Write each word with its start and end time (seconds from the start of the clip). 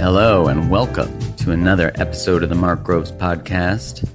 Hello, 0.00 0.48
and 0.48 0.68
welcome 0.68 1.16
to 1.36 1.52
another 1.52 1.92
episode 1.94 2.42
of 2.42 2.48
the 2.48 2.56
Mark 2.56 2.82
Groves 2.82 3.12
podcast. 3.12 4.10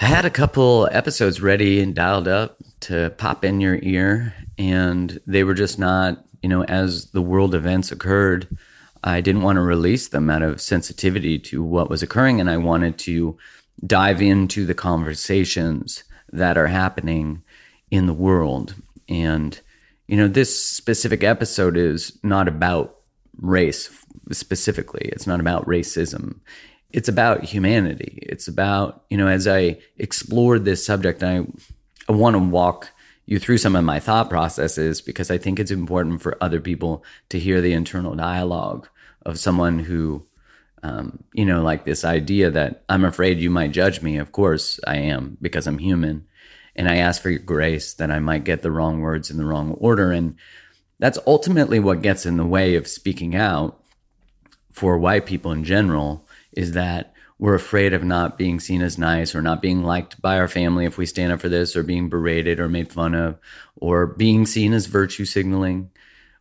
I 0.00 0.06
had 0.06 0.24
a 0.24 0.30
couple 0.30 0.88
episodes 0.90 1.42
ready 1.42 1.82
and 1.82 1.94
dialed 1.94 2.26
up 2.26 2.56
to 2.80 3.10
pop 3.18 3.44
in 3.44 3.60
your 3.60 3.78
ear, 3.82 4.32
and 4.56 5.20
they 5.26 5.44
were 5.44 5.52
just 5.52 5.78
not, 5.78 6.24
you 6.40 6.48
know, 6.48 6.64
as 6.64 7.10
the 7.10 7.20
world 7.20 7.54
events 7.54 7.92
occurred, 7.92 8.48
I 9.04 9.20
didn't 9.20 9.42
want 9.42 9.56
to 9.56 9.60
release 9.60 10.08
them 10.08 10.30
out 10.30 10.40
of 10.40 10.62
sensitivity 10.62 11.38
to 11.40 11.62
what 11.62 11.90
was 11.90 12.02
occurring, 12.02 12.40
and 12.40 12.48
I 12.48 12.56
wanted 12.56 12.96
to 13.00 13.36
dive 13.86 14.22
into 14.22 14.64
the 14.64 14.72
conversations 14.72 16.02
that 16.32 16.56
are 16.56 16.68
happening 16.68 17.42
in 17.90 18.06
the 18.06 18.14
world. 18.14 18.74
And, 19.08 19.58
you 20.06 20.16
know, 20.16 20.28
this 20.28 20.62
specific 20.62 21.24
episode 21.24 21.76
is 21.76 22.18
not 22.22 22.48
about 22.48 22.96
race 23.40 23.90
specifically. 24.32 25.08
It's 25.12 25.26
not 25.26 25.40
about 25.40 25.66
racism. 25.66 26.40
It's 26.90 27.08
about 27.08 27.44
humanity. 27.44 28.18
It's 28.22 28.48
about, 28.48 29.04
you 29.10 29.16
know, 29.16 29.28
as 29.28 29.46
I 29.46 29.78
explored 29.98 30.64
this 30.64 30.84
subject, 30.84 31.22
I, 31.22 31.46
I 32.08 32.12
want 32.12 32.34
to 32.34 32.40
walk 32.40 32.90
you 33.26 33.38
through 33.38 33.58
some 33.58 33.76
of 33.76 33.84
my 33.84 34.00
thought 34.00 34.28
processes 34.28 35.00
because 35.00 35.30
I 35.30 35.38
think 35.38 35.60
it's 35.60 35.70
important 35.70 36.20
for 36.20 36.36
other 36.40 36.60
people 36.60 37.04
to 37.28 37.38
hear 37.38 37.60
the 37.60 37.72
internal 37.72 38.16
dialogue 38.16 38.88
of 39.24 39.38
someone 39.38 39.78
who, 39.78 40.26
um, 40.82 41.22
you 41.32 41.44
know, 41.44 41.62
like 41.62 41.84
this 41.84 42.04
idea 42.04 42.50
that 42.50 42.82
I'm 42.88 43.04
afraid 43.04 43.38
you 43.38 43.50
might 43.50 43.70
judge 43.70 44.02
me. 44.02 44.16
Of 44.16 44.32
course 44.32 44.80
I 44.84 44.96
am 44.96 45.36
because 45.40 45.68
I'm 45.68 45.78
human. 45.78 46.26
And 46.80 46.88
I 46.88 46.96
ask 46.96 47.20
for 47.20 47.28
your 47.28 47.40
grace 47.40 47.92
that 47.92 48.10
I 48.10 48.20
might 48.20 48.44
get 48.44 48.62
the 48.62 48.70
wrong 48.70 49.02
words 49.02 49.30
in 49.30 49.36
the 49.36 49.44
wrong 49.44 49.72
order. 49.72 50.12
And 50.12 50.36
that's 50.98 51.18
ultimately 51.26 51.78
what 51.78 52.00
gets 52.00 52.24
in 52.24 52.38
the 52.38 52.46
way 52.46 52.74
of 52.74 52.88
speaking 52.88 53.36
out 53.36 53.78
for 54.72 54.96
white 54.96 55.26
people 55.26 55.52
in 55.52 55.62
general 55.62 56.26
is 56.52 56.72
that 56.72 57.12
we're 57.38 57.54
afraid 57.54 57.92
of 57.92 58.02
not 58.02 58.38
being 58.38 58.60
seen 58.60 58.80
as 58.80 58.96
nice 58.96 59.34
or 59.34 59.42
not 59.42 59.60
being 59.60 59.82
liked 59.82 60.22
by 60.22 60.38
our 60.38 60.48
family 60.48 60.86
if 60.86 60.96
we 60.96 61.04
stand 61.04 61.30
up 61.30 61.42
for 61.42 61.50
this 61.50 61.76
or 61.76 61.82
being 61.82 62.08
berated 62.08 62.58
or 62.58 62.66
made 62.66 62.90
fun 62.90 63.14
of 63.14 63.38
or 63.76 64.06
being 64.06 64.46
seen 64.46 64.72
as 64.72 64.86
virtue 64.86 65.26
signaling 65.26 65.90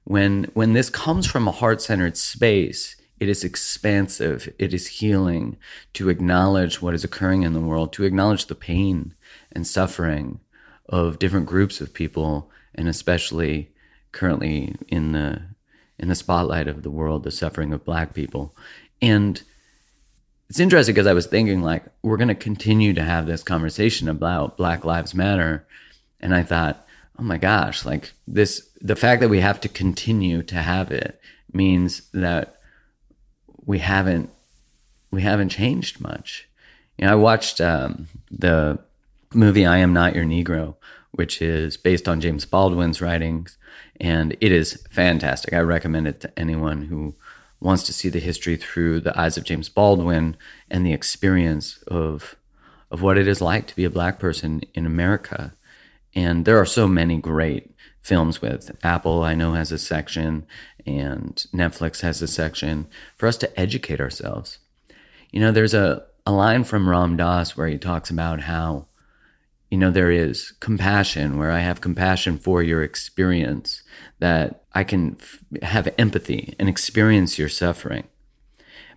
when 0.05 0.45
when 0.53 0.71
this 0.71 0.89
comes 0.89 1.27
from 1.27 1.49
a 1.49 1.51
heart-centered 1.51 2.15
space 2.15 2.95
it 3.19 3.27
is 3.27 3.43
expansive 3.43 4.53
it 4.57 4.73
is 4.73 4.87
healing 4.87 5.57
to 5.93 6.07
acknowledge 6.07 6.81
what 6.81 6.93
is 6.93 7.03
occurring 7.03 7.43
in 7.43 7.51
the 7.51 7.59
world 7.59 7.91
to 7.91 8.05
acknowledge 8.05 8.45
the 8.45 8.55
pain 8.55 9.13
and 9.51 9.65
suffering 9.65 10.39
of 10.87 11.19
different 11.19 11.45
groups 11.45 11.81
of 11.81 11.93
people 11.93 12.49
and 12.75 12.87
especially 12.87 13.69
currently 14.11 14.75
in 14.87 15.11
the 15.11 15.41
in 15.97 16.07
the 16.07 16.15
spotlight 16.15 16.67
of 16.67 16.81
the 16.81 16.89
world, 16.89 17.23
the 17.23 17.31
suffering 17.31 17.73
of 17.73 17.83
black 17.83 18.13
people. 18.13 18.55
And 19.01 19.41
it's 20.49 20.59
interesting 20.59 20.95
because 20.95 21.07
I 21.07 21.13
was 21.13 21.27
thinking 21.27 21.61
like 21.61 21.83
we're 22.01 22.17
going 22.17 22.29
to 22.29 22.35
continue 22.35 22.93
to 22.93 23.03
have 23.03 23.27
this 23.27 23.43
conversation 23.43 24.07
about 24.07 24.57
Black 24.57 24.85
Lives 24.85 25.13
Matter, 25.13 25.67
and 26.19 26.33
I 26.33 26.43
thought, 26.43 26.87
oh 27.19 27.23
my 27.23 27.37
gosh, 27.37 27.85
like 27.85 28.13
this, 28.27 28.69
the 28.81 28.95
fact 28.95 29.21
that 29.21 29.29
we 29.29 29.41
have 29.41 29.61
to 29.61 29.69
continue 29.69 30.41
to 30.43 30.55
have 30.55 30.91
it 30.91 31.21
means 31.53 32.03
that 32.13 32.61
we 33.65 33.79
haven't 33.79 34.29
we 35.11 35.21
haven't 35.21 35.49
changed 35.49 35.99
much. 35.99 36.47
You 36.97 37.05
know, 37.05 37.11
I 37.11 37.15
watched 37.15 37.61
um, 37.61 38.07
the 38.31 38.79
movie 39.33 39.65
"I 39.65 39.77
Am 39.77 39.93
Not 39.93 40.15
Your 40.15 40.25
Negro," 40.25 40.75
which 41.11 41.41
is 41.41 41.77
based 41.77 42.07
on 42.07 42.21
James 42.21 42.45
Baldwin's 42.45 43.01
writings, 43.01 43.57
and 43.99 44.35
it 44.41 44.51
is 44.51 44.83
fantastic. 44.91 45.53
I 45.53 45.59
recommend 45.59 46.07
it 46.07 46.21
to 46.21 46.39
anyone 46.39 46.83
who 46.83 47.15
wants 47.59 47.83
to 47.83 47.93
see 47.93 48.09
the 48.09 48.19
history 48.19 48.55
through 48.55 49.01
the 49.01 49.19
eyes 49.19 49.37
of 49.37 49.43
James 49.43 49.69
Baldwin 49.69 50.37
and 50.69 50.85
the 50.85 50.93
experience 50.93 51.81
of 51.87 52.35
of 52.91 53.01
what 53.01 53.17
it 53.17 53.27
is 53.27 53.41
like 53.41 53.67
to 53.67 53.75
be 53.75 53.85
a 53.85 53.89
black 53.89 54.17
person 54.17 54.61
in 54.73 54.85
America. 54.85 55.53
And 56.15 56.45
there 56.45 56.57
are 56.57 56.65
so 56.65 56.87
many 56.87 57.17
great 57.17 57.75
films 58.01 58.41
with 58.41 58.75
Apple, 58.83 59.23
I 59.23 59.35
know 59.35 59.53
has 59.53 59.71
a 59.71 59.77
section 59.77 60.47
and 60.87 61.35
Netflix 61.53 62.01
has 62.01 62.21
a 62.21 62.27
section 62.27 62.87
for 63.15 63.27
us 63.27 63.37
to 63.37 63.59
educate 63.59 64.01
ourselves. 64.01 64.57
You 65.31 65.39
know, 65.39 65.51
there's 65.51 65.75
a, 65.75 66.03
a 66.25 66.31
line 66.31 66.63
from 66.63 66.89
Ram 66.89 67.15
Dass 67.15 67.55
where 67.55 67.67
he 67.67 67.77
talks 67.77 68.09
about 68.09 68.41
how 68.41 68.87
you 69.69 69.77
know, 69.77 69.91
there 69.91 70.11
is 70.11 70.53
compassion 70.59 71.37
where 71.37 71.51
I 71.51 71.59
have 71.59 71.81
compassion 71.81 72.39
for 72.39 72.63
your 72.63 72.81
experience, 72.81 73.83
that 74.19 74.63
I 74.73 74.83
can 74.83 75.17
f- 75.19 75.39
have 75.61 75.93
empathy 75.97 76.55
and 76.57 76.67
experience 76.67 77.37
your 77.37 77.49
suffering. 77.49 78.05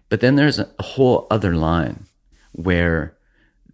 But 0.09 0.21
then 0.21 0.37
there's 0.37 0.59
a 0.59 0.71
whole 0.81 1.27
other 1.31 1.55
line 1.55 2.07
where 2.53 3.17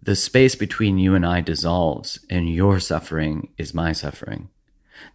the 0.01 0.15
space 0.15 0.55
between 0.55 0.97
you 0.97 1.15
and 1.15 1.25
I 1.25 1.41
dissolves 1.41 2.19
and 2.29 2.53
your 2.53 2.79
suffering 2.79 3.49
is 3.57 3.73
my 3.73 3.93
suffering. 3.93 4.49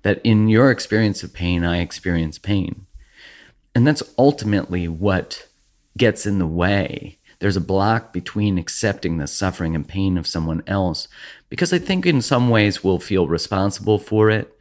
That 0.03 0.21
in 0.25 0.49
your 0.49 0.71
experience 0.71 1.23
of 1.23 1.35
pain, 1.35 1.65
I 1.65 1.81
experience 1.81 2.39
pain. 2.39 2.87
And 3.75 3.87
that's 3.87 4.03
ultimately 4.17 4.89
what 4.89 5.49
gets 5.97 6.25
in 6.27 6.39
the 6.39 6.47
way 6.47 7.19
there's 7.45 7.57
a 7.57 7.61
block 7.61 8.11
between 8.11 8.57
accepting 8.57 9.19
the 9.19 9.27
suffering 9.27 9.75
and 9.75 9.87
pain 9.87 10.17
of 10.17 10.27
someone 10.27 10.63
else 10.67 11.09
because 11.55 11.73
I 11.73 11.79
think 11.79 12.05
in 12.05 12.21
some 12.21 12.49
ways 12.49 12.83
we'll 12.83 12.99
feel 12.99 13.29
responsible 13.29 14.01
for 14.01 14.29
it, 14.29 14.59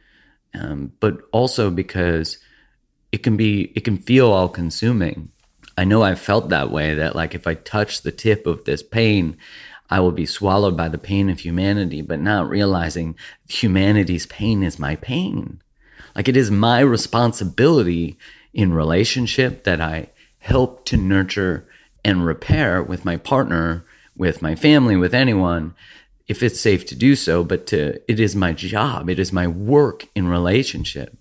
um, 0.54 0.92
but 1.00 1.22
also 1.32 1.68
because 1.68 2.38
it 3.10 3.24
can 3.24 3.36
be 3.36 3.72
it 3.74 3.80
can 3.80 3.98
feel 3.98 4.30
all 4.30 4.48
consuming. 4.48 5.32
I 5.76 5.82
know 5.82 6.04
I've 6.04 6.20
felt 6.20 6.50
that 6.50 6.70
way 6.70 6.94
that 6.94 7.16
like 7.16 7.34
if 7.34 7.48
I 7.48 7.54
touch 7.54 8.02
the 8.02 8.12
tip 8.12 8.46
of 8.46 8.62
this 8.62 8.80
pain, 8.80 9.36
I 9.90 9.98
will 9.98 10.12
be 10.12 10.24
swallowed 10.24 10.76
by 10.76 10.88
the 10.88 10.96
pain 10.96 11.28
of 11.30 11.40
humanity, 11.40 12.00
but 12.00 12.20
not 12.20 12.48
realizing 12.48 13.16
humanity's 13.48 14.26
pain 14.26 14.62
is 14.62 14.78
my 14.78 14.94
pain. 14.94 15.60
Like 16.14 16.28
it 16.28 16.36
is 16.36 16.52
my 16.52 16.78
responsibility 16.78 18.16
in 18.52 18.72
relationship 18.72 19.64
that 19.64 19.80
I 19.80 20.10
help 20.38 20.84
to 20.84 20.96
nurture 20.96 21.66
and 22.04 22.24
repair 22.24 22.84
with 22.84 23.04
my 23.04 23.16
partner, 23.16 23.84
with 24.16 24.42
my 24.42 24.54
family, 24.54 24.94
with 24.94 25.12
anyone, 25.12 25.74
if 26.26 26.42
it's 26.42 26.60
safe 26.60 26.86
to 26.86 26.94
do 26.94 27.16
so. 27.16 27.44
But 27.44 27.66
to, 27.68 28.00
it 28.10 28.20
is 28.20 28.34
my 28.34 28.52
job, 28.52 29.08
it 29.08 29.18
is 29.18 29.32
my 29.32 29.46
work 29.46 30.06
in 30.14 30.28
relationship 30.28 31.16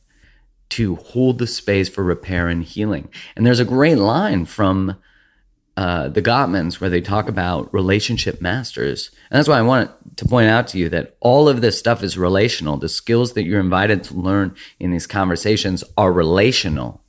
to 0.70 0.96
hold 0.96 1.38
the 1.38 1.48
space 1.48 1.88
for 1.88 2.04
repair 2.04 2.48
and 2.48 2.64
healing. 2.64 3.10
And 3.36 3.46
there's 3.46 3.60
a 3.60 3.66
great 3.66 3.98
line 3.98 4.46
from 4.46 4.96
uh, 5.76 6.08
the 6.10 6.22
Gottmans 6.22 6.80
where 6.80 6.90
they 6.90 7.02
talk 7.02 7.28
about 7.28 7.74
relationship 7.74 8.42
masters. 8.42 9.10
And 9.30 9.38
that's 9.38 9.48
why 9.48 9.58
I 9.58 9.64
want 9.64 9.92
to 10.18 10.26
point 10.26 10.50
out 10.50 10.68
to 10.70 10.78
you 10.78 10.90
that 10.90 11.16
all 11.20 11.50
of 11.50 11.62
this 11.62 11.80
stuff 11.80 12.04
is 12.04 12.18
relational. 12.18 12.78
The 12.78 12.90
skills 12.90 13.34
that 13.34 13.44
you're 13.44 13.60
invited 13.60 14.04
to 14.06 14.14
learn 14.14 14.56
in 14.80 14.92
these 14.92 15.08
conversations 15.08 15.84
are 15.98 16.12
relational. 16.12 17.02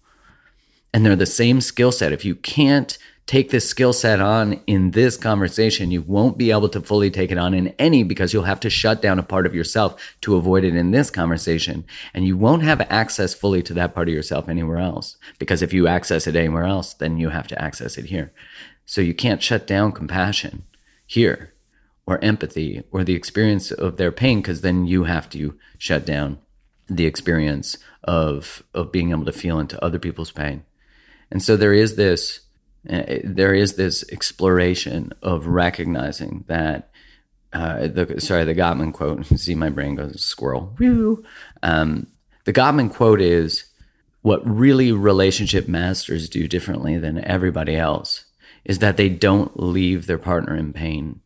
And 0.93 1.05
they're 1.05 1.16
the 1.16 1.26
same 1.26 1.61
skill 1.61 1.93
set. 1.93 2.12
If 2.12 2.25
you 2.25 2.34
can't 2.34 2.97
take 3.27 3.51
this 3.51 3.69
skill 3.69 3.93
set 3.93 4.21
on 4.21 4.61
in 4.67 4.91
this 4.91 5.17
conversation, 5.17 5.91
you 5.91 6.03
won't 6.03 6.37
be 6.37 6.51
able 6.51 6.69
to 6.69 6.81
fully 6.81 7.11
take 7.11 7.31
it 7.31 7.39
on 7.39 7.55
in 7.55 7.69
any 7.79 8.03
because 8.03 8.33
you'll 8.33 8.43
have 8.43 8.61
to 8.61 8.71
shut 8.71 9.01
down 9.01 9.19
a 9.19 9.23
part 9.23 9.47
of 9.47 9.55
yourself 9.55 10.15
to 10.21 10.37
avoid 10.37 10.65
it 10.65 10.77
in 10.77 10.91
this 10.91 11.11
conversation. 11.11 11.85
And 12.12 12.27
you 12.27 12.37
won't 12.37 12.62
have 12.62 12.83
access 12.83 13.35
fully 13.35 13.62
to 13.62 13.75
that 13.75 13.95
part 13.95 14.09
of 14.09 14.15
yourself 14.15 14.49
anywhere 14.49 14.79
else. 14.79 15.17
Because 15.39 15.62
if 15.62 15.73
you 15.73 15.87
access 15.87 16.27
it 16.27 16.37
anywhere 16.37 16.65
else, 16.65 16.93
then 16.93 17.17
you 17.17 17.31
have 17.31 17.49
to 17.49 17.62
access 17.62 17.97
it 17.97 18.07
here. 18.07 18.33
So 18.85 19.01
you 19.01 19.15
can't 19.15 19.43
shut 19.43 19.67
down 19.67 19.93
compassion 19.93 20.65
here 21.06 21.55
or 22.06 22.23
empathy 22.23 22.83
or 22.91 23.05
the 23.05 23.15
experience 23.15 23.71
of 23.71 23.97
their 23.97 24.12
pain 24.12 24.41
because 24.41 24.61
then 24.61 24.85
you 24.87 25.05
have 25.05 25.31
to 25.31 25.59
shut 25.79 26.05
down 26.05 26.39
the 26.87 27.06
experience 27.06 27.79
of 28.03 28.62
of 28.75 28.93
being 28.93 29.11
able 29.11 29.25
to 29.25 29.32
feel 29.32 29.59
into 29.59 29.82
other 29.82 29.99
people's 29.99 30.31
pain. 30.31 30.65
And 31.31 31.43
so 31.43 31.56
there 31.56 31.73
is 31.73 31.97
this 31.97 32.44
there 32.85 33.55
is 33.55 33.75
this 33.75 34.05
exploration 34.13 35.13
of 35.23 35.47
recognizing 35.47 36.45
that 36.49 36.91
uh, 37.53 37.87
the 37.87 38.21
sorry 38.21 38.45
the 38.45 38.55
Gottman 38.55 38.93
quote. 38.93 39.25
See 39.39 39.55
my 39.55 39.71
brain 39.71 39.95
goes 39.95 40.23
squirrel. 40.23 40.75
Woo. 40.79 41.25
Um, 41.63 42.09
the 42.45 42.53
Gottman 42.53 42.93
quote 42.93 43.21
is 43.21 43.65
what 44.23 44.43
really 44.47 44.93
relationship 44.93 45.69
masters 45.69 46.29
do 46.29 46.49
differently 46.49 46.99
than 46.99 47.25
everybody 47.25 47.77
else 47.77 48.25
is 48.65 48.79
that 48.79 48.97
they 48.97 49.09
don't 49.09 49.61
leave 49.61 50.07
their 50.07 50.19
partner 50.19 50.57
in 50.57 50.73
pain. 50.73 51.21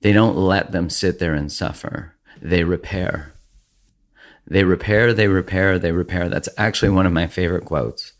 They 0.00 0.12
don't 0.12 0.36
let 0.36 0.72
them 0.72 0.90
sit 0.90 1.18
there 1.18 1.34
and 1.34 1.50
suffer. 1.50 2.14
They 2.40 2.64
repair. 2.64 3.34
They 4.46 4.64
repair, 4.64 5.12
they 5.12 5.28
repair, 5.28 5.78
they 5.78 5.92
repair. 5.92 6.28
That's 6.28 6.48
actually 6.58 6.90
one 6.90 7.06
of 7.06 7.12
my 7.12 7.28
favorite 7.28 7.64
quotes 7.64 8.14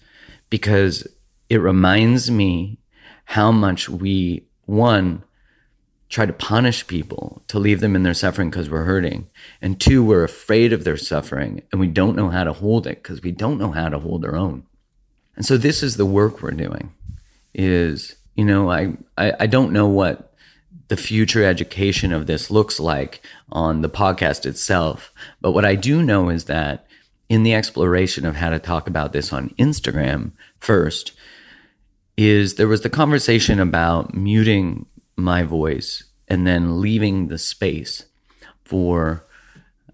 because 0.48 1.06
it 1.50 1.58
reminds 1.58 2.30
me 2.30 2.78
how 3.24 3.50
much 3.50 3.88
we, 3.88 4.44
one, 4.66 5.24
try 6.08 6.24
to 6.24 6.32
punish 6.32 6.86
people 6.86 7.42
to 7.48 7.58
leave 7.58 7.80
them 7.80 7.94
in 7.94 8.04
their 8.04 8.14
suffering 8.14 8.50
because 8.50 8.70
we're 8.70 8.84
hurting. 8.84 9.28
And 9.60 9.80
two, 9.80 10.02
we're 10.02 10.24
afraid 10.24 10.72
of 10.72 10.84
their 10.84 10.96
suffering 10.96 11.62
and 11.70 11.80
we 11.80 11.88
don't 11.88 12.16
know 12.16 12.30
how 12.30 12.44
to 12.44 12.52
hold 12.52 12.86
it 12.86 13.02
because 13.02 13.22
we 13.22 13.32
don't 13.32 13.58
know 13.58 13.72
how 13.72 13.88
to 13.88 13.98
hold 13.98 14.24
our 14.24 14.36
own. 14.36 14.64
And 15.36 15.44
so 15.44 15.56
this 15.56 15.82
is 15.82 15.96
the 15.96 16.06
work 16.06 16.40
we're 16.40 16.50
doing 16.52 16.92
is, 17.54 18.16
you 18.34 18.44
know, 18.44 18.70
I, 18.70 18.96
I, 19.18 19.32
I 19.40 19.46
don't 19.46 19.72
know 19.72 19.86
what 19.88 20.34
the 20.88 20.96
future 20.96 21.44
education 21.44 22.12
of 22.12 22.26
this 22.26 22.50
looks 22.50 22.80
like 22.80 23.22
on 23.50 23.82
the 23.82 23.90
podcast 23.90 24.46
itself. 24.46 25.12
But 25.40 25.52
what 25.52 25.64
I 25.64 25.76
do 25.76 26.02
know 26.02 26.28
is 26.28 26.44
that 26.46 26.86
in 27.28 27.44
the 27.44 27.54
exploration 27.54 28.26
of 28.26 28.34
how 28.34 28.50
to 28.50 28.58
talk 28.58 28.88
about 28.88 29.12
this 29.12 29.32
on 29.32 29.50
Instagram 29.50 30.32
first, 30.58 31.12
is 32.20 32.56
there 32.56 32.68
was 32.68 32.82
the 32.82 32.90
conversation 32.90 33.58
about 33.58 34.14
muting 34.14 34.84
my 35.16 35.42
voice 35.42 36.04
and 36.28 36.46
then 36.46 36.80
leaving 36.80 37.28
the 37.28 37.38
space 37.38 38.04
for 38.62 39.24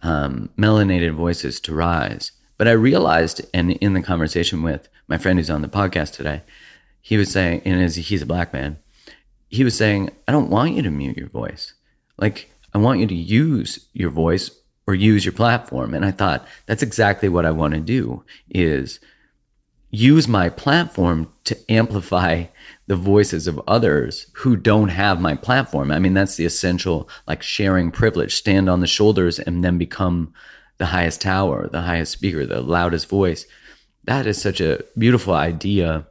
um, 0.02 0.50
melanated 0.58 1.12
voices 1.12 1.60
to 1.60 1.74
rise. 1.74 2.32
But 2.58 2.66
I 2.66 2.72
realized, 2.72 3.42
and 3.54 3.72
in 3.72 3.92
the 3.92 4.02
conversation 4.02 4.62
with 4.62 4.88
my 5.06 5.18
friend 5.18 5.38
who's 5.38 5.50
on 5.50 5.62
the 5.62 5.68
podcast 5.68 6.14
today, 6.14 6.42
he 7.00 7.16
was 7.16 7.30
saying, 7.30 7.62
and 7.64 7.80
as 7.80 7.94
he's 7.94 8.22
a 8.22 8.26
black 8.26 8.52
man, 8.52 8.78
he 9.48 9.62
was 9.62 9.76
saying, 9.76 10.10
I 10.26 10.32
don't 10.32 10.50
want 10.50 10.72
you 10.72 10.82
to 10.82 10.90
mute 10.90 11.16
your 11.16 11.28
voice. 11.28 11.74
Like, 12.18 12.50
I 12.74 12.78
want 12.78 12.98
you 12.98 13.06
to 13.06 13.14
use 13.14 13.86
your 13.92 14.10
voice 14.10 14.50
or 14.86 14.94
use 14.94 15.24
your 15.24 15.32
platform. 15.32 15.94
And 15.94 16.04
I 16.04 16.10
thought, 16.10 16.46
that's 16.66 16.82
exactly 16.82 17.28
what 17.28 17.46
I 17.46 17.52
want 17.52 17.74
to 17.74 17.80
do 17.80 18.24
is 18.50 18.98
use 19.90 20.26
my 20.26 20.48
platform 20.48 21.32
to 21.44 21.58
amplify 21.70 22.44
the 22.86 22.96
voices 22.96 23.46
of 23.46 23.60
others 23.66 24.26
who 24.34 24.56
don't 24.56 24.88
have 24.88 25.20
my 25.20 25.34
platform. 25.34 25.90
I 25.90 25.98
mean, 25.98 26.14
that's 26.14 26.36
the 26.36 26.44
essential, 26.44 27.08
like 27.26 27.42
sharing 27.42 27.90
privilege, 27.90 28.34
stand 28.34 28.68
on 28.68 28.80
the 28.80 28.86
shoulders 28.86 29.38
and 29.38 29.64
then 29.64 29.78
become 29.78 30.32
the 30.78 30.86
highest 30.86 31.20
tower, 31.20 31.68
the 31.68 31.82
highest 31.82 32.12
speaker, 32.12 32.44
the 32.46 32.60
loudest 32.60 33.08
voice. 33.08 33.46
That 34.04 34.26
is 34.26 34.40
such 34.40 34.60
a 34.60 34.84
beautiful 34.96 35.34
idea. 35.34 36.06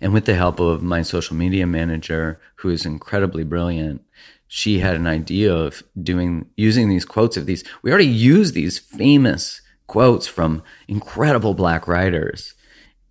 And 0.00 0.12
with 0.12 0.24
the 0.24 0.34
help 0.34 0.58
of 0.58 0.82
my 0.82 1.02
social 1.02 1.36
media 1.36 1.66
manager, 1.66 2.40
who 2.56 2.70
is 2.70 2.84
incredibly 2.84 3.44
brilliant, 3.44 4.02
she 4.48 4.80
had 4.80 4.96
an 4.96 5.06
idea 5.06 5.54
of 5.54 5.82
doing, 6.02 6.46
using 6.56 6.88
these 6.88 7.04
quotes 7.06 7.36
of 7.36 7.46
these. 7.46 7.64
We 7.82 7.90
already 7.90 8.06
use 8.06 8.52
these 8.52 8.78
famous 8.78 9.62
quotes 9.86 10.26
from 10.26 10.62
incredible 10.88 11.54
black 11.54 11.88
writers. 11.88 12.54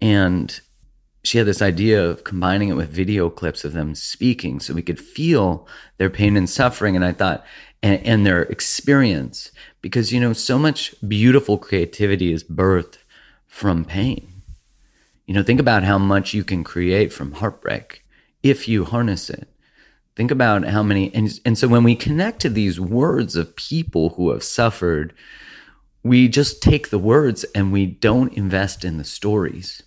And 0.02 0.60
she 1.24 1.38
had 1.38 1.48
this 1.48 1.62
idea 1.62 2.04
of 2.04 2.24
combining 2.24 2.70
it 2.70 2.76
with 2.76 2.90
video 2.90 3.30
clips 3.30 3.64
of 3.64 3.74
them 3.74 3.94
speaking 3.94 4.60
so 4.60 4.74
we 4.74 4.82
could 4.82 5.00
feel 5.00 5.68
their 5.98 6.10
pain 6.10 6.36
and 6.36 6.50
suffering. 6.50 6.96
And 6.96 7.06
I 7.06 7.12
thought, 7.12 7.46
and, 7.84 8.04
and 8.06 8.26
their 8.26 8.44
experience, 8.44 9.52
because, 9.82 10.12
you 10.12 10.20
know, 10.20 10.34
so 10.34 10.58
much 10.58 10.96
beautiful 11.08 11.58
creativity 11.58 12.34
is 12.34 12.44
birthed 12.44 12.98
from 13.46 13.86
pain. 13.86 14.28
You 15.28 15.36
know, 15.36 15.44
think 15.44 15.60
about 15.60 15.84
how 15.84 15.98
much 15.98 16.34
you 16.34 16.44
can 16.44 16.64
create 16.64 17.14
from 17.14 17.34
heartbreak 17.34 18.04
if 18.42 18.68
you 18.68 18.86
harness 18.86 19.30
it. 19.30 19.48
Think 20.16 20.32
about 20.32 20.66
how 20.66 20.84
many, 20.84 21.14
and, 21.14 21.40
and 21.46 21.58
so 21.58 21.68
when 21.68 21.84
we 21.84 21.96
connect 21.96 22.42
to 22.42 22.50
these 22.50 22.80
words 22.80 23.36
of 23.36 23.56
people 23.56 24.10
who 24.10 24.32
have 24.32 24.44
suffered, 24.44 25.14
we 26.04 26.28
just 26.28 26.62
take 26.62 26.90
the 26.90 27.00
words 27.00 27.44
and 27.56 27.72
we 27.72 27.86
don't 27.86 28.34
invest 28.34 28.84
in 28.84 28.98
the 28.98 29.04
stories 29.04 29.84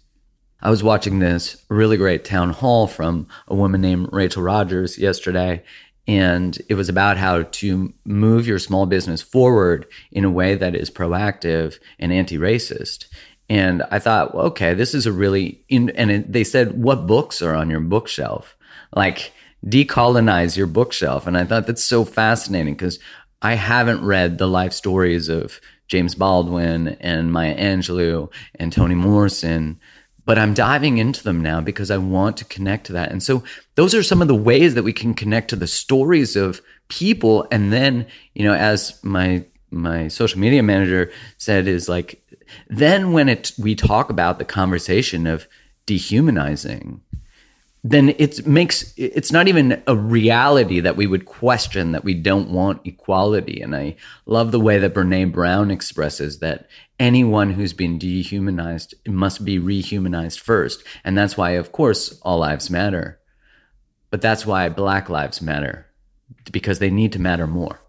I 0.65 0.71
was 0.71 0.83
watching 0.83 1.19
this 1.19 1.63
really 1.69 1.99
great 1.99 2.25
town 2.25 2.49
hall 2.49 2.87
from 2.87 3.29
a 3.47 3.55
woman 3.55 3.83
named 3.83 4.09
Rachel 4.13 4.43
Rogers 4.43 4.97
yesterday, 4.97 5.63
and 6.09 6.59
it 6.71 6.75
was 6.75 6.89
about 6.89 7.19
how 7.19 7.43
to 7.43 7.93
move 8.07 8.47
your 8.47 8.59
small 8.59 8.87
business 8.87 9.21
forward 9.21 9.87
in 10.11 10.25
a 10.25 10.31
way 10.31 10.55
that 10.55 10.75
is 10.75 10.91
proactive 10.91 11.79
and 11.99 12.15
anti-racist. 12.15 13.07
And 13.51 13.83
I 13.91 13.99
thought, 13.99 14.35
well, 14.35 14.47
okay, 14.47 14.73
this 14.73 14.95
is 14.95 15.05
a 15.05 15.13
really 15.13 15.63
in, 15.69 15.91
and 15.91 16.11
it, 16.11 16.33
they 16.33 16.45
said, 16.45 16.83
what 16.83 17.07
books 17.07 17.43
are 17.43 17.55
on 17.55 17.69
your 17.69 17.81
bookshelf? 17.81 18.57
Like 18.97 19.35
decolonize 19.67 20.57
your 20.57 20.67
bookshelf. 20.67 21.27
And 21.27 21.37
I 21.37 21.45
thought 21.45 21.67
that's 21.67 21.85
so 21.85 22.07
fascinating 22.07 22.73
because 22.73 22.99
I 23.43 23.55
haven't 23.55 24.03
read 24.03 24.39
the 24.39 24.49
life 24.49 24.73
stories 24.73 25.29
of 25.29 25.61
James 25.89 26.15
Baldwin 26.15 26.89
and 27.01 27.33
Maya 27.33 27.55
Angelou 27.55 28.33
and 28.55 28.73
Toni 28.73 28.95
Morrison 28.95 29.79
but 30.25 30.39
I'm 30.39 30.55
diving 30.55 30.99
into 30.99 31.23
them 31.23 31.43
now 31.43 31.61
because 31.61 31.91
I 31.91 31.99
want 31.99 32.37
to 32.39 32.45
connect 32.45 32.87
to 32.87 32.93
that. 32.95 33.11
And 33.11 33.23
so 33.23 33.43
those 33.75 33.95
are 33.95 34.03
some 34.03 34.23
of 34.23 34.29
the 34.29 34.35
ways 34.35 34.75
that 34.75 34.83
we 34.83 34.93
can 34.93 35.15
connect 35.15 35.51
to 35.51 35.57
the 35.57 35.67
stories 35.67 36.37
of 36.37 36.63
people. 36.89 37.47
And 37.51 37.73
then, 37.73 38.07
you 38.35 38.45
know, 38.45 38.55
as 38.55 39.03
my, 39.05 39.45
my 39.71 40.09
social 40.09 40.39
media 40.39 40.63
manager 40.63 41.11
said 41.37 41.67
is 41.67 41.89
like, 41.89 42.23
then 42.69 43.13
when 43.13 43.29
it, 43.29 43.53
we 43.59 43.75
talk 43.75 44.11
about 44.11 44.39
the 44.39 44.45
conversation 44.45 45.27
of 45.27 45.47
dehumanizing, 45.87 47.01
then 47.87 48.15
it 48.19 48.47
makes 48.47 48.95
it's 48.97 49.31
not 49.31 49.47
even 49.47 49.83
a 49.87 49.95
reality 49.95 50.81
that 50.81 50.97
we 50.97 51.07
would 51.07 51.27
question 51.27 51.93
that 51.93 52.03
we 52.03 52.15
don't 52.15 52.49
want 52.49 52.81
equality. 52.87 53.61
And 53.61 53.77
I 53.77 53.97
love 54.25 54.53
the 54.53 54.61
way 54.61 54.79
that 54.79 54.95
Brene 54.95 55.31
Brown 55.31 55.71
expresses 55.71 56.39
that 56.39 56.67
anyone 56.99 57.51
who's 57.51 57.75
been 57.75 57.99
dehumanized 57.99 58.95
must 59.07 59.45
be 59.45 59.59
rehumanized 59.59 60.41
first. 60.41 60.83
And 61.05 61.17
that's 61.17 61.37
why, 61.37 61.51
of 61.51 61.73
course, 61.73 62.19
all 62.23 62.39
lives 62.39 62.71
matter. 62.71 63.21
But 64.11 64.23
that's 64.23 64.47
why 64.47 64.71
Black 64.71 65.11
lives 65.11 65.43
matter, 65.43 65.87
because 66.51 66.79
they 66.79 66.91
need 66.91 67.13
to 67.13 67.19
matter 67.21 67.47
more. 67.47 67.81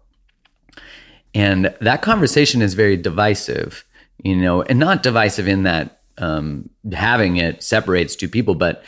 And 1.34 1.74
that 1.80 2.02
conversation 2.02 2.60
is 2.60 2.74
very 2.74 2.98
divisive, 2.98 3.84
you 4.22 4.36
know, 4.36 4.60
and 4.60 4.78
not 4.78 5.02
divisive 5.02 5.48
in 5.48 5.62
that 5.62 6.00
um, 6.18 6.68
having 6.92 7.36
it 7.36 7.62
separates 7.62 8.16
two 8.16 8.28
people, 8.28 8.54
but 8.54 8.82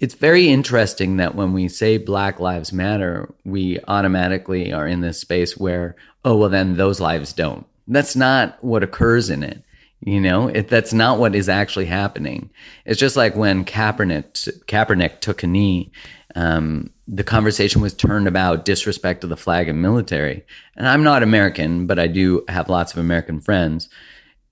it's 0.00 0.14
very 0.14 0.48
interesting 0.48 1.18
that 1.18 1.34
when 1.34 1.52
we 1.52 1.68
say 1.68 1.98
Black 1.98 2.40
Lives 2.40 2.72
Matter, 2.72 3.32
we 3.44 3.78
automatically 3.86 4.72
are 4.72 4.88
in 4.88 5.02
this 5.02 5.20
space 5.20 5.58
where, 5.58 5.94
oh, 6.24 6.36
well, 6.38 6.48
then 6.48 6.76
those 6.76 7.00
lives 7.00 7.34
don't. 7.34 7.66
That's 7.86 8.16
not 8.16 8.62
what 8.64 8.82
occurs 8.82 9.28
in 9.28 9.42
it. 9.42 9.62
You 10.00 10.18
know, 10.18 10.48
it, 10.48 10.68
that's 10.68 10.94
not 10.94 11.18
what 11.18 11.34
is 11.34 11.50
actually 11.50 11.84
happening. 11.84 12.48
It's 12.86 12.98
just 12.98 13.16
like 13.16 13.36
when 13.36 13.66
Kaepernick, 13.66 14.64
Kaepernick 14.64 15.20
took 15.20 15.42
a 15.42 15.46
knee, 15.46 15.92
um, 16.34 16.90
the 17.06 17.24
conversation 17.24 17.82
was 17.82 17.92
turned 17.92 18.26
about 18.26 18.64
disrespect 18.64 19.20
to 19.20 19.26
the 19.26 19.36
flag 19.36 19.68
and 19.68 19.82
military. 19.82 20.46
And 20.76 20.88
I'm 20.88 21.02
not 21.02 21.22
American, 21.22 21.86
but 21.86 21.98
I 21.98 22.06
do 22.06 22.44
have 22.48 22.70
lots 22.70 22.92
of 22.92 22.98
American 22.98 23.40
friends 23.40 23.90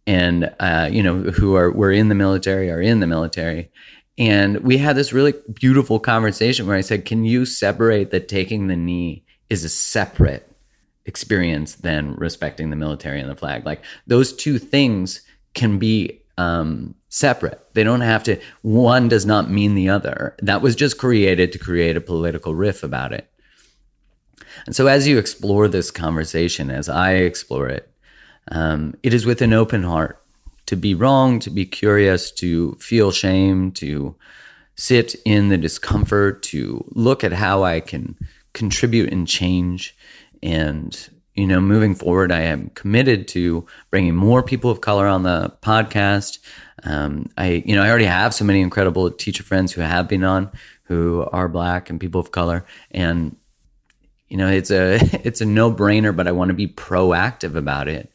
and, 0.06 0.54
uh, 0.60 0.88
you 0.90 1.02
know, 1.02 1.19
who 1.19 1.55
are, 1.55 1.70
were 1.70 1.93
in 1.93 2.10
the 2.10 2.14
military, 2.14 2.70
are 2.70 2.81
in 2.82 3.00
the 3.00 3.06
military. 3.06 3.70
And 4.19 4.58
we 4.58 4.79
had 4.79 4.96
this 4.96 5.13
really 5.13 5.34
beautiful 5.53 6.01
conversation 6.01 6.67
where 6.67 6.77
I 6.77 6.81
said, 6.81 7.05
Can 7.05 7.25
you 7.25 7.46
separate 7.46 8.10
that 8.10 8.29
taking 8.29 8.67
the 8.67 8.77
knee 8.77 9.25
is 9.48 9.65
a 9.65 9.69
separate 9.69 10.51
experience 11.06 11.77
than 11.77 12.15
respecting 12.17 12.70
the 12.70 12.77
military 12.77 13.20
and 13.20 13.31
the 13.31 13.37
flag? 13.37 13.65
Like 13.65 13.82
those 14.06 14.32
two 14.32 14.58
things 14.58 15.22
can 15.55 15.79
be 15.79 16.20
um, 16.37 16.94
separate. 17.08 17.65
They 17.75 17.84
don't 17.84 18.01
have 18.01 18.25
to, 18.25 18.41
one 18.63 19.08
does 19.08 19.25
not 19.25 19.51
mean 19.51 19.75
the 19.75 19.89
other. 19.89 20.37
That 20.41 20.63
was 20.63 20.77
just 20.77 20.98
created 20.98 21.53
to 21.53 21.58
create 21.58 21.96
a 21.96 22.01
political 22.01 22.55
riff 22.55 22.82
about 22.82 23.13
it. 23.13 23.31
And 24.67 24.75
so 24.75 24.89
as 24.89 25.06
you 25.06 25.19
explore 25.19 25.69
this 25.69 25.91
conversation, 25.91 26.70
as 26.70 26.89
I 26.89 27.13
explore 27.13 27.69
it, 27.69 27.91
um, 28.51 28.94
it 29.03 29.15
is 29.15 29.27
with 29.27 29.43
an 29.43 29.53
open 29.53 29.84
heart 29.84 30.22
to 30.69 30.77
be 30.77 30.94
wrong, 30.94 31.39
to 31.39 31.48
be 31.48 31.65
curious, 31.65 32.31
to 32.31 32.75
feel 32.75 33.10
shame, 33.10 33.72
to 33.72 34.15
sit 34.77 35.15
in 35.25 35.48
the 35.48 35.56
discomfort, 35.56 36.43
to 36.43 36.84
look 36.91 37.25
at 37.25 37.32
how 37.32 37.65
I 37.65 37.81
can 37.81 38.17
contribute 38.53 39.10
and 39.10 39.27
change. 39.27 39.96
And, 40.43 40.94
you 41.34 41.46
know, 41.46 41.58
moving 41.58 41.94
forward, 41.94 42.31
I 42.31 42.43
am 42.43 42.69
committed 42.75 43.29
to 43.29 43.67
bringing 43.91 44.15
more 44.15 44.43
people 44.43 44.70
of 44.70 44.82
color 44.82 45.06
on 45.06 45.22
the 45.22 45.56
podcast. 45.63 46.39
Um, 46.84 47.31
I, 47.39 47.63
you 47.65 47.75
know, 47.75 47.82
I 47.82 47.89
already 47.89 48.05
have 48.05 48.34
so 48.34 48.44
many 48.44 48.60
incredible 48.60 49.10
teacher 49.10 49.43
friends 49.43 49.72
who 49.72 49.81
have 49.81 50.06
been 50.06 50.22
on 50.22 50.51
who 50.82 51.27
are 51.32 51.48
black 51.48 51.89
and 51.89 51.98
people 51.98 52.20
of 52.20 52.31
color. 52.31 52.67
And, 52.91 53.37
you 54.29 54.37
know, 54.37 54.48
it's 54.48 54.70
a, 54.70 54.96
it's 55.27 55.41
a 55.41 55.46
no 55.46 55.72
brainer, 55.72 56.15
but 56.15 56.29
I 56.29 56.32
want 56.32 56.51
to 56.51 56.55
be 56.55 56.69
proactive 56.69 57.56
about 57.56 57.89
it 57.89 58.13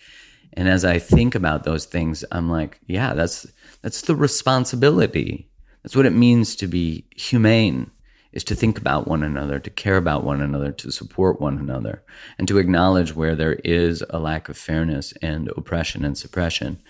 and 0.56 0.68
as 0.68 0.86
I 0.86 1.00
think 1.00 1.36
about 1.36 1.64
those 1.64 1.86
things, 1.86 2.24
I'm 2.32 2.50
like, 2.50 2.80
yeah, 2.86 3.14
that's 3.14 3.48
that's 3.82 4.02
the 4.02 4.16
responsibility. 4.16 5.50
That's 5.82 5.96
what 5.96 6.06
it 6.06 6.12
means 6.12 6.56
to 6.58 6.68
be 6.68 7.06
humane 7.16 7.92
is 8.32 8.44
to 8.46 8.56
think 8.56 8.80
about 8.80 9.08
one 9.08 9.22
another, 9.22 9.60
to 9.60 9.70
care 9.70 9.98
about 9.98 10.24
one 10.24 10.42
another, 10.42 10.72
to 10.72 10.92
support 10.92 11.40
one 11.40 11.60
another, 11.60 12.04
and 12.40 12.48
to 12.48 12.58
acknowledge 12.58 13.16
where 13.16 13.36
there 13.36 13.54
is 13.64 14.04
a 14.10 14.20
lack 14.20 14.50
of 14.50 14.58
fairness 14.58 15.14
and 15.22 15.52
oppression 15.56 16.04
and 16.04 16.18
suppression. 16.18 16.82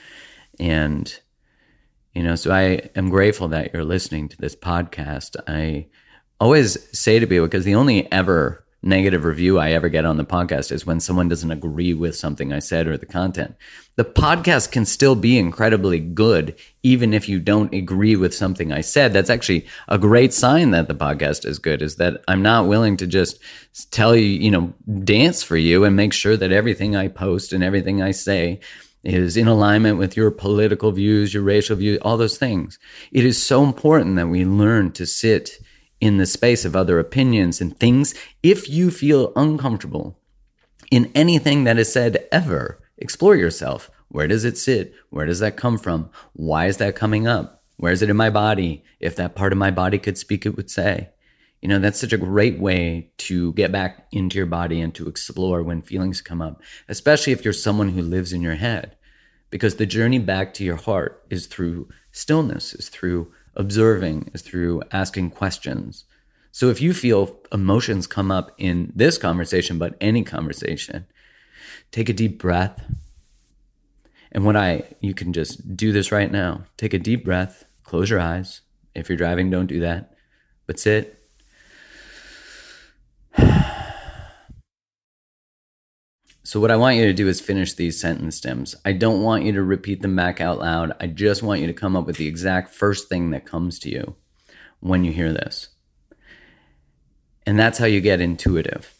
And 0.59 1.13
you 2.13 2.21
know, 2.21 2.35
so 2.35 2.51
I 2.51 2.89
am 2.95 3.09
grateful 3.09 3.47
that 3.49 3.73
you're 3.73 3.83
listening 3.83 4.29
to 4.29 4.37
this 4.37 4.55
podcast. 4.55 5.35
I 5.47 5.87
always 6.39 6.77
say 6.97 7.19
to 7.19 7.25
people 7.25 7.47
because 7.47 7.65
the 7.65 7.75
only 7.75 8.11
ever 8.11 8.62
negative 8.83 9.23
review 9.23 9.57
I 9.57 9.71
ever 9.71 9.87
get 9.87 10.05
on 10.05 10.17
the 10.17 10.25
podcast 10.25 10.71
is 10.71 10.85
when 10.85 10.99
someone 10.99 11.29
doesn't 11.29 11.49
agree 11.49 11.93
with 11.93 12.15
something 12.15 12.51
I 12.51 12.59
said 12.59 12.85
or 12.85 12.97
the 12.97 13.05
content. 13.05 13.55
The 13.95 14.03
podcast 14.03 14.71
can 14.71 14.85
still 14.85 15.15
be 15.15 15.39
incredibly 15.39 15.99
good, 15.99 16.55
even 16.83 17.13
if 17.13 17.29
you 17.29 17.39
don't 17.39 17.73
agree 17.73 18.15
with 18.15 18.35
something 18.35 18.71
I 18.71 18.81
said. 18.81 19.13
That's 19.13 19.29
actually 19.29 19.67
a 19.87 19.97
great 19.97 20.33
sign 20.33 20.71
that 20.71 20.89
the 20.89 20.95
podcast 20.95 21.45
is 21.45 21.59
good, 21.59 21.81
is 21.81 21.95
that 21.95 22.21
I'm 22.27 22.41
not 22.41 22.67
willing 22.67 22.97
to 22.97 23.07
just 23.07 23.39
tell 23.91 24.15
you, 24.15 24.25
you 24.25 24.51
know, 24.51 24.73
dance 25.03 25.43
for 25.43 25.57
you 25.57 25.85
and 25.85 25.95
make 25.95 26.11
sure 26.11 26.35
that 26.35 26.51
everything 26.51 26.95
I 26.95 27.07
post 27.07 27.53
and 27.53 27.63
everything 27.63 28.01
I 28.01 28.11
say 28.11 28.59
is 29.03 29.37
in 29.37 29.47
alignment 29.47 29.97
with 29.97 30.17
your 30.17 30.31
political 30.31 30.91
views, 30.91 31.33
your 31.33 31.43
racial 31.43 31.75
views, 31.75 31.99
all 32.01 32.17
those 32.17 32.37
things. 32.37 32.79
It 33.11 33.25
is 33.25 33.41
so 33.41 33.63
important 33.63 34.15
that 34.15 34.27
we 34.27 34.45
learn 34.45 34.91
to 34.93 35.05
sit 35.05 35.59
in 36.03 36.17
the 36.17 36.25
space 36.25 36.65
of 36.65 36.75
other 36.75 36.99
opinions 36.99 37.61
and 37.61 37.79
things. 37.79 38.13
If 38.43 38.69
you 38.69 38.91
feel 38.91 39.31
uncomfortable 39.37 40.19
in 40.91 41.09
anything 41.15 41.63
that 41.63 41.79
is 41.79 41.93
said 41.93 42.27
ever, 42.29 42.83
explore 42.97 43.37
yourself. 43.37 43.89
Where 44.09 44.27
does 44.27 44.43
it 44.43 44.57
sit? 44.57 44.93
Where 45.11 45.25
does 45.25 45.39
that 45.39 45.55
come 45.55 45.77
from? 45.77 46.09
Why 46.33 46.65
is 46.65 46.75
that 46.77 46.97
coming 46.97 47.25
up? 47.25 47.63
Where 47.77 47.93
is 47.93 48.01
it 48.01 48.09
in 48.09 48.17
my 48.17 48.29
body? 48.29 48.83
If 48.99 49.15
that 49.15 49.33
part 49.33 49.53
of 49.53 49.57
my 49.57 49.71
body 49.71 49.97
could 49.97 50.17
speak, 50.17 50.45
it 50.45 50.57
would 50.57 50.69
say. 50.69 51.07
You 51.61 51.69
know, 51.69 51.79
that's 51.79 52.01
such 52.01 52.11
a 52.11 52.17
great 52.17 52.59
way 52.59 53.13
to 53.19 53.53
get 53.53 53.71
back 53.71 54.05
into 54.11 54.35
your 54.35 54.45
body 54.45 54.81
and 54.81 54.93
to 54.95 55.07
explore 55.07 55.63
when 55.63 55.81
feelings 55.81 56.19
come 56.19 56.41
up, 56.41 56.61
especially 56.89 57.31
if 57.31 57.45
you're 57.45 57.53
someone 57.53 57.87
who 57.87 58.01
lives 58.01 58.33
in 58.33 58.41
your 58.41 58.55
head. 58.55 58.97
Because 59.51 59.77
the 59.77 59.85
journey 59.85 60.19
back 60.19 60.53
to 60.55 60.65
your 60.65 60.75
heart 60.75 61.23
is 61.29 61.47
through 61.47 61.87
stillness, 62.11 62.73
is 62.73 62.89
through 62.89 63.31
observing 63.55 64.29
is 64.33 64.41
through 64.41 64.81
asking 64.91 65.31
questions. 65.31 66.05
So 66.51 66.69
if 66.69 66.81
you 66.81 66.93
feel 66.93 67.39
emotions 67.51 68.05
come 68.05 68.31
up 68.31 68.51
in 68.57 68.91
this 68.95 69.17
conversation, 69.17 69.79
but 69.79 69.95
any 69.99 70.23
conversation, 70.23 71.07
take 71.91 72.09
a 72.09 72.13
deep 72.13 72.39
breath. 72.39 72.83
And 74.31 74.45
what 74.45 74.55
I, 74.55 74.95
you 74.99 75.13
can 75.13 75.33
just 75.33 75.75
do 75.75 75.91
this 75.91 76.11
right 76.11 76.31
now. 76.31 76.65
Take 76.77 76.93
a 76.93 76.99
deep 76.99 77.25
breath, 77.25 77.65
close 77.83 78.09
your 78.09 78.19
eyes. 78.19 78.61
If 78.95 79.09
you're 79.09 79.17
driving, 79.17 79.49
don't 79.49 79.67
do 79.67 79.79
that, 79.79 80.13
but 80.67 80.79
sit 80.79 81.19
So, 86.53 86.59
what 86.59 86.69
I 86.69 86.75
want 86.75 86.97
you 86.97 87.07
to 87.07 87.13
do 87.13 87.27
is 87.27 87.41
finish 87.41 87.73
these 87.73 87.99
sentence 87.99 88.35
stems. 88.35 88.75
I 88.85 88.91
don't 88.91 89.23
want 89.23 89.43
you 89.43 89.53
to 89.53 89.63
repeat 89.63 90.03
them 90.03 90.15
back 90.15 90.39
out 90.39 90.59
loud. 90.59 90.93
I 90.99 91.07
just 91.07 91.41
want 91.41 91.61
you 91.61 91.65
to 91.65 91.73
come 91.73 91.95
up 91.95 92.05
with 92.05 92.17
the 92.17 92.27
exact 92.27 92.75
first 92.75 93.09
thing 93.09 93.31
that 93.31 93.47
comes 93.47 93.79
to 93.79 93.89
you 93.89 94.15
when 94.79 95.03
you 95.03 95.11
hear 95.11 95.33
this. 95.33 95.69
And 97.47 97.57
that's 97.57 97.79
how 97.79 97.87
you 97.87 98.01
get 98.01 98.21
intuitive. 98.21 98.93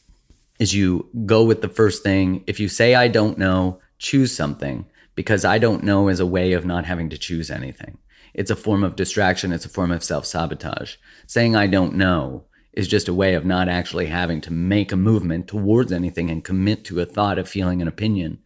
Is 0.57 0.73
you 0.73 1.11
go 1.27 1.43
with 1.43 1.61
the 1.61 1.69
first 1.69 2.01
thing. 2.01 2.43
If 2.47 2.59
you 2.59 2.67
say 2.67 2.95
I 2.95 3.07
don't 3.07 3.37
know, 3.37 3.79
choose 3.99 4.35
something 4.35 4.87
because 5.13 5.45
I 5.45 5.59
don't 5.59 5.83
know 5.83 6.07
is 6.07 6.19
a 6.19 6.25
way 6.25 6.53
of 6.53 6.65
not 6.65 6.85
having 6.85 7.11
to 7.11 7.19
choose 7.19 7.51
anything. 7.51 7.99
It's 8.33 8.49
a 8.49 8.55
form 8.55 8.83
of 8.83 8.95
distraction, 8.95 9.53
it's 9.53 9.65
a 9.65 9.69
form 9.69 9.91
of 9.91 10.03
self-sabotage. 10.03 10.95
Saying 11.27 11.55
I 11.55 11.67
don't 11.67 11.93
know 11.97 12.45
is 12.73 12.87
just 12.87 13.07
a 13.07 13.13
way 13.13 13.35
of 13.35 13.45
not 13.45 13.69
actually 13.69 14.07
having 14.07 14.41
to 14.41 14.51
make 14.51 14.91
a 14.91 14.97
movement 14.97 15.47
towards 15.47 15.91
anything 15.91 16.29
and 16.29 16.43
commit 16.43 16.83
to 16.85 16.99
a 16.99 17.05
thought, 17.05 17.37
a 17.37 17.45
feeling, 17.45 17.81
an 17.81 17.87
opinion. 17.87 18.39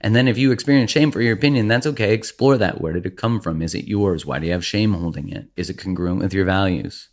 And 0.00 0.14
then 0.14 0.28
if 0.28 0.36
you 0.36 0.52
experience 0.52 0.90
shame 0.90 1.10
for 1.10 1.22
your 1.22 1.34
opinion, 1.34 1.68
that's 1.68 1.86
okay. 1.86 2.12
Explore 2.12 2.58
that. 2.58 2.80
Where 2.80 2.92
did 2.92 3.06
it 3.06 3.16
come 3.16 3.40
from? 3.40 3.62
Is 3.62 3.74
it 3.74 3.86
yours? 3.86 4.26
Why 4.26 4.38
do 4.38 4.46
you 4.46 4.52
have 4.52 4.64
shame 4.64 4.94
holding 4.94 5.30
it? 5.30 5.48
Is 5.56 5.70
it 5.70 5.78
congruent 5.78 6.20
with 6.20 6.34
your 6.34 6.44
values? 6.44 7.08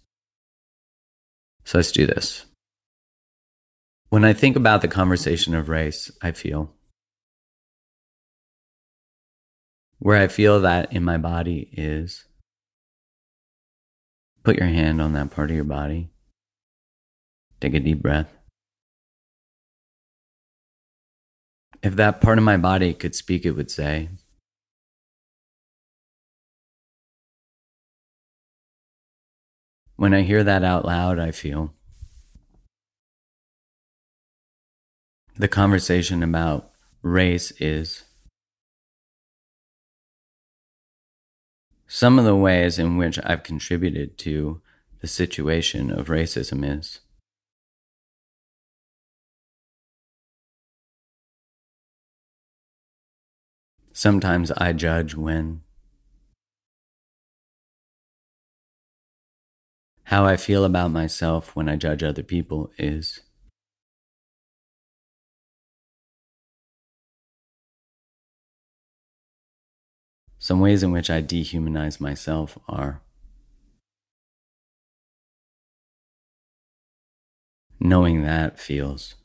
So 1.64 1.78
let's 1.78 1.92
do 1.92 2.06
this. 2.06 2.46
When 4.10 4.24
I 4.24 4.34
think 4.34 4.56
about 4.56 4.82
the 4.82 4.88
conversation 4.88 5.54
of 5.54 5.70
race, 5.70 6.12
I 6.22 6.32
feel 6.32 6.74
where 10.00 10.22
I 10.22 10.28
feel 10.28 10.62
that 10.62 10.94
in 10.94 11.04
my 11.04 11.18
body 11.18 11.70
is 11.74 12.26
put 14.44 14.56
your 14.56 14.68
hand 14.68 15.02
on 15.02 15.14
that 15.14 15.32
part 15.32 15.50
of 15.50 15.56
your 15.56 15.66
body 15.66 16.10
Take 17.60 17.74
a 17.74 17.80
deep 17.80 18.02
breath. 18.02 18.32
If 21.82 21.96
that 21.96 22.22
part 22.22 22.38
of 22.38 22.44
my 22.44 22.58
body 22.58 22.94
could 22.94 23.16
speak, 23.16 23.46
it 23.46 23.52
would 23.52 23.72
say, 23.72 24.10
When 29.96 30.14
I 30.14 30.22
hear 30.22 30.44
that 30.44 30.64
out 30.64 30.86
loud, 30.86 31.18
I 31.18 31.32
feel 31.32 31.74
the 35.36 35.48
conversation 35.48 36.22
about 36.22 36.72
race 37.02 37.52
is 37.60 38.04
some 41.88 42.20
of 42.20 42.26
the 42.26 42.36
ways 42.36 42.78
in 42.78 42.98
which 42.98 43.18
I've 43.24 43.44
contributed 43.44 44.18
to 44.20 44.62
the 45.00 45.08
situation 45.08 45.92
of 45.92 46.08
racism 46.08 46.64
is. 46.64 47.00
Sometimes 53.98 54.52
I 54.52 54.74
judge 54.74 55.16
when. 55.16 55.64
How 60.04 60.24
I 60.24 60.38
feel 60.38 60.66
about 60.66 60.92
myself 60.92 61.56
when 61.56 61.68
I 61.68 61.78
judge 61.78 62.04
other 62.04 62.22
people 62.22 62.70
is. 62.78 63.22
Some 70.38 70.60
ways 70.60 70.84
in 70.84 70.92
which 70.92 71.10
I 71.10 71.24
dehumanize 71.24 72.00
myself 72.00 72.60
are 72.68 73.02
knowing 77.80 78.22
that 78.22 78.60
feels 78.60 79.16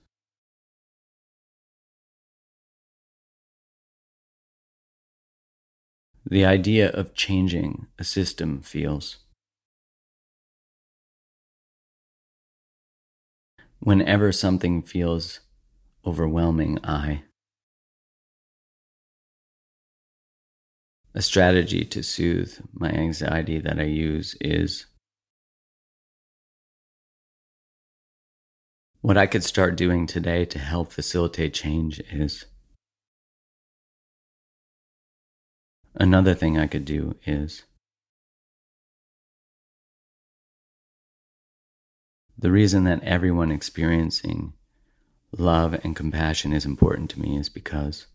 the 6.24 6.44
idea 6.44 6.90
of 6.90 7.14
changing 7.14 7.86
a 7.98 8.04
system 8.04 8.60
feels. 8.60 9.18
Whenever 13.80 14.30
something 14.30 14.82
feels 14.82 15.40
overwhelming, 16.06 16.78
I. 16.84 17.24
A 21.14 21.20
strategy 21.20 21.84
to 21.86 22.02
soothe 22.02 22.58
my 22.72 22.90
anxiety 22.90 23.58
that 23.58 23.78
I 23.78 23.84
use 23.84 24.34
is 24.40 24.86
what 29.00 29.18
I 29.18 29.26
could 29.26 29.42
start 29.42 29.76
doing 29.76 30.06
today 30.06 30.44
to 30.46 30.58
help 30.58 30.92
facilitate 30.92 31.52
change 31.52 32.00
is 32.10 32.46
Another 35.94 36.34
thing 36.34 36.58
I 36.58 36.66
could 36.66 36.84
do 36.84 37.16
is 37.26 37.64
the 42.38 42.50
reason 42.50 42.84
that 42.84 43.02
everyone 43.04 43.52
experiencing 43.52 44.54
love 45.36 45.74
and 45.84 45.94
compassion 45.94 46.52
is 46.52 46.64
important 46.64 47.10
to 47.10 47.20
me 47.20 47.36
is 47.36 47.48
because 47.48 48.06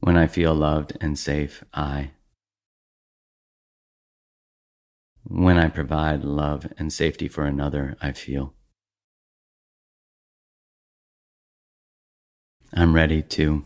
when 0.00 0.16
I 0.16 0.26
feel 0.26 0.54
loved 0.54 0.96
and 1.00 1.18
safe, 1.18 1.64
I, 1.72 2.10
when 5.22 5.56
I 5.56 5.68
provide 5.68 6.22
love 6.22 6.70
and 6.76 6.92
safety 6.92 7.28
for 7.28 7.44
another, 7.44 7.96
I 8.02 8.12
feel 8.12 8.52
I'm 12.76 12.92
ready 12.92 13.22
to. 13.22 13.64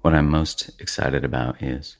What 0.00 0.12
I'm 0.12 0.28
most 0.28 0.72
excited 0.80 1.24
about 1.24 1.62
is 1.62 1.98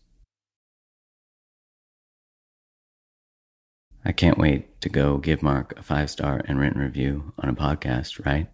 I 4.05 4.11
can't 4.11 4.37
wait 4.37 4.81
to 4.81 4.89
go 4.89 5.19
give 5.19 5.45
Mark 5.45 5.79
a 5.79 5.83
five 5.85 6.11
star 6.11 6.41
and 6.47 6.59
written 6.59 6.81
review 6.81 7.33
on 7.39 7.49
a 7.49 7.55
podcast, 7.55 8.27
right? 8.27 8.49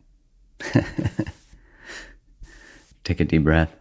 Take 3.04 3.20
a 3.20 3.24
deep 3.24 3.44
breath. 3.44 3.74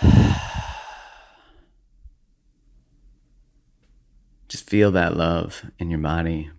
Just 4.48 4.70
feel 4.70 4.92
that 4.92 5.16
love 5.16 5.64
in 5.80 5.90
your 5.90 5.98
body. 5.98 6.52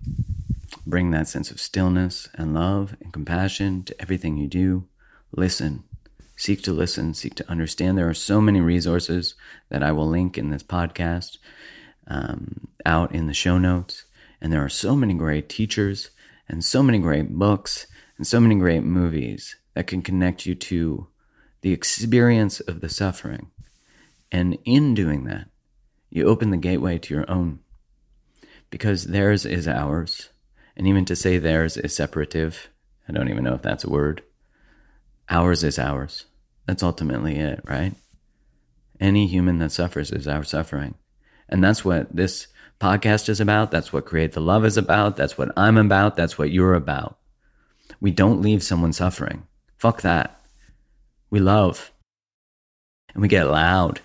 Bring 0.89 1.12
that 1.12 1.27
sense 1.27 1.51
of 1.51 1.62
stillness 1.62 2.29
and 2.34 2.55
love 2.55 2.96
and 3.00 3.13
compassion 3.13 3.84
to 3.84 4.01
everything 4.01 4.38
you 4.38 4.48
do. 4.48 4.88
Listen, 5.31 5.84
seek 6.36 6.63
to 6.63 6.74
listen, 6.74 7.13
seek 7.13 7.36
to 7.36 7.48
understand. 7.48 7.96
There 7.96 8.10
are 8.10 8.15
so 8.15 8.41
many 8.41 8.60
resources 8.60 9.36
that 9.69 9.84
I 9.84 9.91
will 9.91 10.08
link 10.08 10.36
in 10.36 10.50
this 10.50 10.63
podcast 10.63 11.38
um, 12.08 12.69
out 12.88 13.13
in 13.13 13.27
the 13.27 13.36
show 13.36 13.60
notes. 13.60 14.05
And 14.41 14.51
there 14.51 14.65
are 14.65 14.69
so 14.69 14.96
many 14.96 15.13
great 15.13 15.48
teachers 15.48 16.10
and 16.48 16.65
so 16.65 16.81
many 16.81 16.98
great 16.98 17.29
books 17.29 17.86
and 18.17 18.25
so 18.25 18.39
many 18.39 18.55
great 18.55 18.84
movies 18.84 19.58
that 19.75 19.86
can 19.86 20.01
connect 20.01 20.48
you 20.48 20.55
to 20.55 21.05
the 21.62 21.72
experience 21.72 22.62
of 22.62 22.81
the 22.81 22.89
suffering. 22.89 23.51
And 24.31 24.58
in 24.65 24.96
doing 24.96 25.25
that, 25.25 25.50
you 26.10 26.25
open 26.25 26.50
the 26.50 26.58
gateway 26.58 26.98
to 26.98 27.13
your 27.13 27.29
own. 27.29 27.60
Because 28.72 29.03
theirs 29.03 29.46
is 29.46 29.67
ours. 29.67 30.29
And 30.79 30.88
even 30.88 31.03
to 31.05 31.15
say 31.17 31.38
theirs 31.38 31.75
is 31.75 31.93
separative, 31.93 32.69
I 33.05 33.12
don't 33.12 33.27
even 33.27 33.43
know 33.43 33.53
if 33.53 33.62
that's 33.62 33.83
a 33.83 33.89
word. 33.89 34.24
Ours 35.29 35.62
is 35.62 35.77
ours. 35.77 36.24
That's 36.67 36.83
ultimately 36.83 37.36
it, 37.36 37.59
right? 37.65 37.93
Any 38.98 39.27
human 39.27 39.59
that 39.59 39.74
suffers 39.74 40.09
is 40.09 40.25
our 40.25 40.45
suffering. 40.45 40.95
And 41.50 41.62
that's 41.62 41.83
what 41.83 42.15
this 42.15 42.48
podcast 42.79 43.27
is 43.27 43.41
about. 43.41 43.71
That's 43.71 43.91
what 43.91 44.05
Create 44.05 44.31
the 44.31 44.39
Love 44.39 44.63
is 44.63 44.77
about. 44.77 45.17
That's 45.17 45.38
what 45.38 45.51
I'm 45.57 45.75
about. 45.75 46.15
That's 46.15 46.38
what 46.38 46.50
you're 46.50 46.75
about. 46.75 47.17
We 48.00 48.12
don't 48.12 48.41
leave 48.41 48.63
someone 48.63 48.93
suffering. 48.93 49.48
Fuck 49.75 50.01
that. 50.03 50.39
We 51.29 51.41
love. 51.41 51.91
And 53.13 53.21
we 53.21 53.27
get 53.27 53.50
loud. 53.50 54.00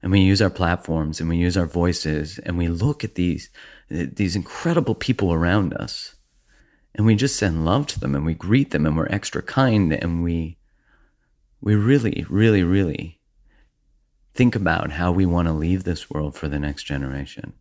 And 0.00 0.12
we 0.12 0.20
use 0.20 0.40
our 0.40 0.48
platforms 0.48 1.18
and 1.18 1.28
we 1.28 1.38
use 1.38 1.56
our 1.56 1.66
voices 1.66 2.38
and 2.38 2.56
we 2.56 2.68
look 2.68 3.02
at 3.02 3.16
these 3.16 3.50
these 3.88 4.36
incredible 4.36 4.94
people 4.94 5.32
around 5.32 5.74
us. 5.74 6.14
And 6.94 7.06
we 7.06 7.14
just 7.14 7.36
send 7.36 7.64
love 7.64 7.86
to 7.88 8.00
them 8.00 8.14
and 8.14 8.24
we 8.24 8.34
greet 8.34 8.70
them 8.70 8.86
and 8.86 8.96
we're 8.96 9.08
extra 9.08 9.42
kind 9.42 9.92
and 9.92 10.22
we 10.22 10.56
we 11.60 11.74
really, 11.74 12.24
really, 12.28 12.62
really 12.62 13.18
think 14.34 14.54
about 14.54 14.92
how 14.92 15.10
we 15.10 15.26
want 15.26 15.48
to 15.48 15.52
leave 15.52 15.84
this 15.84 16.10
world 16.10 16.34
for 16.34 16.48
the 16.48 16.58
next 16.58 16.84
generation. 16.84 17.54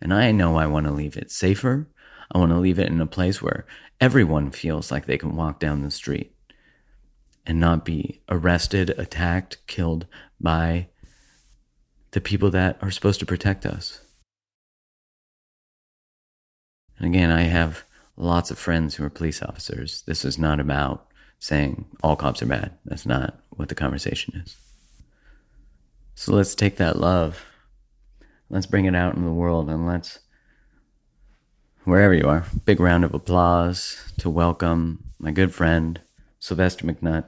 And 0.00 0.12
I 0.12 0.32
know 0.32 0.56
I 0.56 0.66
want 0.66 0.86
to 0.86 0.92
leave 0.92 1.16
it 1.16 1.30
safer. 1.30 1.88
I 2.30 2.38
want 2.38 2.50
to 2.50 2.58
leave 2.58 2.78
it 2.78 2.88
in 2.88 3.00
a 3.00 3.06
place 3.06 3.40
where 3.40 3.66
everyone 4.00 4.50
feels 4.50 4.90
like 4.90 5.06
they 5.06 5.18
can 5.18 5.36
walk 5.36 5.60
down 5.60 5.82
the 5.82 5.90
street 5.90 6.34
and 7.46 7.58
not 7.58 7.84
be 7.84 8.20
arrested, 8.28 8.90
attacked, 8.90 9.58
killed 9.66 10.06
by 10.40 10.88
the 12.10 12.20
people 12.20 12.50
that 12.50 12.78
are 12.82 12.90
supposed 12.90 13.20
to 13.20 13.26
protect 13.26 13.64
us. 13.64 14.00
And 16.98 17.06
again, 17.06 17.30
I 17.30 17.42
have 17.42 17.84
lots 18.16 18.50
of 18.50 18.58
friends 18.58 18.94
who 18.94 19.04
are 19.04 19.10
police 19.10 19.42
officers. 19.42 20.02
This 20.02 20.24
is 20.24 20.38
not 20.38 20.60
about 20.60 21.06
saying 21.38 21.86
all 22.02 22.16
cops 22.16 22.42
are 22.42 22.46
bad. 22.46 22.72
That's 22.84 23.06
not 23.06 23.38
what 23.50 23.68
the 23.68 23.74
conversation 23.74 24.34
is. 24.44 24.56
So 26.16 26.34
let's 26.34 26.56
take 26.56 26.78
that 26.78 26.98
love, 26.98 27.44
let's 28.50 28.66
bring 28.66 28.86
it 28.86 28.96
out 28.96 29.14
in 29.14 29.24
the 29.24 29.32
world, 29.32 29.70
and 29.70 29.86
let's, 29.86 30.18
wherever 31.84 32.12
you 32.12 32.28
are, 32.28 32.44
big 32.64 32.80
round 32.80 33.04
of 33.04 33.14
applause 33.14 34.02
to 34.18 34.28
welcome 34.28 35.04
my 35.20 35.30
good 35.30 35.54
friend, 35.54 36.00
Sylvester 36.40 36.84
McNutt. 36.86 37.26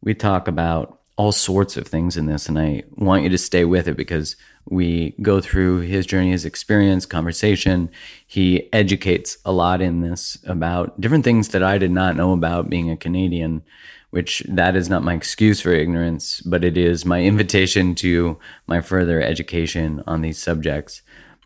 We 0.00 0.14
talk 0.14 0.48
about 0.48 1.01
all 1.22 1.30
sorts 1.30 1.76
of 1.76 1.86
things 1.86 2.16
in 2.16 2.26
this, 2.26 2.48
and 2.48 2.58
I 2.58 2.82
want 2.96 3.22
you 3.22 3.28
to 3.28 3.38
stay 3.38 3.64
with 3.64 3.86
it 3.86 3.96
because 3.96 4.34
we 4.68 5.14
go 5.22 5.40
through 5.40 5.82
his 5.82 6.04
journey, 6.04 6.32
his 6.32 6.44
experience, 6.44 7.06
conversation. 7.06 7.90
He 8.26 8.68
educates 8.72 9.38
a 9.44 9.52
lot 9.52 9.80
in 9.80 10.00
this 10.00 10.36
about 10.48 11.00
different 11.00 11.22
things 11.22 11.50
that 11.50 11.62
I 11.62 11.78
did 11.78 11.92
not 11.92 12.16
know 12.16 12.32
about 12.32 12.68
being 12.68 12.90
a 12.90 12.96
Canadian, 12.96 13.62
which 14.10 14.40
that 14.48 14.74
is 14.74 14.88
not 14.88 15.04
my 15.04 15.14
excuse 15.14 15.60
for 15.60 15.70
ignorance, 15.70 16.40
but 16.40 16.64
it 16.64 16.76
is 16.76 17.04
my 17.04 17.22
invitation 17.32 17.94
to 17.96 18.36
my 18.66 18.80
further 18.80 19.22
education 19.22 20.02
on 20.08 20.22
these 20.22 20.38
subjects 20.38 21.02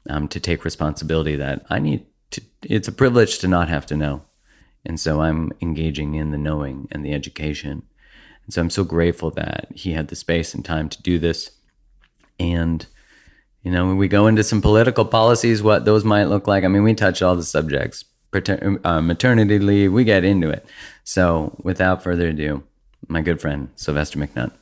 um, 0.08 0.26
to 0.28 0.40
take 0.40 0.64
responsibility 0.64 1.36
that 1.36 1.66
I 1.68 1.80
need 1.80 2.06
to, 2.30 2.40
it's 2.62 2.88
a 2.88 2.92
privilege 2.92 3.40
to 3.40 3.48
not 3.48 3.68
have 3.68 3.84
to 3.86 3.96
know. 3.96 4.22
And 4.86 4.98
so 4.98 5.20
I'm 5.20 5.52
engaging 5.60 6.14
in 6.14 6.30
the 6.30 6.38
knowing 6.38 6.88
and 6.90 7.04
the 7.04 7.12
education. 7.12 7.82
And 8.46 8.54
so 8.54 8.60
I'm 8.62 8.70
so 8.70 8.84
grateful 8.84 9.30
that 9.32 9.68
he 9.74 9.92
had 9.92 10.08
the 10.08 10.16
space 10.16 10.54
and 10.54 10.64
time 10.64 10.88
to 10.88 11.02
do 11.02 11.18
this. 11.18 11.50
And 12.38 12.86
you 13.66 13.72
know, 13.72 13.84
when 13.84 13.96
we 13.96 14.06
go 14.06 14.28
into 14.28 14.44
some 14.44 14.62
political 14.62 15.04
policies, 15.04 15.60
what 15.60 15.84
those 15.84 16.04
might 16.04 16.26
look 16.26 16.46
like. 16.46 16.62
I 16.62 16.68
mean, 16.68 16.84
we 16.84 16.94
touch 16.94 17.20
all 17.20 17.34
the 17.34 17.42
subjects, 17.42 18.04
uh, 18.32 19.00
maternity 19.00 19.58
leave, 19.58 19.92
we 19.92 20.04
get 20.04 20.22
into 20.22 20.48
it. 20.48 20.64
So, 21.02 21.56
without 21.64 22.00
further 22.00 22.28
ado, 22.28 22.62
my 23.08 23.22
good 23.22 23.40
friend 23.40 23.68
Sylvester 23.74 24.20
McNutt. 24.20 24.52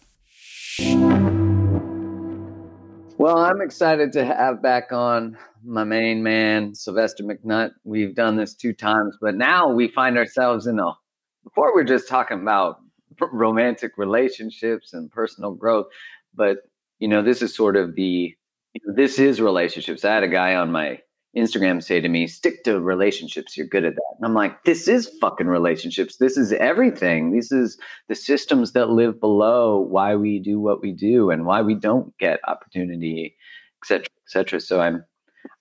Well, 3.18 3.36
I'm 3.36 3.60
excited 3.60 4.10
to 4.12 4.24
have 4.24 4.62
back 4.62 4.90
on 4.90 5.36
my 5.62 5.84
main 5.84 6.22
man, 6.22 6.74
Sylvester 6.74 7.24
McNutt. 7.24 7.72
We've 7.84 8.14
done 8.14 8.36
this 8.36 8.54
two 8.54 8.72
times, 8.72 9.18
but 9.20 9.34
now 9.34 9.70
we 9.70 9.88
find 9.88 10.16
ourselves 10.16 10.66
in 10.66 10.78
a. 10.78 10.92
Before 11.42 11.74
we're 11.74 11.84
just 11.84 12.08
talking 12.08 12.40
about 12.40 12.78
romantic 13.32 13.92
relationships 13.96 14.92
and 14.92 15.10
personal 15.10 15.52
growth, 15.52 15.86
but 16.34 16.58
you 16.98 17.08
know, 17.08 17.22
this 17.22 17.42
is 17.42 17.54
sort 17.54 17.76
of 17.76 17.94
the 17.94 18.34
this 18.94 19.18
is 19.18 19.40
relationships. 19.40 20.04
I 20.04 20.14
had 20.14 20.22
a 20.22 20.28
guy 20.28 20.54
on 20.54 20.72
my 20.72 21.00
Instagram 21.36 21.82
say 21.82 22.00
to 22.00 22.08
me, 22.08 22.26
stick 22.28 22.62
to 22.64 22.80
relationships. 22.80 23.56
You're 23.56 23.66
good 23.66 23.84
at 23.84 23.94
that. 23.94 24.14
And 24.16 24.24
I'm 24.24 24.34
like, 24.34 24.62
this 24.64 24.86
is 24.86 25.10
fucking 25.20 25.48
relationships. 25.48 26.16
This 26.16 26.36
is 26.36 26.52
everything. 26.52 27.32
This 27.32 27.50
is 27.50 27.76
the 28.08 28.14
systems 28.14 28.72
that 28.72 28.90
live 28.90 29.20
below 29.20 29.80
why 29.80 30.14
we 30.14 30.38
do 30.38 30.60
what 30.60 30.80
we 30.80 30.92
do 30.92 31.30
and 31.30 31.44
why 31.44 31.60
we 31.60 31.74
don't 31.74 32.16
get 32.18 32.38
opportunity, 32.46 33.34
et 33.82 33.86
cetera, 33.86 34.06
et 34.06 34.30
cetera. 34.30 34.60
So 34.60 34.80
I'm, 34.80 35.04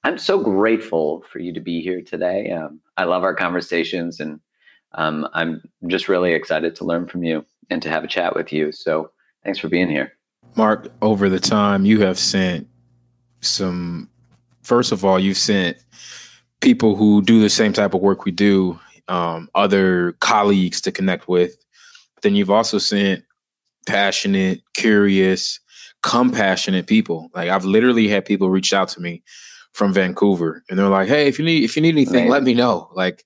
I'm 0.03 0.19
so 0.19 0.39
grateful 0.39 1.25
for 1.31 1.39
you 1.39 1.51
to 1.53 1.59
be 1.59 1.81
here 1.81 2.01
today. 2.01 2.51
Um, 2.51 2.79
I 2.97 3.05
love 3.05 3.23
our 3.23 3.35
conversations 3.35 4.19
and 4.19 4.39
um, 4.95 5.27
I'm 5.33 5.61
just 5.87 6.07
really 6.09 6.33
excited 6.33 6.75
to 6.77 6.85
learn 6.85 7.07
from 7.07 7.23
you 7.23 7.45
and 7.69 7.81
to 7.81 7.89
have 7.89 8.03
a 8.03 8.07
chat 8.07 8.35
with 8.35 8.53
you. 8.53 8.71
So 8.71 9.11
thanks 9.43 9.59
for 9.59 9.69
being 9.69 9.89
here. 9.89 10.13
Mark, 10.55 10.89
over 11.01 11.29
the 11.29 11.39
time 11.39 11.85
you 11.85 12.01
have 12.01 12.19
sent 12.19 12.67
some 13.41 14.09
first 14.61 14.91
of 14.91 15.03
all 15.03 15.19
you've 15.19 15.37
sent 15.37 15.77
people 16.61 16.95
who 16.95 17.21
do 17.21 17.41
the 17.41 17.49
same 17.49 17.73
type 17.73 17.93
of 17.93 18.01
work 18.01 18.25
we 18.25 18.31
do 18.31 18.79
um, 19.09 19.49
other 19.53 20.13
colleagues 20.13 20.79
to 20.81 20.91
connect 20.91 21.27
with 21.27 21.57
but 22.15 22.23
then 22.23 22.35
you've 22.35 22.49
also 22.49 22.77
sent 22.77 23.23
passionate 23.85 24.61
curious 24.73 25.59
compassionate 26.01 26.87
people 26.87 27.29
like 27.35 27.49
i've 27.49 27.65
literally 27.65 28.07
had 28.07 28.23
people 28.23 28.49
reach 28.49 28.73
out 28.73 28.87
to 28.87 29.01
me 29.01 29.21
from 29.73 29.93
vancouver 29.93 30.63
and 30.69 30.79
they're 30.79 30.87
like 30.87 31.09
hey 31.09 31.27
if 31.27 31.37
you 31.37 31.43
need 31.43 31.63
if 31.63 31.75
you 31.75 31.81
need 31.81 31.95
anything 31.95 32.29
let 32.29 32.43
me 32.43 32.53
know 32.53 32.89
like 32.93 33.25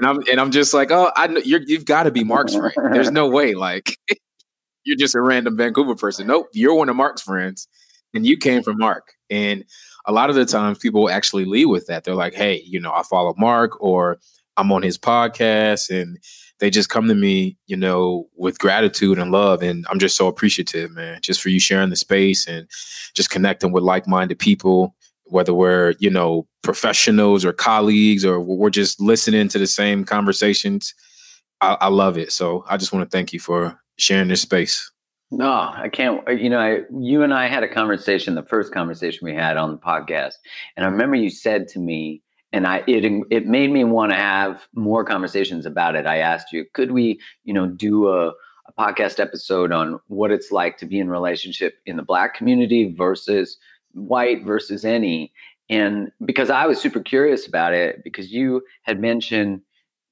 and 0.00 0.08
i'm 0.08 0.18
and 0.30 0.40
i'm 0.40 0.50
just 0.50 0.72
like 0.74 0.90
oh 0.90 1.10
i 1.16 1.26
know 1.26 1.40
you're, 1.44 1.62
you've 1.66 1.84
got 1.84 2.04
to 2.04 2.10
be 2.10 2.24
mark's 2.24 2.54
friend 2.54 2.74
there's 2.92 3.10
no 3.10 3.28
way 3.28 3.54
like 3.54 3.98
you're 4.84 4.96
just 4.96 5.14
a 5.14 5.20
random 5.20 5.56
vancouver 5.56 5.94
person 5.94 6.26
nope 6.26 6.48
you're 6.52 6.74
one 6.74 6.88
of 6.88 6.96
mark's 6.96 7.22
friends 7.22 7.68
and 8.14 8.26
you 8.26 8.36
came 8.36 8.62
from 8.62 8.78
mark 8.78 9.12
and 9.30 9.64
a 10.06 10.12
lot 10.12 10.30
of 10.30 10.36
the 10.36 10.44
times 10.44 10.78
people 10.78 11.10
actually 11.10 11.44
lead 11.44 11.66
with 11.66 11.86
that. 11.86 12.04
They're 12.04 12.14
like, 12.14 12.34
hey, 12.34 12.62
you 12.64 12.80
know, 12.80 12.92
I 12.92 13.02
follow 13.02 13.34
Mark 13.38 13.80
or 13.80 14.18
I'm 14.56 14.72
on 14.72 14.82
his 14.82 14.98
podcast 14.98 15.90
and 15.90 16.18
they 16.58 16.70
just 16.70 16.90
come 16.90 17.08
to 17.08 17.14
me, 17.14 17.56
you 17.66 17.76
know, 17.76 18.28
with 18.36 18.58
gratitude 18.58 19.18
and 19.18 19.30
love. 19.30 19.62
And 19.62 19.86
I'm 19.88 19.98
just 19.98 20.16
so 20.16 20.26
appreciative, 20.26 20.90
man, 20.90 21.20
just 21.22 21.40
for 21.40 21.48
you 21.48 21.60
sharing 21.60 21.90
the 21.90 21.96
space 21.96 22.46
and 22.46 22.68
just 23.14 23.30
connecting 23.30 23.72
with 23.72 23.82
like 23.82 24.06
minded 24.06 24.38
people, 24.38 24.94
whether 25.30 25.54
we're, 25.54 25.94
you 25.98 26.10
know, 26.10 26.46
professionals 26.62 27.44
or 27.44 27.52
colleagues 27.52 28.24
or 28.24 28.40
we're 28.40 28.70
just 28.70 29.00
listening 29.00 29.48
to 29.48 29.58
the 29.58 29.66
same 29.66 30.04
conversations. 30.04 30.94
I, 31.60 31.76
I 31.80 31.88
love 31.88 32.18
it. 32.18 32.32
So 32.32 32.64
I 32.68 32.76
just 32.76 32.92
want 32.92 33.08
to 33.08 33.16
thank 33.16 33.32
you 33.32 33.40
for 33.40 33.80
sharing 33.98 34.28
this 34.28 34.42
space. 34.42 34.90
No, 35.30 35.50
I 35.50 35.88
can't. 35.92 36.26
Uh, 36.26 36.32
you 36.32 36.50
know, 36.50 36.58
I, 36.58 36.80
you 36.98 37.22
and 37.22 37.32
I 37.32 37.46
had 37.46 37.62
a 37.62 37.68
conversation, 37.68 38.34
the 38.34 38.42
first 38.42 38.72
conversation 38.72 39.24
we 39.24 39.34
had 39.34 39.56
on 39.56 39.70
the 39.70 39.78
podcast, 39.78 40.34
and 40.76 40.84
I 40.84 40.88
remember 40.88 41.14
you 41.16 41.30
said 41.30 41.68
to 41.68 41.78
me, 41.78 42.22
and 42.52 42.66
I 42.66 42.82
it 42.88 43.04
it 43.30 43.46
made 43.46 43.70
me 43.70 43.84
want 43.84 44.10
to 44.10 44.18
have 44.18 44.66
more 44.74 45.04
conversations 45.04 45.66
about 45.66 45.94
it. 45.94 46.04
I 46.04 46.16
asked 46.18 46.52
you, 46.52 46.64
could 46.74 46.90
we, 46.90 47.20
you 47.44 47.54
know, 47.54 47.68
do 47.68 48.08
a, 48.08 48.30
a 48.30 48.72
podcast 48.76 49.20
episode 49.20 49.70
on 49.70 50.00
what 50.08 50.32
it's 50.32 50.50
like 50.50 50.78
to 50.78 50.86
be 50.86 50.98
in 50.98 51.08
relationship 51.08 51.74
in 51.86 51.96
the 51.96 52.02
Black 52.02 52.34
community 52.34 52.92
versus 52.98 53.56
white 53.92 54.44
versus 54.44 54.84
any, 54.84 55.32
and 55.68 56.10
because 56.24 56.50
I 56.50 56.66
was 56.66 56.80
super 56.80 57.00
curious 57.00 57.46
about 57.46 57.74
it, 57.74 58.02
because 58.02 58.32
you 58.32 58.62
had 58.82 59.00
mentioned, 59.00 59.62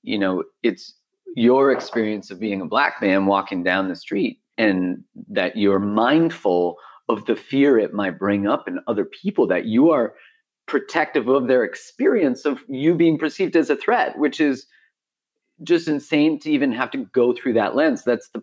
you 0.03 0.19
know, 0.19 0.45
it's 0.63 0.95
your 1.35 1.73
experience 1.73 2.31
of 2.31 2.41
being 2.41 2.61
a 2.61 2.67
black 2.67 3.03
man 3.03 3.27
walking 3.27 3.63
down 3.63 3.89
the 3.89 3.97
street 3.97 4.41
and 4.57 5.03
that 5.29 5.57
you're 5.57 5.79
mindful 5.79 6.77
of 7.09 7.25
the 7.27 7.37
fear 7.37 7.79
it 7.79 7.93
might 7.93 8.19
bring 8.19 8.47
up 8.47 8.69
in 8.69 8.81
other 8.87 9.05
people 9.05 9.47
that 9.47 9.65
you 9.65 9.91
are 9.91 10.15
protective 10.67 11.29
of 11.29 11.49
their 11.49 11.65
experience 11.65 12.45
of 12.45 12.63
you 12.69 12.95
being 12.95 13.19
perceived 13.19 13.57
as 13.57 13.71
a 13.71 13.77
threat 13.77 14.19
which 14.19 14.41
is 14.41 14.67
just 15.63 15.89
insane 15.89 16.39
to 16.41 16.51
even 16.51 16.73
have 16.73 16.91
to 16.91 17.07
go 17.07 17.33
through 17.33 17.55
that 17.55 17.75
lens. 17.75 18.05
That's 18.05 18.29
the 18.31 18.43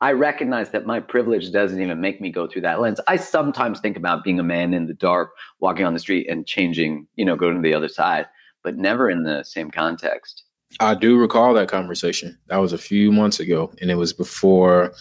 I 0.00 0.12
recognize 0.12 0.70
that 0.70 0.86
my 0.86 1.00
privilege 1.00 1.50
doesn't 1.50 1.80
even 1.80 2.00
make 2.00 2.20
me 2.20 2.30
go 2.30 2.46
through 2.46 2.62
that 2.62 2.80
lens. 2.80 3.00
I 3.08 3.16
sometimes 3.16 3.80
think 3.80 3.96
about 3.96 4.22
being 4.22 4.38
a 4.38 4.44
man 4.44 4.72
in 4.72 4.86
the 4.86 4.94
dark, 4.94 5.32
walking 5.60 5.84
on 5.84 5.92
the 5.92 5.98
street 5.98 6.28
and 6.28 6.46
changing, 6.46 7.06
you 7.16 7.24
know, 7.24 7.36
going 7.36 7.56
to 7.56 7.62
the 7.62 7.74
other 7.74 7.88
side, 7.88 8.26
but 8.62 8.76
never 8.76 9.10
in 9.10 9.24
the 9.24 9.42
same 9.42 9.70
context. 9.70 10.44
I 10.80 10.94
do 10.94 11.18
recall 11.18 11.54
that 11.54 11.68
conversation. 11.68 12.38
That 12.46 12.58
was 12.58 12.72
a 12.72 12.78
few 12.78 13.10
months 13.10 13.40
ago, 13.40 13.72
and 13.80 13.90
it 13.90 13.96
was 13.96 14.12
before, 14.12 14.92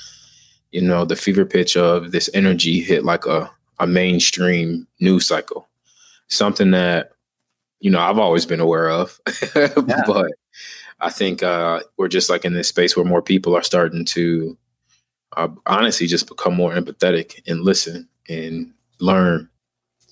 you 0.72 0.82
know, 0.82 1.06
the 1.06 1.16
fever 1.16 1.46
pitch 1.46 1.78
of 1.78 2.12
this 2.12 2.30
energy 2.34 2.80
hit 2.80 3.04
like 3.04 3.26
a, 3.26 3.52
a 3.80 3.86
mainstream 3.86 4.88
news 5.00 5.28
cycle. 5.28 5.68
Something 6.30 6.72
that, 6.72 7.12
you 7.80 7.92
know, 7.92 8.00
I've 8.00 8.18
always 8.18 8.46
been 8.46 8.60
aware 8.60 8.90
of, 8.90 9.20
yeah. 9.56 10.04
but 10.08 10.32
I 11.00 11.10
think 11.10 11.44
uh, 11.44 11.82
we're 11.98 12.08
just 12.08 12.30
like 12.30 12.46
in 12.46 12.54
this 12.54 12.70
space 12.70 12.96
where 12.96 13.06
more 13.06 13.22
people 13.22 13.56
are 13.56 13.64
starting 13.64 14.06
to 14.06 14.58
uh, 15.38 15.50
honestly 15.68 16.08
just 16.08 16.28
become 16.28 16.56
more 16.56 16.74
empathetic 16.74 17.42
and 17.48 17.62
listen 17.62 18.10
and 18.28 18.74
learn. 19.00 19.50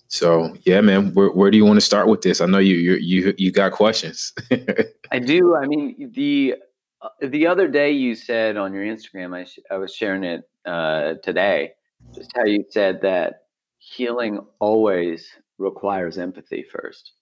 So 0.07 0.55
yeah, 0.65 0.81
man, 0.81 1.13
where, 1.13 1.29
where 1.29 1.51
do 1.51 1.57
you 1.57 1.65
want 1.65 1.77
to 1.77 1.85
start 1.85 2.07
with 2.07 2.21
this? 2.21 2.39
I 2.39 2.45
know 2.45 2.59
you 2.59 2.75
you 2.75 2.95
you 2.95 3.33
you 3.37 3.51
got 3.51 3.71
questions. 3.71 4.33
I 5.11 5.19
do. 5.19 5.55
I 5.55 5.65
mean, 5.65 6.11
the 6.13 6.55
uh, 7.01 7.09
the 7.21 7.47
other 7.47 7.67
day 7.67 7.91
you 7.91 8.15
said 8.15 8.55
on 8.55 8.73
your 8.73 8.83
Instagram, 8.83 9.35
I 9.35 9.45
sh- 9.45 9.59
I 9.71 9.77
was 9.77 9.93
sharing 9.93 10.23
it 10.23 10.43
uh, 10.65 11.15
today, 11.23 11.71
just 12.13 12.31
how 12.35 12.45
you 12.45 12.63
said 12.69 13.01
that 13.01 13.47
healing 13.79 14.39
always 14.59 15.27
requires 15.57 16.17
empathy 16.17 16.63
first. 16.71 17.13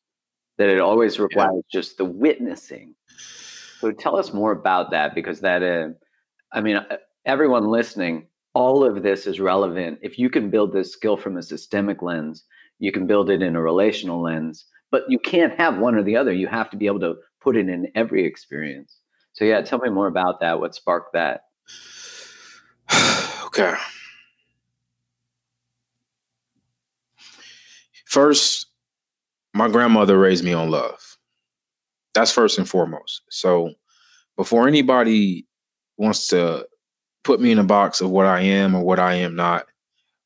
That 0.58 0.70
it 0.70 0.80
always 0.80 1.20
requires 1.20 1.63
yeah. 1.72 1.80
just 1.80 1.98
the 1.98 2.06
witnessing. 2.06 2.96
So 3.80 3.92
tell 3.92 4.18
us 4.18 4.34
more 4.34 4.52
about 4.52 4.92
that 4.92 5.16
because 5.16 5.42
that, 5.42 5.63
uh, 5.63 5.89
I 6.52 6.62
mean, 6.62 6.80
everyone 7.26 7.68
listening, 7.68 8.28
all 8.54 8.84
of 8.84 9.04
this 9.04 9.26
is 9.26 9.40
relevant. 9.40 10.00
If 10.02 10.20
you 10.20 10.30
can 10.30 10.50
build 10.50 10.74
this 10.74 10.92
skill 10.92 11.18
from 11.18 11.38
a 11.38 11.44
systemic 11.44 12.02
lens, 12.02 12.44
you 12.80 12.92
can 12.92 13.08
build 13.08 13.30
it 13.30 13.42
in 13.42 13.56
a 13.56 13.62
relational 13.62 14.22
lens, 14.22 14.66
but 14.92 15.04
you 15.08 15.20
can't 15.20 15.58
have 15.58 15.78
one 15.78 15.96
or 15.96 16.04
the 16.04 16.16
other. 16.16 16.34
You 16.34 16.48
have 16.48 16.70
to 16.72 16.78
be 16.78 16.88
able 16.88 17.00
to 17.02 17.16
put 17.42 17.56
it 17.56 17.70
in 17.70 17.88
every 17.96 18.26
experience. 18.26 18.98
So, 19.34 19.46
yeah, 19.46 19.62
tell 19.62 19.80
me 19.80 19.90
more 19.90 20.08
about 20.08 20.40
that. 20.42 20.60
What 20.60 20.76
sparked 20.76 21.14
that? 21.14 21.46
okay. 23.46 23.74
First, 28.06 28.68
my 29.56 29.70
grandmother 29.70 30.20
raised 30.20 30.44
me 30.44 30.54
on 30.54 30.70
love. 30.70 31.18
That's 32.14 32.32
first 32.32 32.60
and 32.60 32.70
foremost. 32.70 33.22
So, 33.32 33.74
before 34.38 34.68
anybody 34.68 35.48
wants 35.98 36.28
to 36.28 36.68
put 37.24 37.40
me 37.40 37.52
in 37.52 37.60
a 37.60 37.64
box 37.64 38.02
of 38.02 38.10
what 38.10 38.26
I 38.26 38.42
am 38.42 38.76
or 38.76 38.84
what 38.84 39.00
I 39.00 39.16
am 39.16 39.36
not. 39.36 39.68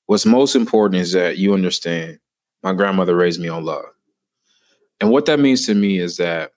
What's 0.07 0.25
most 0.25 0.55
important 0.55 1.01
is 1.01 1.11
that 1.13 1.37
you 1.37 1.53
understand 1.53 2.19
my 2.63 2.73
grandmother 2.73 3.15
raised 3.15 3.39
me 3.39 3.49
on 3.49 3.65
love. 3.65 3.85
And 4.99 5.11
what 5.11 5.25
that 5.25 5.39
means 5.39 5.65
to 5.67 5.75
me 5.75 5.99
is 5.99 6.17
that 6.17 6.51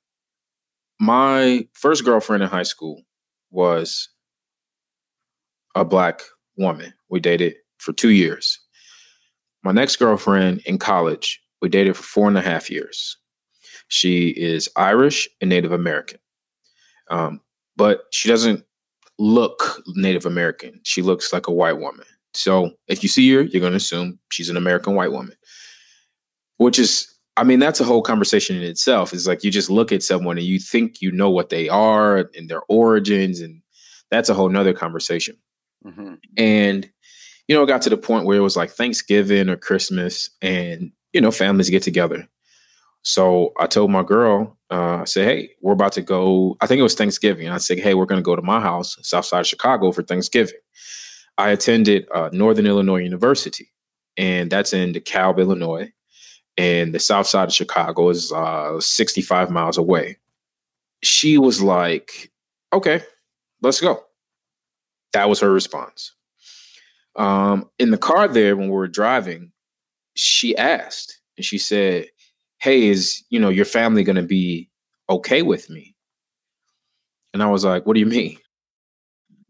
my 0.99 1.67
first 1.73 2.05
girlfriend 2.05 2.43
in 2.43 2.49
high 2.49 2.63
school 2.63 3.03
was 3.51 4.09
a 5.75 5.85
black 5.85 6.23
woman. 6.57 6.93
We 7.09 7.21
dated 7.21 7.55
for 7.79 7.93
two 7.93 8.11
years. 8.11 8.59
My 9.63 9.73
next 9.73 9.97
girlfriend 9.97 10.63
in 10.65 10.79
college, 10.79 11.41
we 11.61 11.69
dated 11.69 11.97
for 11.97 12.03
four 12.03 12.29
and 12.29 12.39
a 12.39 12.43
half 12.43 12.71
years. 12.71 13.17
She 13.89 14.29
is 14.29 14.71
Irish 14.77 15.29
and 15.41 15.51
Native 15.51 15.73
American. 15.73 16.19
Um, 17.11 17.41
but 17.77 18.05
she 18.13 18.29
doesn't 18.29 18.65
look 19.21 19.83
Native 19.89 20.25
American. 20.25 20.81
She 20.83 21.03
looks 21.03 21.33
like 21.33 21.47
a 21.47 21.53
white 21.53 21.79
woman. 21.79 22.07
So 22.33 22.71
if 22.89 23.03
you 23.03 23.09
see 23.09 23.31
her, 23.35 23.43
you're 23.43 23.61
going 23.61 23.73
to 23.73 23.77
assume 23.77 24.19
she's 24.31 24.49
an 24.49 24.57
American 24.57 24.95
white 24.95 25.13
woman, 25.13 25.37
which 26.57 26.79
is, 26.79 27.07
I 27.37 27.45
mean, 27.45 27.59
that's 27.59 27.81
a 27.81 27.85
whole 27.85 28.03
conversation 28.03 28.57
in 28.57 28.63
itself. 28.63 29.13
Is 29.13 29.27
like 29.27 29.45
you 29.45 29.51
just 29.51 29.69
look 29.69 29.93
at 29.93 30.03
someone 30.03 30.39
and 30.39 30.47
you 30.47 30.59
think 30.59 31.03
you 31.03 31.13
know 31.13 31.29
what 31.29 31.51
they 31.51 31.69
are 31.69 32.31
and 32.35 32.49
their 32.49 32.63
origins, 32.69 33.41
and 33.41 33.61
that's 34.11 34.31
a 34.31 34.35
whole 34.35 34.49
nother 34.49 34.73
conversation. 34.73 35.37
Mm-hmm. 35.85 36.15
And, 36.37 36.91
you 37.47 37.55
know, 37.55 37.63
it 37.63 37.69
got 37.69 37.83
to 37.83 37.91
the 37.91 37.97
point 37.97 38.25
where 38.25 38.39
it 38.39 38.41
was 38.41 38.57
like 38.57 38.71
Thanksgiving 38.71 39.49
or 39.49 39.57
Christmas, 39.57 40.31
and, 40.41 40.93
you 41.13 41.21
know, 41.21 41.31
families 41.31 41.69
get 41.69 41.83
together. 41.83 42.27
So 43.03 43.53
I 43.59 43.67
told 43.67 43.91
my 43.91 44.03
girl, 44.03 44.59
uh, 44.71 44.99
I 45.01 45.05
said, 45.05 45.25
hey, 45.27 45.51
we're 45.61 45.73
about 45.73 45.93
to 45.93 46.03
go. 46.03 46.57
I 46.61 46.67
think 46.67 46.79
it 46.79 46.85
was 46.85 46.95
Thanksgiving. 46.95 47.49
I 47.49 47.59
said, 47.59 47.79
hey, 47.79 47.95
we're 47.95 48.07
going 48.07 48.21
to 48.21 48.25
go 48.25 48.37
to 48.37 48.43
my 48.43 48.61
house, 48.61 48.97
south 49.03 49.25
side 49.25 49.41
of 49.41 49.47
Chicago, 49.47 49.91
for 49.93 50.03
Thanksgiving. 50.03 50.59
I 51.39 51.51
attended 51.51 52.07
uh, 52.15 52.29
Northern 52.33 52.67
Illinois 52.67 52.99
University, 52.99 53.73
and 54.17 54.51
that's 54.51 54.73
in 54.73 54.93
DeKalb, 54.93 55.39
Illinois. 55.39 55.91
And 56.57 56.95
the 56.95 57.01
south 57.01 57.27
side 57.27 57.49
of 57.49 57.55
Chicago 57.55 58.11
is 58.11 58.33
uh, 58.33 58.79
65 58.81 59.51
miles 59.51 59.79
away. 59.79 60.19
She 61.03 61.39
was 61.39 61.63
like, 61.63 62.31
okay, 62.73 63.03
let's 63.63 63.81
go. 63.81 64.05
That 65.15 65.29
was 65.29 65.41
her 65.41 65.51
response. 65.51 66.13
Um, 67.17 67.71
in 67.79 67.91
the 67.91 67.99
car 67.99 68.29
there, 68.29 68.57
when 68.57 68.69
we 68.69 68.75
were 68.75 68.89
driving, 68.89 69.53
she 70.15 70.57
asked, 70.57 71.21
and 71.37 71.45
she 71.45 71.59
said, 71.59 72.07
hey, 72.61 72.89
is, 72.89 73.25
you 73.31 73.41
know, 73.41 73.49
your 73.49 73.65
family 73.65 74.05
going 74.05 74.17
to 74.17 74.23
be 74.23 74.69
okay 75.09 75.43
with 75.43 75.69
me? 75.71 75.97
And 77.33 77.43
I 77.43 77.47
was 77.47 77.65
like, 77.65 77.87
what 77.87 77.95
do 77.95 78.01
you 78.01 78.07
mean? 78.07 78.39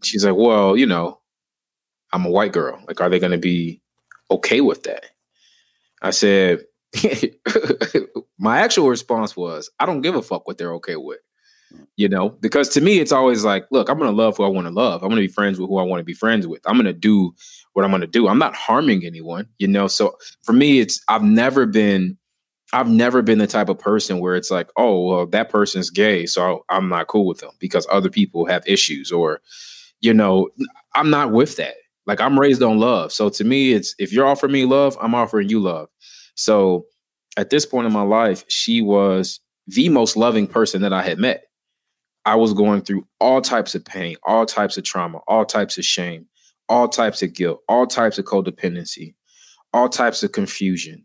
She's 0.02 0.24
like, 0.24 0.36
well, 0.36 0.76
you 0.76 0.86
know, 0.86 1.20
I'm 2.12 2.24
a 2.24 2.30
white 2.30 2.52
girl. 2.52 2.82
Like, 2.86 3.00
are 3.00 3.08
they 3.08 3.18
going 3.18 3.32
to 3.32 3.38
be 3.38 3.82
okay 4.30 4.60
with 4.60 4.84
that? 4.84 5.06
I 6.02 6.10
said, 6.10 6.64
my 8.38 8.60
actual 8.60 8.88
response 8.88 9.36
was, 9.36 9.70
I 9.78 9.86
don't 9.86 10.00
give 10.00 10.14
a 10.14 10.22
fuck 10.22 10.46
what 10.46 10.58
they're 10.58 10.74
okay 10.74 10.96
with. 10.96 11.20
You 11.96 12.08
know, 12.08 12.30
because 12.30 12.68
to 12.70 12.80
me, 12.80 12.98
it's 12.98 13.12
always 13.12 13.44
like, 13.44 13.64
look, 13.70 13.88
I'm 13.88 13.98
going 13.98 14.10
to 14.10 14.16
love 14.16 14.36
who 14.36 14.44
I 14.44 14.48
want 14.48 14.66
to 14.66 14.72
love. 14.72 15.02
I'm 15.02 15.08
going 15.08 15.22
to 15.22 15.28
be 15.28 15.32
friends 15.32 15.60
with 15.60 15.68
who 15.68 15.78
I 15.78 15.84
want 15.84 16.00
to 16.00 16.04
be 16.04 16.14
friends 16.14 16.46
with. 16.46 16.60
I'm 16.66 16.74
going 16.74 16.86
to 16.86 16.92
do 16.92 17.32
what 17.74 17.84
I'm 17.84 17.92
going 17.92 18.00
to 18.00 18.08
do. 18.08 18.26
I'm 18.26 18.40
not 18.40 18.56
harming 18.56 19.04
anyone, 19.04 19.46
you 19.58 19.68
know? 19.68 19.86
So 19.86 20.16
for 20.42 20.52
me, 20.52 20.80
it's, 20.80 21.00
I've 21.08 21.22
never 21.22 21.66
been 21.66 22.18
I've 22.72 22.88
never 22.88 23.22
been 23.22 23.38
the 23.38 23.46
type 23.46 23.68
of 23.68 23.78
person 23.78 24.20
where 24.20 24.36
it's 24.36 24.50
like, 24.50 24.70
oh, 24.76 25.04
well, 25.06 25.26
that 25.26 25.48
person's 25.48 25.90
gay, 25.90 26.26
so 26.26 26.64
I'm 26.68 26.88
not 26.88 27.08
cool 27.08 27.26
with 27.26 27.38
them 27.38 27.50
because 27.58 27.86
other 27.90 28.10
people 28.10 28.46
have 28.46 28.62
issues, 28.66 29.10
or, 29.10 29.40
you 30.00 30.14
know, 30.14 30.50
I'm 30.94 31.10
not 31.10 31.32
with 31.32 31.56
that. 31.56 31.74
Like 32.06 32.20
I'm 32.20 32.38
raised 32.38 32.62
on 32.62 32.78
love. 32.78 33.12
So 33.12 33.28
to 33.30 33.44
me, 33.44 33.72
it's 33.72 33.94
if 33.98 34.12
you're 34.12 34.26
offering 34.26 34.52
me 34.52 34.64
love, 34.64 34.96
I'm 35.00 35.14
offering 35.14 35.48
you 35.48 35.60
love. 35.60 35.88
So 36.34 36.86
at 37.36 37.50
this 37.50 37.66
point 37.66 37.86
in 37.86 37.92
my 37.92 38.02
life, 38.02 38.44
she 38.48 38.80
was 38.80 39.40
the 39.66 39.88
most 39.88 40.16
loving 40.16 40.46
person 40.46 40.82
that 40.82 40.92
I 40.92 41.02
had 41.02 41.18
met. 41.18 41.44
I 42.24 42.36
was 42.36 42.52
going 42.52 42.82
through 42.82 43.06
all 43.20 43.40
types 43.40 43.74
of 43.74 43.84
pain, 43.84 44.16
all 44.24 44.46
types 44.46 44.76
of 44.76 44.84
trauma, 44.84 45.18
all 45.26 45.44
types 45.44 45.78
of 45.78 45.84
shame, 45.84 46.26
all 46.68 46.88
types 46.88 47.22
of 47.22 47.32
guilt, 47.34 47.60
all 47.68 47.86
types 47.86 48.18
of 48.18 48.24
codependency, 48.24 49.14
all 49.72 49.88
types 49.88 50.22
of 50.22 50.32
confusion 50.32 51.04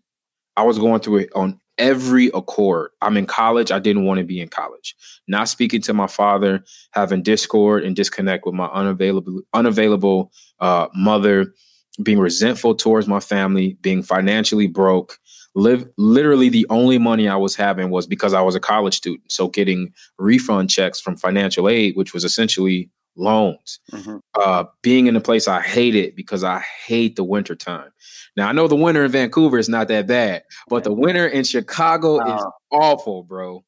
I 0.58 0.64
was 0.64 0.80
going 0.80 1.02
through 1.02 1.18
it 1.18 1.30
on 1.36 1.60
every 1.78 2.28
accord. 2.34 2.92
I'm 3.02 3.18
in 3.18 3.26
college. 3.26 3.72
I 3.72 3.80
didn't 3.80 4.06
want 4.06 4.20
to 4.20 4.26
be 4.26 4.40
in 4.40 4.48
college. 4.48 4.96
Not 5.28 5.50
speaking 5.50 5.82
to 5.82 5.94
my 5.94 6.08
father, 6.08 6.64
having 6.92 7.24
discord 7.24 7.84
and 7.84 7.96
disconnect 7.96 8.46
with 8.46 8.56
my 8.56 8.68
unavailable 8.68 9.42
unavailable 9.54 10.32
uh, 10.60 10.88
mother, 10.96 11.54
being 12.02 12.20
resentful 12.20 12.76
towards 12.76 13.08
my 13.08 13.20
family, 13.20 13.78
being 13.82 14.04
financially 14.04 14.68
broke. 14.68 15.18
Live 15.58 15.88
literally 15.98 16.50
the 16.50 16.66
only 16.70 16.98
money 16.98 17.30
I 17.30 17.38
was 17.38 17.56
having 17.56 17.90
was 17.90 18.06
because 18.06 18.34
I 18.34 18.42
was 18.42 18.56
a 18.56 18.60
college 18.60 18.96
student. 18.96 19.32
So 19.32 19.48
getting 19.48 19.94
refund 20.18 20.70
checks 20.70 21.00
from 21.00 21.16
financial 21.16 21.70
aid, 21.70 21.96
which 21.96 22.14
was 22.14 22.26
essentially 22.26 22.90
loans. 23.16 23.80
Mm-hmm. 23.92 24.18
Uh, 24.34 24.66
being 24.82 25.08
in 25.08 25.16
a 25.16 25.22
place 25.22 25.48
I 25.48 25.62
hate 25.62 25.96
it 25.96 26.16
because 26.16 26.44
I 26.44 26.60
hate 26.86 27.16
the 27.16 27.24
winter 27.24 27.56
time. 27.56 27.92
Now 28.36 28.50
I 28.50 28.52
know 28.52 28.68
the 28.68 28.76
winter 28.76 29.06
in 29.06 29.12
Vancouver 29.12 29.58
is 29.58 29.70
not 29.70 29.88
that 29.88 30.08
bad, 30.08 30.44
but 30.70 30.84
the 30.84 30.94
winter 30.94 31.28
in 31.28 31.44
Chicago 31.44 32.20
is 32.36 32.46
awful, 32.72 33.24
bro. 33.24 33.64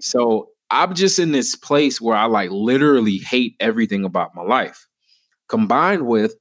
So 0.00 0.50
I'm 0.70 0.94
just 0.94 1.18
in 1.18 1.32
this 1.32 1.56
place 1.56 2.00
where 2.00 2.16
I 2.16 2.26
like 2.26 2.50
literally 2.50 3.18
hate 3.18 3.56
everything 3.60 4.04
about 4.04 4.34
my 4.34 4.42
life, 4.42 4.86
combined 5.48 6.06
with 6.06 6.36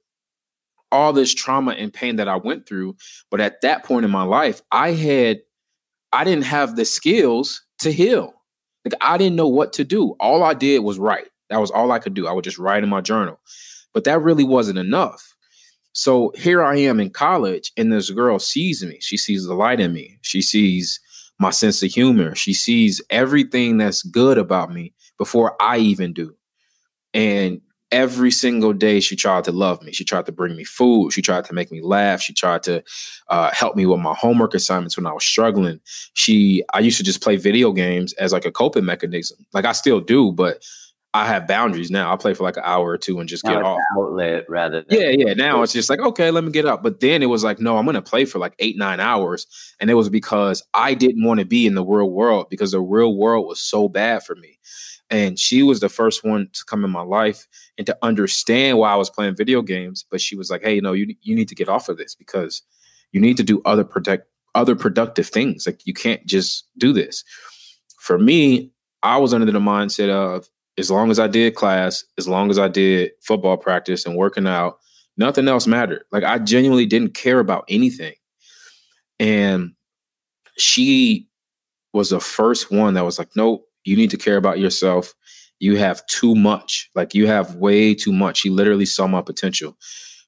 all 0.91 1.13
this 1.13 1.33
trauma 1.33 1.71
and 1.71 1.93
pain 1.93 2.15
that 2.17 2.27
I 2.27 2.35
went 2.35 2.67
through. 2.67 2.95
But 3.29 3.41
at 3.41 3.61
that 3.61 3.83
point 3.83 4.05
in 4.05 4.11
my 4.11 4.23
life, 4.23 4.61
I 4.71 4.91
had 4.91 5.41
I 6.11 6.23
didn't 6.23 6.45
have 6.45 6.75
the 6.75 6.85
skills 6.85 7.63
to 7.79 7.91
heal. 7.91 8.33
Like 8.85 8.95
I 9.01 9.17
didn't 9.17 9.35
know 9.35 9.47
what 9.47 9.73
to 9.73 9.83
do. 9.83 10.15
All 10.19 10.43
I 10.43 10.53
did 10.53 10.79
was 10.79 10.97
write. 10.97 11.27
That 11.49 11.59
was 11.59 11.71
all 11.71 11.91
I 11.91 11.99
could 11.99 12.13
do. 12.13 12.27
I 12.27 12.31
would 12.31 12.43
just 12.43 12.59
write 12.59 12.83
in 12.83 12.89
my 12.89 13.01
journal. 13.01 13.39
But 13.93 14.03
that 14.03 14.21
really 14.21 14.43
wasn't 14.43 14.79
enough. 14.79 15.35
So 15.93 16.31
here 16.35 16.63
I 16.63 16.77
am 16.77 16.99
in 16.99 17.09
college, 17.09 17.71
and 17.75 17.91
this 17.91 18.09
girl 18.11 18.39
sees 18.39 18.83
me. 18.83 18.99
She 19.01 19.17
sees 19.17 19.45
the 19.45 19.55
light 19.55 19.79
in 19.79 19.91
me. 19.91 20.19
She 20.21 20.41
sees 20.41 20.99
my 21.39 21.49
sense 21.49 21.81
of 21.81 21.91
humor. 21.91 22.35
She 22.35 22.53
sees 22.53 23.01
everything 23.09 23.77
that's 23.77 24.03
good 24.03 24.37
about 24.37 24.71
me 24.71 24.93
before 25.17 25.55
I 25.61 25.77
even 25.79 26.13
do. 26.13 26.35
And 27.13 27.61
every 27.91 28.29
single 28.29 28.73
day 28.73 28.99
she 28.99 29.15
tried 29.15 29.43
to 29.45 29.51
love 29.51 29.81
me. 29.81 29.91
She 29.91 30.05
tried 30.05 30.25
to 30.27 30.31
bring 30.31 30.55
me 30.55 30.63
food. 30.63 31.11
She 31.11 31.21
tried 31.21 31.45
to 31.45 31.53
make 31.53 31.71
me 31.71 31.81
laugh. 31.81 32.21
She 32.21 32.33
tried 32.33 32.61
to 32.63 32.83
uh, 33.29 33.51
help 33.51 33.75
me 33.75 33.85
with 33.85 33.99
my 33.99 34.13
homework 34.13 34.53
assignments 34.53 34.95
when 34.95 35.07
I 35.07 35.13
was 35.13 35.23
struggling. 35.23 35.79
She, 36.13 36.63
I 36.73 36.79
used 36.79 36.97
to 36.97 37.03
just 37.03 37.21
play 37.21 37.35
video 37.35 37.71
games 37.71 38.13
as 38.13 38.31
like 38.31 38.45
a 38.45 38.51
coping 38.51 38.85
mechanism. 38.85 39.45
Like 39.53 39.65
I 39.65 39.71
still 39.71 40.01
do, 40.01 40.31
but 40.31 40.63
I 41.13 41.25
have 41.25 41.47
boundaries 41.47 41.89
now. 41.89 42.13
I 42.13 42.17
play 42.17 42.35
for 42.35 42.43
like 42.43 42.57
an 42.57 42.63
hour 42.65 42.87
or 42.87 42.97
two 42.97 43.19
and 43.19 43.27
just 43.27 43.43
Now 43.43 43.55
get 43.55 43.63
off. 43.63 43.79
outlet 43.97 44.45
rather 44.47 44.83
than 44.83 44.99
Yeah, 44.99 45.09
yeah. 45.09 45.33
Now 45.33 45.63
it's 45.63 45.73
just 45.73 45.89
like, 45.89 45.99
okay, 45.99 46.29
let 46.29 46.43
me 46.43 46.51
get 46.51 46.67
up. 46.67 46.83
But 46.83 46.99
then 46.99 47.23
it 47.23 47.27
was 47.27 47.43
like, 47.43 47.59
no, 47.59 47.77
I'm 47.77 47.85
gonna 47.85 48.01
play 48.01 48.25
for 48.25 48.37
like 48.37 48.53
eight, 48.59 48.77
nine 48.77 48.99
hours. 48.99 49.47
And 49.79 49.89
it 49.89 49.95
was 49.95 50.09
because 50.09 50.61
I 50.75 50.93
didn't 50.93 51.23
want 51.23 51.39
to 51.39 51.45
be 51.45 51.65
in 51.65 51.73
the 51.73 51.83
real 51.83 52.11
world 52.11 52.47
because 52.49 52.73
the 52.73 52.81
real 52.81 53.15
world 53.15 53.47
was 53.47 53.59
so 53.59 53.89
bad 53.89 54.23
for 54.23 54.35
me. 54.35 54.59
And 55.09 55.39
she 55.39 55.63
was 55.63 55.79
the 55.79 55.89
first 55.89 56.23
one 56.23 56.49
to 56.53 56.63
come 56.65 56.85
in 56.85 56.91
my 56.91 57.01
life 57.01 57.47
and 57.79 57.87
to 57.87 57.97
understand 58.03 58.77
why 58.77 58.91
I 58.91 58.95
was 58.95 59.09
playing 59.09 59.35
video 59.35 59.63
games. 59.63 60.05
But 60.11 60.21
she 60.21 60.35
was 60.35 60.51
like, 60.51 60.61
hey, 60.61 60.79
no, 60.79 60.93
you 60.93 61.15
you 61.21 61.35
need 61.35 61.49
to 61.49 61.55
get 61.55 61.69
off 61.69 61.89
of 61.89 61.97
this 61.97 62.13
because 62.13 62.61
you 63.11 63.19
need 63.19 63.37
to 63.37 63.43
do 63.43 63.63
other 63.65 63.83
protect 63.83 64.27
other 64.53 64.75
productive 64.75 65.27
things. 65.27 65.65
Like 65.65 65.87
you 65.87 65.93
can't 65.95 66.23
just 66.27 66.65
do 66.77 66.93
this. 66.93 67.23
For 67.97 68.19
me, 68.19 68.71
I 69.01 69.17
was 69.17 69.33
under 69.33 69.51
the 69.51 69.59
mindset 69.59 70.09
of 70.09 70.47
as 70.79 70.89
long 70.89 71.11
as 71.11 71.19
I 71.19 71.27
did 71.27 71.55
class, 71.55 72.05
as 72.17 72.27
long 72.27 72.49
as 72.49 72.57
I 72.57 72.69
did 72.69 73.11
football 73.21 73.57
practice 73.57 74.05
and 74.05 74.15
working 74.15 74.47
out, 74.47 74.79
nothing 75.17 75.47
else 75.47 75.67
mattered. 75.67 76.03
Like 76.11 76.23
I 76.23 76.39
genuinely 76.39 76.85
didn't 76.85 77.13
care 77.13 77.39
about 77.39 77.65
anything. 77.67 78.15
And 79.19 79.73
she 80.57 81.27
was 81.93 82.09
the 82.09 82.21
first 82.21 82.71
one 82.71 82.93
that 82.93 83.03
was 83.03 83.19
like, 83.19 83.35
nope, 83.35 83.65
you 83.83 83.97
need 83.97 84.11
to 84.11 84.17
care 84.17 84.37
about 84.37 84.59
yourself. 84.59 85.13
You 85.59 85.77
have 85.77 86.05
too 86.07 86.35
much. 86.35 86.89
Like 86.95 87.13
you 87.13 87.27
have 87.27 87.55
way 87.55 87.93
too 87.93 88.13
much. 88.13 88.37
She 88.37 88.49
literally 88.49 88.85
saw 88.85 89.07
my 89.07 89.21
potential. 89.21 89.77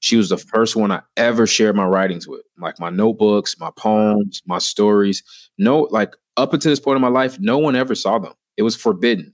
She 0.01 0.17
was 0.17 0.29
the 0.29 0.37
first 0.37 0.75
one 0.75 0.91
I 0.91 1.01
ever 1.15 1.47
shared 1.47 1.75
my 1.75 1.85
writings 1.85 2.27
with, 2.27 2.41
like 2.57 2.79
my 2.79 2.89
notebooks, 2.89 3.57
my 3.59 3.69
poems, 3.77 4.41
my 4.45 4.57
stories. 4.57 5.23
No, 5.57 5.83
like 5.91 6.15
up 6.37 6.53
until 6.53 6.71
this 6.71 6.79
point 6.79 6.95
in 6.95 7.01
my 7.01 7.07
life, 7.07 7.39
no 7.39 7.57
one 7.57 7.75
ever 7.75 7.95
saw 7.95 8.19
them. 8.19 8.33
It 8.57 8.63
was 8.63 8.75
forbidden. 8.75 9.33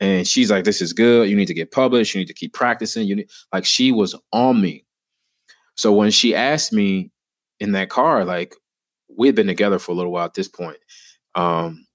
And 0.00 0.26
she's 0.26 0.50
like, 0.50 0.64
"This 0.64 0.80
is 0.80 0.92
good. 0.92 1.28
You 1.28 1.36
need 1.36 1.46
to 1.46 1.54
get 1.54 1.72
published. 1.72 2.14
You 2.14 2.20
need 2.20 2.28
to 2.28 2.34
keep 2.34 2.52
practicing. 2.52 3.06
You 3.06 3.16
need 3.16 3.30
like 3.52 3.64
she 3.64 3.92
was 3.92 4.14
on 4.32 4.60
me." 4.60 4.84
So 5.76 5.92
when 5.92 6.10
she 6.10 6.34
asked 6.34 6.72
me 6.72 7.10
in 7.60 7.72
that 7.72 7.90
car, 7.90 8.24
like 8.24 8.54
we 9.16 9.26
had 9.28 9.34
been 9.36 9.46
together 9.46 9.78
for 9.78 9.92
a 9.92 9.94
little 9.94 10.12
while 10.12 10.24
at 10.24 10.34
this 10.34 10.48
point. 10.48 10.78
Um, 11.34 11.86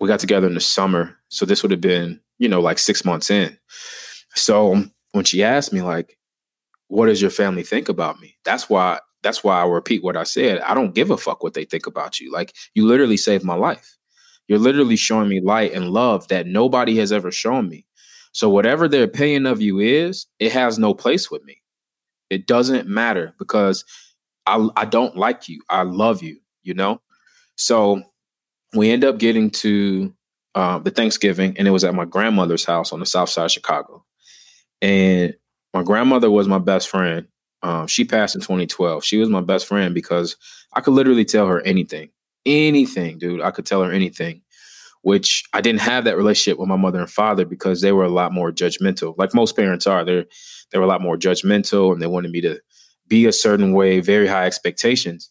we 0.00 0.08
got 0.08 0.20
together 0.20 0.46
in 0.46 0.54
the 0.54 0.60
summer, 0.60 1.16
so 1.28 1.46
this 1.46 1.62
would 1.62 1.70
have 1.70 1.80
been, 1.80 2.20
you 2.38 2.48
know, 2.48 2.60
like 2.60 2.78
six 2.78 3.04
months 3.04 3.30
in. 3.30 3.56
So 4.34 4.84
when 5.12 5.24
she 5.24 5.42
asked 5.44 5.72
me, 5.72 5.82
like, 5.82 6.18
"What 6.88 7.06
does 7.06 7.22
your 7.22 7.30
family 7.30 7.62
think 7.62 7.88
about 7.88 8.20
me?" 8.20 8.36
That's 8.44 8.68
why. 8.68 9.00
That's 9.22 9.42
why 9.42 9.62
I 9.62 9.66
repeat 9.66 10.04
what 10.04 10.18
I 10.18 10.24
said. 10.24 10.60
I 10.60 10.74
don't 10.74 10.94
give 10.94 11.10
a 11.10 11.16
fuck 11.16 11.42
what 11.42 11.54
they 11.54 11.64
think 11.64 11.86
about 11.86 12.20
you. 12.20 12.30
Like 12.30 12.52
you 12.74 12.86
literally 12.86 13.16
saved 13.16 13.42
my 13.42 13.54
life. 13.54 13.93
You're 14.48 14.58
literally 14.58 14.96
showing 14.96 15.28
me 15.28 15.40
light 15.40 15.72
and 15.72 15.90
love 15.90 16.28
that 16.28 16.46
nobody 16.46 16.96
has 16.98 17.12
ever 17.12 17.30
shown 17.30 17.68
me. 17.68 17.86
So 18.32 18.48
whatever 18.50 18.88
their 18.88 19.04
opinion 19.04 19.46
of 19.46 19.60
you 19.60 19.78
is, 19.78 20.26
it 20.38 20.52
has 20.52 20.78
no 20.78 20.92
place 20.92 21.30
with 21.30 21.44
me. 21.44 21.62
It 22.30 22.46
doesn't 22.46 22.88
matter 22.88 23.34
because 23.38 23.84
I 24.46 24.68
I 24.76 24.84
don't 24.84 25.16
like 25.16 25.48
you. 25.48 25.62
I 25.70 25.82
love 25.82 26.22
you, 26.22 26.38
you 26.62 26.74
know? 26.74 27.00
So 27.56 28.02
we 28.74 28.90
end 28.90 29.04
up 29.04 29.18
getting 29.18 29.50
to 29.50 30.12
uh, 30.54 30.78
the 30.78 30.90
Thanksgiving, 30.90 31.56
and 31.58 31.66
it 31.66 31.70
was 31.70 31.84
at 31.84 31.94
my 31.94 32.04
grandmother's 32.04 32.64
house 32.64 32.92
on 32.92 33.00
the 33.00 33.06
south 33.06 33.28
side 33.28 33.46
of 33.46 33.52
Chicago. 33.52 34.04
And 34.82 35.34
my 35.72 35.82
grandmother 35.82 36.30
was 36.30 36.48
my 36.48 36.58
best 36.58 36.88
friend. 36.88 37.26
Um, 37.62 37.86
she 37.86 38.04
passed 38.04 38.34
in 38.34 38.40
2012. 38.40 39.04
She 39.04 39.16
was 39.16 39.28
my 39.28 39.40
best 39.40 39.66
friend 39.66 39.94
because 39.94 40.36
I 40.74 40.80
could 40.80 40.94
literally 40.94 41.24
tell 41.24 41.46
her 41.46 41.60
anything, 41.62 42.10
anything, 42.46 43.18
dude. 43.18 43.40
I 43.40 43.50
could 43.50 43.66
tell 43.66 43.82
her 43.82 43.92
anything, 43.92 44.42
which 45.02 45.44
I 45.52 45.60
didn't 45.60 45.80
have 45.80 46.04
that 46.04 46.16
relationship 46.16 46.58
with 46.58 46.68
my 46.68 46.76
mother 46.76 47.00
and 47.00 47.10
father 47.10 47.44
because 47.44 47.80
they 47.80 47.92
were 47.92 48.04
a 48.04 48.10
lot 48.10 48.32
more 48.32 48.52
judgmental. 48.52 49.14
Like 49.16 49.34
most 49.34 49.56
parents 49.56 49.86
are, 49.86 50.04
they're 50.04 50.26
they 50.72 50.78
were 50.78 50.84
a 50.84 50.88
lot 50.88 51.02
more 51.02 51.16
judgmental, 51.16 51.92
and 51.92 52.02
they 52.02 52.06
wanted 52.06 52.32
me 52.32 52.40
to 52.40 52.60
be 53.06 53.26
a 53.26 53.32
certain 53.32 53.72
way, 53.72 54.00
very 54.00 54.26
high 54.26 54.46
expectations. 54.46 55.30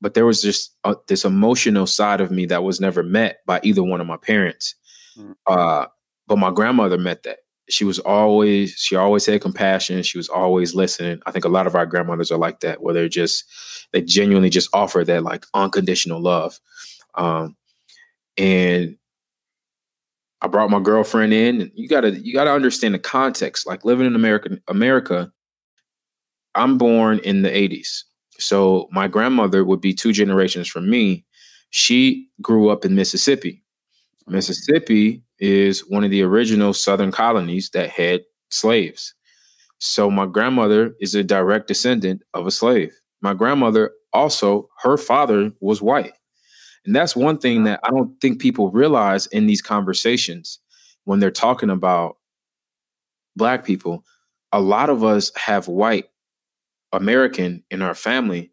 But 0.00 0.14
there 0.14 0.26
was 0.26 0.42
just 0.42 0.76
uh, 0.84 0.96
this 1.06 1.24
emotional 1.24 1.86
side 1.86 2.20
of 2.20 2.30
me 2.30 2.46
that 2.46 2.64
was 2.64 2.80
never 2.80 3.02
met 3.02 3.38
by 3.46 3.60
either 3.62 3.82
one 3.82 4.00
of 4.00 4.06
my 4.06 4.16
parents. 4.16 4.74
Mm. 5.16 5.34
Uh, 5.46 5.86
but 6.26 6.38
my 6.38 6.50
grandmother 6.50 6.98
met 6.98 7.22
that. 7.22 7.38
She 7.72 7.84
was 7.84 7.98
always, 8.00 8.72
she 8.72 8.96
always 8.96 9.24
had 9.26 9.40
compassion. 9.40 10.02
She 10.02 10.18
was 10.18 10.28
always 10.28 10.74
listening. 10.74 11.20
I 11.26 11.30
think 11.30 11.44
a 11.44 11.48
lot 11.48 11.66
of 11.66 11.74
our 11.74 11.86
grandmothers 11.86 12.30
are 12.30 12.38
like 12.38 12.60
that, 12.60 12.82
where 12.82 12.92
they're 12.92 13.08
just, 13.08 13.44
they 13.92 14.02
genuinely 14.02 14.50
just 14.50 14.68
offer 14.72 15.04
that 15.04 15.22
like 15.22 15.46
unconditional 15.54 16.20
love. 16.20 16.60
Um, 17.14 17.56
and 18.36 18.96
I 20.42 20.48
brought 20.48 20.70
my 20.70 20.80
girlfriend 20.80 21.32
in. 21.32 21.62
And 21.62 21.70
you 21.74 21.88
gotta, 21.88 22.10
you 22.10 22.34
gotta 22.34 22.52
understand 22.52 22.94
the 22.94 22.98
context. 22.98 23.66
Like 23.66 23.84
living 23.84 24.06
in 24.06 24.14
America, 24.14 24.58
America. 24.68 25.32
I'm 26.54 26.76
born 26.76 27.18
in 27.20 27.42
the 27.42 27.48
80s. 27.48 28.02
So 28.38 28.88
my 28.92 29.08
grandmother 29.08 29.64
would 29.64 29.80
be 29.80 29.94
two 29.94 30.12
generations 30.12 30.68
from 30.68 30.90
me. 30.90 31.24
She 31.70 32.28
grew 32.42 32.68
up 32.68 32.84
in 32.84 32.94
Mississippi. 32.94 33.62
Mississippi 34.26 35.22
is 35.42 35.80
one 35.88 36.04
of 36.04 36.10
the 36.12 36.22
original 36.22 36.72
southern 36.72 37.10
colonies 37.10 37.68
that 37.74 37.90
had 37.90 38.22
slaves. 38.48 39.12
So 39.78 40.08
my 40.08 40.24
grandmother 40.24 40.94
is 41.00 41.16
a 41.16 41.24
direct 41.24 41.66
descendant 41.66 42.22
of 42.32 42.46
a 42.46 42.52
slave. 42.52 42.94
My 43.20 43.34
grandmother 43.34 43.90
also, 44.12 44.68
her 44.82 44.96
father 44.96 45.50
was 45.60 45.82
white. 45.82 46.12
And 46.86 46.94
that's 46.94 47.16
one 47.16 47.38
thing 47.38 47.64
that 47.64 47.80
I 47.82 47.90
don't 47.90 48.20
think 48.20 48.40
people 48.40 48.70
realize 48.70 49.26
in 49.26 49.48
these 49.48 49.60
conversations 49.60 50.60
when 51.04 51.18
they're 51.18 51.32
talking 51.32 51.70
about 51.70 52.18
black 53.34 53.64
people. 53.64 54.04
A 54.52 54.60
lot 54.60 54.90
of 54.90 55.02
us 55.02 55.32
have 55.34 55.66
white 55.66 56.04
American 56.92 57.64
in 57.68 57.82
our 57.82 57.94
family 57.94 58.52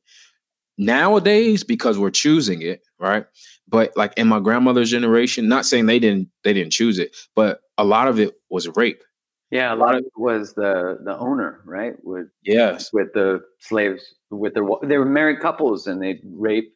nowadays 0.79 1.63
because 1.63 1.99
we're 1.99 2.09
choosing 2.09 2.63
it, 2.63 2.81
right? 2.99 3.25
But 3.69 3.95
like 3.95 4.13
in 4.17 4.27
my 4.27 4.39
grandmother's 4.39 4.89
generation, 4.89 5.47
not 5.47 5.65
saying 5.65 5.85
they 5.85 5.99
didn't 5.99 6.29
they 6.43 6.53
didn't 6.53 6.71
choose 6.71 6.97
it, 6.97 7.15
but 7.35 7.61
a 7.77 7.83
lot 7.83 8.07
of 8.07 8.19
it 8.19 8.33
was 8.49 8.67
rape. 8.75 9.03
Yeah, 9.51 9.73
a 9.73 9.75
lot 9.75 9.95
of 9.95 10.01
it 10.01 10.11
was 10.17 10.53
the 10.53 10.97
the 11.03 11.17
owner, 11.17 11.61
right? 11.65 11.93
With 12.03 12.27
Yes. 12.43 12.91
with 12.93 13.13
the 13.13 13.41
slaves, 13.59 14.03
with 14.31 14.53
their 14.53 14.63
they 14.83 14.97
were 14.97 15.05
married 15.05 15.39
couples, 15.39 15.87
and 15.87 16.01
they 16.01 16.19
rape 16.23 16.73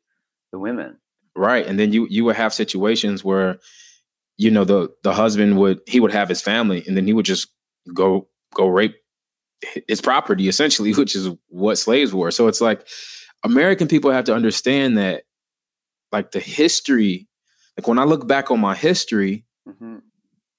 the 0.52 0.60
women. 0.60 0.98
Right. 1.36 1.66
And 1.66 1.80
then 1.80 1.94
you 1.94 2.08
you 2.10 2.24
would 2.26 2.36
have 2.36 2.54
situations 2.54 3.24
where, 3.24 3.58
you 4.38 4.52
know, 4.52 4.64
the 4.64 4.90
the 5.04 5.14
husband 5.14 5.58
would 5.58 5.82
he 5.88 6.00
would 6.00 6.12
have 6.12 6.30
his 6.30 6.42
family 6.42 6.84
and 6.88 6.96
then 6.96 7.08
he 7.08 7.14
would 7.14 7.26
just 7.26 7.48
go 7.94 8.28
go 8.56 8.68
rape 8.68 8.96
his 9.88 10.02
property 10.02 10.48
essentially, 10.48 10.94
which 10.94 11.16
is 11.16 11.30
what 11.50 11.78
slaves 11.78 12.14
were. 12.14 12.32
So 12.32 12.48
it's 12.48 12.62
like 12.62 12.88
American 13.44 13.88
people 13.88 14.12
have 14.12 14.26
to 14.26 14.36
understand 14.36 14.98
that 14.98 15.24
like 16.14 16.32
the 16.32 16.40
history, 16.40 17.28
like 17.78 17.88
when 17.88 18.00
I 18.00 18.06
look 18.06 18.28
back 18.28 18.52
on 18.52 18.62
my 18.62 18.76
history, 18.76 19.46
hmm 19.68 19.98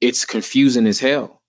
it's 0.00 0.26
confusing 0.26 0.86
as 0.86 1.00
hell. 1.00 1.40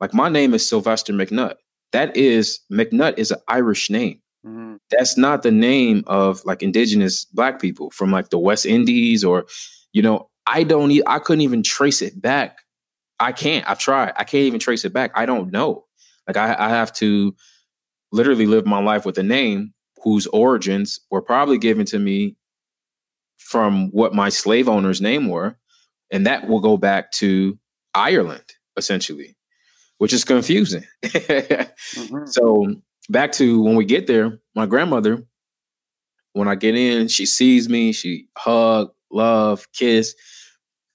Like 0.00 0.14
my 0.14 0.28
name 0.28 0.54
is 0.54 0.68
Sylvester 0.68 1.12
McNutt. 1.12 1.54
That 1.92 2.16
is 2.16 2.60
McNutt 2.72 3.18
is 3.18 3.30
an 3.30 3.38
Irish 3.48 3.90
name. 3.90 4.20
hmm 4.44 4.76
That's 4.90 5.16
not 5.16 5.42
the 5.44 5.52
name 5.52 6.02
of 6.08 6.44
like 6.44 6.62
indigenous 6.62 7.24
black 7.26 7.60
people 7.60 7.90
from 7.90 8.10
like 8.10 8.30
the 8.30 8.38
West 8.38 8.66
Indies 8.66 9.22
or 9.22 9.46
you 9.92 10.02
know, 10.02 10.28
I 10.46 10.64
don't 10.64 10.90
e- 10.90 11.02
I 11.06 11.18
couldn't 11.20 11.42
even 11.42 11.62
trace 11.62 12.02
it 12.02 12.20
back. 12.20 12.58
I 13.20 13.32
can't. 13.32 13.68
I've 13.68 13.78
tried. 13.78 14.12
I 14.16 14.24
can't 14.24 14.44
even 14.44 14.60
trace 14.60 14.84
it 14.84 14.92
back. 14.92 15.12
I 15.14 15.26
don't 15.26 15.52
know. 15.52 15.84
Like 16.26 16.36
I, 16.38 16.56
I 16.58 16.68
have 16.70 16.92
to 16.94 17.34
literally 18.12 18.46
live 18.46 18.66
my 18.66 18.80
life 18.80 19.04
with 19.04 19.18
a 19.18 19.22
name 19.22 19.74
whose 20.02 20.26
origins 20.28 21.00
were 21.10 21.22
probably 21.22 21.58
given 21.58 21.86
to 21.86 21.98
me 21.98 22.36
from 23.40 23.88
what 23.90 24.14
my 24.14 24.28
slave 24.28 24.68
owner's 24.68 25.00
name 25.00 25.28
were. 25.28 25.56
And 26.12 26.26
that 26.26 26.46
will 26.48 26.60
go 26.60 26.76
back 26.76 27.12
to 27.12 27.58
Ireland, 27.94 28.44
essentially, 28.76 29.36
which 29.98 30.12
is 30.12 30.24
confusing. 30.24 30.84
hmm 31.04 32.24
so 32.26 32.74
back 33.08 33.32
to 33.32 33.62
when 33.62 33.74
we 33.74 33.84
get 33.84 34.06
there, 34.06 34.38
my 34.54 34.66
grandmother, 34.66 35.24
when 36.32 36.48
I 36.48 36.54
get 36.54 36.76
in, 36.76 37.08
she 37.08 37.26
sees 37.26 37.68
me, 37.68 37.92
she 37.92 38.28
hug, 38.36 38.92
love, 39.10 39.66
kiss. 39.72 40.14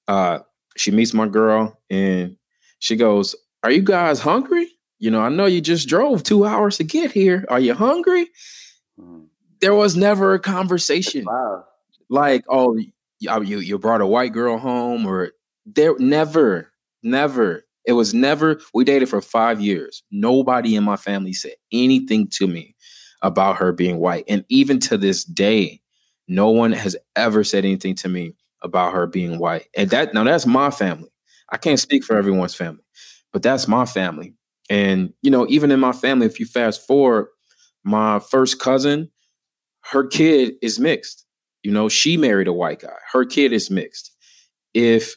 Uh, 0.07 0.39
she 0.77 0.91
meets 0.91 1.13
my 1.13 1.27
girl 1.27 1.79
and 1.89 2.37
she 2.79 2.95
goes, 2.95 3.35
Are 3.63 3.71
you 3.71 3.81
guys 3.81 4.19
hungry? 4.19 4.69
You 4.99 5.11
know, 5.11 5.21
I 5.21 5.29
know 5.29 5.45
you 5.45 5.61
just 5.61 5.89
drove 5.89 6.23
two 6.23 6.45
hours 6.45 6.77
to 6.77 6.83
get 6.83 7.11
here. 7.11 7.45
Are 7.49 7.59
you 7.59 7.73
hungry? 7.73 8.29
There 9.59 9.73
was 9.73 9.95
never 9.95 10.33
a 10.33 10.39
conversation 10.39 11.25
Wow. 11.25 11.65
Like, 12.15 12.43
oh, 12.49 12.75
you, 12.75 12.91
oh, 13.29 13.41
you 13.41 13.59
you 13.59 13.77
brought 13.77 14.01
a 14.01 14.07
white 14.07 14.33
girl 14.33 14.57
home, 14.57 15.05
or 15.05 15.33
there 15.65 15.95
never, 15.99 16.71
never. 17.03 17.63
It 17.85 17.93
was 17.93 18.15
never, 18.15 18.59
we 18.73 18.83
dated 18.83 19.09
for 19.09 19.21
five 19.21 19.61
years. 19.61 20.01
Nobody 20.09 20.75
in 20.75 20.83
my 20.83 20.95
family 20.95 21.33
said 21.33 21.53
anything 21.71 22.27
to 22.29 22.47
me 22.47 22.75
about 23.21 23.57
her 23.57 23.71
being 23.71 23.99
white. 23.99 24.23
And 24.27 24.43
even 24.49 24.79
to 24.79 24.97
this 24.97 25.23
day, 25.23 25.81
no 26.27 26.49
one 26.49 26.71
has 26.71 26.97
ever 27.15 27.43
said 27.43 27.63
anything 27.63 27.93
to 27.97 28.09
me 28.09 28.33
about 28.63 28.93
her 28.93 29.05
being 29.05 29.37
white. 29.37 29.67
And 29.77 29.91
that, 29.91 30.15
now 30.15 30.23
that's 30.23 30.47
my 30.47 30.71
family. 30.71 31.09
I 31.51 31.57
can't 31.57 31.79
speak 31.79 32.03
for 32.03 32.17
everyone's 32.17 32.55
family, 32.55 32.81
but 33.31 33.43
that's 33.43 33.67
my 33.67 33.85
family. 33.85 34.33
And, 34.67 35.13
you 35.21 35.29
know, 35.29 35.45
even 35.47 35.71
in 35.71 35.79
my 35.79 35.91
family, 35.91 36.25
if 36.25 36.39
you 36.39 36.47
fast 36.47 36.87
forward, 36.87 37.27
my 37.83 38.17
first 38.17 38.59
cousin, 38.59 39.11
her 39.91 40.07
kid 40.07 40.55
is 40.63 40.79
mixed. 40.79 41.24
You 41.65 41.71
know, 41.71 41.89
she 41.89 42.15
married 42.15 42.47
a 42.47 42.53
white 42.53 42.81
guy. 42.81 42.93
Her 43.11 43.25
kid 43.25 43.51
is 43.51 43.71
mixed. 43.71 44.11
If 44.75 45.15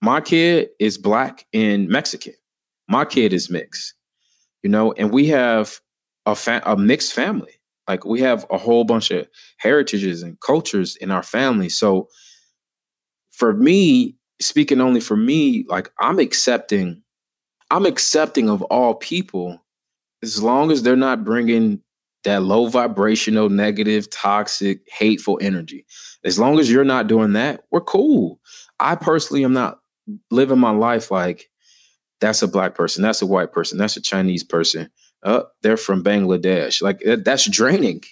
my 0.00 0.20
kid 0.20 0.68
is 0.78 0.96
black 0.96 1.46
and 1.52 1.88
Mexican, 1.88 2.34
my 2.88 3.04
kid 3.04 3.32
is 3.32 3.50
mixed. 3.50 3.94
You 4.62 4.70
know, 4.70 4.92
and 4.92 5.10
we 5.10 5.26
have 5.26 5.80
a 6.26 6.36
fa- 6.36 6.62
a 6.64 6.76
mixed 6.76 7.12
family. 7.12 7.60
Like 7.88 8.04
we 8.04 8.20
have 8.20 8.46
a 8.50 8.56
whole 8.56 8.84
bunch 8.84 9.10
of 9.10 9.26
heritages 9.56 10.22
and 10.22 10.38
cultures 10.38 10.94
in 10.94 11.10
our 11.10 11.24
family. 11.24 11.68
So 11.68 12.08
for 13.32 13.52
me, 13.52 14.14
speaking 14.40 14.80
only 14.80 15.00
for 15.00 15.16
me, 15.16 15.64
like 15.68 15.90
I'm 15.98 16.20
accepting 16.20 17.02
I'm 17.72 17.84
accepting 17.84 18.48
of 18.48 18.62
all 18.62 18.94
people 18.94 19.60
as 20.22 20.40
long 20.40 20.70
as 20.70 20.84
they're 20.84 20.94
not 20.94 21.24
bringing 21.24 21.80
that 22.24 22.42
low 22.42 22.68
vibrational, 22.68 23.48
negative, 23.48 24.10
toxic, 24.10 24.80
hateful 24.90 25.38
energy. 25.40 25.86
As 26.24 26.38
long 26.38 26.58
as 26.58 26.70
you're 26.70 26.84
not 26.84 27.06
doing 27.06 27.34
that, 27.34 27.64
we're 27.70 27.80
cool. 27.80 28.40
I 28.80 28.96
personally 28.96 29.44
am 29.44 29.52
not 29.52 29.80
living 30.30 30.58
my 30.58 30.70
life 30.70 31.10
like 31.10 31.50
that's 32.20 32.42
a 32.42 32.48
black 32.48 32.74
person, 32.74 33.02
that's 33.02 33.22
a 33.22 33.26
white 33.26 33.52
person, 33.52 33.78
that's 33.78 33.96
a 33.96 34.02
Chinese 34.02 34.42
person. 34.42 34.90
Uh, 35.22 35.42
they're 35.62 35.76
from 35.76 36.02
Bangladesh. 36.02 36.82
Like 36.82 37.00
that's 37.00 37.48
draining. 37.48 38.02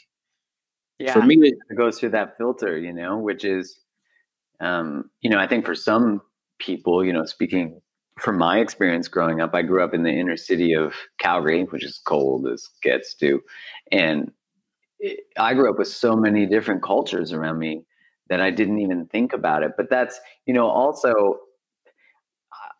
Yeah, 0.98 1.12
for 1.12 1.22
me, 1.22 1.36
it, 1.36 1.54
it 1.68 1.76
goes 1.76 1.98
through 1.98 2.10
that 2.10 2.36
filter, 2.38 2.78
you 2.78 2.92
know, 2.92 3.18
which 3.18 3.44
is, 3.44 3.80
um, 4.60 5.10
you 5.20 5.30
know, 5.30 5.38
I 5.38 5.46
think 5.46 5.64
for 5.64 5.74
some 5.74 6.22
people, 6.58 7.04
you 7.04 7.12
know, 7.12 7.24
speaking 7.24 7.80
from 8.18 8.38
my 8.38 8.58
experience 8.58 9.08
growing 9.08 9.40
up, 9.40 9.54
I 9.54 9.62
grew 9.62 9.82
up 9.82 9.94
in 9.94 10.02
the 10.02 10.10
inner 10.10 10.36
city 10.36 10.74
of 10.74 10.94
Calgary, 11.18 11.64
which 11.64 11.84
is 11.84 12.00
cold 12.04 12.46
as 12.46 12.68
gets 12.82 13.14
to, 13.14 13.42
and 13.90 14.30
I 15.38 15.54
grew 15.54 15.70
up 15.70 15.78
with 15.78 15.88
so 15.88 16.14
many 16.14 16.46
different 16.46 16.82
cultures 16.82 17.32
around 17.32 17.58
me 17.58 17.84
that 18.28 18.40
I 18.40 18.50
didn't 18.50 18.78
even 18.78 19.06
think 19.06 19.32
about 19.32 19.62
it. 19.62 19.72
But 19.76 19.90
that's 19.90 20.20
you 20.46 20.54
know 20.54 20.66
also, 20.66 21.38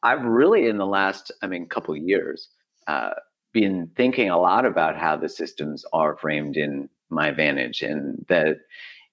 I've 0.03 0.25
really 0.25 0.69
in 0.69 0.79
the 0.79 0.87
last 0.87 1.33
I 1.43 1.47
mean 1.47 1.67
couple 1.67 1.97
years 1.97 2.49
uh, 2.87 3.11
been 3.53 3.91
thinking 3.97 4.31
a 4.31 4.39
lot 4.39 4.65
about 4.67 4.97
how 4.97 5.17
the 5.17 5.29
systems 5.29 5.85
are 5.93 6.17
framed 6.17 6.57
in 6.57 6.89
my 7.11 7.29
advantage, 7.29 7.83
and 7.83 8.25
that 8.29 8.59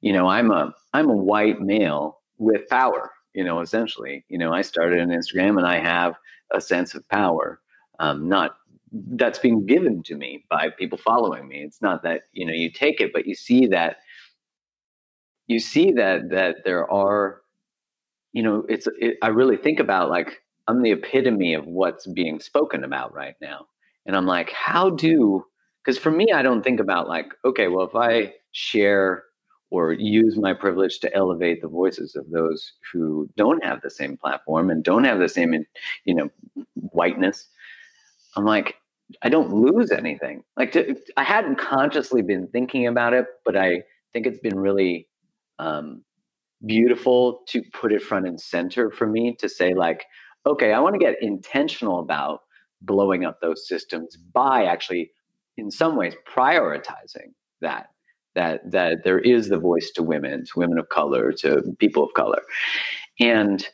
you 0.01 0.13
know 0.13 0.27
I'm 0.27 0.51
a 0.51 0.73
I'm 0.93 1.09
a 1.09 1.15
white 1.15 1.61
male 1.61 2.19
with 2.37 2.67
power 2.69 3.11
you 3.39 3.45
know, 3.45 3.61
essentially, 3.61 4.25
you 4.27 4.37
know, 4.37 4.51
I 4.51 4.61
started 4.61 4.99
an 4.99 5.11
Instagram 5.11 5.57
and 5.57 5.65
I 5.65 5.79
have 5.79 6.15
a 6.53 6.59
sense 6.59 6.93
of 6.93 7.07
power. 7.07 7.61
Um, 7.97 8.27
not 8.27 8.57
that's 8.91 9.39
being 9.39 9.65
given 9.65 10.03
to 10.03 10.15
me 10.15 10.43
by 10.49 10.71
people 10.77 10.97
following 10.97 11.47
me. 11.47 11.63
It's 11.63 11.81
not 11.81 12.03
that, 12.03 12.23
you 12.33 12.45
know, 12.45 12.51
you 12.51 12.69
take 12.69 12.99
it, 12.99 13.13
but 13.13 13.25
you 13.25 13.35
see 13.35 13.65
that 13.67 13.99
you 15.47 15.57
see 15.57 15.93
that 15.93 16.31
that 16.31 16.65
there 16.65 16.91
are, 16.91 17.39
you 18.33 18.43
know, 18.43 18.65
it's 18.67 18.89
it, 18.99 19.15
I 19.21 19.29
really 19.29 19.55
think 19.55 19.79
about 19.79 20.09
like 20.09 20.41
I'm 20.67 20.81
the 20.81 20.91
epitome 20.91 21.53
of 21.53 21.65
what's 21.65 22.07
being 22.07 22.41
spoken 22.41 22.83
about 22.83 23.13
right 23.13 23.35
now. 23.39 23.67
And 24.05 24.17
I'm 24.17 24.25
like, 24.25 24.51
how 24.51 24.89
do 24.89 25.45
because 25.85 25.97
for 25.97 26.11
me, 26.11 26.33
I 26.33 26.41
don't 26.41 26.61
think 26.61 26.81
about 26.81 27.07
like, 27.07 27.27
okay, 27.45 27.69
well, 27.69 27.87
if 27.87 27.95
I 27.95 28.33
share 28.51 29.23
or 29.71 29.93
use 29.93 30.37
my 30.37 30.53
privilege 30.53 30.99
to 30.99 31.13
elevate 31.15 31.61
the 31.61 31.67
voices 31.67 32.15
of 32.15 32.29
those 32.29 32.73
who 32.91 33.29
don't 33.37 33.63
have 33.63 33.81
the 33.81 33.89
same 33.89 34.17
platform 34.17 34.69
and 34.69 34.83
don't 34.83 35.03
have 35.03 35.19
the 35.19 35.29
same 35.29 35.53
you 36.05 36.15
know 36.15 36.29
whiteness. 36.73 37.47
I'm 38.35 38.45
like 38.45 38.75
i 39.23 39.29
don't 39.29 39.51
lose 39.51 39.91
anything. 39.91 40.43
Like 40.57 40.71
to, 40.73 40.95
i 41.17 41.23
hadn't 41.23 41.57
consciously 41.57 42.21
been 42.21 42.47
thinking 42.47 42.87
about 42.87 43.13
it 43.13 43.25
but 43.45 43.55
i 43.57 43.81
think 44.13 44.25
it's 44.27 44.39
been 44.39 44.59
really 44.59 45.07
um, 45.59 46.03
beautiful 46.65 47.41
to 47.47 47.61
put 47.73 47.91
it 47.91 48.01
front 48.01 48.27
and 48.27 48.39
center 48.39 48.91
for 48.91 49.07
me 49.07 49.35
to 49.39 49.47
say 49.47 49.73
like 49.73 50.05
okay 50.45 50.73
i 50.73 50.79
want 50.79 50.93
to 50.93 50.99
get 50.99 51.21
intentional 51.21 51.99
about 51.99 52.41
blowing 52.81 53.25
up 53.25 53.39
those 53.41 53.67
systems 53.67 54.17
by 54.17 54.65
actually 54.65 55.11
in 55.57 55.69
some 55.71 55.95
ways 55.95 56.13
prioritizing 56.27 57.33
that 57.61 57.87
that 58.39 58.71
that 58.71 59.03
there 59.03 59.19
is 59.19 59.49
the 59.49 59.59
voice 59.59 59.91
to 59.95 60.01
women, 60.01 60.45
to 60.45 60.59
women 60.59 60.79
of 60.79 60.87
color, 60.87 61.33
to 61.33 61.61
people 61.77 62.03
of 62.05 62.13
color, 62.13 62.41
and 63.19 63.67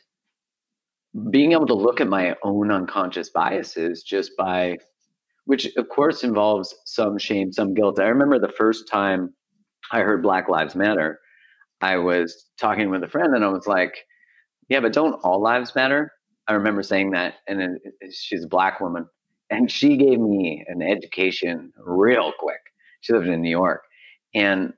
being 1.30 1.52
able 1.52 1.68
to 1.68 1.74
look 1.74 2.00
at 2.00 2.08
my 2.08 2.34
own 2.42 2.72
unconscious 2.72 3.30
biases 3.30 4.02
just 4.02 4.32
by 4.36 4.76
which 5.44 5.64
of 5.76 5.88
course 5.88 6.24
involves 6.24 6.74
some 6.84 7.16
shame 7.16 7.52
some 7.52 7.74
guilt. 7.74 8.00
I 8.00 8.08
remember 8.08 8.38
the 8.38 8.58
first 8.62 8.88
time 8.88 9.32
i 9.92 10.00
heard 10.00 10.20
black 10.20 10.48
lives 10.48 10.74
matter 10.74 11.20
i 11.80 11.96
was 11.96 12.46
talking 12.58 12.90
with 12.90 13.04
a 13.04 13.08
friend 13.08 13.34
and 13.36 13.44
i 13.44 13.48
was 13.48 13.66
like 13.68 13.94
yeah 14.68 14.80
but 14.80 14.92
don't 14.92 15.20
all 15.22 15.40
lives 15.40 15.76
matter? 15.76 16.10
I 16.48 16.52
remember 16.54 16.82
saying 16.82 17.12
that 17.12 17.34
and 17.46 17.60
then 17.60 17.78
uh, 17.86 18.08
she's 18.12 18.44
a 18.44 18.48
black 18.56 18.80
woman 18.80 19.06
and 19.48 19.70
she 19.70 19.96
gave 19.96 20.18
me 20.18 20.64
an 20.66 20.82
education 20.82 21.72
real 21.78 22.32
quick. 22.40 22.62
She 23.00 23.12
lived 23.12 23.28
in 23.28 23.40
new 23.40 23.56
york 23.62 23.85
and 24.36 24.74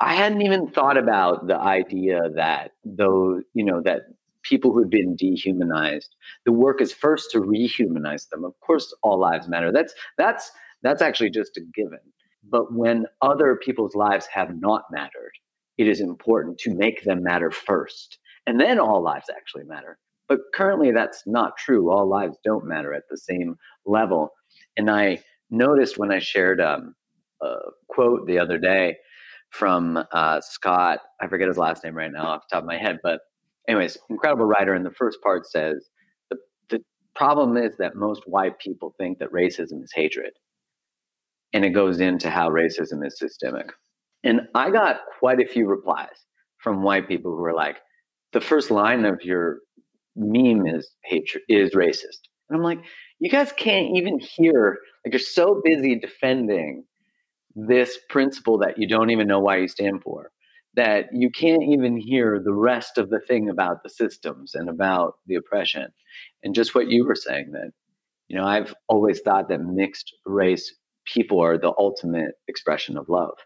I 0.00 0.14
hadn't 0.14 0.42
even 0.42 0.66
thought 0.66 0.96
about 0.96 1.46
the 1.46 1.56
idea 1.56 2.22
that 2.34 2.72
though, 2.84 3.42
you 3.52 3.64
know, 3.64 3.80
that 3.82 4.02
people 4.42 4.72
who've 4.72 4.90
been 4.90 5.14
dehumanized, 5.14 6.16
the 6.44 6.52
work 6.52 6.80
is 6.80 6.92
first 6.92 7.30
to 7.30 7.40
rehumanize 7.40 8.28
them. 8.30 8.44
Of 8.44 8.58
course, 8.60 8.94
all 9.02 9.20
lives 9.20 9.46
matter. 9.46 9.70
That's 9.70 9.94
that's 10.18 10.50
that's 10.82 11.02
actually 11.02 11.30
just 11.30 11.56
a 11.58 11.60
given. 11.74 12.00
But 12.50 12.74
when 12.74 13.06
other 13.22 13.56
people's 13.62 13.94
lives 13.94 14.26
have 14.32 14.58
not 14.58 14.84
mattered, 14.90 15.32
it 15.78 15.86
is 15.86 16.00
important 16.00 16.58
to 16.58 16.74
make 16.74 17.04
them 17.04 17.22
matter 17.22 17.50
first. 17.50 18.18
And 18.46 18.60
then 18.60 18.78
all 18.78 19.02
lives 19.02 19.26
actually 19.34 19.64
matter. 19.64 19.98
But 20.28 20.40
currently 20.54 20.92
that's 20.92 21.22
not 21.26 21.56
true. 21.58 21.90
All 21.90 22.08
lives 22.08 22.36
don't 22.42 22.66
matter 22.66 22.94
at 22.94 23.04
the 23.10 23.18
same 23.18 23.56
level. 23.84 24.30
And 24.76 24.90
I 24.90 25.22
noticed 25.50 25.98
when 25.98 26.10
I 26.10 26.18
shared 26.18 26.60
um, 26.60 26.94
quote 27.88 28.26
the 28.26 28.38
other 28.38 28.58
day 28.58 28.96
from 29.54 30.02
uh, 30.12 30.40
Scott. 30.40 30.98
I 31.20 31.28
forget 31.28 31.46
his 31.46 31.58
last 31.58 31.84
name 31.84 31.94
right 31.94 32.10
now 32.12 32.26
off 32.26 32.42
the 32.48 32.56
top 32.56 32.64
of 32.64 32.66
my 32.66 32.76
head, 32.76 32.98
but 33.04 33.20
anyways, 33.68 33.96
incredible 34.10 34.46
writer. 34.46 34.74
And 34.74 34.84
the 34.84 34.90
first 34.90 35.18
part 35.22 35.46
says 35.46 35.88
the 36.30 36.36
the 36.70 36.80
problem 37.14 37.56
is 37.56 37.76
that 37.78 37.94
most 37.94 38.22
white 38.26 38.58
people 38.58 38.94
think 38.98 39.18
that 39.18 39.30
racism 39.32 39.82
is 39.82 39.92
hatred, 39.94 40.32
and 41.52 41.64
it 41.64 41.70
goes 41.70 42.00
into 42.00 42.30
how 42.30 42.50
racism 42.50 43.06
is 43.06 43.18
systemic. 43.18 43.70
And 44.24 44.42
I 44.54 44.70
got 44.70 45.00
quite 45.20 45.40
a 45.40 45.46
few 45.46 45.68
replies 45.68 46.26
from 46.58 46.82
white 46.82 47.06
people 47.06 47.30
who 47.30 47.42
were 47.42 47.54
like, 47.54 47.76
"The 48.32 48.40
first 48.40 48.70
line 48.72 49.04
of 49.04 49.22
your 49.22 49.60
meme 50.16 50.66
is 50.66 50.90
hatred 51.04 51.44
is 51.48 51.70
racist," 51.74 52.22
and 52.48 52.56
I'm 52.56 52.62
like, 52.64 52.80
"You 53.20 53.30
guys 53.30 53.52
can't 53.52 53.96
even 53.96 54.18
hear. 54.18 54.78
Like 55.04 55.12
you're 55.12 55.20
so 55.20 55.60
busy 55.64 55.94
defending." 56.00 56.84
This 57.54 57.98
principle 58.08 58.58
that 58.58 58.78
you 58.78 58.88
don't 58.88 59.10
even 59.10 59.28
know 59.28 59.40
why 59.40 59.56
you 59.56 59.68
stand 59.68 60.02
for 60.02 60.30
that 60.74 61.06
you 61.12 61.30
can't 61.30 61.62
even 61.62 61.96
hear 61.96 62.40
the 62.44 62.52
rest 62.52 62.98
of 62.98 63.10
the 63.10 63.20
thing 63.20 63.48
about 63.48 63.82
the 63.82 63.88
systems 63.88 64.54
and 64.54 64.68
about 64.68 65.14
the 65.26 65.36
oppression. 65.36 65.86
And 66.42 66.54
just 66.54 66.74
what 66.74 66.88
you 66.88 67.06
were 67.06 67.14
saying 67.14 67.52
that 67.52 67.70
you 68.28 68.36
know 68.36 68.44
i've 68.44 68.74
always 68.88 69.20
thought 69.20 69.48
that 69.48 69.60
mixed 69.60 70.14
race 70.24 70.74
people 71.04 71.40
are 71.40 71.58
the 71.58 71.72
ultimate 71.78 72.32
expression 72.48 72.96
of 72.96 73.08
love 73.08 73.36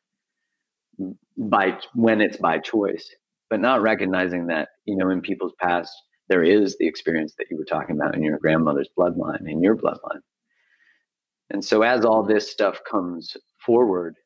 by 1.36 1.78
when 1.94 2.20
it's 2.20 2.36
by 2.36 2.58
choice. 2.58 3.08
But 3.50 3.60
not 3.60 3.82
recognizing 3.82 4.46
that 4.48 4.68
you 4.84 4.96
know 4.96 5.10
in 5.10 5.20
people's 5.20 5.54
past 5.60 5.92
there 6.28 6.44
is 6.44 6.76
the 6.78 6.86
experience 6.86 7.34
that 7.38 7.46
you 7.50 7.56
were 7.56 7.64
talking 7.64 7.96
about 7.96 8.14
in 8.14 8.22
your 8.22 8.38
grandmother's 8.38 8.90
bloodline 8.96 9.50
in 9.50 9.62
your 9.62 9.76
bloodline. 9.76 10.20
And 11.50 11.64
so 11.64 11.82
as 11.82 12.04
all 12.04 12.22
this 12.22 12.50
stuff 12.50 12.80
comes 12.88 13.36
forward. 13.64 14.16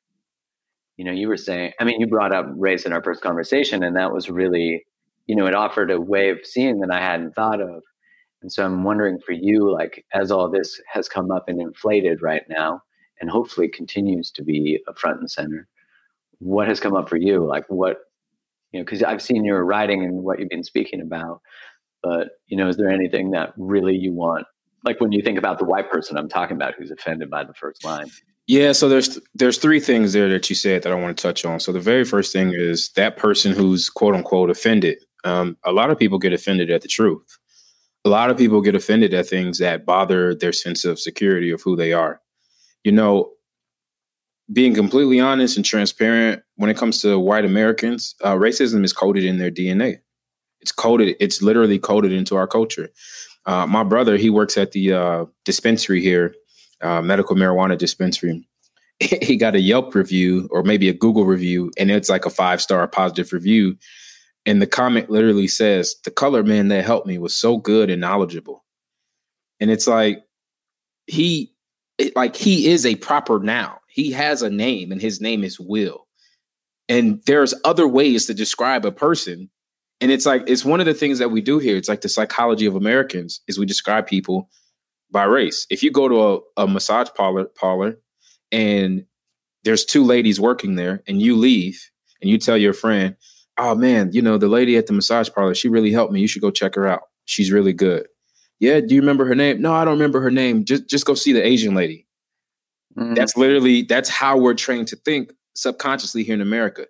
You 0.97 1.05
know 1.05 1.13
you 1.13 1.27
were 1.27 1.39
saying 1.39 1.73
i 1.81 1.85
mean 1.85 2.01
you 2.01 2.07
brought 2.07 2.35
up 2.35 2.47
race 2.57 2.85
in 2.87 2.93
our 2.93 3.03
first 3.03 3.23
conversation 3.23 3.83
and 3.83 3.97
that 3.97 4.13
was 4.13 4.31
really 4.31 4.85
you 5.27 5.35
know 5.35 5.47
it 5.47 5.55
offered 5.55 5.91
a 5.91 6.01
way 6.01 6.29
of 6.29 6.39
seeing 6.45 6.81
that 6.81 6.93
i 6.93 7.01
hadn't 7.01 7.35
thought 7.35 7.61
of. 7.61 7.83
And 8.43 8.53
so 8.53 8.65
i'm 8.65 8.85
wondering 8.85 9.19
for 9.19 9.33
you 9.33 9.73
like 9.73 10.05
as 10.13 10.31
all 10.31 10.51
this 10.51 10.81
has 10.93 11.09
come 11.09 11.31
up 11.31 11.49
and 11.49 11.61
inflated 11.61 12.23
right 12.23 12.43
now 12.49 12.83
and 13.21 13.31
hopefully 13.31 13.69
continues 13.69 14.31
to 14.33 14.45
be 14.45 14.81
a 14.87 14.95
front 14.95 15.21
and 15.21 15.31
center 15.31 15.67
what 16.39 16.67
has 16.67 16.81
come 16.81 16.97
up 16.97 17.09
for 17.09 17.17
you? 17.17 17.47
Like 17.47 17.65
what 17.69 17.99
you 18.73 18.81
know 18.81 18.85
because 18.85 19.03
i've 19.03 19.23
seen 19.23 19.45
your 19.45 19.65
writing 19.65 20.05
and 20.05 20.23
what 20.23 20.39
you've 20.41 20.49
been 20.49 20.65
speaking 20.65 21.01
about 21.01 21.41
but 22.03 22.29
you 22.47 22.57
know 22.57 22.69
is 22.69 22.77
there 22.77 22.91
anything 22.91 23.31
that 23.31 23.53
really 23.57 23.95
you 23.95 24.13
want 24.13 24.47
like 24.85 25.01
when 25.01 25.13
you 25.13 25.23
think 25.23 25.39
about 25.39 25.59
the 25.59 25.65
white 25.65 25.91
person 25.91 26.17
I'm 26.17 26.29
talking 26.29 26.57
about 26.57 26.75
who's 26.77 26.91
offended 26.91 27.31
by 27.31 27.45
the 27.45 27.55
first 27.55 27.85
line. 27.85 28.11
Yeah, 28.47 28.73
so 28.73 28.89
there's 28.89 29.21
there's 29.35 29.59
three 29.59 29.81
things 29.81 30.13
there 30.13 30.29
that 30.29 30.49
you 30.51 30.57
said 30.57 30.83
that 30.83 30.93
I 30.93 30.97
want 30.97 31.17
to 31.17 31.23
touch 31.23 31.45
on. 31.45 31.61
So 31.61 31.73
the 31.73 31.81
very 31.81 32.05
first 32.05 32.33
thing 32.33 32.53
is 32.55 32.91
that 32.97 33.17
person 33.17 33.53
who's 33.53 33.89
quote 33.89 34.15
unquote 34.15 34.51
offended. 34.51 34.99
Um, 35.25 35.57
a 35.65 35.73
lot 35.73 35.91
of 35.91 35.99
people 35.99 36.19
get 36.19 36.33
offended 36.33 36.71
at 36.71 36.83
the 36.83 36.89
truth. 36.89 37.39
A 38.05 38.09
lot 38.09 38.31
of 38.31 38.37
people 38.37 38.61
get 38.61 38.75
offended 38.75 39.15
at 39.15 39.29
things 39.29 39.59
that 39.59 39.87
bother 39.87 40.35
their 40.35 40.53
sense 40.53 40.85
of 40.85 40.99
security 40.99 41.51
of 41.51 41.63
who 41.63 41.77
they 41.77 41.93
are. 41.93 42.21
You 42.83 42.91
know, 42.91 43.31
being 44.53 44.75
completely 44.75 45.21
honest 45.21 45.57
and 45.57 45.65
transparent 45.65 46.43
when 46.57 46.69
it 46.69 46.77
comes 46.77 47.01
to 47.03 47.19
white 47.19 47.45
Americans, 47.45 48.17
uh, 48.25 48.35
racism 48.35 48.85
is 48.85 48.93
coded 48.93 49.25
in 49.25 49.39
their 49.39 49.53
DNA. 49.53 49.99
It's 50.61 50.73
coded. 50.73 51.17
It's 51.21 51.43
literally 51.43 51.79
coded 51.79 52.13
into 52.13 52.37
our 52.37 52.49
culture. 52.49 52.91
Uh, 53.47 53.67
my 53.67 53.83
brother, 53.85 54.17
he 54.17 54.31
works 54.31 54.57
at 54.57 54.73
the 54.73 54.93
uh, 54.93 55.25
dispensary 55.45 56.01
here, 56.01 56.35
uh, 56.83 57.03
medical 57.03 57.37
marijuana 57.37 57.77
dispensary. 57.77 58.47
he 59.01 59.37
got 59.37 59.55
a 59.55 59.61
Yelp 59.61 59.95
review 59.95 60.49
or 60.51 60.63
maybe 60.63 60.89
a 60.89 60.95
Google 60.95 61.25
review, 61.25 61.71
and 61.79 61.91
it's 61.91 62.09
like 62.09 62.27
a 62.27 62.31
five 62.31 62.61
star 62.61 62.87
positive 62.89 63.33
review. 63.33 63.77
And 64.45 64.61
the 64.61 64.67
comment 64.67 65.11
literally 65.11 65.49
says, 65.49 65.97
"The 66.05 66.11
color 66.11 66.43
man 66.43 66.69
that 66.69 66.85
helped 66.85 67.07
me 67.07 67.19
was 67.19 67.35
so 67.35 67.57
good 67.57 67.91
and 67.91 68.01
knowledgeable." 68.01 68.65
And 69.61 69.71
it's 69.71 69.87
like 69.87 70.25
he, 71.07 71.53
it, 71.99 72.17
like 72.17 72.37
he 72.37 72.69
is 72.69 72.85
a 72.85 72.97
proper 72.97 73.39
noun. 73.39 73.77
He 73.89 74.13
has 74.13 74.43
a 74.43 74.51
name, 74.51 74.93
and 74.93 75.01
his 75.01 75.21
name 75.21 75.45
is 75.45 75.61
Will. 75.61 76.07
And 76.89 77.23
there's 77.27 77.55
other 77.65 77.87
ways 77.87 78.27
to 78.27 78.35
describe 78.35 78.85
a 78.85 78.93
person 78.93 79.51
and 80.03 80.11
it's 80.11 80.27
like 80.27 80.43
it's 80.47 80.65
one 80.65 80.81
of 80.81 80.87
the 80.87 80.93
things 80.93 81.21
that 81.21 81.31
we 81.31 81.41
do 81.41 81.59
here 81.59 81.77
it's 81.77 81.89
like 81.89 82.03
the 82.03 82.09
psychology 82.09 82.67
of 82.67 82.75
americans 82.75 83.41
is 83.49 83.59
we 83.59 83.65
describe 83.65 84.07
people 84.07 84.51
by 85.13 85.25
race. 85.25 85.67
If 85.71 85.83
you 85.83 85.91
go 85.91 86.09
to 86.09 86.43
a, 86.57 86.65
a 86.65 86.67
massage 86.67 87.09
parlor 87.15 87.45
parlor 87.45 87.99
and 88.51 89.05
there's 89.65 89.85
two 89.85 90.03
ladies 90.03 90.41
working 90.41 90.75
there 90.75 91.03
and 91.07 91.21
you 91.21 91.37
leave 91.37 91.91
and 92.21 92.31
you 92.31 92.39
tell 92.39 92.57
your 92.57 92.73
friend 92.73 93.17
oh 93.59 93.75
man 93.75 94.11
you 94.13 94.23
know 94.23 94.39
the 94.39 94.49
lady 94.49 94.77
at 94.77 94.87
the 94.87 94.93
massage 94.93 95.29
parlor 95.29 95.55
she 95.55 95.69
really 95.69 95.93
helped 95.93 96.13
me. 96.13 96.21
You 96.21 96.27
should 96.27 96.43
go 96.43 96.51
check 96.51 96.75
her 96.75 96.89
out. 96.89 97.03
She's 97.27 97.53
really 97.53 97.73
good. 97.73 98.07
Yeah 98.59 98.81
do 98.81 98.95
you 98.95 99.01
remember 99.01 99.27
her 99.27 99.35
name? 99.35 99.61
No 99.61 99.75
i 99.75 99.85
don't 99.85 99.95
remember 99.95 100.21
her 100.21 100.31
name. 100.31 100.65
Just 100.65 100.89
just 100.89 101.07
go 101.07 101.15
see 101.15 101.33
the 101.33 101.47
asian 101.47 101.75
lady. 101.75 102.07
Mm-hmm. 102.99 103.15
that's 103.15 103.39
literally 103.39 103.83
that's 103.83 104.11
how 104.11 104.37
we're 104.37 104.53
trained 104.53 104.89
to 104.89 104.97
think 104.97 105.33
subconsciously 105.55 106.25
here 106.25 106.35
in 106.35 106.43
america 106.43 106.85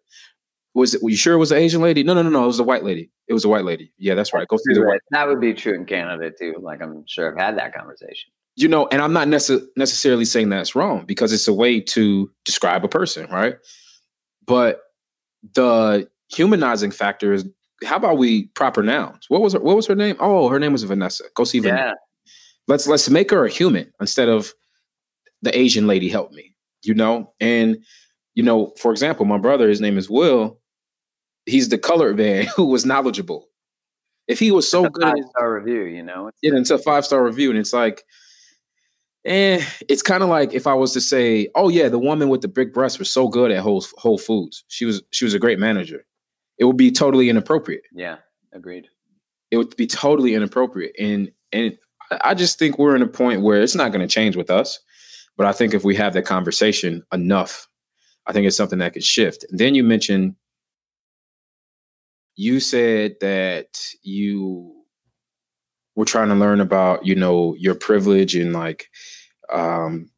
was 0.74 0.94
it? 0.94 1.02
Were 1.02 1.10
you 1.10 1.16
sure 1.16 1.34
it 1.34 1.38
was 1.38 1.52
an 1.52 1.58
Asian 1.58 1.82
lady? 1.82 2.02
No, 2.02 2.14
no, 2.14 2.22
no, 2.22 2.30
no. 2.30 2.44
It 2.44 2.46
was 2.46 2.60
a 2.60 2.64
white 2.64 2.84
lady. 2.84 3.10
It 3.28 3.34
was 3.34 3.44
a 3.44 3.48
white 3.48 3.64
lady. 3.64 3.92
Yeah, 3.98 4.14
that's 4.14 4.32
right. 4.32 4.48
Go 4.48 4.56
see 4.56 4.74
the 4.74 4.84
white. 4.84 5.00
That 5.10 5.28
would 5.28 5.40
be 5.40 5.52
true 5.54 5.74
in 5.74 5.84
Canada 5.84 6.30
too. 6.30 6.54
Like 6.60 6.82
I'm 6.82 7.04
sure 7.06 7.30
I've 7.30 7.38
had 7.38 7.58
that 7.58 7.74
conversation. 7.74 8.30
You 8.56 8.68
know, 8.68 8.86
and 8.88 9.00
I'm 9.00 9.12
not 9.12 9.28
nece- 9.28 9.66
necessarily 9.76 10.24
saying 10.24 10.50
that's 10.50 10.74
wrong 10.74 11.04
because 11.06 11.32
it's 11.32 11.48
a 11.48 11.54
way 11.54 11.80
to 11.80 12.30
describe 12.44 12.84
a 12.84 12.88
person, 12.88 13.30
right? 13.30 13.56
But 14.46 14.82
the 15.54 16.08
humanizing 16.28 16.90
factor 16.90 17.32
is 17.32 17.46
how 17.84 17.96
about 17.96 18.18
we 18.18 18.44
proper 18.48 18.82
nouns? 18.82 19.26
What 19.28 19.40
was 19.40 19.54
her, 19.54 19.60
what 19.60 19.76
was 19.76 19.86
her 19.86 19.94
name? 19.94 20.16
Oh, 20.20 20.48
her 20.48 20.58
name 20.58 20.72
was 20.72 20.84
Vanessa. 20.84 21.24
Go 21.34 21.44
see 21.44 21.60
Vanessa. 21.60 21.84
Yeah. 21.84 21.92
Let's 22.68 22.86
let's 22.86 23.10
make 23.10 23.30
her 23.30 23.44
a 23.44 23.50
human 23.50 23.92
instead 24.00 24.28
of 24.28 24.52
the 25.42 25.56
Asian 25.56 25.86
lady 25.86 26.08
help 26.08 26.32
me. 26.32 26.54
You 26.82 26.94
know, 26.94 27.32
and 27.40 27.78
you 28.34 28.42
know, 28.42 28.72
for 28.78 28.90
example, 28.92 29.26
my 29.26 29.38
brother, 29.38 29.68
his 29.68 29.80
name 29.80 29.98
is 29.98 30.08
Will 30.08 30.58
he's 31.46 31.68
the 31.68 31.78
colored 31.78 32.16
man 32.16 32.46
who 32.56 32.66
was 32.66 32.84
knowledgeable. 32.84 33.48
If 34.28 34.38
he 34.38 34.50
was 34.52 34.70
so 34.70 34.88
good, 34.88 35.02
five 35.02 35.24
star 35.30 35.54
review, 35.54 35.82
you 35.82 36.02
know, 36.02 36.30
yeah, 36.42 36.52
it's 36.54 36.70
a 36.70 36.78
five 36.78 37.04
star 37.04 37.24
review, 37.24 37.50
and 37.50 37.58
it's 37.58 37.72
like, 37.72 38.04
eh, 39.24 39.62
it's 39.88 40.02
kind 40.02 40.22
of 40.22 40.28
like 40.28 40.54
if 40.54 40.66
I 40.66 40.74
was 40.74 40.92
to 40.92 41.00
say, 41.00 41.48
oh 41.54 41.68
yeah, 41.68 41.88
the 41.88 41.98
woman 41.98 42.28
with 42.28 42.40
the 42.40 42.48
big 42.48 42.72
breasts 42.72 42.98
was 42.98 43.10
so 43.10 43.28
good 43.28 43.50
at 43.50 43.58
Whole 43.58 43.84
Whole 43.96 44.18
Foods. 44.18 44.64
She 44.68 44.84
was 44.84 45.02
she 45.10 45.24
was 45.24 45.34
a 45.34 45.40
great 45.40 45.58
manager. 45.58 46.06
It 46.58 46.66
would 46.66 46.76
be 46.76 46.92
totally 46.92 47.28
inappropriate. 47.28 47.82
Yeah, 47.92 48.18
agreed. 48.52 48.86
It 49.50 49.56
would 49.56 49.76
be 49.76 49.88
totally 49.88 50.34
inappropriate, 50.34 50.94
and 50.98 51.32
and 51.52 51.76
I 52.22 52.34
just 52.34 52.58
think 52.58 52.78
we're 52.78 52.96
in 52.96 53.02
a 53.02 53.08
point 53.08 53.42
where 53.42 53.60
it's 53.60 53.74
not 53.74 53.90
going 53.90 54.06
to 54.06 54.12
change 54.12 54.36
with 54.36 54.50
us. 54.50 54.78
But 55.36 55.46
I 55.46 55.52
think 55.52 55.74
if 55.74 55.82
we 55.82 55.96
have 55.96 56.12
that 56.14 56.26
conversation 56.26 57.02
enough, 57.12 57.68
I 58.26 58.32
think 58.32 58.46
it's 58.46 58.56
something 58.56 58.78
that 58.80 58.92
could 58.92 59.04
shift. 59.04 59.44
And 59.50 59.58
then 59.58 59.74
you 59.74 59.82
mentioned 59.82 60.36
you 62.34 62.60
said 62.60 63.16
that 63.20 63.78
you 64.02 64.74
were 65.94 66.04
trying 66.04 66.28
to 66.28 66.34
learn 66.34 66.60
about 66.60 67.04
you 67.04 67.14
know 67.14 67.54
your 67.58 67.74
privilege 67.74 68.34
and 68.34 68.52
like 68.52 68.88
um 69.52 70.10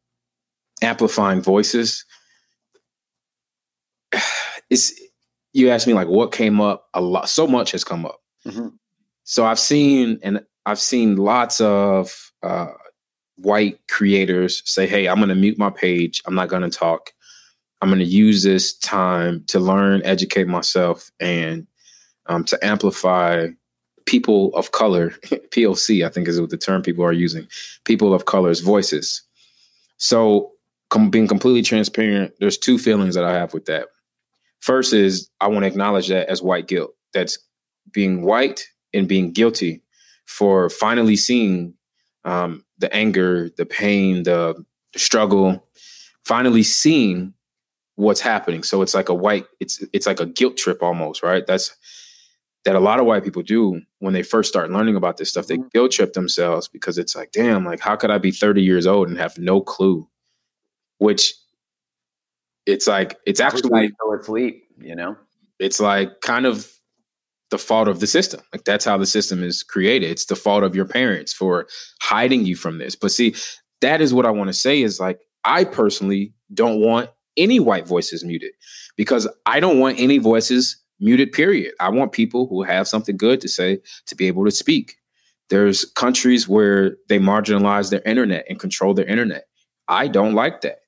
amplifying 0.81 1.41
voices. 1.41 2.05
It's 4.67 4.99
you 5.53 5.69
asked 5.69 5.85
me 5.85 5.93
like 5.93 6.07
what 6.07 6.31
came 6.31 6.59
up 6.59 6.87
a 6.95 6.99
lot 6.99 7.29
so 7.29 7.45
much 7.45 7.71
has 7.71 7.83
come 7.83 8.03
up. 8.03 8.19
Mm-hmm. 8.47 8.69
so 9.23 9.43
i've 9.45 9.59
seen 9.59 10.19
and 10.21 10.41
i've 10.67 10.79
seen 10.79 11.15
lots 11.15 11.59
of 11.59 12.31
uh 12.43 12.73
white 13.37 13.79
creators 13.89 14.61
say 14.65 14.85
hey 14.85 15.07
i'm 15.07 15.17
going 15.17 15.29
to 15.29 15.35
mute 15.35 15.57
my 15.57 15.71
page. 15.71 16.21
I'm 16.25 16.35
not 16.35 16.49
going 16.49 16.61
to 16.61 16.69
talk. 16.69 17.11
I'm 17.81 17.89
going 17.89 17.99
to 17.99 18.05
use 18.05 18.43
this 18.43 18.77
time 18.77 19.43
to 19.47 19.59
learn 19.59 20.01
educate 20.03 20.47
myself 20.47 21.11
and 21.19 21.67
um, 22.27 22.43
to 22.45 22.65
amplify 22.65 23.47
people 24.05 24.55
of 24.55 24.71
color, 24.71 25.09
POC, 25.25 26.05
I 26.05 26.09
think 26.09 26.27
is 26.27 26.39
what 26.39 26.49
the 26.49 26.57
term 26.57 26.81
people 26.81 27.03
are 27.03 27.13
using, 27.13 27.47
people 27.83 28.13
of 28.13 28.25
color's 28.25 28.59
voices. 28.59 29.21
So, 29.97 30.51
com- 30.89 31.09
being 31.09 31.27
completely 31.27 31.61
transparent, 31.61 32.33
there's 32.39 32.57
two 32.57 32.77
feelings 32.77 33.15
that 33.15 33.23
I 33.23 33.33
have 33.33 33.53
with 33.53 33.65
that. 33.65 33.87
First 34.59 34.93
is 34.93 35.29
I 35.41 35.47
want 35.47 35.63
to 35.63 35.67
acknowledge 35.67 36.07
that 36.09 36.27
as 36.29 36.41
white 36.41 36.67
guilt. 36.67 36.95
That's 37.13 37.37
being 37.91 38.23
white 38.23 38.67
and 38.93 39.07
being 39.07 39.31
guilty 39.31 39.81
for 40.25 40.69
finally 40.69 41.15
seeing 41.15 41.73
um, 42.23 42.65
the 42.79 42.93
anger, 42.93 43.49
the 43.57 43.65
pain, 43.65 44.23
the, 44.23 44.65
the 44.93 44.99
struggle, 44.99 45.65
finally 46.25 46.63
seeing 46.63 47.33
what's 47.95 48.19
happening. 48.19 48.63
So 48.63 48.81
it's 48.81 48.95
like 48.95 49.09
a 49.09 49.13
white, 49.13 49.45
it's 49.59 49.83
it's 49.93 50.07
like 50.07 50.19
a 50.19 50.25
guilt 50.25 50.57
trip 50.57 50.81
almost, 50.81 51.23
right? 51.23 51.45
That's 51.45 51.75
that 52.65 52.75
a 52.75 52.79
lot 52.79 52.99
of 52.99 53.05
white 53.05 53.23
people 53.23 53.43
do 53.43 53.79
when 53.99 54.13
they 54.13 54.23
first 54.23 54.49
start 54.49 54.71
learning 54.71 54.95
about 54.95 55.17
this 55.17 55.29
stuff. 55.29 55.47
They 55.47 55.57
mm-hmm. 55.57 55.67
guilt 55.71 55.91
trip 55.91 56.13
themselves 56.13 56.67
because 56.67 56.97
it's 56.97 57.15
like, 57.15 57.31
damn, 57.31 57.63
like 57.63 57.79
how 57.79 57.95
could 57.95 58.11
I 58.11 58.17
be 58.17 58.31
30 58.31 58.61
years 58.61 58.87
old 58.87 59.07
and 59.07 59.17
have 59.17 59.37
no 59.37 59.61
clue? 59.61 60.07
Which 60.97 61.33
it's 62.65 62.87
like 62.87 63.17
it's 63.25 63.39
actually 63.39 63.91
so 64.01 64.19
asleep, 64.19 64.63
you 64.79 64.95
know? 64.95 65.15
It's 65.59 65.79
like 65.79 66.21
kind 66.21 66.45
of 66.45 66.71
the 67.51 67.57
fault 67.59 67.87
of 67.87 67.99
the 67.99 68.07
system. 68.07 68.41
Like 68.51 68.63
that's 68.63 68.83
how 68.83 68.97
the 68.97 69.05
system 69.05 69.43
is 69.43 69.61
created. 69.61 70.09
It's 70.09 70.25
the 70.25 70.35
fault 70.35 70.63
of 70.63 70.75
your 70.75 70.85
parents 70.85 71.31
for 71.31 71.67
hiding 72.01 72.45
you 72.45 72.55
from 72.55 72.79
this. 72.79 72.95
But 72.95 73.11
see, 73.11 73.35
that 73.81 74.01
is 74.01 74.13
what 74.13 74.25
I 74.25 74.31
want 74.31 74.47
to 74.47 74.53
say 74.53 74.81
is 74.81 74.99
like 74.99 75.19
I 75.43 75.63
personally 75.63 76.33
don't 76.53 76.81
want 76.81 77.11
any 77.37 77.59
white 77.59 77.87
voices 77.87 78.23
muted 78.23 78.53
because 78.95 79.27
I 79.45 79.59
don't 79.59 79.79
want 79.79 79.99
any 79.99 80.17
voices 80.17 80.77
muted 80.99 81.31
period. 81.31 81.73
I 81.79 81.89
want 81.89 82.11
people 82.11 82.47
who 82.47 82.63
have 82.63 82.87
something 82.87 83.17
good 83.17 83.41
to 83.41 83.47
say 83.47 83.79
to 84.07 84.15
be 84.15 84.27
able 84.27 84.45
to 84.45 84.51
speak. 84.51 84.95
There's 85.49 85.85
countries 85.85 86.47
where 86.47 86.97
they 87.07 87.19
marginalize 87.19 87.91
their 87.91 88.01
internet 88.01 88.45
and 88.49 88.59
control 88.59 88.93
their 88.93 89.05
internet. 89.05 89.45
I 89.87 90.07
don't 90.07 90.33
like 90.33 90.61
that. 90.61 90.79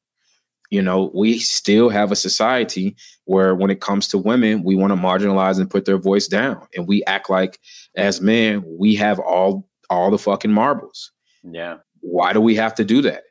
You 0.70 0.82
know 0.82 1.12
we 1.14 1.40
still 1.40 1.88
have 1.90 2.12
a 2.12 2.16
society 2.16 2.96
where 3.24 3.56
when 3.56 3.72
it 3.72 3.80
comes 3.80 4.10
to 4.10 4.18
women 4.18 4.64
we 4.64 4.76
want 4.76 4.92
to 4.92 5.00
marginalize 5.00 5.60
and 5.60 5.70
put 5.70 5.86
their 5.86 5.98
voice 5.98 6.28
down. 6.28 6.68
And 6.76 6.88
we 6.88 7.06
act 7.06 7.30
like 7.30 7.60
as 7.96 8.20
men 8.20 8.64
we 8.66 8.96
have 8.96 9.18
all 9.20 9.70
all 9.90 10.12
the 10.12 10.18
fucking 10.18 10.52
marbles. 10.52 11.12
Yeah. 11.44 11.78
Why 12.02 12.34
do 12.34 12.42
we 12.42 12.56
have 12.56 12.76
to 12.76 12.84
do 12.84 13.02
that? 13.04 13.24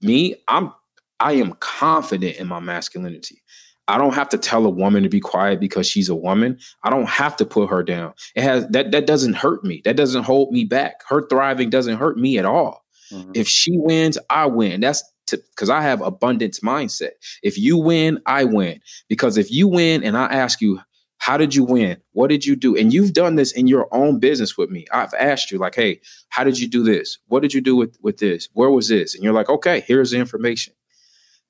Me 0.00 0.34
i'm 0.48 0.72
i 1.20 1.32
am 1.32 1.52
confident 1.60 2.36
in 2.36 2.48
my 2.48 2.58
masculinity 2.58 3.40
I 3.86 3.98
don't 3.98 4.14
have 4.14 4.28
to 4.30 4.38
tell 4.38 4.64
a 4.64 4.70
woman 4.70 5.02
to 5.02 5.08
be 5.08 5.20
quiet 5.20 5.60
because 5.60 5.86
she's 5.86 6.08
a 6.08 6.14
woman. 6.14 6.58
I 6.82 6.90
don't 6.90 7.08
have 7.08 7.36
to 7.36 7.44
put 7.44 7.68
her 7.70 7.82
down. 7.82 8.14
It 8.34 8.42
has 8.42 8.66
that 8.68 8.92
that 8.92 9.06
doesn't 9.06 9.34
hurt 9.34 9.64
me. 9.64 9.82
That 9.84 9.96
doesn't 9.96 10.24
hold 10.24 10.52
me 10.52 10.64
back. 10.64 11.02
Her 11.08 11.26
thriving 11.28 11.70
doesn't 11.70 11.98
hurt 11.98 12.16
me 12.16 12.38
at 12.38 12.44
all. 12.46 12.84
Mm-hmm. 13.12 13.32
If 13.34 13.46
she 13.46 13.76
wins, 13.76 14.18
I 14.30 14.46
win. 14.46 14.80
That's 14.80 15.02
because 15.30 15.70
I 15.70 15.82
have 15.82 16.00
abundance 16.00 16.60
mindset. 16.60 17.12
If 17.42 17.58
you 17.58 17.78
win, 17.78 18.20
I 18.26 18.44
win. 18.44 18.80
Because 19.08 19.36
if 19.36 19.50
you 19.50 19.68
win 19.68 20.02
and 20.02 20.16
I 20.16 20.26
ask 20.26 20.60
you, 20.60 20.80
how 21.18 21.36
did 21.38 21.54
you 21.54 21.64
win? 21.64 21.98
What 22.12 22.28
did 22.28 22.44
you 22.44 22.56
do? 22.56 22.76
And 22.76 22.92
you've 22.92 23.14
done 23.14 23.36
this 23.36 23.52
in 23.52 23.66
your 23.66 23.88
own 23.92 24.18
business 24.18 24.58
with 24.58 24.68
me. 24.68 24.86
I've 24.92 25.14
asked 25.14 25.50
you, 25.50 25.58
like, 25.58 25.74
hey, 25.74 26.00
how 26.28 26.44
did 26.44 26.58
you 26.58 26.68
do 26.68 26.82
this? 26.82 27.18
What 27.28 27.40
did 27.40 27.54
you 27.54 27.62
do 27.62 27.76
with, 27.76 27.96
with 28.02 28.18
this? 28.18 28.48
Where 28.52 28.70
was 28.70 28.88
this? 28.88 29.14
And 29.14 29.24
you're 29.24 29.32
like, 29.32 29.48
okay, 29.48 29.80
here's 29.86 30.10
the 30.10 30.18
information 30.18 30.74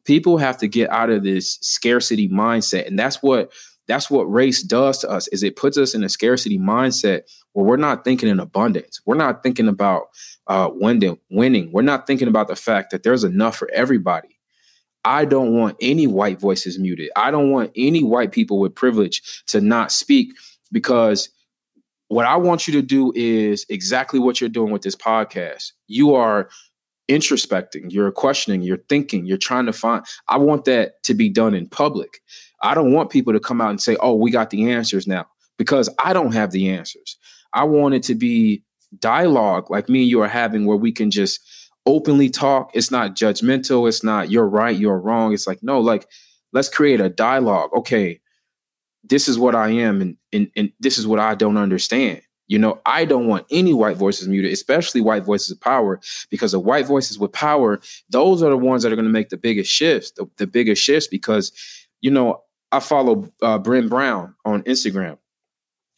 people 0.05 0.39
have 0.39 0.59
to 0.59 0.69
get 0.69 0.91
out 0.91 1.11
of 1.11 1.23
this 1.23 1.59
scarcity 1.61 2.29
mindset. 2.29 2.87
And 2.87 2.99
that's 2.99 3.23
what 3.23 3.53
that's 3.87 4.11
what 4.11 4.25
race 4.25 4.63
does 4.63 4.99
to 4.99 5.11
us 5.11 5.29
is 5.29 5.43
it 5.43 5.57
puts 5.57 5.77
us 5.77 5.95
in 5.95 6.03
a 6.03 6.09
scarcity 6.09 6.59
mindset 6.59 7.23
where 7.53 7.67
we're 7.67 7.77
not 7.77 8.03
thinking 8.03 8.31
in 8.31 8.41
abundance 8.41 8.99
we're 9.05 9.15
not 9.15 9.43
thinking 9.43 9.69
about 9.69 10.05
uh, 10.47 10.71
winning 10.73 11.19
winning 11.31 11.71
we're 11.71 11.83
not 11.83 12.07
thinking 12.07 12.27
about 12.27 12.49
the 12.49 12.57
fact 12.57 12.91
that 12.91 13.03
there's 13.03 13.25
enough 13.25 13.55
for 13.57 13.71
everybody 13.75 14.35
I 15.05 15.27
don't 15.27 15.53
want 15.53 15.77
any 15.81 16.07
white 16.07 16.41
voices 16.41 16.79
muted. 16.79 17.11
I 17.15 17.31
don't 17.31 17.51
want 17.51 17.71
any 17.77 18.03
white 18.03 18.33
people 18.33 18.59
with 18.59 18.75
privilege 18.75 19.45
to 19.49 19.61
not 19.61 19.93
speak 19.93 20.33
because 20.73 21.29
what 22.09 22.27
I 22.27 22.37
want 22.37 22.67
you 22.67 22.73
to 22.75 22.83
do 22.83 23.13
is 23.15 23.67
exactly 23.69 24.19
what 24.19 24.41
you're 24.41 24.49
doing 24.51 24.73
with 24.73 24.83
this 24.83 24.97
podcast. 24.97 25.73
You 25.89 26.15
are 26.15 26.49
introspecting, 27.09 27.93
you're 27.93 28.11
questioning, 28.13 28.63
you're 28.63 28.85
thinking, 28.89 29.27
you're 29.27 29.37
trying 29.37 29.67
to 29.67 29.73
find. 29.73 30.05
I 30.29 30.39
want 30.39 30.65
that 30.65 31.03
to 31.05 31.15
be 31.15 31.29
done 31.29 31.55
in 31.55 31.69
public. 31.69 32.21
I 32.63 32.75
don't 32.75 32.93
want 32.93 33.11
people 33.11 33.33
to 33.33 33.41
come 33.41 33.61
out 33.61 33.71
and 33.71 33.81
say, 33.81 33.97
oh, 34.01 34.15
we 34.15 34.31
got 34.31 34.51
the 34.51 34.71
answers 34.71 35.07
now, 35.07 35.27
because 35.59 35.89
I 36.03 36.13
don't 36.13 36.33
have 36.33 36.51
the 36.51 36.71
answers. 36.71 37.19
I 37.53 37.65
want 37.65 37.95
it 37.95 38.03
to 38.05 38.15
be 38.15 38.63
dialogue 38.99 39.71
like 39.71 39.89
me 39.89 40.03
and 40.03 40.09
you 40.09 40.23
are 40.23 40.29
having 40.29 40.67
where 40.67 40.77
we 40.77 40.93
can 40.93 41.11
just 41.11 41.41
openly 41.87 42.31
talk. 42.31 42.71
It's 42.75 42.91
not 42.91 43.15
judgmental. 43.15 43.89
It's 43.89 44.03
not 44.03 44.31
you're 44.31 44.49
right, 44.49 44.77
you're 44.77 44.99
wrong. 44.99 45.35
It's 45.35 45.47
like, 45.47 45.63
no, 45.63 45.81
like, 45.81 46.07
let's 46.53 46.69
create 46.69 47.01
a 47.01 47.09
dialogue. 47.09 47.71
Okay, 47.77 48.21
this 49.03 49.29
is 49.29 49.39
what 49.39 49.55
I 49.55 49.71
am, 49.71 50.01
and, 50.01 50.17
and, 50.33 50.51
and 50.57 50.73
this 50.81 50.97
is 50.97 51.07
what 51.07 51.21
I 51.21 51.35
don't 51.35 51.59
understand. 51.59 52.23
You 52.55 52.61
know, 52.61 52.81
I 52.87 53.05
don't 53.05 53.27
want 53.27 53.47
any 53.51 53.75
white 53.75 53.97
voices 53.97 54.29
muted, 54.29 54.53
especially 54.53 55.01
white 55.01 55.25
voices 55.25 55.51
of 55.51 55.61
power, 55.61 56.01
because 56.31 56.53
the 56.53 56.61
white 56.61 56.87
voices 56.87 57.19
with 57.19 57.33
power, 57.33 57.81
those 58.11 58.45
are 58.45 58.51
the 58.51 58.57
ones 58.57 58.85
that 58.85 58.93
are 58.93 58.95
going 58.95 59.09
to 59.09 59.11
make 59.11 59.31
the 59.31 59.37
biggest 59.37 59.69
shifts, 59.69 60.13
the, 60.13 60.31
the 60.37 60.47
biggest 60.47 60.81
shifts. 60.81 61.09
Because, 61.09 61.51
you 62.01 62.13
know, 62.13 62.45
I 62.71 62.79
follow 62.79 63.29
uh, 63.43 63.59
Brené 63.59 63.89
Brown 63.89 64.37
on 64.45 64.63
Instagram. 64.63 65.19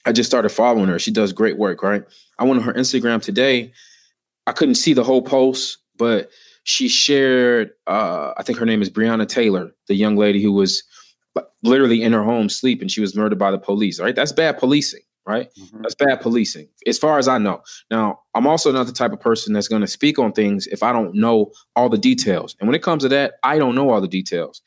I 0.07 0.13
just 0.13 0.31
started 0.31 0.49
following 0.49 0.89
her. 0.89 0.99
She 0.99 1.11
does 1.11 1.35
great 1.35 1.59
work, 1.59 1.83
right? 1.83 2.05
I 2.39 2.45
went 2.45 2.61
on 2.61 2.65
her 2.65 2.73
Instagram 2.73 3.21
today. 3.21 3.73
I 4.47 4.53
couldn't 4.53 4.77
see 4.77 4.95
the 4.95 5.05
whole 5.05 5.21
post, 5.21 5.77
but 5.99 6.31
she 6.65 6.89
shared. 6.89 7.73
Uh, 7.87 8.33
I 8.39 8.43
think 8.45 8.59
her 8.61 8.65
name 8.65 8.81
is 8.81 8.89
Breonna 8.89 9.29
Taylor, 9.29 9.73
the 9.89 9.95
young 9.95 10.17
lady 10.17 10.43
who 10.43 10.53
was 10.53 10.85
literally 11.63 12.03
in 12.03 12.15
her 12.15 12.25
home 12.25 12.49
sleeping. 12.49 12.89
She 12.89 13.03
was 13.03 13.15
murdered 13.15 13.39
by 13.39 13.51
the 13.51 13.59
police. 13.59 14.01
Right, 14.01 14.17
that's 14.17 14.33
bad 14.33 14.57
policing. 14.57 15.03
Right, 15.27 15.49
mm-hmm. 15.59 15.83
that's 15.83 15.97
bad 15.97 16.21
policing, 16.21 16.69
as 16.87 16.99
far 16.99 17.19
as 17.19 17.27
I 17.27 17.39
know. 17.39 17.61
Now, 17.91 18.21
I'm 18.35 18.47
also 18.47 18.71
not 18.71 18.87
the 18.87 18.93
type 18.93 19.13
of 19.13 19.19
person 19.19 19.53
that's 19.53 19.67
going 19.67 19.81
to 19.81 19.89
speak 19.89 20.21
on 20.21 20.31
things 20.31 20.69
if 20.69 20.85
I 20.85 20.93
don't 20.93 21.17
know 21.17 21.51
all 21.75 21.89
the 21.89 21.99
details. 21.99 22.55
And 22.61 22.69
when 22.69 22.77
it 22.77 22.83
comes 22.85 23.03
to 23.03 23.09
that, 23.09 23.35
I 23.43 23.59
don't 23.59 23.75
know 23.75 23.91
all 23.91 24.01
the 24.01 24.07
details. 24.07 24.63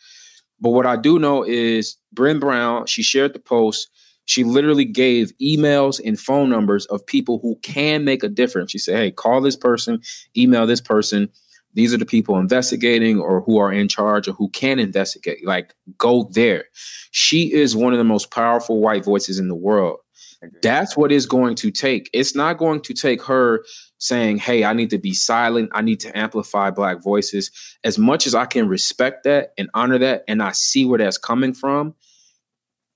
But 0.59 0.71
what 0.71 0.85
I 0.85 0.97
do 0.97 1.17
know 1.17 1.43
is 1.43 1.95
Brené 2.13 2.41
Brown. 2.41 2.87
She 2.87 3.03
shared 3.03 3.33
the 3.33 3.39
post. 3.39 3.89
She 4.25 4.43
literally 4.43 4.83
gave 4.83 5.31
emails 5.41 6.01
and 6.03 6.19
phone 6.19 6.49
numbers 6.49 6.85
of 6.87 7.05
people 7.05 7.39
who 7.41 7.55
can 7.63 8.03
make 8.03 8.21
a 8.21 8.27
difference. 8.27 8.71
She 8.71 8.79
said, 8.79 8.97
"Hey, 8.97 9.11
call 9.11 9.39
this 9.39 9.55
person, 9.55 10.01
email 10.35 10.67
this 10.67 10.81
person." 10.81 11.29
These 11.73 11.93
are 11.93 11.97
the 11.97 12.05
people 12.05 12.37
investigating 12.37 13.19
or 13.19 13.41
who 13.41 13.59
are 13.59 13.71
in 13.71 13.87
charge 13.87 14.27
or 14.27 14.33
who 14.33 14.49
can 14.49 14.79
investigate. 14.79 15.45
Like, 15.45 15.73
go 15.97 16.29
there. 16.33 16.65
She 17.11 17.53
is 17.53 17.75
one 17.75 17.93
of 17.93 17.99
the 17.99 18.03
most 18.03 18.31
powerful 18.31 18.81
white 18.81 19.05
voices 19.05 19.39
in 19.39 19.47
the 19.47 19.55
world. 19.55 19.99
That's 20.61 20.95
what 20.95 21.11
it's 21.11 21.25
going 21.25 21.55
to 21.55 21.71
take. 21.71 22.09
It's 22.13 22.33
not 22.33 22.57
going 22.57 22.81
to 22.81 22.93
take 22.93 23.21
her 23.23 23.65
saying, 23.97 24.37
Hey, 24.37 24.63
I 24.63 24.73
need 24.73 24.89
to 24.91 24.97
be 24.97 25.13
silent. 25.13 25.69
I 25.73 25.81
need 25.81 25.99
to 26.01 26.17
amplify 26.17 26.71
Black 26.71 27.03
voices. 27.03 27.51
As 27.83 27.97
much 27.97 28.25
as 28.25 28.33
I 28.33 28.45
can 28.45 28.67
respect 28.67 29.25
that 29.25 29.53
and 29.57 29.69
honor 29.73 29.97
that, 29.97 30.23
and 30.27 30.41
I 30.41 30.51
see 30.53 30.85
where 30.85 30.99
that's 30.99 31.17
coming 31.17 31.53
from, 31.53 31.93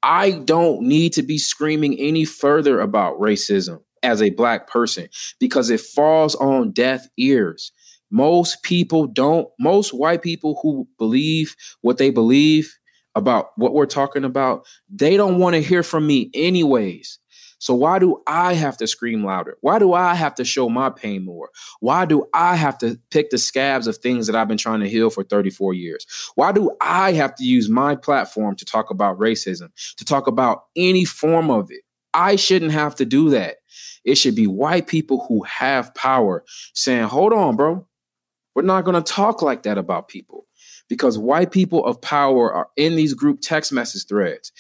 I 0.02 0.32
don't 0.32 0.84
need 0.84 1.14
to 1.14 1.24
be 1.24 1.38
screaming 1.38 2.00
any 2.00 2.26
further 2.26 2.80
about 2.80 3.20
racism 3.20 3.82
as 4.02 4.22
a 4.22 4.30
Black 4.30 4.68
person 4.68 5.10
because 5.40 5.70
it 5.70 5.82
falls 5.82 6.36
on 6.36 6.72
deaf 6.72 7.08
ears. 7.18 7.72
Most 8.10 8.64
people 8.64 9.08
don't, 9.08 9.48
most 9.60 9.94
white 9.94 10.22
people 10.22 10.60
who 10.62 10.88
believe 10.98 11.56
what 11.82 11.98
they 11.98 12.10
believe 12.10 12.78
about 13.16 13.52
what 13.56 13.74
we're 13.74 13.86
talking 13.86 14.24
about, 14.24 14.66
they 14.90 15.18
don't 15.18 15.40
want 15.40 15.56
to 15.56 15.62
hear 15.62 15.84
from 15.84 16.06
me 16.06 16.30
anyways. 16.34 17.20
So 17.64 17.74
why 17.74 17.98
do 17.98 18.22
I 18.28 18.56
have 18.56 18.76
to 18.76 18.88
scream 18.88 19.24
louder? 19.24 19.58
Why 19.62 19.80
do 19.80 19.94
I 19.94 20.16
have 20.16 20.36
to 20.36 20.44
show 20.44 20.68
my 20.68 20.90
pain 20.90 21.24
more? 21.24 21.50
Why 21.80 22.04
do 22.04 22.28
I 22.34 22.58
have 22.58 22.78
to 22.80 23.00
pick 23.10 23.30
the 23.30 23.38
scabs 23.38 23.88
of 23.88 23.96
things 23.96 24.28
that 24.28 24.36
I've 24.36 24.50
been 24.50 24.58
trying 24.58 24.82
to 24.82 24.90
heal 24.90 25.10
for 25.10 25.24
34 25.24 25.74
years? 25.74 26.06
Why 26.36 26.52
do 26.52 26.72
I 26.82 27.14
have 27.14 27.34
to 27.36 27.46
use 27.46 27.70
my 27.70 27.96
platform 27.96 28.58
to 28.58 28.66
talk 28.66 28.90
about 28.90 29.18
racism, 29.18 29.70
to 29.96 30.04
talk 30.04 30.28
about 30.28 30.66
any 30.76 31.06
form 31.06 31.50
of 31.50 31.72
it? 31.72 31.84
I 32.14 32.36
shouldn't 32.36 32.74
have 32.74 32.96
to 32.96 33.06
do 33.06 33.30
that. 33.30 33.60
It 34.04 34.16
should 34.16 34.36
be 34.36 34.46
white 34.46 34.88
people 34.88 35.26
who 35.30 35.44
have 35.44 35.96
power 35.96 36.44
saying, 36.74 37.04
hold 37.04 37.32
on, 37.32 37.56
bro. 37.56 37.88
We're 38.56 38.64
not 38.64 38.84
going 38.84 39.02
to 39.02 39.14
talk 39.14 39.42
like 39.42 39.64
that 39.64 39.78
about 39.78 40.10
people 40.10 40.48
because 40.90 41.18
white 41.18 41.52
people 41.52 41.86
of 41.86 42.02
power 42.02 42.54
are 42.54 42.68
in 42.76 42.98
these 42.98 43.14
group 43.14 43.40
text 43.40 43.72
message 43.72 44.06
threads. 44.06 44.52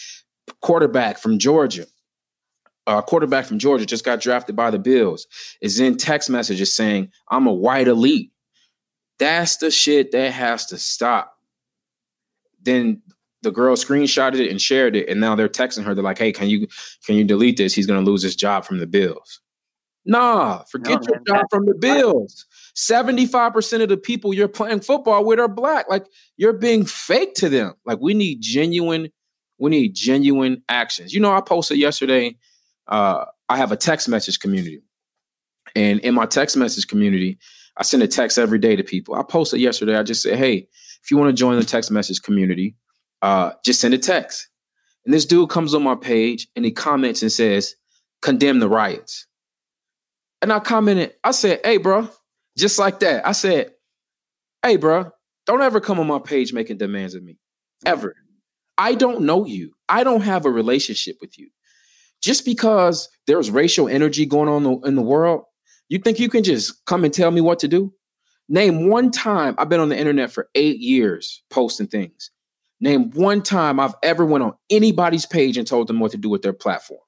Quarterback 0.61 1.17
from 1.17 1.37
Georgia, 1.37 1.85
a 2.87 3.01
quarterback 3.01 3.45
from 3.45 3.59
Georgia 3.59 3.85
just 3.85 4.05
got 4.05 4.21
drafted 4.21 4.55
by 4.55 4.71
the 4.71 4.79
Bills, 4.79 5.27
is 5.61 5.79
in 5.79 5.97
text 5.97 6.29
messages 6.29 6.73
saying, 6.73 7.11
I'm 7.29 7.47
a 7.47 7.53
white 7.53 7.87
elite. 7.87 8.31
That's 9.19 9.57
the 9.57 9.71
shit 9.71 10.11
that 10.11 10.33
has 10.33 10.65
to 10.67 10.77
stop. 10.77 11.37
Then 12.61 13.01
the 13.41 13.51
girl 13.51 13.75
screenshotted 13.75 14.39
it 14.39 14.49
and 14.49 14.61
shared 14.61 14.95
it, 14.95 15.07
and 15.09 15.19
now 15.19 15.35
they're 15.35 15.49
texting 15.49 15.83
her. 15.83 15.93
They're 15.93 16.03
like, 16.03 16.17
"Hey, 16.17 16.31
can 16.31 16.49
you 16.49 16.67
can 17.05 17.15
you 17.15 17.23
delete 17.23 17.57
this? 17.57 17.73
He's 17.73 17.85
going 17.85 18.03
to 18.03 18.09
lose 18.09 18.23
his 18.23 18.35
job 18.35 18.65
from 18.65 18.79
the 18.79 18.87
Bills." 18.87 19.41
Nah, 20.05 20.63
forget 20.63 21.01
no, 21.01 21.07
your 21.09 21.21
job 21.27 21.45
from 21.49 21.65
the 21.65 21.75
Bills. 21.75 22.45
75% 22.75 23.83
of 23.83 23.89
the 23.89 23.97
people 23.97 24.33
you're 24.33 24.47
playing 24.47 24.79
football 24.79 25.23
with 25.23 25.39
are 25.39 25.47
black. 25.47 25.89
Like 25.89 26.05
you're 26.37 26.53
being 26.53 26.85
fake 26.85 27.35
to 27.35 27.49
them. 27.49 27.73
Like 27.85 27.99
we 28.01 28.13
need 28.13 28.41
genuine, 28.41 29.09
we 29.59 29.69
need 29.69 29.93
genuine 29.93 30.63
actions. 30.67 31.13
You 31.13 31.19
know, 31.19 31.33
I 31.33 31.41
posted 31.41 31.77
yesterday, 31.77 32.35
uh, 32.87 33.25
I 33.49 33.57
have 33.57 33.71
a 33.71 33.77
text 33.77 34.09
message 34.09 34.39
community. 34.39 34.81
And 35.75 35.99
in 36.01 36.13
my 36.13 36.25
text 36.25 36.57
message 36.57 36.87
community, 36.87 37.39
I 37.77 37.83
send 37.83 38.03
a 38.03 38.07
text 38.07 38.37
every 38.37 38.59
day 38.59 38.75
to 38.75 38.83
people. 38.83 39.15
I 39.15 39.23
posted 39.23 39.59
yesterday, 39.59 39.95
I 39.95 40.03
just 40.03 40.21
said, 40.21 40.37
hey, 40.37 40.67
if 41.03 41.11
you 41.11 41.17
want 41.17 41.29
to 41.29 41.39
join 41.39 41.57
the 41.57 41.65
text 41.65 41.91
message 41.91 42.21
community, 42.21 42.75
uh, 43.21 43.51
just 43.65 43.81
send 43.81 43.93
a 43.93 43.97
text. 43.97 44.49
And 45.05 45.13
this 45.13 45.25
dude 45.25 45.49
comes 45.49 45.73
on 45.73 45.83
my 45.83 45.95
page 45.95 46.47
and 46.55 46.63
he 46.63 46.71
comments 46.71 47.21
and 47.21 47.31
says, 47.31 47.75
condemn 48.21 48.59
the 48.59 48.69
riots. 48.69 49.27
And 50.41 50.51
I 50.51 50.59
commented, 50.59 51.13
I 51.23 51.31
said, 51.31 51.61
hey, 51.63 51.77
bro, 51.77 52.09
just 52.57 52.77
like 52.77 52.99
that. 52.99 53.25
I 53.25 53.31
said, 53.31 53.71
hey, 54.61 54.77
bro, 54.77 55.11
don't 55.45 55.61
ever 55.61 55.79
come 55.81 55.99
on 55.99 56.07
my 56.07 56.19
page 56.19 56.53
making 56.53 56.77
demands 56.77 57.15
of 57.15 57.23
me. 57.23 57.37
Ever. 57.85 58.15
I 58.77 58.95
don't 58.95 59.21
know 59.21 59.45
you. 59.45 59.73
I 59.89 60.03
don't 60.03 60.21
have 60.21 60.45
a 60.45 60.49
relationship 60.49 61.17
with 61.21 61.37
you. 61.37 61.49
Just 62.23 62.45
because 62.45 63.09
there's 63.27 63.51
racial 63.51 63.89
energy 63.89 64.25
going 64.25 64.47
on 64.47 64.81
in 64.87 64.95
the 64.95 65.01
world, 65.01 65.43
you 65.89 65.99
think 65.99 66.19
you 66.19 66.29
can 66.29 66.43
just 66.43 66.85
come 66.85 67.03
and 67.03 67.13
tell 67.13 67.29
me 67.29 67.41
what 67.41 67.59
to 67.59 67.67
do? 67.67 67.93
Name 68.47 68.87
one 68.87 69.11
time 69.11 69.55
I've 69.57 69.69
been 69.69 69.81
on 69.81 69.89
the 69.89 69.97
internet 69.97 70.31
for 70.31 70.47
eight 70.55 70.79
years 70.79 71.43
posting 71.49 71.87
things. 71.87 72.31
Name 72.79 73.11
one 73.11 73.41
time 73.41 73.79
I've 73.79 73.95
ever 74.03 74.25
went 74.25 74.43
on 74.43 74.53
anybody's 74.69 75.25
page 75.25 75.57
and 75.57 75.67
told 75.67 75.87
them 75.87 75.99
what 75.99 76.11
to 76.11 76.17
do 76.17 76.29
with 76.29 76.41
their 76.41 76.53
platform. 76.53 76.99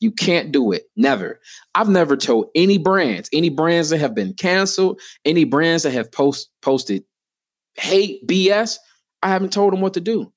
You 0.00 0.10
can't 0.10 0.52
do 0.52 0.72
it. 0.72 0.84
Never. 0.96 1.40
I've 1.74 1.88
never 1.88 2.16
told 2.16 2.46
any 2.54 2.78
brands, 2.78 3.28
any 3.32 3.50
brands 3.50 3.90
that 3.90 3.98
have 3.98 4.14
been 4.14 4.34
canceled, 4.34 5.00
any 5.24 5.44
brands 5.44 5.84
that 5.84 5.92
have 5.92 6.10
post 6.10 6.50
posted 6.62 7.04
hate 7.74 8.26
BS. 8.26 8.78
I 9.22 9.28
haven't 9.28 9.52
told 9.52 9.72
them 9.72 9.80
what 9.80 9.94
to 9.94 10.00
do. 10.00 10.32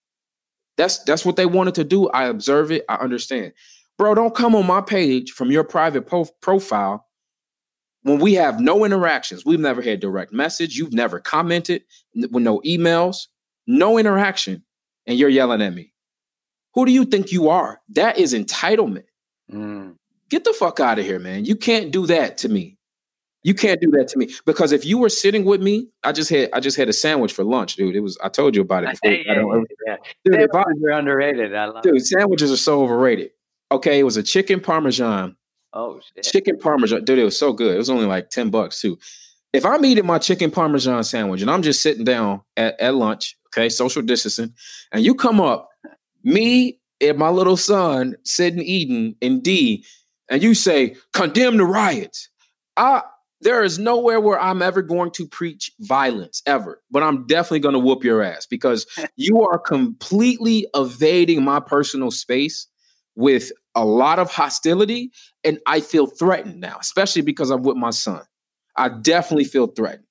That's 0.77 1.03
that's 1.03 1.25
what 1.25 1.35
they 1.35 1.45
wanted 1.45 1.75
to 1.75 1.83
do. 1.83 2.09
I 2.09 2.25
observe 2.25 2.71
it. 2.71 2.85
I 2.89 2.95
understand. 2.95 3.53
Bro, 3.97 4.15
don't 4.15 4.35
come 4.35 4.55
on 4.55 4.67
my 4.67 4.81
page 4.81 5.31
from 5.31 5.51
your 5.51 5.63
private 5.63 6.07
po- 6.07 6.27
profile 6.41 7.07
when 8.03 8.19
we 8.19 8.33
have 8.33 8.59
no 8.59 8.83
interactions. 8.85 9.45
We've 9.45 9.59
never 9.59 9.81
had 9.81 9.99
direct 9.99 10.33
message. 10.33 10.75
You've 10.75 10.93
never 10.93 11.19
commented 11.19 11.83
with 12.13 12.43
no 12.43 12.59
emails, 12.61 13.27
no 13.67 13.97
interaction, 13.97 14.63
and 15.07 15.17
you're 15.17 15.29
yelling 15.29 15.61
at 15.61 15.73
me. 15.73 15.93
Who 16.73 16.85
do 16.85 16.91
you 16.91 17.05
think 17.05 17.31
you 17.31 17.49
are? 17.49 17.81
That 17.89 18.17
is 18.17 18.33
entitlement. 18.33 19.05
Mm. 19.51 19.95
Get 20.29 20.43
the 20.43 20.53
fuck 20.53 20.79
out 20.79 20.99
of 20.99 21.05
here, 21.05 21.19
man. 21.19 21.45
You 21.45 21.55
can't 21.55 21.91
do 21.91 22.05
that 22.07 22.37
to 22.39 22.49
me. 22.49 22.77
You 23.43 23.53
can't 23.53 23.79
do 23.79 23.91
that 23.91 24.07
to 24.07 24.17
me 24.17 24.33
because 24.47 24.71
if 24.71 24.85
you 24.85 24.97
were 24.97 25.07
sitting 25.07 25.45
with 25.45 25.61
me, 25.61 25.87
I 26.03 26.11
just 26.13 26.31
had 26.31 26.49
I 26.51 26.59
just 26.59 26.77
had 26.77 26.89
a 26.89 26.93
sandwich 26.93 27.31
for 27.31 27.43
lunch, 27.43 27.75
dude. 27.75 27.95
It 27.95 27.99
was 27.99 28.17
I 28.23 28.27
told 28.27 28.55
you 28.55 28.63
about 28.63 28.85
it. 28.85 28.99
Before. 28.99 29.11
I 29.11 29.35
don't, 29.35 29.67
yeah. 29.85 29.97
Dude, 30.25 30.33
sandwiches 30.51 30.83
are 30.83 30.91
underrated. 30.91 31.53
I 31.53 31.65
love 31.65 31.83
dude, 31.83 31.97
it. 31.97 32.05
sandwiches 32.07 32.51
are 32.51 32.57
so 32.57 32.81
overrated. 32.81 33.29
Okay, 33.71 33.99
it 33.99 34.03
was 34.03 34.17
a 34.17 34.23
chicken 34.23 34.59
parmesan. 34.59 35.35
Oh 35.73 35.99
shit. 36.15 36.23
Chicken 36.23 36.57
parmesan, 36.59 37.03
dude. 37.03 37.19
It 37.19 37.23
was 37.23 37.37
so 37.37 37.51
good. 37.53 37.75
It 37.75 37.77
was 37.77 37.89
only 37.89 38.05
like 38.05 38.29
ten 38.29 38.49
bucks 38.49 38.79
too. 38.79 38.97
If 39.53 39.65
I'm 39.65 39.85
eating 39.85 40.05
my 40.05 40.17
chicken 40.17 40.51
parmesan 40.51 41.03
sandwich 41.03 41.41
and 41.41 41.49
I'm 41.49 41.61
just 41.61 41.81
sitting 41.81 42.03
down 42.03 42.41
at, 42.57 42.79
at 42.79 42.95
lunch, 42.95 43.37
okay, 43.47 43.69
social 43.69 44.01
distancing, 44.01 44.53
and 44.91 45.03
you 45.03 45.15
come 45.15 45.39
up, 45.39 45.69
me 46.23 46.79
and 47.01 47.17
my 47.17 47.29
little 47.29 47.57
son 47.57 48.15
sitting 48.23 48.61
eating 48.61 49.15
in 49.21 49.41
D, 49.41 49.85
and 50.29 50.43
you 50.43 50.53
say 50.53 50.95
condemn 51.13 51.57
the 51.57 51.65
riots. 51.65 52.29
I 52.77 53.01
there 53.41 53.63
is 53.63 53.77
nowhere 53.77 54.19
where 54.19 54.39
I'm 54.39 54.61
ever 54.61 54.81
going 54.81 55.11
to 55.11 55.27
preach 55.27 55.71
violence 55.81 56.41
ever, 56.45 56.81
but 56.89 57.03
I'm 57.03 57.27
definitely 57.27 57.59
going 57.59 57.73
to 57.73 57.79
whoop 57.79 58.03
your 58.03 58.21
ass 58.21 58.45
because 58.45 58.85
you 59.15 59.41
are 59.41 59.59
completely 59.59 60.67
evading 60.73 61.43
my 61.43 61.59
personal 61.59 62.11
space 62.11 62.67
with 63.15 63.51
a 63.73 63.85
lot 63.85 64.19
of 64.19 64.31
hostility. 64.31 65.11
And 65.43 65.59
I 65.65 65.79
feel 65.79 66.07
threatened 66.07 66.59
now, 66.59 66.77
especially 66.79 67.21
because 67.21 67.49
I'm 67.49 67.63
with 67.63 67.77
my 67.77 67.91
son. 67.91 68.21
I 68.75 68.89
definitely 68.89 69.45
feel 69.45 69.67
threatened. 69.67 70.05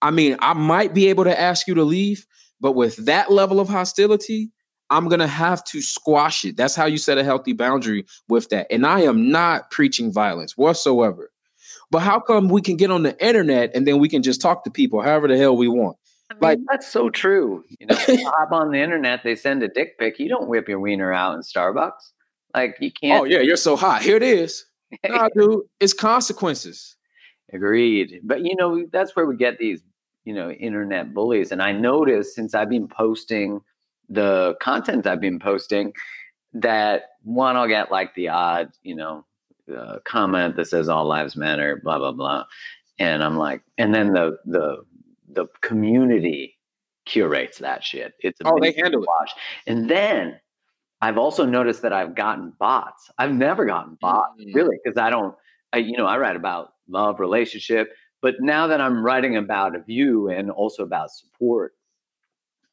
I 0.00 0.10
mean, 0.10 0.36
I 0.40 0.54
might 0.54 0.94
be 0.94 1.08
able 1.08 1.24
to 1.24 1.40
ask 1.40 1.66
you 1.66 1.74
to 1.74 1.84
leave, 1.84 2.26
but 2.60 2.72
with 2.72 2.96
that 3.06 3.30
level 3.30 3.60
of 3.60 3.68
hostility, 3.68 4.52
I'm 4.90 5.08
going 5.08 5.20
to 5.20 5.26
have 5.26 5.64
to 5.64 5.82
squash 5.82 6.44
it. 6.44 6.56
That's 6.56 6.74
how 6.74 6.86
you 6.86 6.98
set 6.98 7.18
a 7.18 7.24
healthy 7.24 7.52
boundary 7.52 8.06
with 8.28 8.48
that. 8.50 8.68
And 8.70 8.86
I 8.86 9.00
am 9.02 9.30
not 9.30 9.70
preaching 9.70 10.12
violence 10.12 10.56
whatsoever. 10.56 11.30
But 11.90 12.00
how 12.00 12.20
come 12.20 12.48
we 12.48 12.62
can 12.62 12.76
get 12.76 12.90
on 12.90 13.02
the 13.02 13.24
internet 13.24 13.74
and 13.74 13.86
then 13.86 13.98
we 13.98 14.08
can 14.08 14.22
just 14.22 14.40
talk 14.40 14.64
to 14.64 14.70
people 14.70 15.00
however 15.00 15.28
the 15.28 15.36
hell 15.36 15.56
we 15.56 15.68
want? 15.68 15.96
I 16.30 16.34
mean, 16.34 16.40
like 16.42 16.58
that's 16.70 16.86
so 16.86 17.08
true. 17.08 17.64
You 17.78 17.86
know, 17.86 17.96
hop 18.30 18.52
on 18.52 18.70
the 18.70 18.78
internet, 18.78 19.22
they 19.24 19.34
send 19.34 19.62
a 19.62 19.68
dick 19.68 19.98
pic. 19.98 20.18
You 20.18 20.28
don't 20.28 20.48
whip 20.48 20.68
your 20.68 20.80
wiener 20.80 21.12
out 21.12 21.34
in 21.34 21.40
Starbucks. 21.40 22.12
Like 22.54 22.76
you 22.80 22.90
can't. 22.90 23.22
Oh 23.22 23.24
yeah, 23.24 23.40
you're 23.40 23.56
so 23.56 23.76
hot. 23.76 24.02
Here 24.02 24.16
it 24.16 24.22
is. 24.22 24.64
nah, 25.08 25.28
dude, 25.34 25.62
it's 25.80 25.92
consequences. 25.92 26.96
Agreed. 27.52 28.20
But 28.24 28.44
you 28.44 28.56
know, 28.56 28.86
that's 28.92 29.14
where 29.16 29.26
we 29.26 29.36
get 29.36 29.58
these, 29.58 29.82
you 30.24 30.34
know, 30.34 30.50
internet 30.50 31.14
bullies. 31.14 31.52
And 31.52 31.62
I 31.62 31.72
noticed 31.72 32.34
since 32.34 32.54
I've 32.54 32.70
been 32.70 32.88
posting 32.88 33.60
the 34.08 34.56
content 34.60 35.06
I've 35.06 35.20
been 35.20 35.38
posting 35.38 35.92
that 36.54 37.02
one, 37.22 37.56
I'll 37.56 37.68
get 37.68 37.90
like 37.90 38.14
the 38.14 38.28
odd, 38.28 38.70
you 38.82 38.94
know, 38.94 39.24
uh, 39.74 39.98
comment 40.04 40.56
that 40.56 40.66
says 40.66 40.88
all 40.88 41.04
lives 41.04 41.36
matter, 41.36 41.80
blah 41.82 41.98
blah 41.98 42.12
blah, 42.12 42.44
and 42.98 43.22
I'm 43.22 43.36
like, 43.36 43.62
and 43.76 43.94
then 43.94 44.12
the 44.12 44.38
the 44.46 44.78
the 45.30 45.46
community 45.60 46.58
curates 47.04 47.58
that 47.58 47.84
shit. 47.84 48.14
It's 48.20 48.38
oh, 48.44 48.58
they 48.60 48.72
handle 48.72 49.00
watch. 49.00 49.32
it. 49.66 49.72
And 49.72 49.90
then 49.90 50.40
I've 51.00 51.18
also 51.18 51.44
noticed 51.44 51.82
that 51.82 51.92
I've 51.92 52.14
gotten 52.14 52.52
bots. 52.58 53.10
I've 53.18 53.32
never 53.32 53.64
gotten 53.64 53.96
bots 54.00 54.40
mm-hmm. 54.40 54.56
really 54.56 54.76
because 54.82 54.98
I 54.98 55.10
don't. 55.10 55.34
I, 55.72 55.78
you 55.78 55.96
know, 55.96 56.06
I 56.06 56.16
write 56.16 56.36
about 56.36 56.72
love, 56.88 57.20
relationship, 57.20 57.92
but 58.22 58.36
now 58.40 58.66
that 58.66 58.80
I'm 58.80 59.04
writing 59.04 59.36
about 59.36 59.76
a 59.76 59.80
view 59.80 60.30
and 60.30 60.50
also 60.50 60.82
about 60.82 61.10
support, 61.10 61.74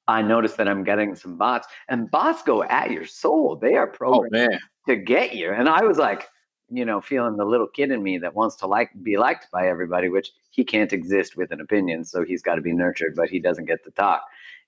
I 0.07 0.21
notice 0.21 0.53
that 0.53 0.67
I'm 0.67 0.83
getting 0.83 1.15
some 1.15 1.37
bots, 1.37 1.67
and 1.89 2.09
bots 2.09 2.41
go 2.41 2.63
at 2.63 2.91
your 2.91 3.05
soul. 3.05 3.57
They 3.57 3.75
are 3.75 3.89
oh, 3.89 3.97
programmed 3.97 4.53
oh, 4.55 4.91
to 4.91 4.95
get 4.95 5.35
you. 5.35 5.51
And 5.51 5.67
I 5.67 5.81
was 5.81 5.97
like, 5.97 6.27
you 6.69 6.85
know, 6.85 7.01
feeling 7.01 7.37
the 7.37 7.45
little 7.45 7.67
kid 7.67 7.91
in 7.91 8.01
me 8.01 8.17
that 8.19 8.33
wants 8.33 8.55
to 8.57 8.67
like 8.67 8.89
be 9.03 9.17
liked 9.17 9.47
by 9.51 9.67
everybody, 9.67 10.09
which 10.09 10.31
he 10.49 10.63
can't 10.63 10.93
exist 10.93 11.37
with 11.37 11.51
an 11.51 11.61
opinion, 11.61 12.05
so 12.05 12.23
he's 12.23 12.41
got 12.41 12.55
to 12.55 12.61
be 12.61 12.73
nurtured, 12.73 13.15
but 13.15 13.29
he 13.29 13.39
doesn't 13.39 13.65
get 13.65 13.83
to 13.83 13.91
talk. 13.91 14.23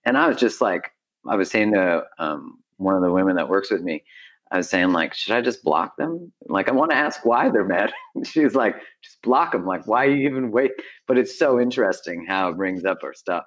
And 0.05 0.17
I 0.17 0.27
was 0.27 0.37
just 0.37 0.61
like, 0.61 0.91
I 1.27 1.35
was 1.35 1.49
saying 1.49 1.73
to 1.73 2.03
um, 2.19 2.59
one 2.77 2.95
of 2.95 3.01
the 3.01 3.11
women 3.11 3.35
that 3.35 3.49
works 3.49 3.71
with 3.71 3.81
me, 3.81 4.03
I 4.51 4.57
was 4.57 4.69
saying 4.69 4.93
like, 4.93 5.13
should 5.13 5.35
I 5.35 5.41
just 5.41 5.63
block 5.63 5.97
them? 5.97 6.31
Like, 6.47 6.69
I 6.69 6.71
want 6.71 6.91
to 6.91 6.97
ask 6.97 7.25
why 7.25 7.49
they're 7.49 7.65
mad. 7.65 7.91
She's 8.23 8.55
like, 8.55 8.75
just 9.03 9.21
block 9.21 9.51
them. 9.51 9.65
Like, 9.65 9.87
why 9.87 10.05
you 10.05 10.27
even 10.27 10.51
wait? 10.51 10.71
But 11.07 11.17
it's 11.17 11.37
so 11.37 11.59
interesting 11.59 12.25
how 12.27 12.49
it 12.49 12.57
brings 12.57 12.85
up 12.85 12.99
our 13.03 13.13
stuff. 13.13 13.43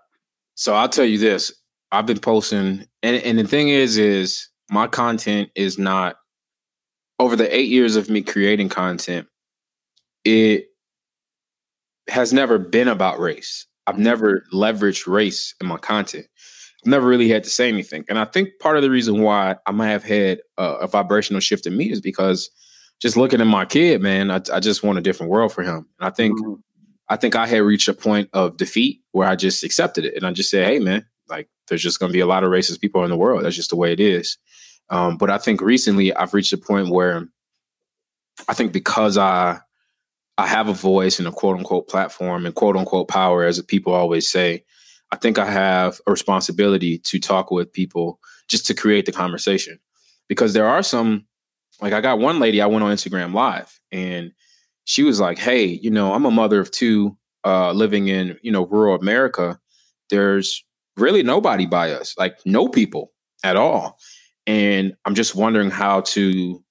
So 0.55 0.75
I'll 0.75 0.89
tell 0.89 1.07
you 1.07 1.19
this: 1.19 1.53
I've 1.91 2.07
been 2.07 2.19
posting, 2.19 2.87
and 3.03 3.17
and 3.17 3.39
the 3.39 3.47
thing 3.47 3.71
is, 3.71 3.97
is 3.97 4.49
my 4.71 4.87
content 4.87 5.51
is 5.55 5.79
not 5.79 6.17
over 7.19 7.37
the 7.37 7.55
eight 7.55 7.69
years 7.69 7.97
of 7.97 8.09
me 8.09 8.23
creating 8.23 8.69
content, 8.69 9.27
it 10.25 10.67
has 12.09 12.33
never 12.33 12.59
been 12.59 12.89
about 12.89 13.21
race. 13.21 13.67
I've 13.87 13.99
never 13.99 14.45
leveraged 14.53 15.07
race 15.07 15.55
in 15.61 15.67
my 15.67 15.77
content. 15.77 16.27
Never 16.85 17.07
really 17.07 17.29
had 17.29 17.45
to 17.45 17.51
say 17.51 17.69
anything. 17.69 18.05
And 18.09 18.19
I 18.19 18.25
think 18.25 18.59
part 18.59 18.77
of 18.77 18.83
the 18.83 18.91
reason 18.91 19.21
why 19.21 19.57
I 19.67 19.71
might 19.73 19.89
have 19.89 20.05
had 20.05 20.41
a, 20.57 20.65
a 20.65 20.87
vibrational 20.87 21.41
shift 21.41 21.67
in 21.67 21.77
me 21.77 21.91
is 21.91 22.01
because 22.01 22.51
just 23.01 23.17
looking 23.17 23.41
at 23.41 23.47
my 23.47 23.65
kid, 23.65 24.01
man, 24.01 24.31
I, 24.31 24.41
I, 24.53 24.61
just 24.61 24.83
want 24.83 24.99
a 24.99 25.03
different 25.03 25.31
world 25.31 25.53
for 25.53 25.63
him. 25.63 25.87
And 25.99 26.09
I 26.09 26.11
think 26.11 26.39
mm-hmm. 26.39 26.55
I 27.09 27.17
think 27.17 27.35
I 27.35 27.47
had 27.47 27.63
reached 27.63 27.89
a 27.89 27.95
point 27.95 28.31
of 28.33 28.57
defeat 28.57 29.03
where 29.13 29.29
I 29.29 29.37
just 29.37 29.65
accepted 29.65 30.05
it 30.05 30.15
and 30.15 30.27
I 30.27 30.33
just 30.33 30.51
said, 30.51 30.67
hey 30.67 30.79
man, 30.79 31.07
like 31.29 31.49
there's 31.69 31.83
just 31.83 31.99
gonna 31.99 32.13
be 32.13 32.21
a 32.21 32.27
lot 32.27 32.45
of 32.45 32.51
racist 32.51 32.81
people 32.81 33.05
in 33.05 33.11
the 33.11 33.17
world. 33.17 33.45
That's 33.45 33.57
just 33.57 33.71
the 33.71 33.77
way 33.77 33.93
it 33.93 34.01
is. 34.01 34.39
Um, 34.91 35.17
but 35.17 35.31
I 35.31 35.39
think 35.39 35.61
recently 35.61 36.15
I've 36.15 36.35
reached 36.35 36.53
a 36.53 36.59
point 36.59 36.89
where 36.89 37.29
I 38.49 38.55
think 38.55 38.73
because 38.73 39.19
I 39.19 39.61
I 40.39 40.47
have 40.47 40.69
a 40.69 40.75
voice 40.75 41.19
and 41.19 41.29
a 41.29 41.33
quote 41.33 41.59
unquote 41.59 41.89
platform 41.89 42.47
and 42.47 42.55
quote 42.55 42.77
unquote 42.77 43.09
power, 43.09 43.45
as 43.45 43.61
people 43.63 43.93
always 43.93 44.29
say, 44.29 44.65
I 45.13 45.17
think 45.17 45.39
I 45.39 45.47
have 45.47 46.01
a 46.07 46.11
responsibility 46.11 46.99
to 46.99 47.19
talk 47.19 47.51
with 47.51 47.73
people 47.73 48.21
just 48.49 48.67
to 48.67 48.75
create 48.75 49.07
the 49.07 49.13
conversation. 49.13 49.79
Because 50.29 50.53
there 50.53 50.67
are 50.67 50.83
some, 50.83 51.27
like 51.81 51.93
I 51.93 52.01
got 52.01 52.19
one 52.19 52.39
lady 52.39 52.61
I 52.61 52.67
went 52.67 52.85
on 52.85 52.93
Instagram 52.93 53.35
live 53.35 53.81
and 53.91 54.33
she 54.85 55.03
was 55.03 55.21
like, 55.21 55.39
Hey, 55.39 55.67
you 55.67 55.91
know, 55.91 56.15
I'm 56.15 56.25
a 56.25 56.31
mother 56.31 56.61
of 56.61 56.71
two 56.71 57.17
uh, 57.45 57.73
living 57.73 58.09
in, 58.09 58.39
you 58.43 58.53
know, 58.53 58.67
rural 58.67 58.95
America. 58.95 59.59
There's 60.11 60.65
really 60.97 61.23
nobody 61.23 61.67
by 61.67 61.93
us, 61.93 62.15
like 62.19 62.39
no 62.45 62.69
people 62.69 63.13
at 63.43 63.57
all. 63.57 63.99
And 64.47 64.95
I'm 65.05 65.15
just 65.15 65.35
wondering 65.35 65.71
how 65.71 66.03
to 66.03 66.63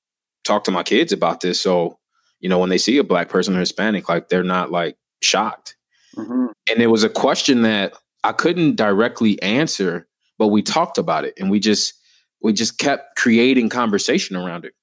talk 0.43 0.63
to 0.65 0.71
my 0.71 0.83
kids 0.83 1.11
about 1.11 1.41
this. 1.41 1.59
So, 1.59 1.97
you 2.39 2.49
know, 2.49 2.59
when 2.59 2.69
they 2.69 2.77
see 2.77 2.97
a 2.97 3.03
black 3.03 3.29
person 3.29 3.55
or 3.55 3.59
Hispanic, 3.59 4.09
like 4.09 4.29
they're 4.29 4.43
not 4.43 4.71
like 4.71 4.97
shocked. 5.21 5.75
Mm-hmm. 6.15 6.47
And 6.69 6.81
it 6.81 6.87
was 6.87 7.03
a 7.03 7.09
question 7.09 7.61
that 7.63 7.93
I 8.23 8.31
couldn't 8.31 8.75
directly 8.75 9.41
answer, 9.41 10.07
but 10.37 10.47
we 10.47 10.61
talked 10.61 10.97
about 10.97 11.25
it 11.25 11.33
and 11.39 11.49
we 11.49 11.59
just 11.59 11.93
we 12.41 12.53
just 12.53 12.77
kept 12.77 13.17
creating 13.17 13.69
conversation 13.69 14.35
around 14.35 14.65
it. 14.65 14.73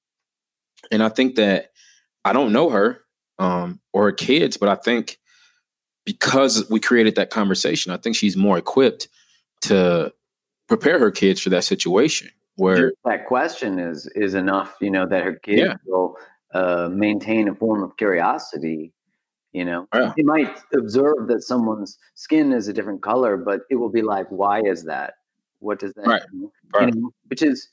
And 0.91 1.01
I 1.01 1.09
think 1.09 1.35
that 1.35 1.71
I 2.23 2.33
don't 2.33 2.53
know 2.53 2.69
her 2.69 3.01
um, 3.39 3.79
or 3.93 4.05
her 4.05 4.11
kids, 4.11 4.57
but 4.57 4.69
I 4.69 4.75
think 4.75 5.17
because 6.05 6.69
we 6.69 6.79
created 6.79 7.15
that 7.15 7.29
conversation, 7.29 7.91
I 7.91 7.97
think 7.97 8.15
she's 8.15 8.37
more 8.37 8.57
equipped 8.57 9.07
to 9.63 10.13
prepare 10.67 10.99
her 10.99 11.11
kids 11.11 11.41
for 11.41 11.49
that 11.49 11.63
situation 11.63 12.29
where 12.57 12.91
that 13.05 13.25
question 13.25 13.79
is 13.79 14.07
is 14.15 14.33
enough 14.33 14.75
you 14.81 14.91
know 14.91 15.07
that 15.07 15.23
her 15.23 15.35
kids 15.35 15.61
yeah. 15.61 15.73
will 15.85 16.15
uh, 16.53 16.89
maintain 16.91 17.47
a 17.47 17.55
form 17.55 17.83
of 17.83 17.95
curiosity 17.97 18.91
you 19.57 19.65
know 19.65 19.87
yeah. 19.93 20.13
they 20.15 20.23
might 20.23 20.55
observe 20.73 21.27
that 21.27 21.41
someone's 21.41 21.97
skin 22.15 22.53
is 22.53 22.67
a 22.67 22.73
different 22.73 23.01
color 23.01 23.35
but 23.37 23.61
it 23.71 23.75
will 23.75 23.89
be 23.89 24.01
like 24.01 24.27
why 24.29 24.61
is 24.61 24.83
that 24.83 25.13
what 25.59 25.79
does 25.79 25.93
that 25.95 26.05
right. 26.05 26.21
mean 26.31 26.51
right. 26.75 26.93
You 26.93 27.01
know, 27.01 27.09
which 27.27 27.41
is 27.41 27.67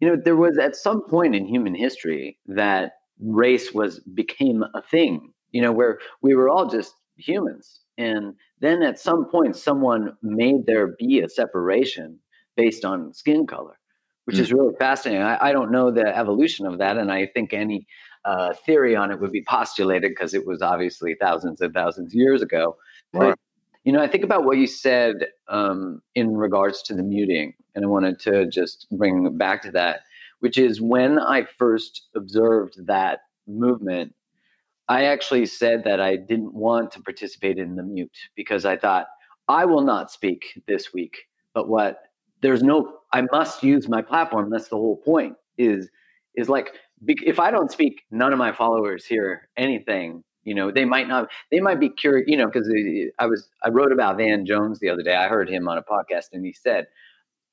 you 0.00 0.08
know 0.08 0.16
there 0.22 0.36
was 0.36 0.56
at 0.58 0.76
some 0.76 1.02
point 1.08 1.34
in 1.34 1.46
human 1.46 1.74
history 1.74 2.38
that 2.46 2.92
race 3.20 3.72
was 3.72 4.00
became 4.14 4.62
a 4.74 4.82
thing 4.82 5.32
you 5.50 5.62
know 5.62 5.72
where 5.72 5.98
we 6.22 6.34
were 6.34 6.48
all 6.48 6.68
just 6.68 6.94
humans 7.16 7.80
and 7.98 8.34
then 8.60 8.82
at 8.82 9.00
some 9.00 9.28
point 9.28 9.56
someone 9.56 10.16
made 10.22 10.66
there 10.66 10.94
be 10.98 11.20
a 11.20 11.28
separation 11.28 12.18
based 12.56 12.84
on 12.84 13.12
skin 13.12 13.46
color 13.46 13.78
which 14.26 14.36
mm. 14.36 14.40
is 14.40 14.52
really 14.52 14.74
fascinating. 14.78 15.22
I, 15.22 15.48
I, 15.48 15.52
don't 15.52 15.70
know 15.70 15.90
the 15.90 16.06
evolution 16.14 16.66
of 16.66 16.78
that, 16.78 16.98
and 16.98 17.10
I 17.10 17.26
think 17.26 17.52
any 17.52 17.86
uh, 18.26 18.52
theory 18.54 18.94
on 18.96 19.10
it 19.10 19.20
would 19.20 19.32
be 19.32 19.44
postulated 19.44 20.10
because 20.10 20.34
it 20.34 20.46
was 20.46 20.60
obviously 20.60 21.16
thousands 21.20 21.60
and 21.60 21.72
thousands 21.72 22.12
of 22.12 22.14
years 22.14 22.42
ago. 22.42 22.76
Right. 23.12 23.30
But, 23.30 23.38
you 23.84 23.92
know, 23.92 24.02
I 24.02 24.08
think 24.08 24.24
about 24.24 24.44
what 24.44 24.58
you 24.58 24.66
said 24.66 25.28
um, 25.48 26.02
in 26.14 26.36
regards 26.36 26.82
to 26.82 26.94
the 26.94 27.02
muting, 27.02 27.54
and 27.74 27.84
I 27.84 27.88
wanted 27.88 28.18
to 28.20 28.46
just 28.48 28.86
bring 28.90 29.36
back 29.38 29.62
to 29.62 29.70
that, 29.72 30.00
which 30.40 30.58
is 30.58 30.80
when 30.80 31.18
I 31.18 31.44
first 31.44 32.08
observed 32.14 32.86
that 32.86 33.20
movement. 33.46 34.12
I 34.88 35.04
actually 35.04 35.46
said 35.46 35.82
that 35.84 36.00
I 36.00 36.16
didn't 36.16 36.54
want 36.54 36.92
to 36.92 37.00
participate 37.00 37.58
in 37.58 37.74
the 37.74 37.82
mute 37.82 38.16
because 38.36 38.64
I 38.64 38.76
thought 38.76 39.06
I 39.48 39.64
will 39.64 39.80
not 39.82 40.12
speak 40.12 40.62
this 40.66 40.92
week. 40.92 41.16
But 41.54 41.68
what 41.68 42.02
there's 42.42 42.62
no 42.62 42.98
i 43.12 43.22
must 43.32 43.62
use 43.62 43.88
my 43.88 44.02
platform 44.02 44.50
that's 44.50 44.68
the 44.68 44.76
whole 44.76 44.96
point 44.98 45.34
is 45.58 45.88
is 46.36 46.48
like 46.48 46.74
if 47.06 47.38
i 47.38 47.50
don't 47.50 47.70
speak 47.70 48.02
none 48.10 48.32
of 48.32 48.38
my 48.38 48.52
followers 48.52 49.04
hear 49.04 49.48
anything 49.56 50.22
you 50.44 50.54
know 50.54 50.70
they 50.70 50.84
might 50.84 51.08
not 51.08 51.28
they 51.50 51.60
might 51.60 51.80
be 51.80 51.88
curious 51.88 52.24
you 52.28 52.36
know 52.36 52.46
because 52.46 52.68
uh, 52.68 53.22
i 53.22 53.26
was 53.26 53.48
i 53.64 53.68
wrote 53.68 53.92
about 53.92 54.16
van 54.16 54.46
jones 54.46 54.78
the 54.78 54.88
other 54.88 55.02
day 55.02 55.14
i 55.14 55.28
heard 55.28 55.48
him 55.48 55.68
on 55.68 55.76
a 55.78 55.82
podcast 55.82 56.26
and 56.32 56.44
he 56.44 56.52
said 56.52 56.86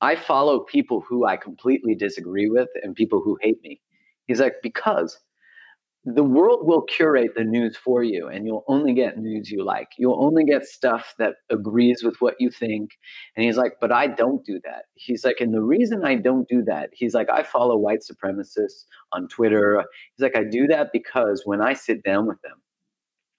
i 0.00 0.14
follow 0.16 0.60
people 0.60 1.00
who 1.00 1.26
i 1.26 1.36
completely 1.36 1.94
disagree 1.94 2.48
with 2.48 2.68
and 2.82 2.94
people 2.94 3.20
who 3.20 3.38
hate 3.42 3.60
me. 3.62 3.80
He's 4.26 4.40
like 4.40 4.54
because 4.62 5.18
the 6.06 6.22
world 6.22 6.66
will 6.66 6.82
curate 6.82 7.30
the 7.34 7.44
news 7.44 7.78
for 7.78 8.02
you 8.02 8.28
and 8.28 8.46
you'll 8.46 8.64
only 8.68 8.92
get 8.92 9.18
news 9.18 9.50
you 9.50 9.64
like. 9.64 9.88
You'll 9.96 10.22
only 10.22 10.44
get 10.44 10.64
stuff 10.64 11.14
that 11.18 11.36
agrees 11.48 12.02
with 12.02 12.16
what 12.20 12.34
you 12.38 12.50
think 12.50 12.90
and 13.36 13.44
he's 13.44 13.56
like 13.56 13.74
but 13.80 13.90
i 13.90 14.06
don't 14.06 14.44
do 14.44 14.60
that. 14.64 14.84
He's 14.94 15.24
like 15.24 15.40
and 15.40 15.54
the 15.54 15.62
reason 15.62 16.04
i 16.04 16.14
don't 16.14 16.46
do 16.48 16.62
that 16.64 16.90
he's 16.92 17.14
like 17.14 17.30
i 17.30 17.42
follow 17.42 17.76
white 17.76 18.00
supremacists 18.00 18.84
on 19.12 19.28
twitter. 19.28 19.82
He's 20.14 20.22
like 20.22 20.36
i 20.36 20.44
do 20.44 20.66
that 20.66 20.90
because 20.92 21.42
when 21.46 21.62
i 21.62 21.72
sit 21.72 22.02
down 22.02 22.26
with 22.26 22.40
them 22.42 22.60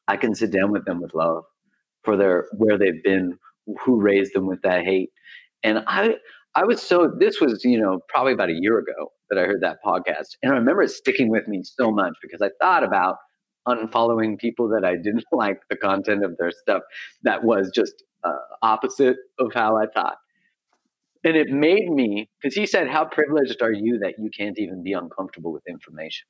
i 0.07 0.17
can 0.17 0.33
sit 0.33 0.51
down 0.51 0.71
with 0.71 0.85
them 0.85 1.01
with 1.01 1.13
love 1.13 1.43
for 2.03 2.17
their 2.17 2.47
where 2.57 2.77
they've 2.77 3.03
been 3.03 3.37
who 3.83 3.99
raised 3.99 4.33
them 4.35 4.45
with 4.47 4.61
that 4.63 4.83
hate. 4.83 5.11
And 5.63 5.83
i 5.85 6.15
i 6.55 6.63
was 6.63 6.81
so 6.81 7.11
this 7.19 7.39
was 7.39 7.63
you 7.63 7.79
know 7.79 7.99
probably 8.09 8.33
about 8.33 8.49
a 8.49 8.59
year 8.59 8.79
ago 8.79 9.11
that 9.29 9.39
I 9.39 9.43
heard 9.43 9.61
that 9.61 9.77
podcast. 9.85 10.35
And 10.43 10.51
I 10.51 10.55
remember 10.55 10.81
it 10.81 10.89
sticking 10.89 11.29
with 11.29 11.47
me 11.47 11.63
so 11.63 11.91
much 11.91 12.13
because 12.21 12.41
I 12.41 12.49
thought 12.61 12.83
about 12.83 13.17
unfollowing 13.67 14.37
people 14.37 14.69
that 14.69 14.85
I 14.85 14.95
didn't 14.95 15.25
like 15.31 15.61
the 15.69 15.75
content 15.75 16.23
of 16.23 16.37
their 16.37 16.51
stuff 16.51 16.83
that 17.23 17.43
was 17.43 17.71
just 17.73 18.03
uh, 18.23 18.35
opposite 18.61 19.17
of 19.39 19.53
how 19.53 19.77
I 19.77 19.85
thought. 19.93 20.17
And 21.23 21.35
it 21.35 21.49
made 21.49 21.89
me, 21.89 22.29
because 22.39 22.55
he 22.55 22.67
said, 22.67 22.87
How 22.87 23.05
privileged 23.05 23.61
are 23.61 23.71
you 23.71 23.99
that 23.99 24.15
you 24.19 24.29
can't 24.29 24.59
even 24.59 24.83
be 24.83 24.93
uncomfortable 24.93 25.51
with 25.51 25.63
information? 25.67 26.27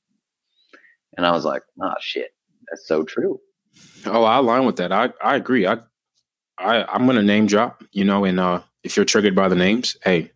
And 1.17 1.25
I 1.25 1.31
was 1.31 1.43
like, 1.43 1.63
Oh, 1.81 1.93
shit, 1.99 2.29
that's 2.69 2.87
so 2.87 3.03
true. 3.03 3.39
Oh, 4.05 4.23
I 4.23 4.37
align 4.37 4.65
with 4.65 4.77
that. 4.77 4.93
I, 4.93 5.11
I 5.21 5.35
agree. 5.35 5.67
I, 5.67 5.79
I 6.57 6.85
I'm 6.85 7.05
gonna 7.05 7.23
name 7.23 7.45
drop, 7.45 7.83
you 7.91 8.05
know, 8.05 8.23
and 8.23 8.39
uh 8.39 8.61
if 8.83 8.95
you're 8.95 9.05
triggered 9.05 9.35
by 9.35 9.49
the 9.49 9.55
names, 9.55 9.97
hey, 10.03 10.31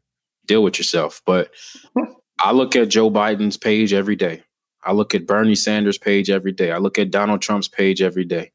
deal 0.45 0.64
with 0.64 0.78
yourself. 0.78 1.22
But 1.26 1.51
I 2.41 2.51
look 2.51 2.75
at 2.75 2.89
Joe 2.89 3.11
Biden's 3.11 3.57
page 3.57 3.93
every 3.93 4.15
day. 4.15 4.43
I 4.83 4.93
look 4.93 5.13
at 5.13 5.27
Bernie 5.27 5.55
Sanders' 5.55 5.97
page 5.97 6.29
every 6.29 6.53
day. 6.53 6.71
I 6.71 6.77
look 6.77 6.97
at 6.97 7.11
Donald 7.11 7.41
Trump's 7.41 7.67
page 7.67 8.01
every 8.01 8.23
day. 8.23 8.51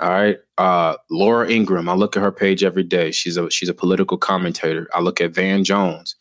All 0.00 0.10
right. 0.10 0.38
Uh, 0.56 0.96
Laura 1.10 1.48
Ingraham, 1.48 1.88
I 1.88 1.94
look 1.94 2.16
at 2.16 2.22
her 2.22 2.32
page 2.32 2.62
every 2.62 2.82
day. 2.82 3.10
She's 3.10 3.36
a 3.36 3.50
she's 3.50 3.68
a 3.68 3.74
political 3.74 4.16
commentator. 4.16 4.88
I 4.92 5.00
look 5.00 5.20
at 5.20 5.34
Van 5.34 5.64
Jones. 5.64 6.16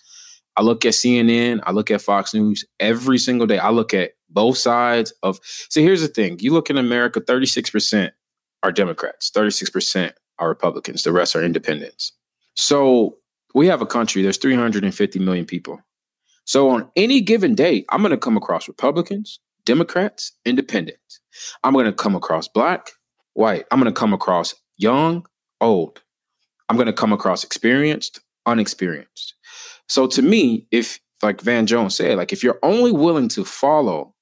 I 0.56 0.64
look 0.64 0.86
at 0.86 0.94
CNN. 0.94 1.62
I 1.64 1.72
look 1.72 1.92
at 1.92 2.02
Fox 2.02 2.34
News 2.34 2.66
every 2.80 3.20
single 3.20 3.46
day. 3.46 3.60
I 3.60 3.70
look 3.70 3.94
at 3.94 4.12
both 4.30 4.58
sides 4.58 5.14
of. 5.22 5.40
See, 5.44 5.84
here's 5.84 6.02
the 6.02 6.08
thing: 6.08 6.38
you 6.40 6.54
look 6.54 6.70
in 6.70 6.78
America, 6.78 7.22
thirty 7.22 7.46
six 7.46 7.70
percent 7.70 8.14
are 8.64 8.72
Democrats, 8.72 9.30
thirty 9.30 9.52
six 9.52 9.70
percent 9.70 10.16
are 10.40 10.50
Republicans. 10.50 11.04
The 11.04 11.12
rest 11.12 11.36
are 11.36 11.44
independents. 11.44 12.14
So 12.56 13.18
we 13.54 13.68
have 13.68 13.82
a 13.82 13.88
country. 13.88 14.24
There's 14.24 14.38
three 14.38 14.56
hundred 14.56 14.84
and 14.84 14.94
fifty 14.94 15.20
million 15.20 15.46
people. 15.46 15.82
So 16.48 16.70
on 16.70 16.90
any 16.96 17.20
given 17.20 17.56
day, 17.56 17.86
I'm 17.90 18.02
going 18.02 18.12
to 18.12 18.18
come 18.18 18.38
across 18.38 18.70
Republicans, 18.70 19.40
Democrats, 19.66 20.32
Independents. 20.46 21.20
I'm 21.64 21.74
going 21.74 21.86
to 21.86 21.92
come 21.94 22.16
across 22.16 22.48
black, 22.48 22.92
white. 23.34 23.66
I'm 23.70 23.80
going 23.82 23.94
to 23.94 24.00
come 24.00 24.14
across 24.14 24.56
young, 24.78 25.26
old. 25.60 26.02
I'm 26.70 26.78
going 26.78 26.88
to 26.88 26.94
come 26.94 27.12
across 27.12 27.44
experienced, 27.44 28.22
unexperienced. 28.46 29.36
So 29.90 30.08
to 30.08 30.22
me, 30.22 30.66
if 30.72 31.00
like 31.22 31.42
Van 31.42 31.68
Jones 31.68 31.96
said, 31.96 32.18
like 32.18 32.32
if 32.32 32.44
you're 32.44 32.60
only 32.64 32.94
willing 32.94 33.28
to 33.30 33.44
follow 33.44 34.14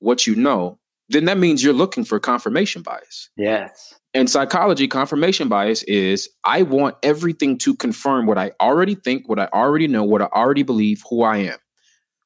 what 0.00 0.26
you 0.26 0.34
know, 0.34 0.78
then 1.08 1.24
that 1.24 1.38
means 1.38 1.64
you're 1.64 1.72
looking 1.72 2.04
for 2.04 2.20
confirmation 2.20 2.82
bias. 2.82 3.30
Yes. 3.36 3.94
In 4.14 4.26
psychology, 4.26 4.88
confirmation 4.88 5.48
bias 5.48 5.82
is 5.84 6.28
I 6.44 6.62
want 6.62 6.96
everything 7.02 7.56
to 7.58 7.74
confirm 7.74 8.26
what 8.26 8.36
I 8.36 8.52
already 8.60 8.94
think, 8.94 9.28
what 9.28 9.38
I 9.38 9.48
already 9.54 9.88
know, 9.88 10.04
what 10.04 10.20
I 10.20 10.26
already 10.26 10.62
believe, 10.62 11.02
who 11.08 11.22
I 11.22 11.38
am. 11.38 11.58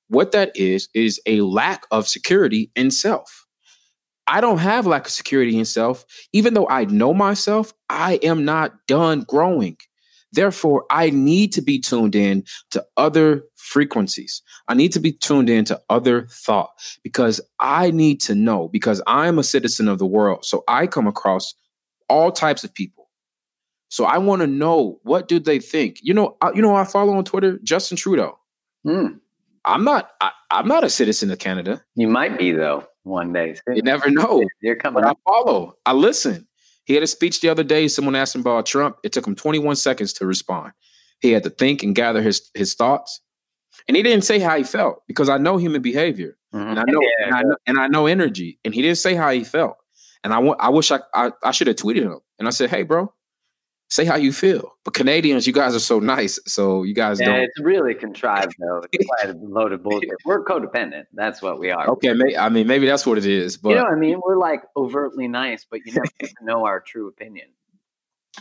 What 0.09 0.33
that 0.33 0.57
is, 0.57 0.89
is 0.95 1.21
a 1.27 1.41
lack 1.41 1.87
of 1.91 2.07
security 2.07 2.71
in 2.77 2.91
self. 2.91 3.47
I 4.27 4.41
don't 4.41 4.59
have 4.59 4.87
lack 4.87 5.07
of 5.07 5.13
security 5.13 5.59
in 5.59 5.65
self. 5.65 6.05
Even 6.33 6.55
though 6.55 6.69
I 6.69 6.85
know 6.85 7.15
myself, 7.15 7.73
I 7.89 8.15
am 8.23 8.45
not 8.45 8.87
done 8.87 9.21
growing. 9.21 9.77
Therefore, 10.33 10.85
I 10.91 11.11
need 11.11 11.53
to 11.53 11.63
be 11.63 11.79
tuned 11.79 12.15
in 12.15 12.45
to 12.71 12.85
other 12.97 13.45
frequencies. 13.57 14.43
I 14.69 14.75
need 14.75 14.93
to 14.93 15.01
be 15.01 15.13
tuned 15.13 15.49
in 15.49 15.65
to 15.67 15.81
other 15.89 16.27
thought 16.31 16.71
because 17.03 17.41
I 17.59 17.91
need 17.91 18.21
to 18.23 18.35
know 18.35 18.69
because 18.69 19.01
I'm 19.07 19.39
a 19.39 19.45
citizen 19.45 19.89
of 19.89 19.99
the 19.99 20.07
world. 20.07 20.45
So 20.45 20.65
I 20.69 20.89
come 20.89 21.07
across 21.07 21.55
all 22.09 22.33
types 22.33 22.65
of 22.65 22.75
people. 22.75 23.09
So 23.89 24.05
I 24.05 24.19
want 24.19 24.43
to 24.43 24.47
know 24.47 24.99
what 25.05 25.29
do 25.29 25.39
they 25.39 25.61
think. 25.61 25.99
You 26.03 26.13
know, 26.13 26.37
I, 26.43 26.51
you 26.53 26.63
know, 26.63 26.75
I 26.75 26.85
follow 26.85 27.15
on 27.15 27.25
Twitter 27.25 27.59
Justin 27.63 27.97
Trudeau. 27.97 28.39
Mm. 28.87 29.21
I'm 29.67 29.85
not. 29.85 30.11
I, 30.21 30.31
am 30.51 30.69
not 30.69 30.85
a 30.85 30.91
citizen 30.91 31.31
of 31.31 31.39
Canada. 31.39 31.83
You 31.97 32.09
might 32.09 32.39
be 32.39 32.53
though 32.53 32.87
one 33.03 33.33
day. 33.33 33.57
You 33.67 33.83
never 33.83 34.11
know. 34.11 34.45
You're 34.63 34.77
coming. 34.77 35.03
But 35.03 35.11
I 35.11 35.31
follow. 35.31 35.75
I 35.85 35.93
listen. 35.93 36.47
He 36.85 36.95
had 36.95 37.03
a 37.03 37.09
speech 37.09 37.41
the 37.41 37.49
other 37.49 37.65
day. 37.65 37.89
Someone 37.89 38.15
asked 38.15 38.35
him 38.35 38.43
about 38.43 38.65
Trump. 38.65 38.97
It 39.03 39.13
took 39.13 39.27
him 39.27 39.35
21 39.35 39.75
seconds 39.77 40.13
to 40.15 40.27
respond. 40.27 40.73
He 41.21 41.33
had 41.33 41.43
to 41.43 41.51
think 41.51 41.83
and 41.83 41.95
gather 41.95 42.23
his 42.23 42.49
his 42.55 42.75
thoughts, 42.75 43.21
and 43.89 43.97
he 43.97 44.03
didn't 44.03 44.25
say 44.25 44.39
how 44.39 44.57
he 44.57 44.63
felt 44.65 45.03
because 45.09 45.29
I 45.29 45.39
know 45.39 45.57
human 45.57 45.83
behavior, 45.83 46.37
mm-hmm. 46.55 46.69
and 46.69 46.79
I 46.79 46.85
know, 46.87 47.01
yeah. 47.01 47.27
and 47.27 47.35
I 47.35 47.43
know, 47.43 47.57
and 47.67 47.79
I 47.79 47.87
know 47.89 48.07
energy, 48.07 48.61
and 48.65 48.75
he 48.75 48.83
didn't 48.83 48.99
say 48.99 49.15
how 49.15 49.31
he 49.31 49.43
felt. 49.43 49.77
And 50.23 50.33
I 50.33 50.39
want. 50.39 50.61
I 50.61 50.69
wish 50.69 50.93
I 50.93 51.01
I, 51.15 51.33
I 51.43 51.51
should 51.53 51.67
have 51.69 51.77
tweeted 51.77 52.03
him, 52.03 52.21
and 52.39 52.47
I 52.47 52.51
said, 52.51 52.71
"Hey, 52.71 52.83
bro, 52.83 53.13
say 53.89 54.05
how 54.05 54.17
you 54.17 54.33
feel. 54.33 54.73
But 54.85 54.95
Canadians, 54.95 55.47
you 55.47 55.53
guys 55.53 55.75
are 55.75 55.81
so 55.81 55.99
nice, 55.99 56.39
so 56.47 56.83
you 56.83 56.95
guys 56.95 57.21
yeah, 57.21 57.27
don't. 57.27 57.41
It's 57.41 57.61
really 57.61 57.95
contrived 57.95 58.55
though. 58.59 58.83
It's 58.93 59.07
quite 59.21 59.35
a 59.35 59.39
load 59.39 59.73
of 59.73 59.83
bullshit. 59.83 60.11
We're 60.25 60.45
codependent. 60.45 61.05
That's 61.13 61.43
what 61.43 61.59
we 61.59 61.71
are. 61.71 61.89
Okay, 61.91 62.13
may, 62.13 62.37
I 62.37 62.49
mean 62.49 62.67
maybe 62.67 62.87
that's 62.87 63.07
what 63.07 63.19
it 63.19 63.27
is. 63.27 63.57
But 63.57 63.71
you 63.71 63.75
know 63.77 63.85
what 63.85 63.93
I 63.93 63.97
mean? 63.97 64.21
We're 64.25 64.39
like 64.39 64.63
overtly 64.77 65.29
nice, 65.29 65.67
but 65.69 65.81
you 65.85 65.93
never 65.93 66.33
know 66.43 66.67
our 66.67 66.81
true 66.81 67.09
opinion. 67.09 67.49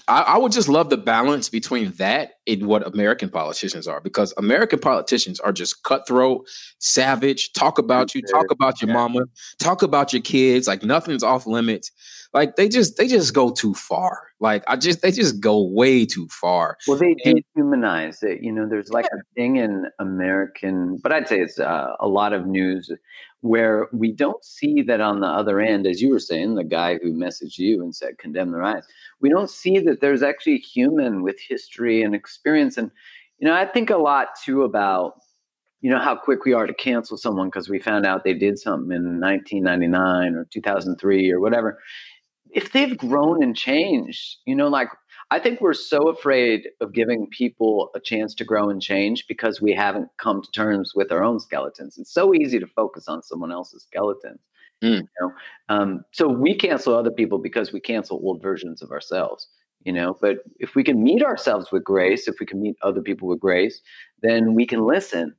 I, 0.08 0.22
I, 0.22 0.38
would 0.38 0.52
just 0.52 0.68
love 0.68 0.90
the 0.90 0.98
balance 0.98 1.50
between 1.50 1.92
that 1.94 2.34
and 2.46 2.68
what 2.68 2.86
American 2.86 3.30
politicians 3.30 3.88
are, 3.88 4.02
because 4.02 4.34
American 4.38 4.80
politicians 4.80 5.40
are 5.40 5.54
just 5.54 5.84
cutthroat, 5.84 6.48
savage, 6.80 7.54
talk 7.54 7.80
about 7.80 8.14
you, 8.14 8.22
talk 8.22 8.52
about 8.52 8.82
your 8.82 8.94
mama, 8.94 9.22
talk 9.58 9.82
about 9.82 10.14
your 10.14 10.22
kids, 10.22 10.68
like 10.68 10.84
nothing's 10.84 11.24
off 11.24 11.48
limits. 11.48 11.92
Like 12.36 12.58
they 12.58 12.68
just 12.68 12.98
they 12.98 13.08
just 13.08 13.34
go 13.34 13.50
too 13.50 13.74
far. 13.74 14.20
Like 14.42 14.66
I 14.68 14.76
just 14.76 15.02
they 15.02 15.14
just 15.14 15.40
go 15.40 15.64
way 15.64 16.06
too 16.06 16.28
far. 16.28 16.78
Well, 16.86 16.98
they 16.98 17.16
dehumanize 17.16 18.24
it. 18.24 18.44
You 18.44 18.52
know, 18.52 18.68
there's 18.68 18.90
like 18.90 19.06
yeah. 19.06 19.22
a 19.22 19.34
thing 19.36 19.56
in 19.56 19.86
American, 20.00 20.98
but 21.02 21.14
I'd 21.14 21.30
say 21.30 21.40
it's 21.40 21.58
uh, 21.60 21.94
a 21.98 22.10
lot 22.10 22.34
of 22.34 22.46
news 22.46 22.92
where 23.40 23.88
we 23.94 24.12
don't 24.12 24.44
see 24.44 24.82
that 24.82 25.00
on 25.00 25.22
the 25.22 25.28
other 25.28 25.62
end, 25.62 25.88
as 25.88 26.02
you 26.02 26.10
were 26.10 26.20
saying, 26.20 26.56
the 26.56 26.66
guy 26.66 26.98
who 27.02 27.14
messaged 27.14 27.58
you 27.58 27.82
and 27.82 27.96
said 27.96 28.18
condemn 28.18 28.52
the 28.52 28.58
riots. 28.58 28.88
We 29.22 29.30
don't 29.30 29.50
see 29.50 29.80
that 29.80 30.02
there's 30.02 30.22
actually 30.22 30.56
a 30.56 30.60
human 30.60 31.24
with 31.24 31.38
history 31.40 32.04
and 32.04 32.14
experience. 32.14 32.78
And 32.78 32.92
you 33.40 33.48
know, 33.48 33.56
I 33.56 33.66
think 33.66 33.90
a 33.90 33.98
lot 33.98 34.28
too 34.44 34.64
about 34.64 35.22
you 35.80 35.90
know 35.90 36.00
how 36.00 36.18
quick 36.18 36.44
we 36.44 36.52
are 36.52 36.68
to 36.68 36.74
cancel 36.74 37.16
someone 37.16 37.48
because 37.48 37.70
we 37.70 37.80
found 37.80 38.06
out 38.06 38.26
they 38.26 38.34
did 38.34 38.60
something 38.60 38.94
in 38.94 39.22
1999 39.22 40.36
or 40.36 40.46
2003 40.52 41.32
or 41.32 41.40
whatever 41.40 41.80
if 42.56 42.72
they've 42.72 42.98
grown 42.98 43.44
and 43.44 43.56
changed, 43.56 44.38
you 44.46 44.56
know, 44.56 44.70
like 44.70 44.88
I 45.30 45.40
think 45.40 45.60
we're 45.60 45.74
so 45.74 46.08
afraid 46.08 46.70
of 46.80 46.94
giving 46.94 47.28
people 47.28 47.92
a 47.96 48.00
chance 48.00 48.34
to 48.36 48.46
grow 48.46 48.70
and 48.70 48.82
change 48.82 49.28
because 49.28 49.62
we 49.62 49.74
haven't 49.74 50.08
come 50.18 50.42
to 50.42 50.52
terms 50.52 50.94
with 50.96 51.12
our 51.12 51.22
own 51.22 51.40
skeletons. 51.40 51.98
It's 51.98 52.14
so 52.14 52.34
easy 52.34 52.58
to 52.60 52.68
focus 52.68 53.10
on 53.10 53.22
someone 53.22 53.52
else's 53.52 53.84
skeletons. 53.84 54.40
Mm. 54.82 55.02
You 55.02 55.08
know? 55.20 55.32
um, 55.70 56.06
so 56.12 56.30
we 56.30 56.56
cancel 56.56 56.96
other 56.96 57.12
people 57.12 57.40
because 57.40 57.74
we 57.74 57.82
cancel 57.82 58.22
old 58.24 58.42
versions 58.42 58.82
of 58.82 58.90
ourselves. 58.92 59.48
You 59.84 59.94
know, 59.94 60.18
but 60.20 60.38
if 60.58 60.74
we 60.74 60.84
can 60.84 61.04
meet 61.04 61.22
ourselves 61.22 61.72
with 61.72 61.84
grace, 61.84 62.28
if 62.28 62.40
we 62.40 62.48
can 62.48 62.60
meet 62.60 62.76
other 62.82 63.02
people 63.02 63.28
with 63.28 63.40
grace, 63.40 63.82
then 64.24 64.56
we 64.56 64.66
can 64.66 64.84
listen. 64.84 65.36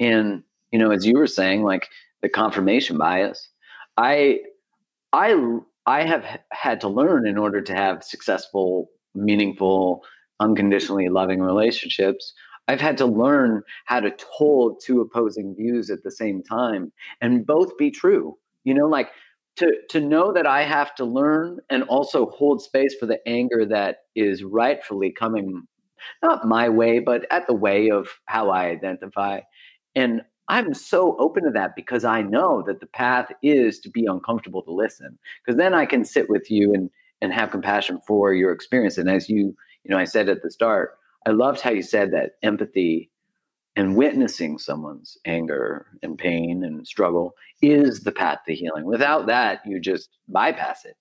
And 0.00 0.42
you 0.70 0.78
know, 0.78 0.92
as 0.92 1.04
you 1.04 1.18
were 1.18 1.26
saying, 1.26 1.62
like 1.62 1.90
the 2.22 2.30
confirmation 2.30 2.96
bias, 2.96 3.48
I 3.98 4.40
I 5.12 5.34
I 5.86 6.04
have 6.04 6.24
had 6.52 6.80
to 6.82 6.88
learn 6.88 7.26
in 7.26 7.36
order 7.38 7.60
to 7.60 7.74
have 7.74 8.04
successful, 8.04 8.88
meaningful, 9.14 10.04
unconditionally 10.40 11.08
loving 11.08 11.40
relationships. 11.40 12.32
I've 12.68 12.80
had 12.80 12.96
to 12.98 13.06
learn 13.06 13.62
how 13.86 14.00
to 14.00 14.14
hold 14.30 14.80
two 14.84 15.00
opposing 15.00 15.54
views 15.56 15.90
at 15.90 16.02
the 16.04 16.10
same 16.10 16.42
time 16.42 16.92
and 17.20 17.46
both 17.46 17.76
be 17.76 17.90
true. 17.90 18.36
You 18.64 18.74
know, 18.74 18.86
like 18.86 19.10
to 19.56 19.72
to 19.90 20.00
know 20.00 20.32
that 20.32 20.46
I 20.46 20.62
have 20.62 20.94
to 20.96 21.04
learn 21.04 21.58
and 21.68 21.82
also 21.84 22.26
hold 22.26 22.62
space 22.62 22.94
for 22.98 23.06
the 23.06 23.18
anger 23.26 23.66
that 23.66 23.98
is 24.14 24.44
rightfully 24.44 25.10
coming 25.10 25.66
not 26.22 26.46
my 26.46 26.68
way, 26.68 26.98
but 26.98 27.26
at 27.30 27.46
the 27.46 27.54
way 27.54 27.90
of 27.90 28.08
how 28.26 28.50
I 28.50 28.66
identify. 28.66 29.40
And 29.94 30.22
I'm 30.52 30.74
so 30.74 31.16
open 31.18 31.44
to 31.44 31.50
that 31.52 31.74
because 31.74 32.04
I 32.04 32.20
know 32.20 32.62
that 32.66 32.80
the 32.80 32.86
path 32.86 33.32
is 33.42 33.80
to 33.80 33.88
be 33.88 34.04
uncomfortable 34.04 34.60
to 34.64 34.70
listen. 34.70 35.18
Because 35.42 35.56
then 35.56 35.72
I 35.72 35.86
can 35.86 36.04
sit 36.04 36.28
with 36.28 36.50
you 36.50 36.74
and 36.74 36.90
and 37.22 37.32
have 37.32 37.52
compassion 37.52 38.00
for 38.06 38.34
your 38.34 38.52
experience. 38.52 38.98
And 38.98 39.08
as 39.08 39.30
you, 39.30 39.56
you 39.84 39.88
know, 39.90 39.96
I 39.96 40.04
said 40.04 40.28
at 40.28 40.42
the 40.42 40.50
start, 40.50 40.98
I 41.24 41.30
loved 41.30 41.60
how 41.60 41.70
you 41.70 41.82
said 41.82 42.12
that 42.12 42.32
empathy 42.42 43.10
and 43.76 43.96
witnessing 43.96 44.58
someone's 44.58 45.16
anger 45.24 45.86
and 46.02 46.18
pain 46.18 46.64
and 46.64 46.86
struggle 46.86 47.34
is 47.62 48.00
the 48.00 48.12
path 48.12 48.40
to 48.46 48.54
healing. 48.54 48.84
Without 48.84 49.26
that, 49.28 49.60
you 49.64 49.80
just 49.80 50.10
bypass 50.28 50.84
it. 50.84 50.96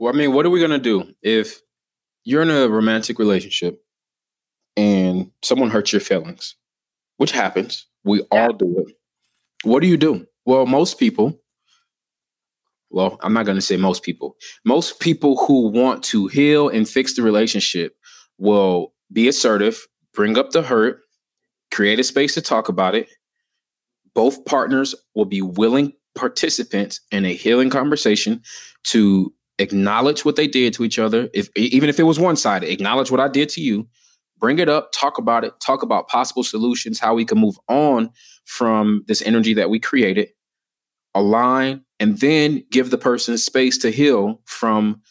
Well, 0.00 0.12
I 0.12 0.16
mean, 0.16 0.32
what 0.32 0.46
are 0.46 0.50
we 0.50 0.58
going 0.58 0.72
to 0.72 0.78
do 0.78 1.14
if 1.22 1.60
you're 2.24 2.42
in 2.42 2.50
a 2.50 2.68
romantic 2.68 3.20
relationship 3.20 3.84
and 4.76 5.30
someone 5.42 5.70
hurts 5.70 5.92
your 5.92 6.00
feelings, 6.00 6.56
which 7.18 7.30
happens? 7.30 7.86
We 8.08 8.18
yeah. 8.32 8.46
all 8.46 8.52
do 8.52 8.84
it. 8.86 8.94
What 9.64 9.80
do 9.80 9.86
you 9.86 9.96
do? 9.96 10.26
Well, 10.46 10.66
most 10.66 10.98
people, 10.98 11.38
well, 12.90 13.18
I'm 13.22 13.34
not 13.34 13.44
going 13.44 13.56
to 13.56 13.62
say 13.62 13.76
most 13.76 14.02
people, 14.02 14.36
most 14.64 14.98
people 14.98 15.36
who 15.36 15.68
want 15.68 16.02
to 16.04 16.26
heal 16.28 16.68
and 16.68 16.88
fix 16.88 17.14
the 17.14 17.22
relationship 17.22 17.96
will 18.38 18.94
be 19.12 19.28
assertive, 19.28 19.86
bring 20.14 20.38
up 20.38 20.50
the 20.52 20.62
hurt, 20.62 21.00
create 21.70 22.00
a 22.00 22.04
space 22.04 22.34
to 22.34 22.40
talk 22.40 22.68
about 22.68 22.94
it. 22.94 23.08
Both 24.14 24.44
partners 24.46 24.94
will 25.14 25.26
be 25.26 25.42
willing 25.42 25.92
participants 26.14 27.00
in 27.10 27.24
a 27.24 27.34
healing 27.34 27.68
conversation 27.68 28.42
to 28.84 29.32
acknowledge 29.58 30.24
what 30.24 30.36
they 30.36 30.46
did 30.46 30.72
to 30.74 30.84
each 30.84 30.98
other. 30.98 31.28
If 31.34 31.50
even 31.56 31.88
if 31.88 32.00
it 32.00 32.04
was 32.04 32.18
one 32.18 32.36
sided, 32.36 32.70
acknowledge 32.70 33.10
what 33.10 33.20
I 33.20 33.28
did 33.28 33.48
to 33.50 33.60
you, 33.60 33.86
bring 34.38 34.58
it 34.58 34.68
up, 34.68 34.92
talk 34.92 35.18
about 35.18 35.44
it, 35.44 35.52
talk 35.60 35.82
about 35.82 36.08
possible 36.08 36.44
solutions, 36.44 36.98
how 36.98 37.14
we 37.14 37.24
can 37.24 37.38
move 37.38 37.58
on 37.68 38.10
from 38.44 39.04
this 39.06 39.22
energy 39.22 39.54
that 39.54 39.70
we 39.70 39.78
created, 39.78 40.28
align, 41.14 41.82
and 42.00 42.18
then 42.18 42.64
give 42.70 42.90
the 42.90 42.98
person 42.98 43.36
space 43.38 43.78
to 43.78 43.90
heal 43.90 44.40
from 44.44 45.02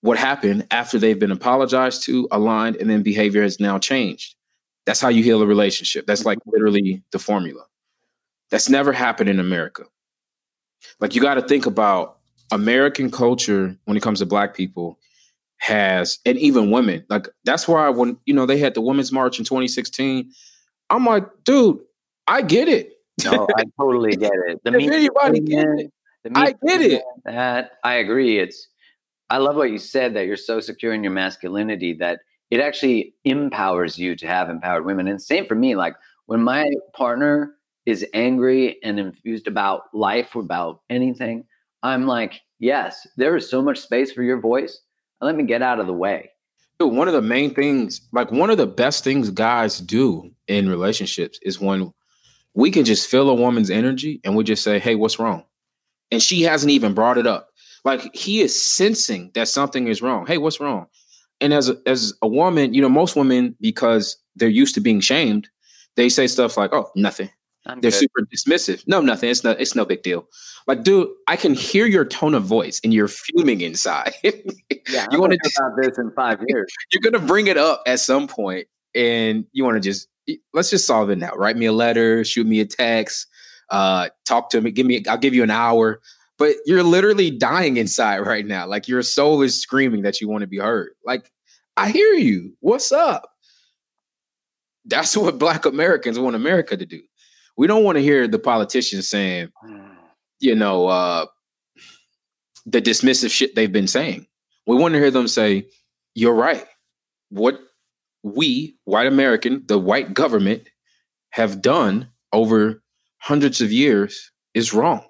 what 0.00 0.18
happened 0.18 0.66
after 0.70 0.98
they've 0.98 1.18
been 1.18 1.32
apologized 1.32 2.04
to, 2.04 2.28
aligned, 2.30 2.76
and 2.76 2.88
then 2.88 3.02
behavior 3.02 3.42
has 3.42 3.58
now 3.58 3.78
changed. 3.78 4.36
That's 4.84 5.00
how 5.00 5.08
you 5.08 5.22
heal 5.22 5.42
a 5.42 5.46
relationship. 5.46 6.06
That's 6.06 6.24
like 6.24 6.38
literally 6.46 7.02
the 7.10 7.18
formula. 7.18 7.64
That's 8.50 8.68
never 8.68 8.92
happened 8.92 9.28
in 9.28 9.40
America. 9.40 9.84
Like 11.00 11.14
you 11.14 11.20
got 11.20 11.34
to 11.34 11.42
think 11.42 11.66
about 11.66 12.18
American 12.52 13.10
culture 13.10 13.76
when 13.86 13.96
it 13.96 14.02
comes 14.02 14.20
to 14.20 14.26
black 14.26 14.54
people 14.54 14.98
has 15.58 16.18
and 16.24 16.38
even 16.38 16.70
women. 16.70 17.04
Like 17.08 17.28
that's 17.44 17.66
why 17.66 17.88
when 17.88 18.18
you 18.26 18.34
know 18.34 18.46
they 18.46 18.58
had 18.58 18.74
the 18.74 18.80
women's 18.80 19.12
march 19.12 19.38
in 19.38 19.44
2016, 19.44 20.30
I'm 20.90 21.04
like, 21.04 21.24
dude, 21.44 21.80
I 22.26 22.42
get 22.42 22.68
it. 22.68 22.92
No, 23.24 23.46
I 23.56 23.64
totally 23.78 24.16
get 24.16 24.32
it. 24.48 24.60
The 24.64 24.78
if 24.78 24.92
anybody 24.92 25.40
get 25.40 25.66
it, 25.66 25.90
I 26.34 26.54
get 26.66 26.82
it. 26.82 27.02
That 27.24 27.72
I 27.82 27.94
agree. 27.94 28.38
It's 28.38 28.68
I 29.30 29.38
love 29.38 29.56
what 29.56 29.70
you 29.70 29.78
said 29.78 30.14
that 30.14 30.26
you're 30.26 30.36
so 30.36 30.60
secure 30.60 30.92
in 30.92 31.02
your 31.02 31.12
masculinity 31.12 31.94
that 31.94 32.20
it 32.50 32.60
actually 32.60 33.14
empowers 33.24 33.98
you 33.98 34.14
to 34.16 34.26
have 34.26 34.48
empowered 34.48 34.84
women. 34.84 35.08
And 35.08 35.20
same 35.20 35.46
for 35.46 35.56
me. 35.56 35.74
Like 35.74 35.96
when 36.26 36.42
my 36.42 36.70
partner 36.94 37.54
is 37.86 38.06
angry 38.14 38.76
and 38.84 39.00
infused 39.00 39.46
about 39.46 39.82
life 39.92 40.36
or 40.36 40.42
about 40.42 40.80
anything, 40.90 41.44
I'm 41.82 42.06
like, 42.06 42.40
yes, 42.58 43.06
there 43.16 43.36
is 43.36 43.50
so 43.50 43.62
much 43.62 43.78
space 43.78 44.12
for 44.12 44.22
your 44.22 44.40
voice. 44.40 44.80
Let 45.20 45.36
me 45.36 45.44
get 45.44 45.62
out 45.62 45.80
of 45.80 45.86
the 45.86 45.92
way. 45.92 46.30
Dude, 46.78 46.92
one 46.92 47.08
of 47.08 47.14
the 47.14 47.22
main 47.22 47.54
things, 47.54 48.02
like 48.12 48.30
one 48.30 48.50
of 48.50 48.58
the 48.58 48.66
best 48.66 49.02
things 49.02 49.30
guys 49.30 49.78
do 49.80 50.30
in 50.46 50.68
relationships 50.68 51.38
is 51.42 51.60
when 51.60 51.92
we 52.54 52.70
can 52.70 52.84
just 52.84 53.08
feel 53.08 53.28
a 53.30 53.34
woman's 53.34 53.70
energy 53.70 54.20
and 54.24 54.36
we 54.36 54.44
just 54.44 54.62
say, 54.62 54.78
hey, 54.78 54.94
what's 54.94 55.18
wrong? 55.18 55.44
And 56.10 56.22
she 56.22 56.42
hasn't 56.42 56.70
even 56.70 56.92
brought 56.92 57.18
it 57.18 57.26
up. 57.26 57.48
Like 57.84 58.14
he 58.14 58.40
is 58.40 58.62
sensing 58.62 59.30
that 59.34 59.48
something 59.48 59.88
is 59.88 60.02
wrong. 60.02 60.26
Hey, 60.26 60.38
what's 60.38 60.60
wrong? 60.60 60.86
and 61.40 61.52
as 61.52 61.68
a, 61.68 61.76
as 61.86 62.14
a 62.22 62.28
woman, 62.28 62.74
you 62.74 62.80
know, 62.80 62.88
most 62.88 63.16
women 63.16 63.56
because 63.60 64.16
they're 64.36 64.48
used 64.48 64.74
to 64.74 64.80
being 64.80 65.00
shamed, 65.00 65.48
they 65.96 66.08
say 66.08 66.26
stuff 66.26 66.56
like, 66.56 66.72
"Oh, 66.72 66.90
nothing." 66.94 67.30
I'm 67.66 67.80
they're 67.80 67.90
good. 67.90 67.98
super 67.98 68.26
dismissive. 68.32 68.84
No, 68.86 69.00
nothing. 69.00 69.30
It's 69.30 69.44
no. 69.44 69.50
It's 69.50 69.74
no 69.74 69.84
big 69.84 70.02
deal. 70.02 70.26
Like, 70.66 70.82
dude, 70.82 71.08
I 71.26 71.36
can 71.36 71.54
hear 71.54 71.86
your 71.86 72.04
tone 72.04 72.34
of 72.34 72.44
voice, 72.44 72.80
and 72.82 72.94
you're 72.94 73.08
fuming 73.08 73.60
inside. 73.60 74.14
yeah, 74.22 75.06
you 75.10 75.20
want 75.20 75.32
to 75.32 75.50
about 75.58 75.72
this 75.82 75.98
in 75.98 76.10
five 76.12 76.40
years. 76.48 76.72
You're 76.92 77.02
gonna 77.02 77.24
bring 77.24 77.48
it 77.48 77.56
up 77.56 77.82
at 77.86 78.00
some 78.00 78.28
point, 78.28 78.68
and 78.94 79.44
you 79.52 79.64
want 79.64 79.76
to 79.76 79.80
just 79.80 80.08
let's 80.52 80.70
just 80.70 80.86
solve 80.86 81.10
it 81.10 81.18
now. 81.18 81.32
Write 81.34 81.56
me 81.56 81.66
a 81.66 81.72
letter, 81.72 82.24
shoot 82.24 82.46
me 82.46 82.60
a 82.60 82.66
text, 82.66 83.26
uh, 83.70 84.08
talk 84.24 84.50
to 84.50 84.60
me. 84.60 84.70
Give 84.70 84.86
me. 84.86 85.04
I'll 85.08 85.18
give 85.18 85.34
you 85.34 85.42
an 85.42 85.50
hour 85.50 86.00
but 86.38 86.56
you're 86.66 86.82
literally 86.82 87.30
dying 87.30 87.76
inside 87.76 88.18
right 88.26 88.46
now. 88.46 88.66
Like 88.66 88.88
your 88.88 89.02
soul 89.02 89.42
is 89.42 89.60
screaming 89.60 90.02
that 90.02 90.20
you 90.20 90.28
want 90.28 90.42
to 90.42 90.46
be 90.46 90.58
heard. 90.58 90.90
Like, 91.04 91.30
I 91.76 91.90
hear 91.90 92.14
you. 92.14 92.54
What's 92.60 92.92
up? 92.92 93.30
That's 94.84 95.16
what 95.16 95.38
Black 95.38 95.66
Americans 95.66 96.18
want 96.18 96.36
America 96.36 96.76
to 96.76 96.86
do. 96.86 97.02
We 97.56 97.66
don't 97.66 97.84
want 97.84 97.96
to 97.96 98.02
hear 98.02 98.28
the 98.28 98.38
politicians 98.38 99.08
saying, 99.08 99.50
you 100.40 100.54
know, 100.54 100.86
uh, 100.86 101.26
the 102.66 102.82
dismissive 102.82 103.30
shit 103.30 103.54
they've 103.54 103.72
been 103.72 103.86
saying. 103.86 104.26
We 104.66 104.76
want 104.76 104.94
to 104.94 105.00
hear 105.00 105.10
them 105.10 105.28
say, 105.28 105.68
you're 106.14 106.34
right. 106.34 106.66
What 107.30 107.60
we, 108.22 108.76
white 108.84 109.06
American, 109.06 109.62
the 109.66 109.78
white 109.78 110.12
government, 110.12 110.68
have 111.30 111.62
done 111.62 112.10
over 112.32 112.82
hundreds 113.18 113.60
of 113.60 113.72
years 113.72 114.30
is 114.54 114.72
wrong. 114.72 115.04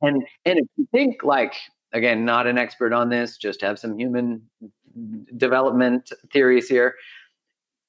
And 0.00 0.22
and 0.44 0.58
if 0.58 0.66
you 0.76 0.88
think 0.92 1.22
like 1.22 1.54
again, 1.92 2.24
not 2.24 2.46
an 2.46 2.58
expert 2.58 2.92
on 2.92 3.08
this, 3.08 3.36
just 3.36 3.60
have 3.60 3.78
some 3.78 3.98
human 3.98 4.42
development 5.36 6.12
theories 6.32 6.68
here. 6.68 6.94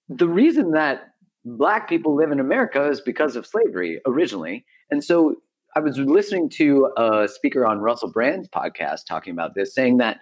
The 0.10 0.28
reason 0.28 0.72
that 0.72 1.13
black 1.46 1.90
people 1.90 2.16
live 2.16 2.32
in 2.32 2.40
America 2.40 2.90
is 2.90 3.02
because 3.02 3.36
of 3.36 3.46
slavery 3.46 4.00
originally. 4.06 4.66
And 4.90 5.04
so 5.04 5.36
I 5.76 5.80
was 5.80 5.98
listening 5.98 6.50
to 6.52 6.92
a 6.98 7.28
speaker 7.28 7.66
on 7.66 7.80
Russell 7.80 8.12
Brand's 8.12 8.48
podcast 8.50 9.06
talking 9.08 9.34
about 9.34 9.56
this, 9.56 9.74
saying 9.74 9.98
that, 9.98 10.20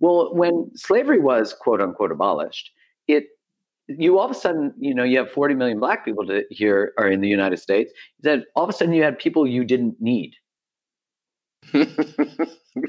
well, 0.00 0.34
when 0.34 0.70
slavery 0.74 1.20
was 1.20 1.54
quote 1.54 1.80
unquote 1.80 2.12
abolished, 2.12 2.70
it 3.06 3.26
you 3.88 4.18
all 4.18 4.26
of 4.26 4.30
a 4.30 4.34
sudden, 4.34 4.74
you 4.78 4.94
know, 4.94 5.04
you 5.04 5.16
have 5.18 5.30
40 5.30 5.54
million 5.54 5.80
black 5.80 6.04
people 6.04 6.26
to, 6.26 6.44
here 6.50 6.92
or 6.98 7.08
in 7.08 7.22
the 7.22 7.28
United 7.28 7.58
States, 7.58 7.92
that 8.22 8.44
all 8.54 8.64
of 8.64 8.70
a 8.70 8.72
sudden 8.72 8.92
you 8.92 9.02
had 9.02 9.18
people 9.18 9.46
you 9.46 9.64
didn't 9.64 9.96
need. 9.98 10.34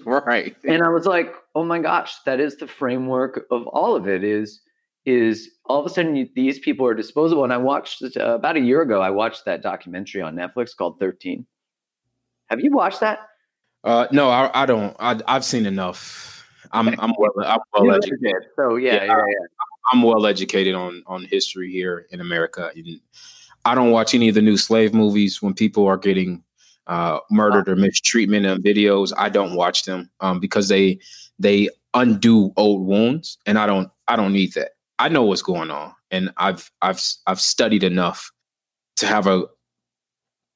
right. 0.06 0.56
And 0.68 0.84
I 0.84 0.90
was 0.90 1.06
like, 1.06 1.34
oh 1.56 1.64
my 1.64 1.80
gosh, 1.80 2.16
that 2.26 2.40
is 2.40 2.58
the 2.58 2.68
framework 2.68 3.46
of 3.50 3.66
all 3.68 3.96
of 3.96 4.08
it 4.08 4.24
is 4.24 4.62
is 5.10 5.50
all 5.66 5.80
of 5.80 5.86
a 5.86 5.90
sudden 5.90 6.16
you, 6.16 6.30
these 6.36 6.60
people 6.60 6.86
are 6.86 6.94
disposable. 6.94 7.44
And 7.44 7.54
I 7.54 7.58
watched 7.58 8.04
uh, 8.04 8.36
about 8.36 8.56
a 8.56 8.60
year 8.60 8.82
ago, 8.82 9.02
I 9.02 9.10
watched 9.10 9.46
that 9.46 9.62
documentary 9.62 10.22
on 10.22 10.36
Netflix 10.36 10.76
called 10.76 11.00
13. 11.00 11.46
Have 12.48 12.60
you 12.60 12.72
watched 12.72 13.00
that? 13.02 13.20
Uh, 13.84 14.08
no, 14.12 14.30
I, 14.30 14.52
I 14.54 14.66
don't. 14.66 14.96
I, 15.00 15.22
have 15.28 15.46
seen 15.46 15.66
enough. 15.66 16.48
I'm, 16.72 16.88
I'm 17.00 17.14
well, 17.18 17.32
I'm 17.46 17.60
well 17.74 17.96
educated. 17.96 18.46
So 18.56 18.76
yeah, 18.76 18.96
yeah, 18.96 19.06
yeah, 19.06 19.16
yeah. 19.16 19.48
I'm 19.92 20.04
well 20.04 20.26
educated 20.26 20.76
on 20.76 21.02
on 21.08 21.24
history 21.26 21.72
here 21.72 22.06
in 22.12 22.22
America. 22.22 22.70
And 22.76 23.00
I 23.66 23.76
don't 23.76 23.92
watch 23.92 24.14
any 24.14 24.30
of 24.30 24.36
the 24.36 24.42
new 24.42 24.58
slave 24.58 24.94
movies 24.94 25.42
when 25.42 25.54
people 25.54 25.88
are 25.88 25.98
getting 25.98 26.44
uh, 26.90 27.20
murdered 27.30 27.70
or 27.70 27.76
mistreatment 27.76 28.46
in 28.48 28.62
videos, 28.64 29.14
I 29.16 29.30
don't 29.30 29.56
watch 29.56 29.84
them 29.84 30.10
um, 30.22 30.40
because 30.40 30.68
they 30.68 31.00
they 31.38 31.70
undo 31.94 32.52
old 32.58 32.86
wounds, 32.86 33.38
and 33.46 33.60
I 33.60 33.68
don't 33.68 33.90
I 34.08 34.16
don't 34.16 34.34
need 34.34 34.54
that. 34.54 34.72
I 35.00 35.10
know 35.10 35.24
what's 35.24 35.42
going 35.42 35.72
on, 35.72 35.94
and 36.12 36.32
I've 36.38 36.70
I've 36.82 37.02
I've 37.26 37.40
studied 37.42 37.84
enough 37.84 38.32
to 38.98 39.08
have 39.08 39.28
a 39.28 39.46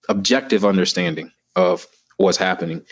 objective 0.09 0.65
understanding 0.65 1.31
of 1.55 1.87
what's 2.17 2.37
happening. 2.37 2.83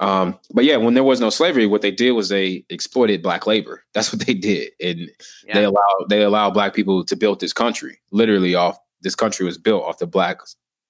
Um, 0.00 0.38
but 0.52 0.64
yeah, 0.64 0.76
when 0.76 0.94
there 0.94 1.04
was 1.04 1.20
no 1.20 1.30
slavery, 1.30 1.66
what 1.66 1.82
they 1.82 1.90
did 1.90 2.12
was 2.12 2.28
they 2.28 2.64
exploited 2.70 3.22
black 3.22 3.46
labor. 3.46 3.82
That's 3.94 4.12
what 4.12 4.24
they 4.24 4.34
did, 4.34 4.70
and 4.80 5.10
yeah. 5.46 5.54
they 5.54 5.64
allowed 5.64 6.06
they 6.08 6.22
allowed 6.22 6.54
black 6.54 6.74
people 6.74 7.04
to 7.04 7.16
build 7.16 7.40
this 7.40 7.52
country. 7.52 8.00
Literally, 8.12 8.54
off 8.54 8.78
this 9.00 9.14
country 9.14 9.44
was 9.44 9.58
built 9.58 9.84
off 9.84 9.98
the 9.98 10.06
black 10.06 10.40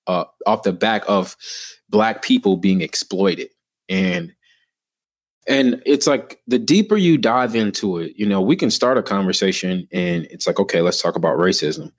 uh, 0.07 0.25
off 0.47 0.63
the 0.63 0.73
back 0.73 1.05
of 1.09 1.37
black 1.89 2.23
people 2.23 2.57
being 2.57 2.81
exploited 2.81 3.49
and 3.89 4.33
and 5.49 5.83
it's 5.85 6.07
like 6.07 6.41
the 6.47 6.59
deeper 6.59 6.97
you 6.97 7.19
dive 7.19 7.55
into 7.57 7.99
it 7.99 8.13
you 8.17 8.27
know 8.27 8.41
we 8.41 8.57
can 8.57 8.71
start 8.71 8.99
a 8.99 9.03
conversation 9.03 9.87
and 9.93 10.27
it's 10.31 10.47
like 10.47 10.59
okay 10.61 10.81
let's 10.81 11.01
talk 11.01 11.17
about 11.17 11.39
racism 11.39 11.91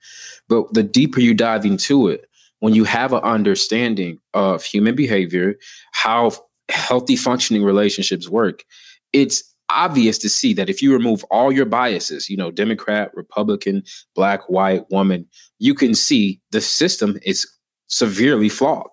but 0.48 0.72
the 0.72 0.82
deeper 0.82 1.20
you 1.20 1.34
dive 1.34 1.64
into 1.64 2.08
it 2.08 2.26
when 2.60 2.74
you 2.74 2.84
have 2.84 3.12
an 3.12 3.22
understanding 3.22 4.18
of 4.32 4.64
human 4.64 4.94
behavior 4.94 5.54
how 5.92 6.30
healthy 6.70 7.16
functioning 7.16 7.62
relationships 7.62 8.28
work 8.28 8.64
it's 9.12 9.42
obvious 9.70 10.18
to 10.18 10.28
see 10.28 10.52
that 10.52 10.68
if 10.70 10.82
you 10.82 10.92
remove 10.92 11.24
all 11.24 11.50
your 11.52 11.66
biases 11.66 12.28
you 12.30 12.36
know 12.36 12.50
democrat 12.50 13.10
republican 13.14 13.82
black 14.14 14.48
white 14.48 14.84
woman 14.90 15.26
you 15.58 15.74
can 15.74 15.94
see 15.94 16.40
the 16.52 16.60
system 16.60 17.18
is 17.22 17.46
severely 17.88 18.48
flawed 18.48 18.88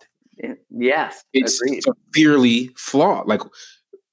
Yes, 0.69 1.23
it's 1.33 1.61
agreed. 1.61 1.83
severely 1.83 2.71
flawed. 2.75 3.27
Like 3.27 3.41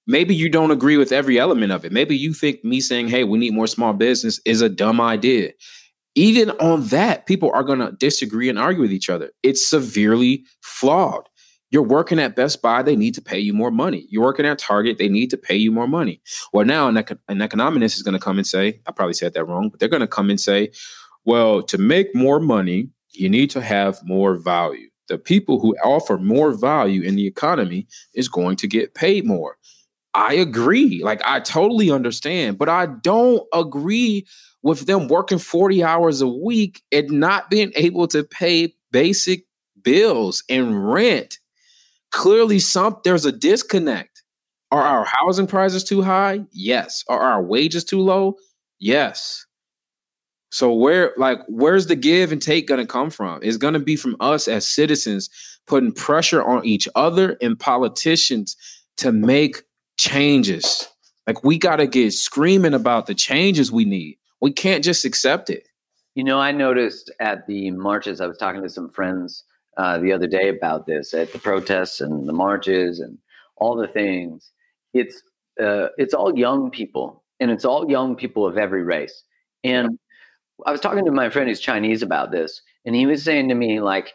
maybe 0.09 0.35
you 0.35 0.51
don't 0.51 0.73
agree 0.73 0.97
with 0.99 1.13
every 1.13 1.39
element 1.39 1.73
of 1.73 1.85
it. 1.85 1.93
Maybe 1.93 2.17
you 2.17 2.35
think 2.35 2.65
me 2.65 2.81
saying, 2.81 3.09
"Hey, 3.11 3.25
we 3.25 3.39
need 3.39 3.55
more 3.55 3.69
small 3.69 3.93
business" 3.95 4.41
is 4.47 4.63
a 4.63 4.69
dumb 4.71 5.01
idea. 5.01 5.53
even 6.15 6.51
on 6.53 6.87
that, 6.89 7.27
people 7.27 7.51
are 7.55 7.63
going 7.63 7.79
to 7.79 7.93
disagree 7.93 8.49
and 8.49 8.59
argue 8.59 8.83
with 8.83 8.93
each 8.93 9.11
other. 9.11 9.31
It's 9.43 9.67
severely 9.67 10.45
flawed. 10.63 11.29
You're 11.71 11.83
working 11.85 12.19
at 12.19 12.37
Best 12.37 12.63
Buy, 12.63 12.83
they 12.83 12.97
need 12.97 13.15
to 13.15 13.23
pay 13.23 13.39
you 13.39 13.55
more 13.55 13.71
money. 13.71 14.07
You're 14.11 14.25
working 14.25 14.47
at 14.47 14.59
Target, 14.59 14.99
they 14.99 15.09
need 15.09 15.31
to 15.31 15.37
pay 15.39 15.57
you 15.57 15.73
more 15.73 15.89
money. 15.89 16.21
Well, 16.53 16.67
now 16.67 16.89
an, 16.89 16.97
econ- 16.97 17.21
an 17.29 17.43
economist 17.43 17.97
is 17.97 18.03
going 18.03 18.15
to 18.15 18.21
come 18.21 18.39
and 18.39 18.47
say, 18.47 18.81
I 18.87 18.93
probably 18.93 19.15
said 19.15 19.35
that 19.35 19.45
wrong, 19.47 19.69
but 19.71 19.81
they're 19.81 19.89
going 19.89 20.01
to 20.01 20.07
come 20.09 20.31
and 20.31 20.41
say, 20.41 20.71
well, 21.27 21.63
to 21.65 21.79
make 21.79 22.15
more 22.15 22.41
money, 22.41 22.91
you 23.13 23.29
need 23.29 23.51
to 23.51 23.61
have 23.61 24.01
more 24.05 24.37
value. 24.37 24.89
The 25.09 25.19
people 25.19 25.61
who 25.61 25.77
offer 25.85 26.19
more 26.19 26.53
value 26.53 27.03
in 27.03 27.17
the 27.17 27.27
economy 27.27 27.87
is 28.15 28.29
going 28.29 28.57
to 28.57 28.67
get 28.67 28.95
paid 28.95 29.27
more. 29.27 29.57
I 30.19 30.35
agree. 30.35 31.03
Like, 31.05 31.23
I 31.27 31.41
totally 31.41 31.91
understand, 31.93 32.59
but 32.59 32.69
I 32.69 32.87
don't 32.87 33.43
agree 33.55 34.27
with 34.63 34.87
them 34.87 35.09
working 35.09 35.39
40 35.39 35.85
hours 35.85 36.23
a 36.23 36.29
week 36.29 36.83
and 36.93 37.11
not 37.11 37.51
being 37.51 37.73
able 37.77 38.09
to 38.09 38.25
pay 38.25 38.75
basic 38.93 39.47
bills 39.83 40.45
and 40.51 40.93
rent 40.93 41.39
Clearly, 42.13 42.61
some 42.61 42.97
there's 43.05 43.27
a 43.27 43.33
disconnect. 43.33 44.25
Are 44.73 44.83
our 44.83 45.07
housing 45.07 45.47
prices 45.49 45.85
too 45.85 46.03
high? 46.03 46.47
Yes. 46.53 47.05
Are 47.09 47.21
our 47.21 47.43
wages 47.43 47.85
too 47.85 48.01
low? 48.01 48.37
Yes. 48.81 49.47
So 50.51 50.73
where 50.73 51.13
like 51.19 51.41
where's 51.49 51.89
the 51.89 51.97
give 51.97 52.33
and 52.33 52.43
take 52.43 52.69
going 52.69 52.81
to 52.81 52.87
come 52.87 53.11
from? 53.11 53.41
It's 53.43 53.59
going 53.59 53.75
to 53.75 53.81
be 53.81 53.97
from 53.97 54.17
us 54.21 54.49
as 54.49 54.67
citizens 54.67 55.31
putting 55.67 55.93
pressure 55.93 56.43
on 56.43 56.67
each 56.67 56.89
other 56.95 57.37
and 57.43 57.61
politicians 57.61 58.57
to 58.99 59.13
make 59.13 59.63
changes. 59.99 60.89
Like 61.27 61.45
we 61.45 61.59
got 61.59 61.77
to 61.77 61.87
get 61.87 62.13
screaming 62.13 62.75
about 62.75 63.07
the 63.07 63.15
changes 63.15 63.71
we 63.71 63.85
need. 63.85 64.19
We 64.41 64.53
can't 64.53 64.83
just 64.83 65.05
accept 65.05 65.51
it. 65.51 65.69
You 66.15 66.25
know, 66.25 66.41
I 66.41 66.53
noticed 66.53 67.13
at 67.21 67.47
the 67.47 67.71
marches 67.73 68.21
I 68.21 68.27
was 68.27 68.39
talking 68.39 68.63
to 68.63 68.69
some 68.69 68.91
friends 68.91 69.45
uh, 69.77 69.99
the 69.99 70.13
other 70.13 70.27
day 70.27 70.49
about 70.49 70.87
this 70.87 71.15
at 71.15 71.33
the 71.33 71.39
protests 71.39 72.01
and 72.01 72.29
the 72.29 72.33
marches 72.33 72.99
and 72.99 73.19
all 73.57 73.77
the 73.77 73.87
things. 73.87 74.51
It's 74.95 75.23
uh, 75.63 75.89
it's 75.99 76.15
all 76.15 76.37
young 76.37 76.71
people, 76.71 77.23
and 77.41 77.51
it's 77.51 77.65
all 77.65 77.91
young 77.91 78.17
people 78.17 78.47
of 78.47 78.57
every 78.57 78.83
race. 78.83 79.23
And 79.65 79.99
I 80.67 80.73
was 80.73 80.81
talking 80.81 81.05
to 81.05 81.11
my 81.11 81.31
friend 81.31 81.49
who's 81.49 81.61
Chinese 81.61 82.03
about 82.03 82.31
this, 82.31 82.63
and 82.85 82.95
he 82.95 83.07
was 83.07 83.23
saying 83.23 83.49
to 83.49 83.55
me 83.55 83.81
like, 83.81 84.15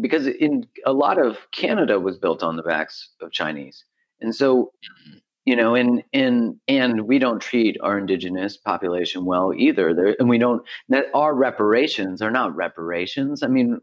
because 0.00 0.26
in 0.26 0.66
a 0.86 0.92
lot 0.92 1.18
of 1.18 1.38
Canada 1.52 1.98
was 2.00 2.16
built 2.16 2.42
on 2.42 2.56
the 2.56 2.62
backs 2.62 3.10
of 3.20 3.32
Chinese, 3.32 3.84
and 4.20 4.34
so 4.34 4.64
mm-hmm. 4.64 5.18
you 5.44 5.56
know, 5.56 5.74
and 5.74 6.02
and 6.12 6.56
and 6.68 7.02
we 7.02 7.18
don't 7.18 7.40
treat 7.40 7.76
our 7.82 7.98
indigenous 7.98 8.56
population 8.56 9.24
well 9.24 9.52
either. 9.54 9.94
There, 9.94 10.16
and 10.18 10.28
we 10.28 10.38
don't 10.38 10.62
that 10.88 11.06
our 11.14 11.34
reparations 11.34 12.22
are 12.22 12.30
not 12.30 12.54
reparations. 12.56 13.42
I 13.42 13.48
mean, 13.48 13.80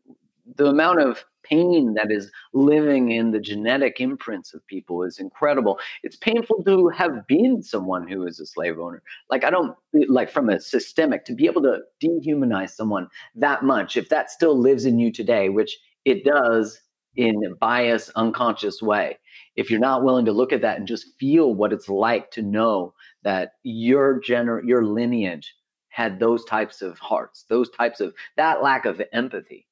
the 0.55 0.67
amount 0.67 1.01
of 1.01 1.23
pain 1.43 1.95
that 1.95 2.11
is 2.11 2.31
living 2.53 3.11
in 3.11 3.31
the 3.31 3.39
genetic 3.39 3.99
imprints 3.99 4.53
of 4.53 4.65
people 4.67 5.03
is 5.03 5.19
incredible. 5.19 5.79
It's 6.03 6.15
painful 6.15 6.63
to 6.63 6.89
have 6.89 7.27
been 7.27 7.63
someone 7.63 8.07
who 8.07 8.25
is 8.25 8.39
a 8.39 8.45
slave 8.45 8.79
owner. 8.79 9.01
Like, 9.29 9.43
I 9.43 9.49
don't 9.49 9.75
like 10.07 10.29
from 10.29 10.49
a 10.49 10.59
systemic 10.59 11.25
to 11.25 11.33
be 11.33 11.45
able 11.45 11.61
to 11.63 11.79
dehumanize 12.03 12.71
someone 12.71 13.07
that 13.35 13.63
much, 13.63 13.97
if 13.97 14.09
that 14.09 14.29
still 14.29 14.57
lives 14.57 14.85
in 14.85 14.99
you 14.99 15.11
today, 15.11 15.49
which 15.49 15.77
it 16.05 16.23
does 16.23 16.79
in 17.15 17.43
a 17.45 17.55
bias, 17.55 18.09
unconscious 18.15 18.81
way. 18.81 19.17
If 19.55 19.69
you're 19.69 19.79
not 19.79 20.03
willing 20.03 20.25
to 20.25 20.31
look 20.31 20.53
at 20.53 20.61
that 20.61 20.77
and 20.77 20.87
just 20.87 21.17
feel 21.19 21.53
what 21.53 21.73
it's 21.73 21.89
like 21.89 22.31
to 22.31 22.41
know 22.41 22.93
that 23.23 23.53
your 23.63 24.21
gener- 24.21 24.65
your 24.65 24.85
lineage 24.85 25.53
had 25.89 26.19
those 26.19 26.45
types 26.45 26.81
of 26.81 26.97
hearts, 26.99 27.45
those 27.49 27.69
types 27.71 27.99
of 27.99 28.13
that 28.37 28.63
lack 28.63 28.85
of 28.85 29.01
empathy 29.11 29.67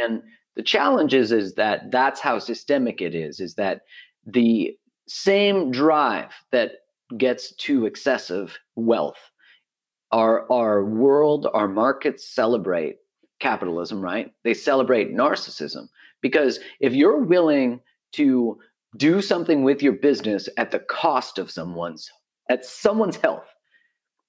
and 0.00 0.22
the 0.54 0.62
challenge 0.62 1.14
is, 1.14 1.32
is 1.32 1.54
that 1.54 1.90
that's 1.90 2.20
how 2.20 2.38
systemic 2.38 3.00
it 3.00 3.14
is, 3.14 3.40
is 3.40 3.54
that 3.54 3.82
the 4.26 4.76
same 5.08 5.70
drive 5.70 6.30
that 6.50 6.72
gets 7.16 7.54
to 7.56 7.86
excessive 7.86 8.58
wealth, 8.76 9.30
our, 10.10 10.50
our 10.52 10.84
world, 10.84 11.48
our 11.54 11.68
markets 11.68 12.28
celebrate 12.28 12.96
capitalism, 13.40 14.00
right? 14.00 14.32
They 14.44 14.54
celebrate 14.54 15.14
narcissism. 15.14 15.88
Because 16.20 16.60
if 16.80 16.94
you're 16.94 17.18
willing 17.18 17.80
to 18.12 18.58
do 18.96 19.22
something 19.22 19.62
with 19.62 19.82
your 19.82 19.94
business 19.94 20.48
at 20.56 20.70
the 20.70 20.78
cost 20.78 21.38
of 21.38 21.50
someone's 21.50 22.10
at 22.50 22.64
someone's 22.64 23.16
health 23.16 23.46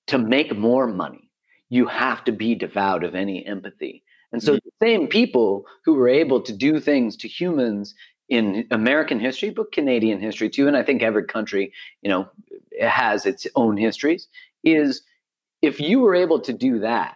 to 0.08 0.18
make 0.18 0.56
more 0.56 0.88
money, 0.88 1.30
you 1.70 1.88
have 1.88 2.24
to 2.24 2.32
be 2.32 2.56
devout 2.56 3.04
of 3.04 3.16
any 3.16 3.46
empathy. 3.46 4.04
And 4.32 4.42
so 4.42 4.54
mm-hmm. 4.54 4.68
the 4.80 4.86
same 4.86 5.08
people 5.08 5.66
who 5.86 5.96
were 5.96 6.08
able 6.08 6.42
to 6.42 6.54
do 6.54 6.80
things 6.80 7.16
to 7.18 7.28
humans 7.28 7.94
in 8.30 8.66
American 8.72 9.20
history, 9.20 9.50
but 9.50 9.72
Canadian 9.72 10.20
history 10.20 10.50
too, 10.50 10.68
and 10.68 10.78
I 10.78 10.84
think 10.84 11.04
every 11.04 11.26
country, 11.26 11.74
you 12.02 12.10
know, 12.10 12.28
has 12.82 13.26
its 13.26 13.46
own 13.56 13.78
histories, 13.78 14.28
is 14.64 15.04
if 15.62 15.80
you 15.80 16.00
were 16.00 16.16
able 16.16 16.40
to 16.42 16.54
do 16.54 16.80
that, 16.80 17.16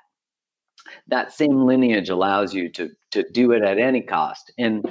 that 1.08 1.34
same 1.34 1.66
lineage 1.66 2.10
allows 2.10 2.54
you 2.54 2.70
to 2.70 2.90
to 3.12 3.24
do 3.32 3.52
it 3.52 3.64
at 3.64 3.80
any 3.80 4.02
cost. 4.02 4.52
And 4.58 4.86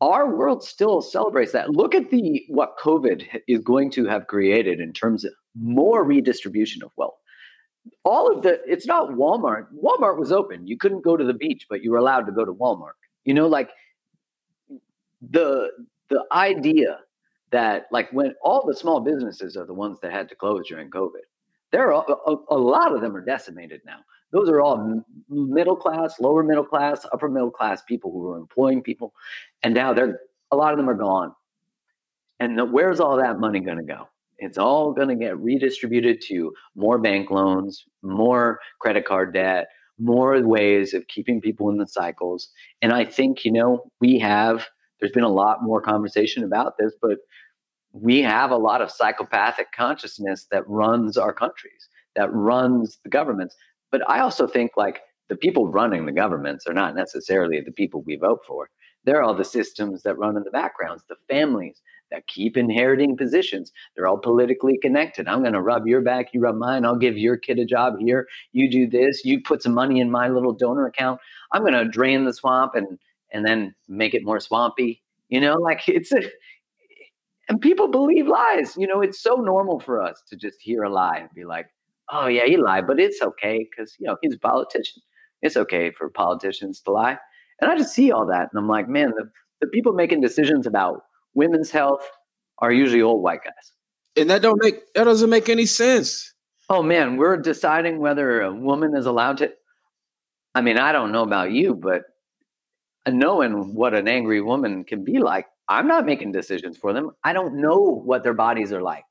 our 0.00 0.36
world 0.36 0.62
still 0.62 1.00
celebrates 1.00 1.52
that. 1.52 1.70
Look 1.70 1.94
at 1.94 2.10
the 2.10 2.44
what 2.48 2.76
COVID 2.78 3.26
is 3.48 3.60
going 3.60 3.90
to 3.92 4.06
have 4.06 4.26
created 4.26 4.80
in 4.80 4.92
terms 4.92 5.24
of 5.24 5.32
more 5.54 6.04
redistribution 6.04 6.82
of 6.82 6.90
wealth 6.96 7.14
all 8.04 8.34
of 8.34 8.42
the 8.42 8.60
it's 8.66 8.86
not 8.86 9.10
Walmart. 9.10 9.66
Walmart 9.74 10.18
was 10.18 10.32
open. 10.32 10.66
You 10.66 10.76
couldn't 10.76 11.04
go 11.04 11.16
to 11.16 11.24
the 11.24 11.34
beach, 11.34 11.66
but 11.68 11.82
you 11.82 11.90
were 11.90 11.98
allowed 11.98 12.26
to 12.26 12.32
go 12.32 12.44
to 12.44 12.52
Walmart. 12.52 12.96
You 13.24 13.34
know, 13.34 13.46
like 13.46 13.70
the 15.30 15.70
the 16.08 16.24
idea 16.32 17.00
that 17.50 17.86
like 17.90 18.10
when 18.12 18.34
all 18.42 18.66
the 18.66 18.74
small 18.74 19.00
businesses 19.00 19.56
are 19.56 19.66
the 19.66 19.74
ones 19.74 19.98
that 20.02 20.12
had 20.12 20.28
to 20.30 20.34
close 20.34 20.68
during 20.68 20.90
COVID, 20.90 21.24
there 21.72 21.92
are 21.92 22.04
a, 22.26 22.34
a 22.50 22.58
lot 22.58 22.94
of 22.94 23.00
them 23.00 23.16
are 23.16 23.24
decimated 23.24 23.80
now. 23.86 23.98
Those 24.34 24.50
are 24.50 24.60
all 24.60 25.04
middle 25.30 25.76
class, 25.76 26.18
lower 26.18 26.42
middle 26.42 26.64
class, 26.64 27.06
upper 27.12 27.28
middle 27.28 27.52
class 27.52 27.82
people 27.88 28.10
who 28.10 28.18
were 28.18 28.36
employing 28.36 28.82
people, 28.82 29.14
and 29.62 29.72
now 29.72 29.94
they're 29.94 30.18
a 30.50 30.56
lot 30.56 30.72
of 30.72 30.76
them 30.76 30.90
are 30.90 30.94
gone. 30.94 31.32
And 32.40 32.58
the, 32.58 32.64
where's 32.64 33.00
all 33.00 33.16
that 33.16 33.38
money 33.38 33.60
going 33.60 33.78
to 33.78 33.84
go? 33.84 34.08
It's 34.38 34.58
all 34.58 34.92
going 34.92 35.08
to 35.08 35.14
get 35.14 35.38
redistributed 35.38 36.20
to 36.28 36.52
more 36.74 36.98
bank 36.98 37.30
loans, 37.30 37.84
more 38.02 38.58
credit 38.80 39.06
card 39.06 39.32
debt, 39.32 39.68
more 39.98 40.40
ways 40.42 40.94
of 40.94 41.06
keeping 41.06 41.40
people 41.40 41.70
in 41.70 41.78
the 41.78 41.86
cycles. 41.86 42.48
And 42.82 42.92
I 42.92 43.04
think, 43.04 43.44
you 43.44 43.52
know, 43.52 43.84
we 44.00 44.18
have, 44.18 44.66
there's 44.98 45.12
been 45.12 45.22
a 45.22 45.28
lot 45.28 45.62
more 45.62 45.80
conversation 45.80 46.42
about 46.42 46.76
this, 46.78 46.92
but 47.00 47.18
we 47.92 48.20
have 48.22 48.50
a 48.50 48.56
lot 48.56 48.82
of 48.82 48.90
psychopathic 48.90 49.70
consciousness 49.72 50.48
that 50.50 50.68
runs 50.68 51.16
our 51.16 51.32
countries, 51.32 51.88
that 52.16 52.32
runs 52.32 52.98
the 53.04 53.10
governments. 53.10 53.54
But 53.94 54.10
I 54.10 54.18
also 54.18 54.48
think 54.48 54.72
like 54.76 55.02
the 55.28 55.36
people 55.36 55.68
running 55.68 56.04
the 56.04 56.10
governments 56.10 56.66
are 56.66 56.74
not 56.74 56.96
necessarily 56.96 57.60
the 57.60 57.70
people 57.70 58.02
we 58.02 58.16
vote 58.16 58.40
for. 58.44 58.68
They're 59.04 59.22
all 59.22 59.36
the 59.36 59.44
systems 59.44 60.02
that 60.02 60.18
run 60.18 60.36
in 60.36 60.42
the 60.42 60.50
backgrounds, 60.50 61.04
the 61.08 61.14
families 61.28 61.80
that 62.10 62.26
keep 62.26 62.56
inheriting 62.56 63.16
positions. 63.16 63.70
They're 63.94 64.08
all 64.08 64.18
politically 64.18 64.80
connected. 64.82 65.28
I'm 65.28 65.42
going 65.42 65.52
to 65.52 65.62
rub 65.62 65.86
your 65.86 66.00
back, 66.00 66.34
you 66.34 66.40
rub 66.40 66.56
mine. 66.56 66.84
I'll 66.84 66.98
give 66.98 67.16
your 67.16 67.36
kid 67.36 67.60
a 67.60 67.64
job 67.64 67.94
here. 68.00 68.26
You 68.50 68.68
do 68.68 68.88
this. 68.88 69.24
You 69.24 69.40
put 69.40 69.62
some 69.62 69.74
money 69.74 70.00
in 70.00 70.10
my 70.10 70.26
little 70.26 70.54
donor 70.54 70.86
account. 70.86 71.20
I'm 71.52 71.62
going 71.62 71.74
to 71.74 71.84
drain 71.84 72.24
the 72.24 72.34
swamp 72.34 72.72
and 72.74 72.98
and 73.32 73.46
then 73.46 73.76
make 73.86 74.14
it 74.14 74.24
more 74.24 74.40
swampy. 74.40 75.04
You 75.28 75.40
know, 75.40 75.54
like 75.54 75.88
it's 75.88 76.10
a 76.10 76.20
and 77.48 77.60
people 77.60 77.86
believe 77.86 78.26
lies. 78.26 78.76
You 78.76 78.88
know, 78.88 79.02
it's 79.02 79.22
so 79.22 79.36
normal 79.36 79.78
for 79.78 80.02
us 80.02 80.20
to 80.30 80.36
just 80.36 80.60
hear 80.60 80.82
a 80.82 80.90
lie 80.90 81.18
and 81.18 81.30
be 81.32 81.44
like, 81.44 81.68
"Oh 82.10 82.26
yeah, 82.26 82.46
he 82.46 82.56
lied, 82.56 82.86
but 82.86 83.00
it's 83.00 83.22
okay 83.22 83.66
because 83.70 83.94
you 83.98 84.06
know 84.06 84.16
he's 84.22 84.34
a 84.34 84.38
politician. 84.38 85.02
It's 85.42 85.56
okay 85.56 85.90
for 85.90 86.08
politicians 86.10 86.80
to 86.82 86.92
lie." 86.92 87.18
And 87.60 87.70
I 87.70 87.76
just 87.76 87.94
see 87.94 88.10
all 88.10 88.26
that, 88.26 88.48
and 88.52 88.58
I'm 88.58 88.68
like, 88.68 88.88
man, 88.88 89.10
the, 89.16 89.30
the 89.60 89.68
people 89.68 89.92
making 89.92 90.20
decisions 90.20 90.66
about 90.66 91.02
women's 91.34 91.70
health 91.70 92.08
are 92.58 92.72
usually 92.72 93.02
old 93.02 93.22
white 93.22 93.44
guys. 93.44 93.72
And 94.16 94.30
that 94.30 94.42
don't 94.42 94.62
make 94.62 94.92
that 94.94 95.04
doesn't 95.04 95.30
make 95.30 95.48
any 95.48 95.66
sense. 95.66 96.32
Oh 96.70 96.82
man, 96.82 97.16
we're 97.16 97.36
deciding 97.36 97.98
whether 97.98 98.40
a 98.40 98.52
woman 98.52 98.96
is 98.96 99.06
allowed 99.06 99.38
to 99.38 99.52
I 100.54 100.60
mean, 100.60 100.78
I 100.78 100.92
don't 100.92 101.12
know 101.12 101.22
about 101.22 101.50
you, 101.50 101.74
but 101.74 102.02
knowing 103.08 103.74
what 103.74 103.94
an 103.94 104.08
angry 104.08 104.40
woman 104.40 104.84
can 104.84 105.04
be 105.04 105.18
like, 105.18 105.46
I'm 105.68 105.88
not 105.88 106.06
making 106.06 106.32
decisions 106.32 106.76
for 106.78 106.92
them. 106.92 107.10
I 107.24 107.32
don't 107.32 107.60
know 107.60 107.78
what 107.78 108.22
their 108.22 108.34
bodies 108.34 108.72
are 108.72 108.82
like. 108.82 109.04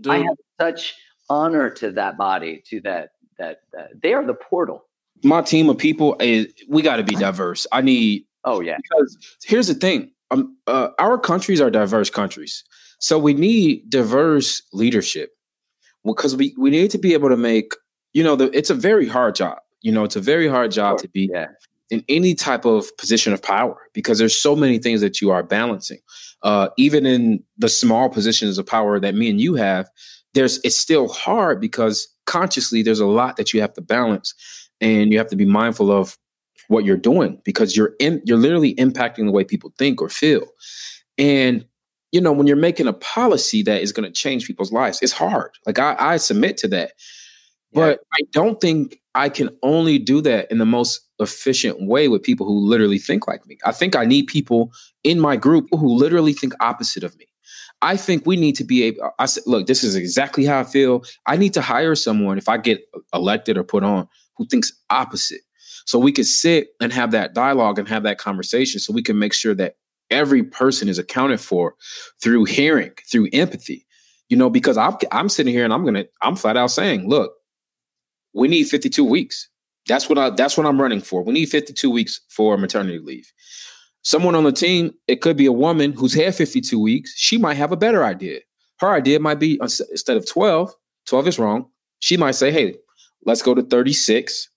Dude. 0.00 0.12
I 0.12 0.18
have 0.18 0.36
such 0.60 0.94
honor 1.28 1.70
to 1.70 1.90
that 1.92 2.16
body, 2.16 2.62
to 2.68 2.80
that 2.82 3.10
that, 3.38 3.60
that 3.72 4.00
they 4.02 4.14
are 4.14 4.24
the 4.24 4.34
portal. 4.34 4.84
My 5.22 5.42
team 5.42 5.68
of 5.68 5.78
people 5.78 6.16
is 6.20 6.46
we 6.68 6.82
got 6.82 6.96
to 6.96 7.02
be 7.02 7.14
diverse. 7.14 7.66
I 7.72 7.80
need. 7.80 8.24
Oh 8.44 8.60
yeah. 8.60 8.76
Because 8.76 9.16
here's 9.44 9.66
the 9.66 9.74
thing: 9.74 10.10
um, 10.30 10.56
uh, 10.66 10.88
our 10.98 11.18
countries 11.18 11.60
are 11.60 11.70
diverse 11.70 12.10
countries, 12.10 12.64
so 12.98 13.18
we 13.18 13.34
need 13.34 13.88
diverse 13.90 14.62
leadership 14.72 15.30
because 16.04 16.36
we 16.36 16.54
we 16.58 16.70
need 16.70 16.90
to 16.90 16.98
be 16.98 17.12
able 17.12 17.28
to 17.28 17.36
make 17.36 17.72
you 18.12 18.22
know 18.22 18.36
the, 18.36 18.50
it's 18.56 18.70
a 18.70 18.74
very 18.74 19.08
hard 19.08 19.34
job. 19.34 19.58
You 19.82 19.92
know, 19.92 20.04
it's 20.04 20.16
a 20.16 20.20
very 20.20 20.48
hard 20.48 20.70
job 20.70 20.98
to 20.98 21.08
be 21.08 21.30
Yeah. 21.32 21.46
in 21.90 22.04
any 22.08 22.34
type 22.34 22.64
of 22.64 22.94
position 22.96 23.32
of 23.32 23.42
power 23.42 23.76
because 23.92 24.18
there's 24.18 24.34
so 24.34 24.56
many 24.56 24.78
things 24.78 25.00
that 25.00 25.20
you 25.20 25.30
are 25.30 25.42
balancing. 25.42 25.98
Uh, 26.42 26.68
even 26.76 27.06
in 27.06 27.42
the 27.58 27.68
small 27.68 28.08
positions 28.08 28.58
of 28.58 28.66
power 28.66 28.98
that 29.00 29.14
me 29.14 29.28
and 29.30 29.40
you 29.40 29.54
have, 29.54 29.88
there's 30.36 30.60
it's 30.62 30.76
still 30.76 31.08
hard 31.08 31.60
because 31.60 32.08
consciously 32.26 32.82
there's 32.82 33.00
a 33.00 33.06
lot 33.06 33.36
that 33.36 33.52
you 33.52 33.60
have 33.60 33.72
to 33.74 33.80
balance, 33.80 34.34
and 34.80 35.10
you 35.10 35.18
have 35.18 35.28
to 35.28 35.36
be 35.36 35.46
mindful 35.46 35.90
of 35.90 36.16
what 36.68 36.84
you're 36.84 36.96
doing 36.96 37.40
because 37.44 37.76
you're 37.76 37.94
in 37.98 38.20
you're 38.24 38.38
literally 38.38 38.74
impacting 38.74 39.24
the 39.24 39.32
way 39.32 39.44
people 39.44 39.72
think 39.78 40.00
or 40.02 40.08
feel. 40.08 40.46
And 41.18 41.64
you 42.12 42.20
know, 42.20 42.32
when 42.32 42.46
you're 42.46 42.56
making 42.56 42.86
a 42.86 42.92
policy 42.92 43.62
that 43.62 43.82
is 43.82 43.92
going 43.92 44.06
to 44.06 44.12
change 44.12 44.46
people's 44.46 44.72
lives, 44.72 45.00
it's 45.02 45.12
hard. 45.12 45.50
Like 45.66 45.78
I, 45.78 45.96
I 45.98 46.16
submit 46.18 46.56
to 46.58 46.68
that. 46.68 46.92
But 47.72 48.00
I 48.14 48.20
don't 48.32 48.58
think 48.60 49.00
I 49.14 49.28
can 49.28 49.50
only 49.62 49.98
do 49.98 50.22
that 50.22 50.50
in 50.50 50.58
the 50.58 50.64
most 50.64 51.00
efficient 51.18 51.86
way 51.86 52.08
with 52.08 52.22
people 52.22 52.46
who 52.46 52.58
literally 52.58 52.98
think 52.98 53.26
like 53.26 53.46
me. 53.46 53.58
I 53.64 53.72
think 53.72 53.96
I 53.96 54.04
need 54.04 54.28
people 54.28 54.72
in 55.04 55.20
my 55.20 55.36
group 55.36 55.66
who 55.70 55.94
literally 55.94 56.32
think 56.32 56.54
opposite 56.60 57.04
of 57.04 57.16
me. 57.18 57.26
I 57.82 57.96
think 57.96 58.26
we 58.26 58.36
need 58.36 58.56
to 58.56 58.64
be 58.64 58.82
able. 58.84 59.10
I 59.18 59.26
said, 59.26 59.44
look, 59.46 59.66
this 59.66 59.84
is 59.84 59.94
exactly 59.94 60.44
how 60.44 60.60
I 60.60 60.64
feel. 60.64 61.04
I 61.26 61.36
need 61.36 61.54
to 61.54 61.62
hire 61.62 61.94
someone 61.94 62.38
if 62.38 62.48
I 62.48 62.56
get 62.56 62.82
elected 63.12 63.58
or 63.58 63.64
put 63.64 63.84
on 63.84 64.08
who 64.36 64.46
thinks 64.46 64.72
opposite, 64.90 65.42
so 65.84 65.98
we 65.98 66.12
can 66.12 66.24
sit 66.24 66.68
and 66.80 66.92
have 66.92 67.10
that 67.12 67.34
dialogue 67.34 67.78
and 67.78 67.88
have 67.88 68.02
that 68.02 68.18
conversation, 68.18 68.80
so 68.80 68.92
we 68.92 69.02
can 69.02 69.18
make 69.18 69.32
sure 69.32 69.54
that 69.54 69.76
every 70.10 70.42
person 70.42 70.88
is 70.88 70.98
accounted 70.98 71.40
for 71.40 71.74
through 72.22 72.44
hearing, 72.44 72.92
through 73.10 73.28
empathy. 73.32 73.86
You 74.28 74.36
know, 74.36 74.50
because 74.50 74.76
I'm 74.76 74.96
I'm 75.12 75.28
sitting 75.28 75.52
here 75.52 75.64
and 75.64 75.72
I'm 75.72 75.84
gonna 75.84 76.06
I'm 76.22 76.36
flat 76.36 76.56
out 76.56 76.70
saying, 76.70 77.08
look, 77.08 77.32
we 78.34 78.48
need 78.48 78.64
52 78.64 79.04
weeks. 79.04 79.48
That's 79.86 80.08
what 80.08 80.18
I 80.18 80.30
that's 80.30 80.56
what 80.56 80.66
I'm 80.66 80.80
running 80.80 81.00
for. 81.00 81.22
We 81.22 81.32
need 81.32 81.46
52 81.46 81.90
weeks 81.90 82.20
for 82.28 82.56
maternity 82.58 82.98
leave. 82.98 83.32
Someone 84.06 84.36
on 84.36 84.44
the 84.44 84.52
team, 84.52 84.94
it 85.08 85.20
could 85.20 85.36
be 85.36 85.46
a 85.46 85.52
woman 85.52 85.92
who's 85.92 86.14
had 86.14 86.32
52 86.32 86.78
weeks. 86.78 87.12
She 87.16 87.38
might 87.38 87.54
have 87.54 87.72
a 87.72 87.76
better 87.76 88.04
idea. 88.04 88.38
Her 88.78 88.92
idea 88.92 89.18
might 89.18 89.40
be 89.40 89.58
uh, 89.60 89.64
instead 89.90 90.16
of 90.16 90.24
12, 90.28 90.72
12 91.06 91.26
is 91.26 91.38
wrong. 91.40 91.66
She 91.98 92.16
might 92.16 92.36
say, 92.36 92.52
"Hey, 92.52 92.76
let's 93.24 93.42
go 93.42 93.52
to 93.52 93.62
36 93.62 94.48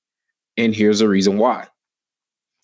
and 0.56 0.76
here's 0.76 1.00
the 1.00 1.08
reason 1.10 1.39
why." 1.39 1.66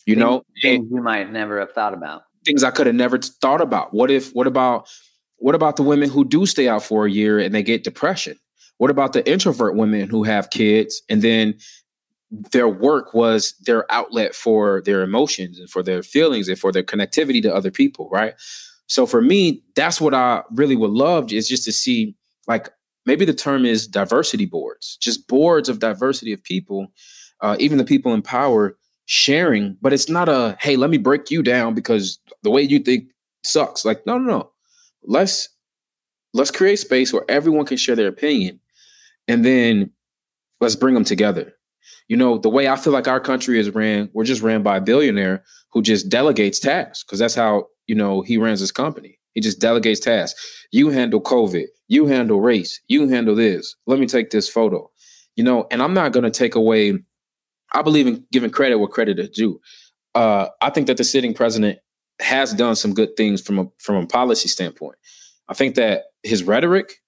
You 0.05 0.15
know, 0.15 0.36
and- 0.36 0.45
things 0.61 0.88
you 0.91 1.01
might 1.01 1.31
never 1.31 1.59
have 1.59 1.71
thought 1.73 1.95
about. 1.95 2.21
things 2.45 2.63
I 2.63 2.69
could 2.69 2.86
have 2.86 2.95
never 2.95 3.17
thought 3.17 3.61
about. 3.61 3.91
What 3.91 4.11
if 4.11 4.31
what 4.33 4.45
about 4.45 4.88
what 5.38 5.55
about 5.55 5.77
the 5.77 5.83
women 5.83 6.11
who 6.11 6.23
do 6.23 6.45
stay 6.45 6.67
out 6.67 6.83
for 6.83 7.07
a 7.07 7.11
year 7.11 7.39
and 7.39 7.55
they 7.55 7.63
get 7.63 7.83
depression? 7.83 8.38
What 8.77 8.91
about 8.91 9.13
the 9.13 9.27
introvert 9.27 9.75
women 9.75 10.07
who 10.07 10.23
have 10.23 10.51
kids 10.51 11.01
and 11.09 11.23
then 11.23 11.55
their 12.51 12.67
work 12.67 13.13
was 13.13 13.53
their 13.65 13.91
outlet 13.91 14.36
for 14.36 14.81
their 14.86 15.01
emotions 15.01 15.59
and 15.59 15.69
for 15.69 15.83
their 15.83 16.03
feelings 16.03 16.47
and 16.47 16.57
for 16.59 16.71
their 16.71 16.83
connectivity 16.83 17.41
to 17.41 17.53
other 17.53 17.71
people, 17.71 18.09
right? 18.11 18.33
So 18.88 19.05
for 19.05 19.21
me, 19.21 19.63
that's 19.75 19.99
what 19.99 20.13
I 20.13 20.43
really 20.51 20.75
would 20.75 20.91
love 20.91 21.31
is 21.31 21.47
just 21.47 21.65
to 21.65 21.71
see 21.71 22.15
like 22.47 22.69
maybe 23.05 23.25
the 23.25 23.33
term 23.33 23.65
is 23.65 23.88
diversity 23.88 24.45
boards, 24.45 24.97
just 25.01 25.27
boards 25.27 25.69
of 25.69 25.79
diversity 25.79 26.33
of 26.33 26.43
people, 26.43 26.88
uh, 27.41 27.55
even 27.59 27.77
the 27.77 27.83
people 27.83 28.13
in 28.13 28.21
power 28.21 28.77
sharing, 29.05 29.77
but 29.81 29.93
it's 29.93 30.09
not 30.09 30.29
a 30.29 30.57
hey, 30.59 30.75
let 30.75 30.89
me 30.89 30.97
break 30.97 31.29
you 31.31 31.43
down 31.43 31.73
because 31.73 32.19
the 32.43 32.51
way 32.51 32.61
you 32.61 32.79
think 32.79 33.09
sucks. 33.43 33.86
Like, 33.86 34.05
no, 34.05 34.17
no, 34.17 34.38
no. 34.38 34.51
Let's 35.03 35.49
let's 36.33 36.51
create 36.51 36.77
space 36.77 37.13
where 37.13 37.25
everyone 37.29 37.65
can 37.65 37.77
share 37.77 37.95
their 37.95 38.07
opinion 38.07 38.59
and 39.27 39.45
then 39.45 39.91
let's 40.59 40.75
bring 40.75 40.93
them 40.93 41.05
together. 41.05 41.53
You 42.07 42.17
know, 42.17 42.38
the 42.38 42.49
way 42.49 42.67
I 42.67 42.75
feel 42.75 42.93
like 42.93 43.07
our 43.07 43.19
country 43.19 43.59
is 43.59 43.69
ran, 43.69 44.09
we're 44.13 44.23
just 44.23 44.41
ran 44.41 44.63
by 44.63 44.77
a 44.77 44.81
billionaire 44.81 45.43
who 45.71 45.81
just 45.81 46.09
delegates 46.09 46.59
tasks 46.59 47.03
because 47.03 47.19
that's 47.19 47.36
how, 47.36 47.67
you 47.88 47.95
know, 47.95 48.21
he 48.21 48.38
runs 48.38 48.59
his 48.59 48.71
company. 48.71 49.19
He 49.33 49.41
just 49.41 49.59
delegates 49.59 49.99
tasks. 49.99 50.65
You 50.71 50.89
handle 50.89 51.21
COVID, 51.21 51.65
you 51.88 52.05
handle 52.05 52.39
race, 52.39 52.79
you 52.88 53.07
handle 53.09 53.36
this. 53.36 53.75
Let 53.86 53.99
me 53.99 54.05
take 54.05 54.29
this 54.29 54.47
photo. 54.47 54.89
You 55.36 55.43
know, 55.43 55.67
and 55.71 55.81
I'm 55.81 55.93
not 55.93 56.13
going 56.13 56.23
to 56.23 56.31
take 56.31 56.55
away 56.55 56.99
I 57.73 57.81
believe 57.81 58.07
in 58.07 58.25
giving 58.31 58.49
credit 58.49 58.77
where 58.77 58.88
credit 58.88 59.19
is 59.19 59.29
due. 59.29 59.59
Uh, 60.13 60.47
I 60.61 60.69
think 60.69 60.88
that 60.88 60.97
the 60.97 61.03
sitting 61.03 61.33
president 61.33 61.79
has 62.21 62.53
done 62.53 62.75
some 62.75 62.93
good 62.93 63.17
things 63.17 63.41
from 63.41 63.59
a 63.59 63.65
from 63.79 63.97
a 63.97 64.07
policy 64.07 64.47
standpoint. 64.47 64.95
I 65.49 65.53
think 65.53 65.75
that 65.75 66.03
his 66.23 66.43
rhetoric 66.43 67.01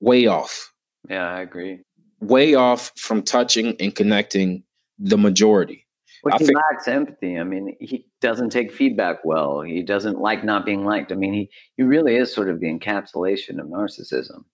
way 0.00 0.26
off, 0.26 0.72
Yeah, 1.08 1.26
I 1.26 1.40
agree. 1.40 1.80
Way 2.20 2.54
off 2.54 2.92
from 2.96 3.22
touching 3.22 3.76
and 3.80 3.94
connecting 3.94 4.64
the 4.98 5.18
majority. 5.18 5.86
Which 6.22 6.34
I 6.34 6.38
he 6.38 6.46
think- 6.46 6.56
lacks 6.56 6.88
empathy. 6.88 7.38
I 7.38 7.44
mean, 7.44 7.76
he 7.80 8.06
doesn't 8.20 8.50
take 8.50 8.72
feedback 8.72 9.24
well. 9.24 9.60
He 9.60 9.82
doesn't 9.82 10.18
like 10.18 10.42
not 10.44 10.66
being 10.66 10.84
liked. 10.84 11.12
I 11.12 11.14
mean, 11.14 11.32
he 11.32 11.50
he 11.76 11.84
really 11.84 12.16
is 12.16 12.32
sort 12.34 12.50
of 12.50 12.58
the 12.60 12.66
encapsulation 12.66 13.60
of 13.60 13.66
narcissism. 13.68 14.44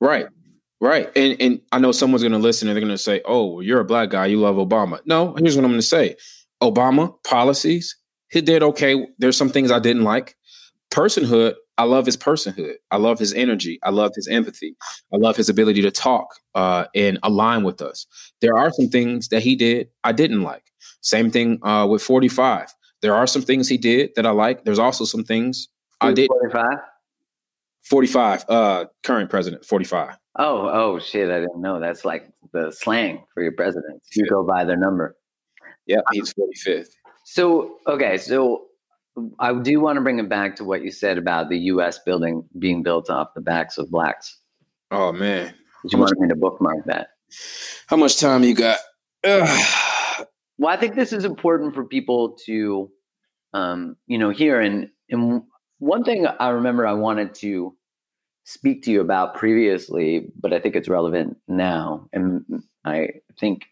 Right. 0.00 0.26
Right. 0.80 1.10
And 1.16 1.36
and 1.40 1.60
I 1.72 1.78
know 1.78 1.92
someone's 1.92 2.22
gonna 2.22 2.38
listen 2.38 2.68
and 2.68 2.76
they're 2.76 2.82
gonna 2.82 2.98
say, 2.98 3.22
Oh, 3.24 3.46
well, 3.54 3.62
you're 3.62 3.80
a 3.80 3.84
black 3.84 4.10
guy, 4.10 4.26
you 4.26 4.38
love 4.40 4.56
Obama. 4.56 5.00
No, 5.06 5.34
here's 5.36 5.56
what 5.56 5.64
I'm 5.64 5.70
gonna 5.70 5.82
say. 5.82 6.16
Obama 6.62 7.14
policies, 7.24 7.96
he 8.28 8.42
did 8.42 8.62
okay. 8.62 9.06
There's 9.18 9.36
some 9.36 9.48
things 9.50 9.70
I 9.70 9.78
didn't 9.78 10.04
like. 10.04 10.36
Personhood, 10.90 11.54
I 11.80 11.84
love 11.84 12.04
his 12.04 12.16
personhood. 12.18 12.74
I 12.90 12.98
love 12.98 13.18
his 13.18 13.32
energy. 13.32 13.78
I 13.82 13.88
love 13.88 14.12
his 14.14 14.28
empathy. 14.28 14.76
I 15.14 15.16
love 15.16 15.34
his 15.34 15.48
ability 15.48 15.80
to 15.80 15.90
talk 15.90 16.34
uh, 16.54 16.84
and 16.94 17.18
align 17.22 17.62
with 17.62 17.80
us. 17.80 18.06
There 18.42 18.54
are 18.54 18.70
some 18.70 18.88
things 18.88 19.28
that 19.28 19.42
he 19.42 19.56
did 19.56 19.88
I 20.04 20.12
didn't 20.12 20.42
like. 20.42 20.64
Same 21.00 21.30
thing 21.30 21.58
uh, 21.62 21.86
with 21.90 22.02
45. 22.02 22.74
There 23.00 23.14
are 23.14 23.26
some 23.26 23.40
things 23.40 23.66
he 23.66 23.78
did 23.78 24.10
that 24.16 24.26
I 24.26 24.30
like. 24.30 24.64
There's 24.64 24.78
also 24.78 25.06
some 25.06 25.24
things 25.24 25.68
I 26.02 26.12
did. 26.12 26.28
45? 26.28 26.64
45, 27.84 28.44
uh, 28.50 28.84
current 29.02 29.30
president, 29.30 29.64
45. 29.64 30.18
Oh, 30.38 30.68
oh 30.70 30.98
shit! 30.98 31.30
I 31.30 31.40
didn't 31.40 31.62
know. 31.62 31.80
That's 31.80 32.04
like 32.04 32.30
the 32.52 32.70
slang 32.72 33.24
for 33.32 33.42
your 33.42 33.52
presidents. 33.52 34.06
You 34.14 34.26
go 34.26 34.44
by 34.44 34.64
their 34.64 34.76
number. 34.76 35.16
Yeah, 35.86 36.00
he's 36.12 36.34
45th. 36.34 36.90
So 37.24 37.78
okay, 37.86 38.18
so 38.18 38.66
I 39.38 39.52
do 39.54 39.80
want 39.80 39.96
to 39.96 40.00
bring 40.02 40.18
it 40.18 40.28
back 40.28 40.56
to 40.56 40.64
what 40.64 40.82
you 40.82 40.90
said 40.90 41.18
about 41.18 41.48
the 41.48 41.58
U.S. 41.58 41.98
building 41.98 42.44
being 42.58 42.82
built 42.82 43.10
off 43.10 43.34
the 43.34 43.40
backs 43.40 43.76
of 43.76 43.90
blacks. 43.90 44.38
Oh 44.90 45.12
man, 45.12 45.54
Did 45.82 45.92
you 45.92 45.98
want 45.98 46.18
me 46.18 46.28
to 46.28 46.36
bookmark 46.36 46.84
that? 46.86 47.08
how 47.86 47.96
much 47.96 48.18
time 48.18 48.42
you 48.42 48.54
got? 48.54 48.78
Ugh. 49.24 50.26
Well, 50.58 50.72
I 50.72 50.76
think 50.76 50.94
this 50.94 51.12
is 51.12 51.24
important 51.24 51.74
for 51.74 51.84
people 51.84 52.36
to, 52.46 52.90
um, 53.54 53.96
you 54.06 54.18
know, 54.18 54.30
hear. 54.30 54.60
And 54.60 54.90
and 55.08 55.42
one 55.78 56.04
thing 56.04 56.26
I 56.26 56.48
remember 56.50 56.86
I 56.86 56.92
wanted 56.92 57.34
to 57.36 57.76
speak 58.44 58.82
to 58.84 58.90
you 58.90 59.00
about 59.00 59.34
previously, 59.34 60.28
but 60.40 60.52
I 60.52 60.58
think 60.60 60.76
it's 60.76 60.88
relevant 60.88 61.36
now, 61.48 62.08
and 62.12 62.44
I 62.84 63.10
think 63.38 63.62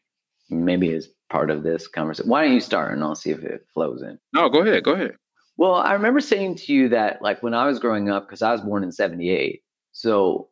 maybe 0.50 0.88
is 0.90 1.08
part 1.30 1.50
of 1.50 1.62
this 1.62 1.88
conversation. 1.88 2.30
Why 2.30 2.44
don't 2.44 2.54
you 2.54 2.60
start, 2.60 2.92
and 2.92 3.02
I'll 3.02 3.14
see 3.14 3.30
if 3.30 3.42
it 3.42 3.66
flows 3.74 4.02
in. 4.02 4.18
No, 4.32 4.48
go 4.48 4.60
ahead, 4.60 4.84
go 4.84 4.92
ahead. 4.92 5.16
Well, 5.58 5.74
I 5.74 5.92
remember 5.94 6.20
saying 6.20 6.56
to 6.56 6.72
you 6.72 6.88
that, 6.90 7.20
like, 7.20 7.42
when 7.42 7.54
I 7.54 7.66
was 7.66 7.80
growing 7.80 8.08
up, 8.10 8.26
because 8.26 8.42
I 8.42 8.52
was 8.52 8.62
born 8.62 8.84
in 8.84 8.92
'78, 8.92 9.62
so 9.92 10.48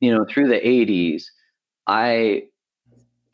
you 0.00 0.14
know, 0.14 0.24
through 0.28 0.48
the 0.48 0.66
'80s, 0.66 1.32
I 1.86 2.44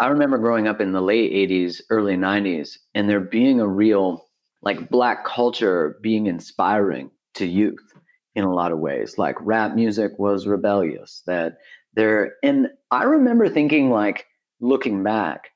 I 0.01 0.09
remember 0.09 0.39
growing 0.39 0.69
up 0.69 0.81
in 0.81 0.93
the 0.93 1.03
late 1.03 1.33
'80s, 1.33 1.83
early 1.91 2.17
'90s, 2.17 2.79
and 2.95 3.09
there 3.09 3.21
being 3.21 3.61
a 3.61 3.69
real 3.69 4.29
like 4.63 4.91
black 4.91 5.25
culture 5.27 5.99
being 6.03 6.27
inspiring 6.27 7.11
to 7.35 7.47
youth 7.47 7.93
in 8.37 8.45
a 8.45 8.55
lot 8.55 8.73
of 8.73 8.79
ways. 8.81 9.19
Like 9.19 9.37
rap 9.41 9.75
music 9.75 10.13
was 10.19 10.47
rebellious. 10.47 11.23
That 11.27 11.59
there, 11.95 12.35
and 12.45 12.69
I 12.91 13.05
remember 13.05 13.49
thinking, 13.49 13.91
like, 13.91 14.27
looking 14.61 15.03
back, 15.03 15.51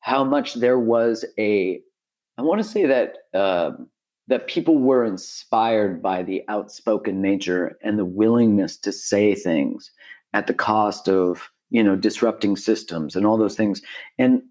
how 0.00 0.24
much 0.24 0.54
there 0.54 0.78
was 0.78 1.24
a. 1.38 1.82
I 2.38 2.42
want 2.42 2.60
to 2.62 2.68
say 2.68 2.86
that. 2.86 3.16
Um, 3.34 3.88
that 4.28 4.48
people 4.48 4.78
were 4.78 5.04
inspired 5.04 6.02
by 6.02 6.22
the 6.22 6.42
outspoken 6.48 7.20
nature 7.20 7.78
and 7.82 7.98
the 7.98 8.04
willingness 8.04 8.76
to 8.78 8.92
say 8.92 9.34
things 9.34 9.90
at 10.32 10.46
the 10.46 10.54
cost 10.54 11.08
of 11.08 11.50
you 11.70 11.82
know 11.82 11.96
disrupting 11.96 12.56
systems 12.56 13.16
and 13.16 13.26
all 13.26 13.36
those 13.36 13.56
things. 13.56 13.82
And 14.18 14.42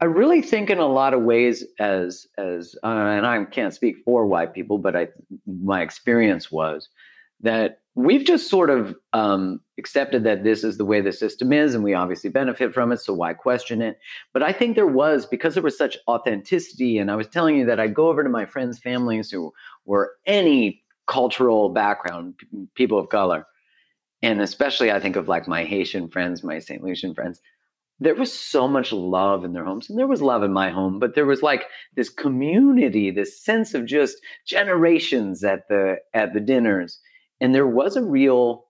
i 0.00 0.04
really 0.04 0.42
think 0.42 0.70
in 0.70 0.78
a 0.78 0.86
lot 0.86 1.14
of 1.14 1.22
ways 1.22 1.64
as 1.78 2.26
as 2.38 2.74
uh, 2.84 2.86
and 2.86 3.26
i 3.26 3.44
can't 3.44 3.74
speak 3.74 3.96
for 4.04 4.26
white 4.26 4.54
people 4.54 4.78
but 4.78 4.96
i 4.96 5.08
my 5.46 5.82
experience 5.82 6.50
was 6.50 6.88
that 7.40 7.80
we've 7.94 8.24
just 8.24 8.48
sort 8.48 8.70
of 8.70 8.94
um, 9.12 9.60
accepted 9.76 10.22
that 10.24 10.44
this 10.44 10.62
is 10.62 10.78
the 10.78 10.84
way 10.84 11.00
the 11.00 11.12
system 11.12 11.52
is 11.52 11.74
and 11.74 11.82
we 11.82 11.94
obviously 11.94 12.30
benefit 12.30 12.72
from 12.72 12.92
it 12.92 13.00
so 13.00 13.12
why 13.12 13.34
question 13.34 13.82
it 13.82 13.98
but 14.32 14.42
I 14.42 14.52
think 14.52 14.76
there 14.76 14.86
was 14.86 15.26
because 15.26 15.54
there 15.54 15.62
was 15.62 15.76
such 15.76 15.96
authenticity, 16.06 16.98
and 16.98 17.10
I 17.10 17.16
was 17.16 17.26
telling 17.28 17.56
you 17.56 17.66
that 17.66 17.80
I'd 17.80 17.94
go 17.94 18.08
over 18.08 18.22
to 18.22 18.28
my 18.28 18.46
friends' 18.46 18.78
families 18.78 19.30
who 19.30 19.52
were 19.84 20.12
any 20.26 20.82
cultural 21.06 21.70
background, 21.70 22.34
people 22.74 22.98
of 22.98 23.08
color, 23.08 23.46
and 24.22 24.40
especially 24.40 24.92
I 24.92 25.00
think 25.00 25.16
of 25.16 25.26
like 25.26 25.48
my 25.48 25.64
Haitian 25.64 26.08
friends, 26.08 26.44
my 26.44 26.58
Saint 26.58 26.82
Lucian 26.84 27.14
friends. 27.14 27.40
there 28.00 28.14
was 28.14 28.32
so 28.32 28.68
much 28.68 28.92
love 28.92 29.44
in 29.44 29.52
their 29.52 29.64
homes 29.64 29.90
and 29.90 29.98
there 29.98 30.06
was 30.06 30.22
love 30.22 30.42
in 30.42 30.52
my 30.52 30.70
home 30.70 30.98
but 30.98 31.14
there 31.14 31.26
was 31.26 31.42
like 31.42 31.64
this 31.96 32.08
community 32.08 33.10
this 33.10 33.42
sense 33.42 33.74
of 33.74 33.86
just 33.86 34.16
generations 34.46 35.42
at 35.42 35.66
the 35.68 35.96
at 36.14 36.32
the 36.32 36.40
dinners 36.40 37.00
and 37.40 37.54
there 37.54 37.66
was 37.66 37.96
a 37.96 38.02
real 38.02 38.66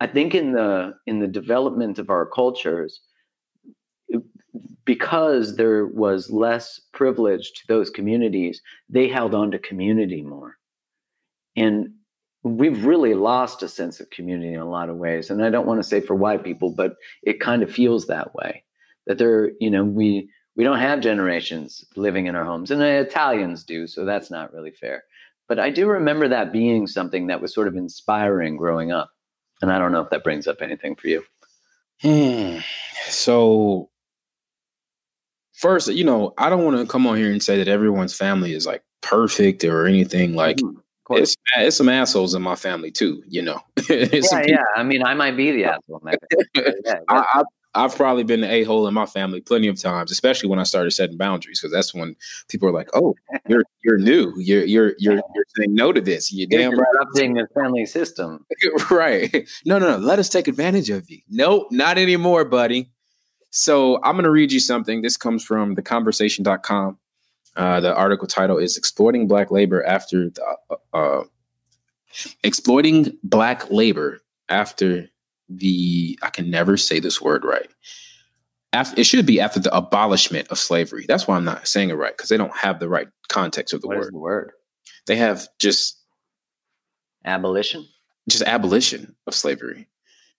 i 0.00 0.06
think 0.06 0.34
in 0.34 0.52
the 0.52 0.94
in 1.06 1.18
the 1.20 1.28
development 1.28 1.98
of 1.98 2.10
our 2.10 2.26
cultures 2.26 3.00
because 4.84 5.54
there 5.54 5.86
was 5.86 6.30
less 6.30 6.80
privilege 6.92 7.52
to 7.52 7.66
those 7.68 7.90
communities 7.90 8.60
they 8.88 9.06
held 9.06 9.34
on 9.34 9.50
to 9.52 9.58
community 9.58 10.20
more. 10.20 10.56
And 11.56 11.90
we've 12.42 12.84
really 12.84 13.14
lost 13.14 13.62
a 13.62 13.68
sense 13.68 14.00
of 14.00 14.10
community 14.10 14.54
in 14.54 14.60
a 14.60 14.68
lot 14.68 14.88
of 14.88 14.96
ways. 14.96 15.30
And 15.30 15.44
i 15.44 15.50
don't 15.50 15.66
want 15.66 15.80
to 15.80 15.88
say 15.88 16.00
for 16.00 16.14
white 16.14 16.42
people 16.42 16.70
but 16.70 16.96
it 17.22 17.38
kind 17.38 17.62
of 17.62 17.70
feels 17.70 18.06
that 18.06 18.34
way 18.34 18.64
that 19.06 19.18
they're 19.18 19.52
you 19.60 19.70
know 19.70 19.84
we 19.84 20.28
we 20.56 20.64
don't 20.64 20.78
have 20.78 21.00
generations 21.00 21.84
living 21.96 22.26
in 22.26 22.34
our 22.34 22.44
homes 22.44 22.70
and 22.70 22.80
the 22.80 23.00
italians 23.00 23.62
do 23.62 23.86
so 23.86 24.04
that's 24.04 24.30
not 24.30 24.52
really 24.52 24.70
fair 24.70 25.04
but 25.50 25.58
i 25.58 25.68
do 25.68 25.86
remember 25.88 26.28
that 26.28 26.52
being 26.52 26.86
something 26.86 27.26
that 27.26 27.42
was 27.42 27.52
sort 27.52 27.68
of 27.68 27.76
inspiring 27.76 28.56
growing 28.56 28.92
up 28.92 29.10
and 29.60 29.70
i 29.70 29.78
don't 29.78 29.92
know 29.92 30.00
if 30.00 30.08
that 30.08 30.24
brings 30.24 30.46
up 30.46 30.62
anything 30.62 30.94
for 30.94 31.08
you 31.08 31.22
hmm. 32.00 32.58
so 33.06 33.90
first 35.52 35.88
you 35.88 36.04
know 36.04 36.32
i 36.38 36.48
don't 36.48 36.64
want 36.64 36.78
to 36.78 36.86
come 36.86 37.06
on 37.06 37.16
here 37.16 37.30
and 37.30 37.42
say 37.42 37.58
that 37.58 37.68
everyone's 37.68 38.16
family 38.16 38.54
is 38.54 38.64
like 38.64 38.82
perfect 39.02 39.64
or 39.64 39.86
anything 39.86 40.34
like 40.34 40.56
mm-hmm. 40.56 40.78
It's, 41.12 41.34
it's 41.56 41.76
some 41.76 41.88
assholes 41.88 42.34
in 42.36 42.42
my 42.42 42.54
family 42.54 42.92
too, 42.92 43.20
you 43.26 43.42
know. 43.42 43.60
yeah, 43.90 44.06
yeah. 44.46 44.62
I 44.76 44.84
mean, 44.84 45.02
I 45.02 45.12
might 45.14 45.36
be 45.36 45.50
the 45.50 45.64
asshole. 45.64 46.00
yeah, 46.54 46.70
yeah. 46.84 47.00
I, 47.08 47.42
I've 47.74 47.94
probably 47.94 48.24
been 48.24 48.40
the 48.40 48.50
a 48.50 48.64
hole 48.64 48.88
in 48.88 48.94
my 48.94 49.06
family 49.06 49.40
plenty 49.40 49.68
of 49.68 49.80
times, 49.80 50.10
especially 50.10 50.48
when 50.48 50.58
I 50.58 50.64
started 50.64 50.90
setting 50.90 51.16
boundaries, 51.16 51.60
because 51.60 51.72
that's 51.72 51.94
when 51.94 52.16
people 52.48 52.68
are 52.68 52.72
like, 52.72 52.88
"Oh, 52.94 53.14
you're 53.46 53.62
you're 53.84 53.98
new. 53.98 54.32
You're 54.38 54.64
you're 54.64 54.94
you're, 54.98 55.14
you're 55.14 55.44
saying 55.56 55.74
no 55.74 55.92
to 55.92 56.00
this. 56.00 56.32
You're, 56.32 56.48
you're 56.50 56.60
damn 56.60 56.70
disrupting 56.72 57.34
right. 57.34 57.46
the 57.48 57.60
family 57.60 57.86
system." 57.86 58.44
right? 58.90 59.48
No, 59.64 59.78
no, 59.78 59.90
no. 59.90 59.96
Let 59.98 60.18
us 60.18 60.28
take 60.28 60.48
advantage 60.48 60.90
of 60.90 61.08
you. 61.08 61.20
Nope, 61.28 61.68
not 61.70 61.96
anymore, 61.96 62.44
buddy. 62.44 62.90
So 63.50 63.96
I'm 64.02 64.14
going 64.14 64.24
to 64.24 64.30
read 64.30 64.50
you 64.50 64.60
something. 64.60 65.02
This 65.02 65.16
comes 65.16 65.44
from 65.44 65.76
theconversation.com. 65.76 66.98
Uh, 67.56 67.80
the 67.80 67.94
article 67.94 68.26
title 68.26 68.58
is 68.58 68.76
"Exploiting 68.76 69.28
Black 69.28 69.52
Labor 69.52 69.84
After 69.84 70.30
the 70.30 70.56
uh, 70.70 70.96
uh, 70.96 71.24
Exploiting 72.42 73.16
Black 73.22 73.70
Labor 73.70 74.22
After 74.48 75.09
the 75.50 76.18
I 76.22 76.30
can 76.30 76.50
never 76.50 76.76
say 76.76 77.00
this 77.00 77.20
word 77.20 77.44
right. 77.44 77.68
After, 78.72 79.00
it 79.00 79.04
should 79.04 79.26
be 79.26 79.40
after 79.40 79.58
the 79.58 79.74
abolishment 79.76 80.48
of 80.48 80.58
slavery. 80.58 81.04
That's 81.08 81.26
why 81.26 81.36
I'm 81.36 81.44
not 81.44 81.66
saying 81.66 81.90
it 81.90 81.94
right 81.94 82.16
because 82.16 82.28
they 82.28 82.36
don't 82.36 82.56
have 82.56 82.78
the 82.78 82.88
right 82.88 83.08
context 83.28 83.74
of 83.74 83.80
the 83.80 83.88
what 83.88 83.98
word. 83.98 84.14
the 84.14 84.18
word? 84.18 84.52
They 85.06 85.16
have 85.16 85.48
just 85.58 86.00
abolition. 87.24 87.86
Just 88.28 88.44
abolition 88.44 89.16
of 89.26 89.34
slavery. 89.34 89.88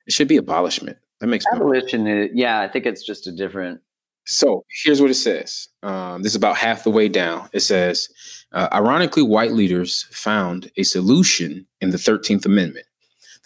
It 0.07 0.13
should 0.13 0.29
be 0.29 0.38
abolishment. 0.38 0.97
That 1.19 1.27
makes 1.27 1.45
abolition. 1.53 2.07
Is, 2.07 2.31
yeah, 2.33 2.61
I 2.61 2.69
think 2.69 2.85
it's 2.85 3.03
just 3.03 3.27
a 3.27 3.31
different. 3.31 3.81
So 4.25 4.63
here's 4.83 5.01
what 5.01 5.11
it 5.11 5.15
says. 5.15 5.67
Um, 5.83 6.23
this 6.23 6.31
is 6.31 6.35
about 6.35 6.55
half 6.55 6.83
the 6.83 6.89
way 6.89 7.09
down. 7.09 7.49
It 7.53 7.61
says, 7.61 8.07
uh, 8.53 8.69
ironically, 8.71 9.23
white 9.23 9.51
leaders 9.51 10.03
found 10.11 10.71
a 10.77 10.83
solution 10.83 11.67
in 11.81 11.89
the 11.89 11.97
13th 11.97 12.45
Amendment 12.45 12.85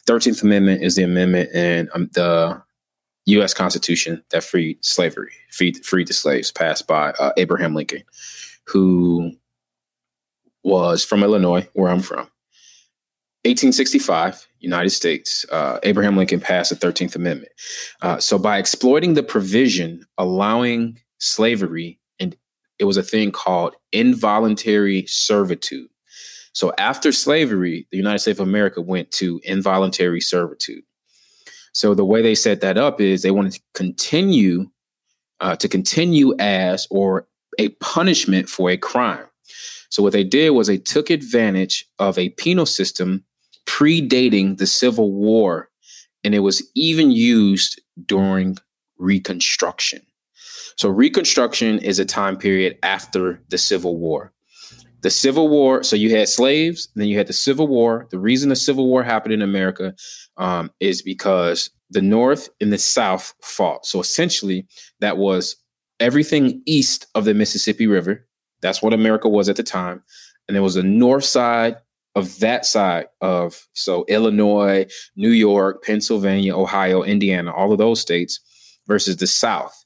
13th 0.07 0.43
Amendment 0.43 0.83
is 0.83 0.95
the 0.95 1.03
amendment 1.03 1.51
in 1.53 1.89
um, 1.93 2.09
the 2.13 2.61
U.S. 3.27 3.53
Constitution 3.53 4.23
that 4.29 4.43
freed 4.43 4.83
slavery, 4.83 5.31
freed, 5.51 5.83
freed 5.83 6.07
the 6.07 6.13
slaves, 6.13 6.51
passed 6.51 6.87
by 6.87 7.11
uh, 7.11 7.31
Abraham 7.37 7.73
Lincoln, 7.73 8.03
who 8.67 9.31
was 10.63 11.03
from 11.03 11.23
Illinois, 11.23 11.67
where 11.73 11.91
I'm 11.91 12.01
from. 12.01 12.29
1865, 13.45 14.47
United 14.59 14.89
States, 14.89 15.45
uh, 15.51 15.79
Abraham 15.83 16.17
Lincoln 16.17 16.39
passed 16.39 16.71
the 16.71 16.87
13th 16.87 17.15
Amendment. 17.15 17.51
Uh, 18.01 18.19
so, 18.19 18.39
by 18.39 18.57
exploiting 18.57 19.13
the 19.13 19.21
provision 19.21 20.03
allowing 20.17 20.99
slavery, 21.19 21.99
and 22.19 22.35
it 22.79 22.85
was 22.85 22.97
a 22.97 23.03
thing 23.03 23.31
called 23.31 23.75
involuntary 23.91 25.05
servitude. 25.05 25.89
So 26.55 26.71
after 26.77 27.11
slavery, 27.11 27.85
the 27.91 27.97
United 27.97 28.19
States 28.19 28.39
of 28.39 28.47
America 28.47 28.81
went 28.81 29.11
to 29.11 29.41
involuntary 29.43 30.21
servitude. 30.21 30.83
So 31.73 31.93
the 31.93 32.05
way 32.05 32.21
they 32.21 32.33
set 32.33 32.61
that 32.61 32.77
up 32.77 33.01
is 33.01 33.21
they 33.21 33.31
wanted 33.31 33.53
to 33.53 33.61
continue 33.73 34.71
uh, 35.41 35.57
to 35.57 35.67
continue 35.67 36.33
as 36.39 36.87
or 36.89 37.27
a 37.59 37.69
punishment 37.81 38.47
for 38.47 38.69
a 38.69 38.77
crime. 38.77 39.25
So 39.89 40.01
what 40.01 40.13
they 40.13 40.23
did 40.23 40.51
was 40.51 40.67
they 40.67 40.77
took 40.77 41.09
advantage 41.09 41.85
of 41.99 42.17
a 42.17 42.29
penal 42.29 42.65
system 42.65 43.25
predating 43.65 44.57
the 44.57 44.65
Civil 44.65 45.11
War, 45.11 45.69
and 46.23 46.33
it 46.33 46.39
was 46.39 46.63
even 46.73 47.11
used 47.11 47.81
during 48.05 48.57
Reconstruction. 48.97 50.01
So 50.77 50.87
Reconstruction 50.87 51.79
is 51.79 51.99
a 51.99 52.05
time 52.05 52.37
period 52.37 52.77
after 52.81 53.43
the 53.49 53.57
Civil 53.57 53.97
War 53.97 54.31
the 55.05 55.11
Civil 55.11 55.49
War. 55.49 55.83
So 55.83 55.95
you 55.95 56.15
had 56.15 56.27
slaves, 56.27 56.89
then 56.95 57.07
you 57.07 57.15
had 57.15 57.27
the 57.27 57.33
Civil 57.33 57.67
War. 57.67 58.07
The 58.09 58.17
reason 58.17 58.49
the 58.49 58.55
Civil 58.55 58.87
War 58.87 59.03
happened 59.03 59.35
in 59.35 59.43
America 59.43 59.93
um, 60.37 60.71
is 60.79 61.03
because 61.03 61.69
the 61.91 62.01
North 62.01 62.49
and 62.59 62.73
the 62.73 62.79
South 62.79 63.31
fought. 63.43 63.85
So 63.85 63.99
essentially, 63.99 64.65
that 65.01 65.17
was 65.17 65.57
everything 65.99 66.59
east 66.65 67.05
of 67.13 67.25
the 67.25 67.35
Mississippi 67.35 67.85
River. 67.85 68.27
That's 68.63 68.81
what 68.81 68.93
America 68.93 69.29
was 69.29 69.47
at 69.47 69.57
the 69.57 69.61
time. 69.61 70.01
And 70.47 70.55
there 70.55 70.63
was 70.63 70.75
a 70.75 70.81
north 70.81 71.25
side 71.25 71.75
of 72.15 72.39
that 72.39 72.65
side 72.65 73.05
of 73.21 73.63
so 73.73 74.05
Illinois, 74.07 74.87
New 75.15 75.29
York, 75.29 75.83
Pennsylvania, 75.83 76.57
Ohio, 76.57 77.03
Indiana, 77.03 77.53
all 77.53 77.71
of 77.71 77.77
those 77.77 78.01
states 78.01 78.39
versus 78.87 79.17
the 79.17 79.27
South, 79.27 79.85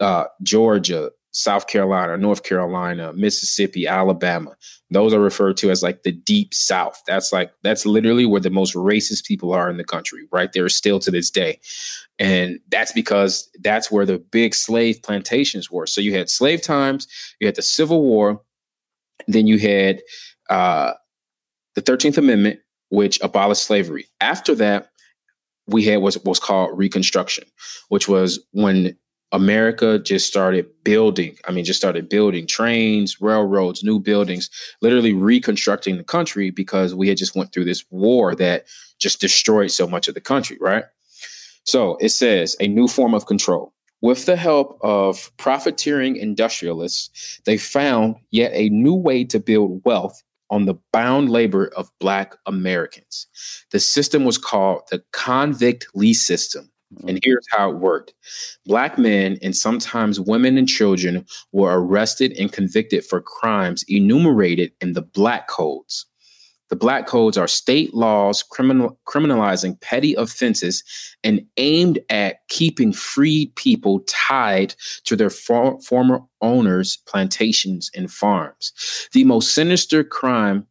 uh, 0.00 0.24
Georgia, 0.42 1.12
South 1.32 1.66
Carolina, 1.66 2.16
North 2.16 2.42
Carolina, 2.42 3.12
Mississippi, 3.12 3.86
Alabama. 3.86 4.56
Those 4.90 5.12
are 5.12 5.20
referred 5.20 5.56
to 5.58 5.70
as 5.70 5.82
like 5.82 6.02
the 6.02 6.12
deep 6.12 6.54
South. 6.54 7.02
That's 7.06 7.32
like 7.32 7.52
that's 7.62 7.84
literally 7.84 8.24
where 8.24 8.40
the 8.40 8.50
most 8.50 8.74
racist 8.74 9.26
people 9.26 9.52
are 9.52 9.68
in 9.68 9.76
the 9.76 9.84
country, 9.84 10.26
right 10.32 10.52
there 10.52 10.68
still 10.68 10.98
to 11.00 11.10
this 11.10 11.30
day. 11.30 11.60
And 12.18 12.58
that's 12.68 12.92
because 12.92 13.50
that's 13.60 13.90
where 13.90 14.06
the 14.06 14.18
big 14.18 14.54
slave 14.54 15.02
plantations 15.02 15.70
were. 15.70 15.86
So 15.86 16.00
you 16.00 16.14
had 16.14 16.30
slave 16.30 16.62
times, 16.62 17.06
you 17.40 17.46
had 17.46 17.56
the 17.56 17.62
Civil 17.62 18.02
War, 18.02 18.40
then 19.26 19.46
you 19.46 19.58
had 19.58 20.00
uh, 20.48 20.94
the 21.74 21.82
13th 21.82 22.18
Amendment, 22.18 22.60
which 22.88 23.20
abolished 23.20 23.64
slavery. 23.64 24.06
After 24.20 24.54
that, 24.56 24.90
we 25.66 25.84
had 25.84 25.98
what 25.98 26.16
was 26.24 26.40
called 26.40 26.76
Reconstruction, 26.76 27.44
which 27.88 28.08
was 28.08 28.40
when 28.52 28.96
America 29.32 29.98
just 29.98 30.26
started 30.26 30.66
building. 30.84 31.36
I 31.46 31.52
mean, 31.52 31.64
just 31.64 31.78
started 31.78 32.08
building 32.08 32.46
trains, 32.46 33.20
railroads, 33.20 33.84
new 33.84 34.00
buildings, 34.00 34.48
literally 34.80 35.12
reconstructing 35.12 35.96
the 35.96 36.04
country 36.04 36.50
because 36.50 36.94
we 36.94 37.08
had 37.08 37.18
just 37.18 37.36
went 37.36 37.52
through 37.52 37.64
this 37.64 37.84
war 37.90 38.34
that 38.36 38.66
just 38.98 39.20
destroyed 39.20 39.70
so 39.70 39.86
much 39.86 40.08
of 40.08 40.14
the 40.14 40.20
country, 40.20 40.56
right? 40.60 40.84
So 41.64 41.96
it 42.00 42.10
says 42.10 42.56
a 42.60 42.68
new 42.68 42.88
form 42.88 43.14
of 43.14 43.26
control. 43.26 43.74
With 44.00 44.26
the 44.26 44.36
help 44.36 44.78
of 44.80 45.30
profiteering 45.36 46.16
industrialists, 46.16 47.40
they 47.44 47.58
found 47.58 48.14
yet 48.30 48.52
a 48.54 48.68
new 48.70 48.94
way 48.94 49.24
to 49.24 49.40
build 49.40 49.82
wealth 49.84 50.22
on 50.50 50.64
the 50.64 50.76
bound 50.92 51.28
labor 51.28 51.66
of 51.76 51.90
Black 51.98 52.36
Americans. 52.46 53.26
The 53.70 53.80
system 53.80 54.24
was 54.24 54.38
called 54.38 54.82
the 54.90 55.02
convict 55.12 55.88
lease 55.94 56.24
system 56.24 56.70
and 57.06 57.18
mm. 57.18 57.20
here's 57.22 57.46
how 57.50 57.70
it 57.70 57.76
worked 57.76 58.14
Black 58.66 58.98
men 58.98 59.38
and 59.42 59.56
sometimes 59.56 60.20
women 60.20 60.56
and 60.58 60.68
children 60.68 61.24
were 61.52 61.78
arrested 61.78 62.32
and 62.38 62.52
convicted 62.52 63.04
for 63.04 63.20
crimes 63.20 63.84
enumerated 63.88 64.72
in 64.80 64.92
the 64.92 65.02
Black 65.02 65.48
Codes. 65.48 66.06
The 66.68 66.76
Black 66.76 67.06
Codes 67.06 67.38
are 67.38 67.48
state 67.48 67.94
laws 67.94 68.42
criminal, 68.42 68.98
criminalizing 69.06 69.80
petty 69.80 70.14
offenses 70.14 70.84
and 71.24 71.40
aimed 71.56 71.98
at 72.10 72.46
keeping 72.48 72.92
freed 72.92 73.54
people 73.56 74.00
tied 74.06 74.74
to 75.04 75.16
their 75.16 75.30
for, 75.30 75.80
former 75.80 76.20
owners' 76.42 76.98
plantations 77.06 77.90
and 77.94 78.12
farms. 78.12 78.72
The 79.12 79.24
most 79.24 79.54
sinister 79.54 80.04
crime 80.04 80.66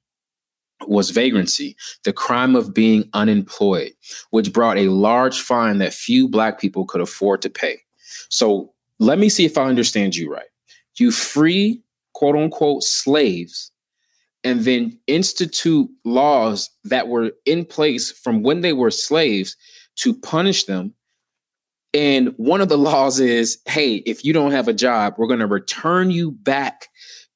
was 0.87 1.11
vagrancy, 1.11 1.75
the 2.03 2.13
crime 2.13 2.55
of 2.55 2.73
being 2.73 3.09
unemployed, 3.13 3.93
which 4.31 4.53
brought 4.53 4.77
a 4.77 4.89
large 4.89 5.41
fine 5.41 5.79
that 5.79 5.93
few 5.93 6.29
Black 6.29 6.59
people 6.59 6.85
could 6.85 7.01
afford 7.01 7.41
to 7.41 7.49
pay. 7.49 7.79
So 8.29 8.73
let 8.99 9.19
me 9.19 9.29
see 9.29 9.45
if 9.45 9.57
I 9.57 9.65
understand 9.65 10.15
you 10.15 10.31
right. 10.31 10.47
You 10.97 11.11
free 11.11 11.81
quote 12.13 12.35
unquote 12.35 12.83
slaves 12.83 13.71
and 14.43 14.61
then 14.61 14.97
institute 15.07 15.89
laws 16.05 16.69
that 16.85 17.07
were 17.07 17.31
in 17.45 17.65
place 17.65 18.11
from 18.11 18.43
when 18.43 18.61
they 18.61 18.73
were 18.73 18.91
slaves 18.91 19.55
to 19.97 20.13
punish 20.13 20.65
them 20.65 20.93
And 21.93 22.33
one 22.37 22.61
of 22.61 22.69
the 22.69 22.77
laws 22.77 23.19
is 23.19 23.59
hey, 23.67 23.97
if 24.05 24.23
you 24.25 24.33
don't 24.33 24.51
have 24.51 24.67
a 24.67 24.73
job, 24.73 25.15
we're 25.17 25.27
going 25.27 25.39
to 25.41 25.47
return 25.47 26.11
you 26.11 26.31
back 26.31 26.89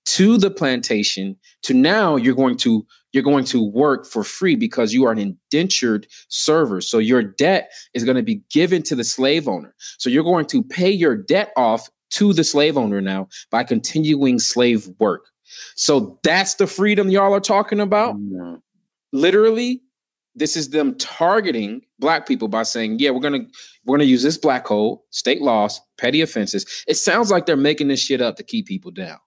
to 0.07 0.37
the 0.37 0.51
plantation 0.51 1.37
to 1.63 1.73
now 1.73 2.15
you're 2.15 2.35
going 2.35 2.57
to 2.57 2.85
you're 3.11 3.23
going 3.23 3.45
to 3.45 3.63
work 3.63 4.05
for 4.05 4.23
free 4.23 4.55
because 4.55 4.93
you 4.93 5.05
are 5.05 5.11
an 5.11 5.19
indentured 5.19 6.07
server. 6.29 6.81
So 6.81 6.97
your 6.97 7.21
debt 7.21 7.71
is 7.93 8.03
going 8.03 8.17
to 8.17 8.23
be 8.23 8.41
given 8.51 8.83
to 8.83 8.95
the 8.95 9.03
slave 9.03 9.47
owner. 9.47 9.73
So 9.97 10.09
you're 10.09 10.23
going 10.23 10.45
to 10.47 10.63
pay 10.63 10.89
your 10.89 11.15
debt 11.15 11.51
off 11.55 11.89
to 12.11 12.33
the 12.33 12.43
slave 12.43 12.77
owner 12.77 13.01
now 13.01 13.27
by 13.49 13.63
continuing 13.63 14.39
slave 14.39 14.89
work. 14.99 15.27
So 15.75 16.19
that's 16.23 16.55
the 16.55 16.67
freedom 16.67 17.09
y'all 17.09 17.33
are 17.33 17.39
talking 17.39 17.79
about? 17.79 18.15
Mm-hmm. 18.15 18.55
literally 19.11 19.81
this 20.33 20.55
is 20.55 20.69
them 20.69 20.95
targeting 20.97 21.81
black 21.99 22.25
people 22.25 22.47
by 22.47 22.63
saying 22.63 22.97
yeah 22.99 23.09
we're 23.09 23.19
going 23.19 23.45
to 23.45 23.51
we're 23.85 23.97
to 23.97 24.05
use 24.05 24.23
this 24.23 24.37
black 24.37 24.63
code 24.63 24.97
state 25.09 25.41
laws 25.41 25.81
petty 25.97 26.21
offenses. 26.21 26.83
It 26.87 26.95
sounds 26.95 27.31
like 27.31 27.45
they're 27.45 27.57
making 27.57 27.89
this 27.89 27.99
shit 27.99 28.21
up 28.21 28.35
to 28.37 28.43
keep 28.43 28.65
people 28.65 28.91
down. 28.91 29.17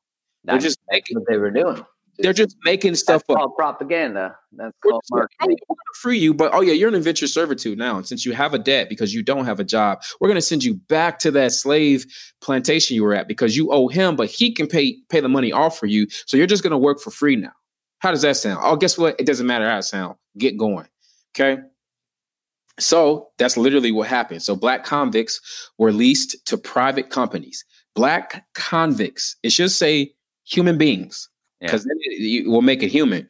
They're 0.45 0.59
just 0.59 0.79
making 0.91 1.19
what 1.19 1.27
they 1.29 1.39
were 1.39 1.51
doing. 1.51 1.85
They're 2.19 2.33
just 2.33 2.57
making 2.65 2.95
stuff 2.95 3.23
That's 3.29 3.43
up. 3.43 3.57
propaganda. 3.57 4.37
That's 4.53 4.77
called 4.83 5.03
marketing. 5.11 5.37
We're 5.41 5.75
going 5.75 5.77
to 5.77 6.01
free 6.01 6.19
you, 6.19 6.33
but 6.33 6.55
oh 6.55 6.61
yeah, 6.61 6.73
you're 6.73 6.89
an 6.89 6.95
indentured 6.95 7.29
servitude 7.29 7.79
now. 7.79 7.97
And 7.97 8.07
since 8.07 8.25
you 8.25 8.33
have 8.33 8.55
a 8.55 8.59
debt 8.59 8.89
because 8.89 9.13
you 9.13 9.23
don't 9.23 9.47
have 9.47 9.59
a 9.59 9.65
job, 9.65 10.03
we're 10.21 10.29
going 10.29 10.37
to 10.37 10.43
send 10.43 10.63
you 10.63 10.75
back 10.75 11.19
to 11.21 11.31
that 11.33 11.53
slave 11.53 12.07
plantation 12.41 12.95
you 12.95 13.03
were 13.03 13.15
at 13.15 13.27
because 13.27 13.57
you 13.57 13.73
owe 13.73 13.89
him, 13.89 14.17
but 14.17 14.29
he 14.29 14.53
can 14.53 14.67
pay 14.67 14.99
pay 15.09 15.21
the 15.21 15.29
money 15.29 15.53
off 15.53 15.79
for 15.79 15.87
you. 15.87 16.07
So 16.27 16.37
you're 16.37 16.47
just 16.47 16.63
going 16.63 16.71
to 16.71 16.79
work 16.79 17.01
for 17.01 17.11
free 17.11 17.37
now. 17.37 17.53
How 17.99 18.11
does 18.11 18.23
that 18.23 18.37
sound? 18.37 18.61
Oh, 18.63 18.77
guess 18.77 18.97
what? 18.97 19.19
It 19.19 19.27
doesn't 19.27 19.47
matter 19.47 19.69
how 19.69 19.79
it 19.79 19.83
sounds. 19.85 20.17
Get 20.39 20.57
going. 20.57 20.87
Okay. 21.35 21.63
So 22.79 23.29
that's 23.39 23.57
literally 23.57 23.93
what 23.93 24.09
happened. 24.09 24.43
So 24.43 24.57
black 24.57 24.85
convicts 24.85 25.71
were 25.79 25.93
leased 25.93 26.45
to 26.47 26.59
private 26.59 27.09
companies. 27.11 27.65
Black 27.95 28.45
convicts. 28.55 29.37
It 29.43 29.53
should 29.53 29.71
say 29.71 30.15
human 30.45 30.77
beings 30.77 31.29
because 31.65 31.87
yeah. 31.87 32.43
it 32.43 32.49
will 32.49 32.63
make 32.63 32.83
it 32.83 32.89
human. 32.91 33.27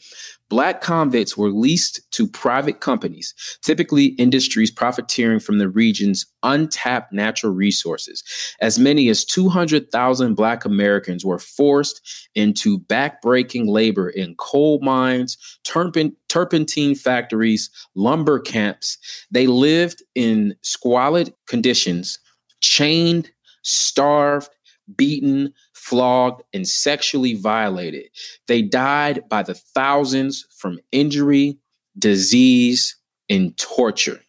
Black 0.51 0.83
convicts 0.83 1.37
were 1.37 1.51
leased 1.51 2.01
to 2.13 2.29
private 2.29 2.81
companies, 2.81 3.35
typically 3.63 4.07
industries 4.07 4.71
profiteering 4.71 5.41
from 5.41 5.59
the 5.59 5.69
region's 5.69 6.27
untapped 6.43 7.13
natural 7.13 7.53
resources. 7.53 8.23
As 8.61 8.79
many 8.79 9.09
as 9.09 9.25
200,000 9.25 10.35
Black 10.35 10.65
Americans 10.65 11.25
were 11.25 11.39
forced 11.39 12.29
into 12.35 12.79
backbreaking 12.79 13.69
labor 13.69 14.11
in 14.11 14.35
coal 14.37 14.81
mines, 14.83 15.39
turpentine 15.65 16.95
factories, 16.95 17.71
lumber 17.95 18.39
camps. 18.39 18.99
They 19.31 19.47
lived 19.47 20.03
in 20.15 20.55
squalid 20.63 21.33
conditions, 21.47 22.19
chained, 22.61 23.31
starved, 23.63 24.51
beaten, 24.97 25.53
flogged, 25.73 26.43
and 26.53 26.67
sexually 26.67 27.35
violated. 27.35 28.07
They 28.47 28.63
died 28.63 29.29
by 29.29 29.43
the 29.43 29.55
thousands 29.55 30.47
from 30.57 30.79
injury, 30.93 31.59
disease, 31.99 32.97
and 33.29 33.57
torture. 33.57 34.21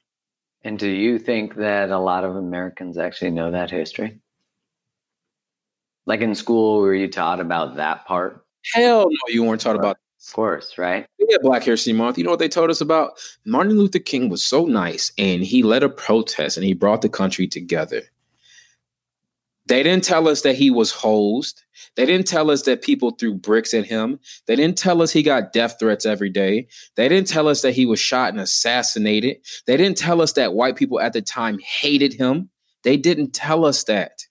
And 0.64 0.80
do 0.80 0.90
you 0.90 1.19
think 1.19 1.56
that 1.56 1.91
a 1.91 1.99
lot 1.99 2.23
of 2.23 2.36
Americans 2.36 2.98
actually 2.98 3.32
know 3.32 3.52
that 3.52 3.69
history? 3.69 4.19
Like 6.07 6.22
in 6.22 6.36
school, 6.36 6.82
were 6.82 6.94
you 6.94 7.07
taught 7.07 7.40
about 7.40 7.76
that 7.76 8.06
part? 8.06 8.45
Hell 8.73 9.06
no, 9.10 9.34
you 9.34 9.44
weren't 9.44 9.61
taught 9.61 9.76
about 9.76 9.98
Of 10.26 10.34
course, 10.34 10.77
right? 10.77 11.06
Yeah, 11.19 11.38
Black 11.41 11.64
History 11.64 11.94
Month. 11.94 12.18
You 12.18 12.23
know 12.23 12.32
what 12.32 12.40
they 12.40 12.48
told 12.48 12.72
us 12.72 12.82
about? 12.82 13.19
Martin 13.45 13.77
Luther 13.77 13.99
King 13.99 14.30
was 14.30 14.44
so 14.44 14.65
nice 14.65 15.11
and 15.18 15.44
he 15.44 15.61
led 15.61 15.84
a 15.84 15.90
protest 15.90 16.57
and 16.57 16.65
he 16.65 16.73
brought 16.73 17.02
the 17.02 17.10
country 17.10 17.48
together. 17.48 18.02
They 19.68 19.82
didn't 19.84 20.04
tell 20.04 20.28
us 20.28 20.42
that 20.42 20.56
he 20.56 20.70
was 20.70 20.92
hosed. 20.92 21.64
They 21.96 22.06
didn't 22.06 22.28
tell 22.28 22.52
us 22.52 22.64
that 22.64 22.82
people 22.82 23.12
threw 23.12 23.34
bricks 23.34 23.74
at 23.74 23.86
him. 23.86 24.20
They 24.48 24.56
didn't 24.56 24.78
tell 24.78 25.02
us 25.02 25.12
he 25.12 25.24
got 25.24 25.54
death 25.54 25.78
threats 25.80 26.06
every 26.06 26.30
day. 26.30 26.68
They 26.96 27.10
didn't 27.10 27.28
tell 27.28 27.48
us 27.48 27.62
that 27.62 27.72
he 27.74 27.86
was 27.86 28.00
shot 28.00 28.30
and 28.30 28.40
assassinated. 28.40 29.38
They 29.66 29.78
didn't 29.78 29.98
tell 29.98 30.22
us 30.22 30.34
that 30.34 30.54
white 30.54 30.76
people 30.76 31.00
at 31.00 31.14
the 31.14 31.22
time 31.22 31.58
hated 31.60 32.14
him. 32.14 32.50
They 32.84 32.98
didn't 32.98 33.32
tell 33.32 33.66
us 33.66 33.84
that. 33.86 34.22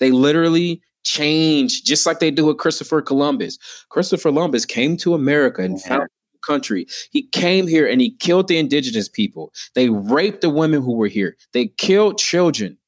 They 0.00 0.10
literally 0.10 0.80
changed, 1.04 1.84
just 1.86 2.06
like 2.06 2.20
they 2.20 2.30
do 2.30 2.46
with 2.46 2.58
Christopher 2.58 3.02
Columbus. 3.02 3.58
Christopher 3.90 4.30
Columbus 4.30 4.64
came 4.64 4.96
to 4.98 5.14
America 5.14 5.62
and 5.62 5.80
found 5.82 6.08
the 6.32 6.38
country. 6.46 6.86
He 7.10 7.28
came 7.28 7.66
here 7.66 7.86
and 7.86 8.00
he 8.00 8.10
killed 8.16 8.48
the 8.48 8.58
indigenous 8.58 9.08
people. 9.08 9.52
They 9.74 9.90
raped 9.90 10.40
the 10.40 10.50
women 10.50 10.82
who 10.82 10.94
were 10.94 11.08
here. 11.08 11.36
They 11.52 11.66
killed 11.66 12.18
children. 12.18 12.78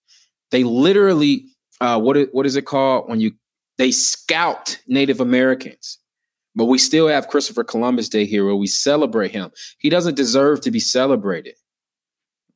They 0.51 0.65
literally 0.65 1.47
uh, 1.85 2.01
what 2.01 2.16
is, 2.16 2.28
what 2.32 2.47
is 2.47 2.56
it 2.56 2.65
called 2.65 3.11
when 3.11 3.20
you 3.20 3.32
they 3.77 3.90
scout 3.90 4.78
Native 4.86 5.20
Americans? 5.20 5.98
But 6.55 6.65
we 6.65 6.78
still 6.78 7.09
have 7.09 7.28
Christopher 7.28 7.62
Columbus 7.62 8.09
Day 8.09 8.24
here 8.24 8.47
where 8.47 8.56
we 8.56 8.69
celebrate 8.69 9.32
him. 9.32 9.51
He 9.78 9.90
doesn't 9.90 10.15
deserve 10.15 10.62
to 10.62 10.70
be 10.70 10.81
celebrated. 10.81 11.56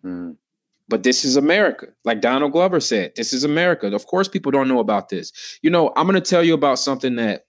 Mm. 0.03 0.37
But 0.89 1.03
this 1.03 1.27
is 1.27 1.37
America. 1.37 1.89
Like 2.05 2.23
Donald 2.23 2.53
Glover 2.53 2.81
said, 2.81 3.13
this 3.17 3.35
is 3.35 3.45
America. 3.45 3.95
Of 3.95 4.07
course, 4.07 4.29
people 4.29 4.51
don't 4.51 4.69
know 4.69 4.79
about 4.79 5.11
this. 5.11 5.59
You 5.61 5.69
know, 5.69 5.93
I'm 5.95 6.07
going 6.07 6.15
to 6.15 6.31
tell 6.31 6.43
you 6.43 6.55
about 6.55 6.79
something 6.79 7.17
that 7.17 7.45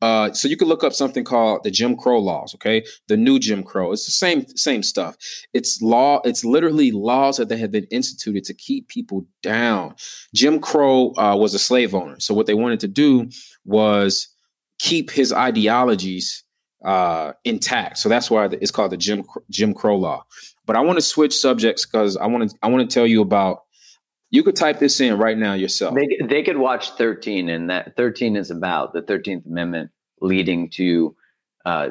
uh, 0.00 0.32
so 0.32 0.48
you 0.48 0.56
can 0.56 0.68
look 0.68 0.84
up 0.84 0.92
something 0.92 1.24
called 1.24 1.62
the 1.64 1.70
Jim 1.70 1.96
Crow 1.96 2.18
laws. 2.18 2.54
Okay, 2.54 2.84
the 3.08 3.16
new 3.16 3.38
Jim 3.38 3.62
Crow. 3.62 3.92
It's 3.92 4.04
the 4.04 4.12
same 4.12 4.46
same 4.56 4.82
stuff. 4.82 5.16
It's 5.52 5.80
law. 5.80 6.20
It's 6.24 6.44
literally 6.44 6.90
laws 6.90 7.36
that 7.36 7.48
they 7.48 7.56
have 7.56 7.70
been 7.70 7.86
instituted 7.90 8.44
to 8.44 8.54
keep 8.54 8.88
people 8.88 9.26
down. 9.42 9.94
Jim 10.34 10.60
Crow 10.60 11.14
uh, 11.16 11.36
was 11.36 11.54
a 11.54 11.58
slave 11.58 11.94
owner, 11.94 12.20
so 12.20 12.34
what 12.34 12.46
they 12.46 12.54
wanted 12.54 12.80
to 12.80 12.88
do 12.88 13.28
was 13.64 14.28
keep 14.78 15.10
his 15.10 15.32
ideologies 15.32 16.44
uh, 16.84 17.32
intact. 17.44 17.98
So 17.98 18.08
that's 18.08 18.30
why 18.30 18.46
it's 18.46 18.70
called 18.70 18.92
the 18.92 18.96
Jim 18.96 19.24
Jim 19.50 19.74
Crow 19.74 19.96
law. 19.96 20.24
But 20.66 20.76
I 20.76 20.80
want 20.80 20.98
to 20.98 21.02
switch 21.02 21.34
subjects 21.34 21.86
because 21.86 22.16
I 22.16 22.26
want 22.26 22.50
to 22.50 22.56
I 22.62 22.68
want 22.68 22.88
to 22.88 22.92
tell 22.92 23.06
you 23.06 23.22
about 23.22 23.62
you 24.34 24.42
could 24.42 24.56
type 24.56 24.80
this 24.80 25.00
in 25.00 25.16
right 25.16 25.38
now 25.38 25.54
yourself. 25.54 25.94
They, 25.94 26.18
they 26.26 26.42
could 26.42 26.56
watch 26.56 26.90
13, 26.90 27.48
and 27.48 27.70
that 27.70 27.94
13 27.94 28.34
is 28.34 28.50
about 28.50 28.92
the 28.92 29.00
13th 29.00 29.46
Amendment 29.46 29.92
leading 30.20 30.68
to 30.70 31.14
uh, 31.64 31.90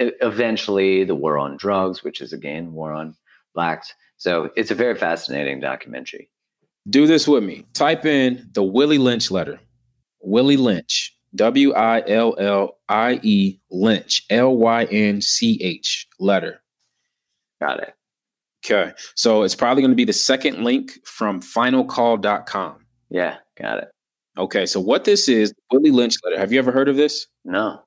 eventually 0.00 1.04
the 1.04 1.14
war 1.14 1.38
on 1.38 1.56
drugs, 1.56 2.02
which 2.02 2.20
is 2.20 2.32
again 2.32 2.72
war 2.72 2.92
on 2.92 3.14
blacks. 3.54 3.94
So 4.16 4.50
it's 4.56 4.72
a 4.72 4.74
very 4.74 4.96
fascinating 4.96 5.60
documentary. 5.60 6.28
Do 6.90 7.06
this 7.06 7.28
with 7.28 7.44
me. 7.44 7.64
Type 7.72 8.04
in 8.04 8.50
the 8.52 8.64
Willie 8.64 8.98
Lynch 8.98 9.30
letter. 9.30 9.60
Willie 10.20 10.56
Lynch, 10.56 11.16
W 11.36 11.72
I 11.72 12.02
L 12.08 12.34
L 12.36 12.78
I 12.88 13.20
E 13.22 13.60
Lynch, 13.70 14.26
L 14.28 14.56
Y 14.56 14.84
N 14.86 15.22
C 15.22 15.60
H 15.62 16.08
letter. 16.18 16.60
Got 17.60 17.80
it. 17.80 17.94
Okay. 18.64 18.92
So 19.14 19.42
it's 19.42 19.54
probably 19.54 19.82
going 19.82 19.90
to 19.90 19.96
be 19.96 20.04
the 20.04 20.12
second 20.12 20.64
link 20.64 20.92
from 21.06 21.40
finalcall.com. 21.40 22.76
Yeah, 23.10 23.36
got 23.58 23.78
it. 23.78 23.88
Okay. 24.38 24.66
So 24.66 24.80
what 24.80 25.04
this 25.04 25.28
is, 25.28 25.52
Willie 25.70 25.90
Lynch 25.90 26.16
letter. 26.24 26.38
Have 26.38 26.52
you 26.52 26.58
ever 26.58 26.72
heard 26.72 26.88
of 26.88 26.96
this? 26.96 27.26
No. 27.44 27.80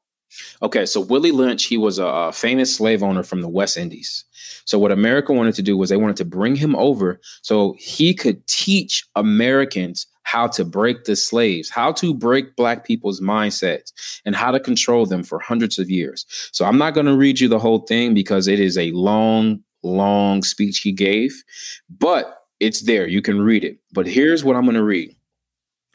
Okay. 0.61 0.85
So 0.85 1.01
Willie 1.01 1.31
Lynch, 1.31 1.65
he 1.65 1.77
was 1.77 1.97
a, 1.99 2.31
famous 2.31 2.75
slave 2.75 3.01
owner 3.01 3.23
from 3.23 3.41
the 3.41 3.49
West 3.49 3.77
Indies. 3.77 4.23
So 4.65 4.77
what 4.77 4.91
America 4.91 5.33
wanted 5.33 5.55
to 5.55 5.63
do 5.63 5.77
was 5.77 5.89
they 5.89 5.97
wanted 5.97 6.17
to 6.17 6.25
bring 6.25 6.55
him 6.55 6.75
over 6.75 7.19
so 7.41 7.75
he 7.79 8.13
could 8.13 8.45
teach 8.47 9.03
Americans 9.15 10.05
how 10.23 10.45
to 10.45 10.65
break 10.65 11.05
the 11.05 11.15
slaves, 11.15 11.69
how 11.69 11.93
to 11.93 12.13
break 12.13 12.55
black 12.57 12.85
people's 12.85 13.21
mindsets, 13.21 13.93
and 14.25 14.35
how 14.35 14.51
to 14.51 14.59
control 14.59 15.05
them 15.05 15.23
for 15.23 15.39
hundreds 15.39 15.79
of 15.79 15.89
years. 15.89 16.25
So 16.51 16.65
I'm 16.65 16.77
not 16.77 16.93
going 16.93 17.05
to 17.05 17.15
read 17.15 17.39
you 17.39 17.47
the 17.47 17.59
whole 17.59 17.79
thing 17.79 18.13
because 18.13 18.47
it 18.47 18.59
is 18.59 18.77
a 18.77 18.91
long 18.91 19.63
long 19.87 20.43
speech 20.43 20.79
he 20.79 20.91
gave, 20.91 21.43
but 21.89 22.41
it's 22.59 22.81
there. 22.81 23.07
You 23.07 23.21
can 23.21 23.41
read 23.41 23.63
it. 23.63 23.77
But 23.93 24.07
here's 24.07 24.43
what 24.43 24.55
I'm 24.55 24.63
going 24.63 24.75
to 24.75 24.83
read. 24.83 25.15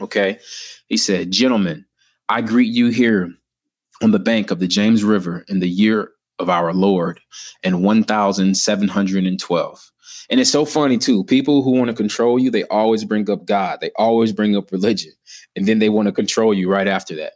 Okay. 0.01 0.39
He 0.89 0.97
said, 0.97 1.31
Gentlemen, 1.31 1.85
I 2.29 2.41
greet 2.41 2.73
you 2.73 2.89
here 2.89 3.33
on 4.03 4.11
the 4.11 4.19
bank 4.19 4.51
of 4.51 4.59
the 4.59 4.67
James 4.67 5.05
River 5.05 5.45
in 5.49 5.61
the 5.61 5.69
year 5.69 6.11
of 6.39 6.51
our 6.51 6.73
Lord 6.73 7.21
and 7.63 7.83
1712. 7.83 9.93
And 10.31 10.41
it's 10.41 10.51
so 10.51 10.65
funny 10.65 10.99
too. 10.99 11.25
People 11.25 11.63
who 11.63 11.73
want 11.73 11.89
to 11.89 11.95
control 11.95 12.39
you, 12.39 12.51
they 12.51 12.65
always 12.65 13.05
bring 13.05 13.31
up 13.31 13.45
God. 13.45 13.81
They 13.81 13.91
always 13.97 14.33
bring 14.33 14.57
up 14.57 14.73
religion. 14.73 15.13
And 15.55 15.67
then 15.67 15.79
they 15.79 15.89
want 15.89 16.07
to 16.07 16.13
control 16.13 16.55
you 16.55 16.71
right 16.71 16.89
after 16.89 17.15
that. 17.17 17.35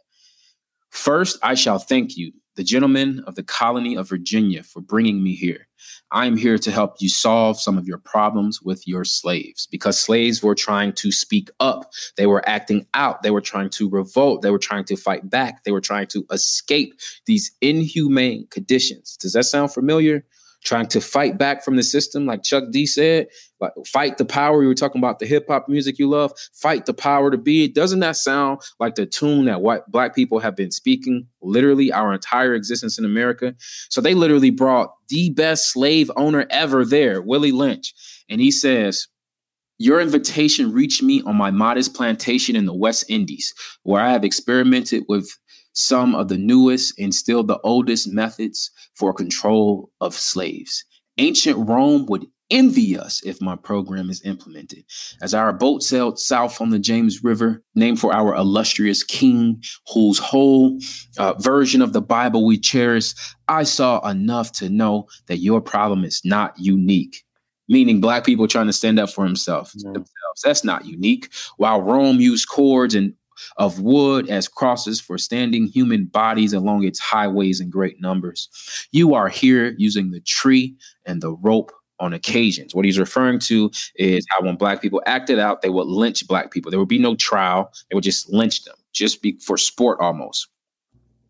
First, 0.89 1.37
I 1.43 1.55
shall 1.55 1.79
thank 1.79 2.17
you, 2.17 2.31
the 2.57 2.63
gentlemen 2.63 3.23
of 3.25 3.35
the 3.35 3.43
colony 3.43 3.95
of 3.95 4.09
Virginia, 4.09 4.63
for 4.63 4.81
bringing 4.81 5.23
me 5.23 5.35
here. 5.35 5.67
I'm 6.11 6.37
here 6.37 6.57
to 6.57 6.71
help 6.71 6.95
you 6.99 7.07
solve 7.07 7.59
some 7.59 7.77
of 7.77 7.87
your 7.87 7.99
problems 7.99 8.61
with 8.61 8.87
your 8.87 9.05
slaves 9.05 9.67
because 9.67 9.99
slaves 9.99 10.41
were 10.41 10.55
trying 10.55 10.93
to 10.93 11.11
speak 11.11 11.49
up. 11.59 11.91
They 12.17 12.25
were 12.25 12.47
acting 12.47 12.87
out. 12.93 13.23
They 13.23 13.31
were 13.31 13.41
trying 13.41 13.69
to 13.71 13.89
revolt. 13.89 14.41
They 14.41 14.51
were 14.51 14.57
trying 14.57 14.85
to 14.85 14.95
fight 14.95 15.29
back. 15.29 15.63
They 15.63 15.71
were 15.71 15.81
trying 15.81 16.07
to 16.07 16.25
escape 16.31 16.99
these 17.25 17.51
inhumane 17.61 18.47
conditions. 18.49 19.17
Does 19.17 19.33
that 19.33 19.45
sound 19.45 19.73
familiar? 19.73 20.25
Trying 20.63 20.87
to 20.87 21.01
fight 21.01 21.37
back 21.37 21.63
from 21.63 21.75
the 21.75 21.83
system, 21.83 22.25
like 22.25 22.43
Chuck 22.43 22.65
D 22.71 22.85
said. 22.85 23.27
Like 23.59 23.73
fight 23.87 24.17
the 24.17 24.25
power. 24.25 24.61
You 24.61 24.67
were 24.67 24.75
talking 24.75 24.99
about 24.99 25.19
the 25.19 25.25
hip 25.25 25.47
hop 25.47 25.67
music 25.67 25.97
you 25.97 26.07
love. 26.09 26.31
Fight 26.53 26.85
the 26.85 26.93
power 26.93 27.31
to 27.31 27.37
be. 27.37 27.67
Doesn't 27.67 27.99
that 28.01 28.15
sound 28.15 28.61
like 28.79 28.95
the 28.95 29.05
tune 29.05 29.45
that 29.45 29.61
white 29.61 29.81
black 29.87 30.13
people 30.13 30.39
have 30.39 30.55
been 30.55 30.71
speaking 30.71 31.27
literally 31.41 31.91
our 31.91 32.13
entire 32.13 32.53
existence 32.53 32.97
in 32.99 33.05
America? 33.05 33.55
So 33.89 34.01
they 34.01 34.13
literally 34.13 34.51
brought 34.51 34.93
the 35.09 35.31
best 35.31 35.71
slave 35.71 36.11
owner 36.15 36.45
ever 36.49 36.85
there, 36.85 37.21
Willie 37.21 37.51
Lynch, 37.51 37.93
and 38.29 38.41
he 38.41 38.51
says. 38.51 39.07
Your 39.79 40.01
invitation 40.01 40.71
reached 40.71 41.03
me 41.03 41.21
on 41.27 41.35
my 41.35 41.51
modest 41.51 41.93
plantation 41.93 42.55
in 42.55 42.65
the 42.65 42.73
West 42.73 43.05
Indies, 43.09 43.53
where 43.83 44.01
I 44.01 44.11
have 44.11 44.23
experimented 44.23 45.03
with 45.07 45.29
some 45.73 46.15
of 46.15 46.29
the 46.29 46.37
newest 46.39 46.99
and 46.99 47.13
still 47.13 47.43
the 47.43 47.59
oldest 47.59 48.11
methods 48.11 48.71
for 48.95 49.13
control 49.13 49.91
of 50.01 50.15
slaves. 50.15 50.83
Ancient 51.19 51.69
Rome 51.69 52.07
would 52.07 52.25
envy 52.49 52.97
us 52.97 53.21
if 53.23 53.41
my 53.41 53.55
program 53.55 54.09
is 54.09 54.23
implemented. 54.23 54.83
As 55.21 55.33
our 55.33 55.53
boat 55.53 55.83
sailed 55.83 56.19
south 56.19 56.61
on 56.61 56.69
the 56.69 56.79
James 56.79 57.23
River, 57.23 57.63
named 57.75 57.99
for 57.99 58.13
our 58.13 58.35
illustrious 58.35 59.03
king, 59.03 59.63
whose 59.93 60.19
whole 60.19 60.79
uh, 61.17 61.33
version 61.39 61.81
of 61.81 61.93
the 61.93 62.01
Bible 62.01 62.45
we 62.45 62.57
cherish, 62.57 63.13
I 63.47 63.63
saw 63.63 64.07
enough 64.07 64.51
to 64.53 64.69
know 64.69 65.07
that 65.27 65.39
your 65.39 65.61
problem 65.61 66.03
is 66.03 66.21
not 66.23 66.53
unique. 66.57 67.23
Meaning 67.69 67.99
black 67.99 68.25
people 68.25 68.47
trying 68.47 68.67
to 68.67 68.73
stand 68.73 68.97
up 68.97 69.09
for 69.09 69.25
himself, 69.25 69.73
yeah. 69.75 69.91
themselves. 69.91 70.41
That's 70.41 70.63
not 70.63 70.85
unique. 70.85 71.29
While 71.57 71.81
Rome 71.81 72.21
used 72.21 72.47
cords 72.47 72.95
and 72.95 73.13
of 73.57 73.79
wood 73.79 74.29
as 74.29 74.47
crosses 74.47 74.99
for 74.99 75.17
standing 75.17 75.67
human 75.67 76.05
bodies 76.05 76.53
along 76.53 76.83
its 76.83 76.99
highways 76.99 77.59
in 77.59 77.69
great 77.69 78.01
numbers. 78.01 78.49
You 78.91 79.13
are 79.13 79.29
here 79.29 79.75
using 79.77 80.11
the 80.11 80.21
tree 80.21 80.75
and 81.05 81.21
the 81.21 81.33
rope 81.33 81.71
on 81.99 82.13
occasions. 82.13 82.75
What 82.75 82.85
he's 82.85 82.99
referring 82.99 83.39
to 83.39 83.71
is 83.95 84.25
how 84.29 84.45
when 84.45 84.55
black 84.55 84.81
people 84.81 85.01
acted 85.05 85.39
out, 85.39 85.61
they 85.61 85.69
would 85.69 85.87
lynch 85.87 86.27
black 86.27 86.51
people. 86.51 86.71
There 86.71 86.79
would 86.79 86.87
be 86.87 86.99
no 86.99 87.15
trial. 87.15 87.71
They 87.89 87.95
would 87.95 88.03
just 88.03 88.29
lynch 88.29 88.63
them, 88.63 88.75
just 88.93 89.21
be 89.21 89.37
for 89.43 89.57
sport 89.57 89.99
almost. 89.99 90.47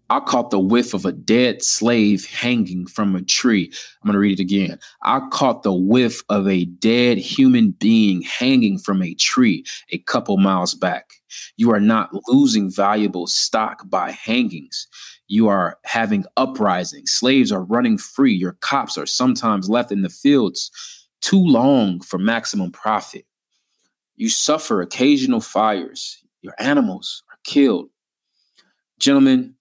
I 0.09 0.21
caught 0.21 0.51
the 0.51 0.59
whiff 0.59 0.93
of 0.93 1.05
a 1.05 1.11
dead 1.11 1.61
slave 1.61 2.25
hanging 2.25 2.87
from 2.87 3.15
a 3.15 3.21
tree. 3.21 3.71
I'm 4.01 4.07
going 4.07 4.13
to 4.13 4.19
read 4.19 4.39
it 4.39 4.41
again. 4.41 4.79
I 5.03 5.19
caught 5.31 5.63
the 5.63 5.73
whiff 5.73 6.23
of 6.29 6.47
a 6.47 6.63
dead 6.65 7.17
human 7.17 7.71
being 7.71 8.21
hanging 8.21 8.79
from 8.79 9.01
a 9.01 9.13
tree 9.15 9.65
a 9.91 9.97
couple 9.97 10.37
miles 10.37 10.73
back. 10.73 11.11
You 11.57 11.71
are 11.73 11.81
not 11.81 12.09
losing 12.29 12.71
valuable 12.71 13.27
stock 13.27 13.89
by 13.89 14.11
hangings. 14.11 14.87
You 15.27 15.47
are 15.47 15.77
having 15.83 16.25
uprisings. 16.37 17.11
Slaves 17.11 17.51
are 17.51 17.63
running 17.63 17.97
free. 17.97 18.33
Your 18.33 18.53
cops 18.61 18.97
are 18.97 19.05
sometimes 19.05 19.69
left 19.69 19.91
in 19.91 20.01
the 20.01 20.09
fields 20.09 20.71
too 21.21 21.43
long 21.43 21.99
for 22.01 22.17
maximum 22.17 22.71
profit. 22.71 23.25
You 24.15 24.29
suffer 24.29 24.81
occasional 24.81 25.41
fires. 25.41 26.23
Your 26.41 26.53
animals 26.59 27.23
are 27.31 27.37
killed. 27.43 27.89
Gentlemen, 28.99 29.53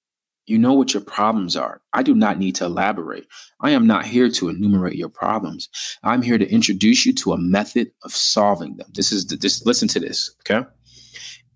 you 0.46 0.58
know 0.58 0.72
what 0.72 0.94
your 0.94 1.02
problems 1.02 1.56
are. 1.56 1.82
I 1.92 2.02
do 2.02 2.14
not 2.14 2.38
need 2.38 2.54
to 2.56 2.64
elaborate. 2.64 3.26
I 3.60 3.70
am 3.70 3.86
not 3.86 4.06
here 4.06 4.30
to 4.30 4.48
enumerate 4.48 4.94
your 4.94 5.08
problems. 5.08 5.68
I'm 6.04 6.22
here 6.22 6.38
to 6.38 6.48
introduce 6.48 7.04
you 7.04 7.12
to 7.14 7.32
a 7.32 7.38
method 7.38 7.90
of 8.04 8.12
solving 8.12 8.76
them. 8.76 8.86
This 8.94 9.10
is 9.10 9.26
the, 9.26 9.36
this. 9.36 9.66
Listen 9.66 9.88
to 9.88 10.00
this, 10.00 10.34
okay? 10.40 10.66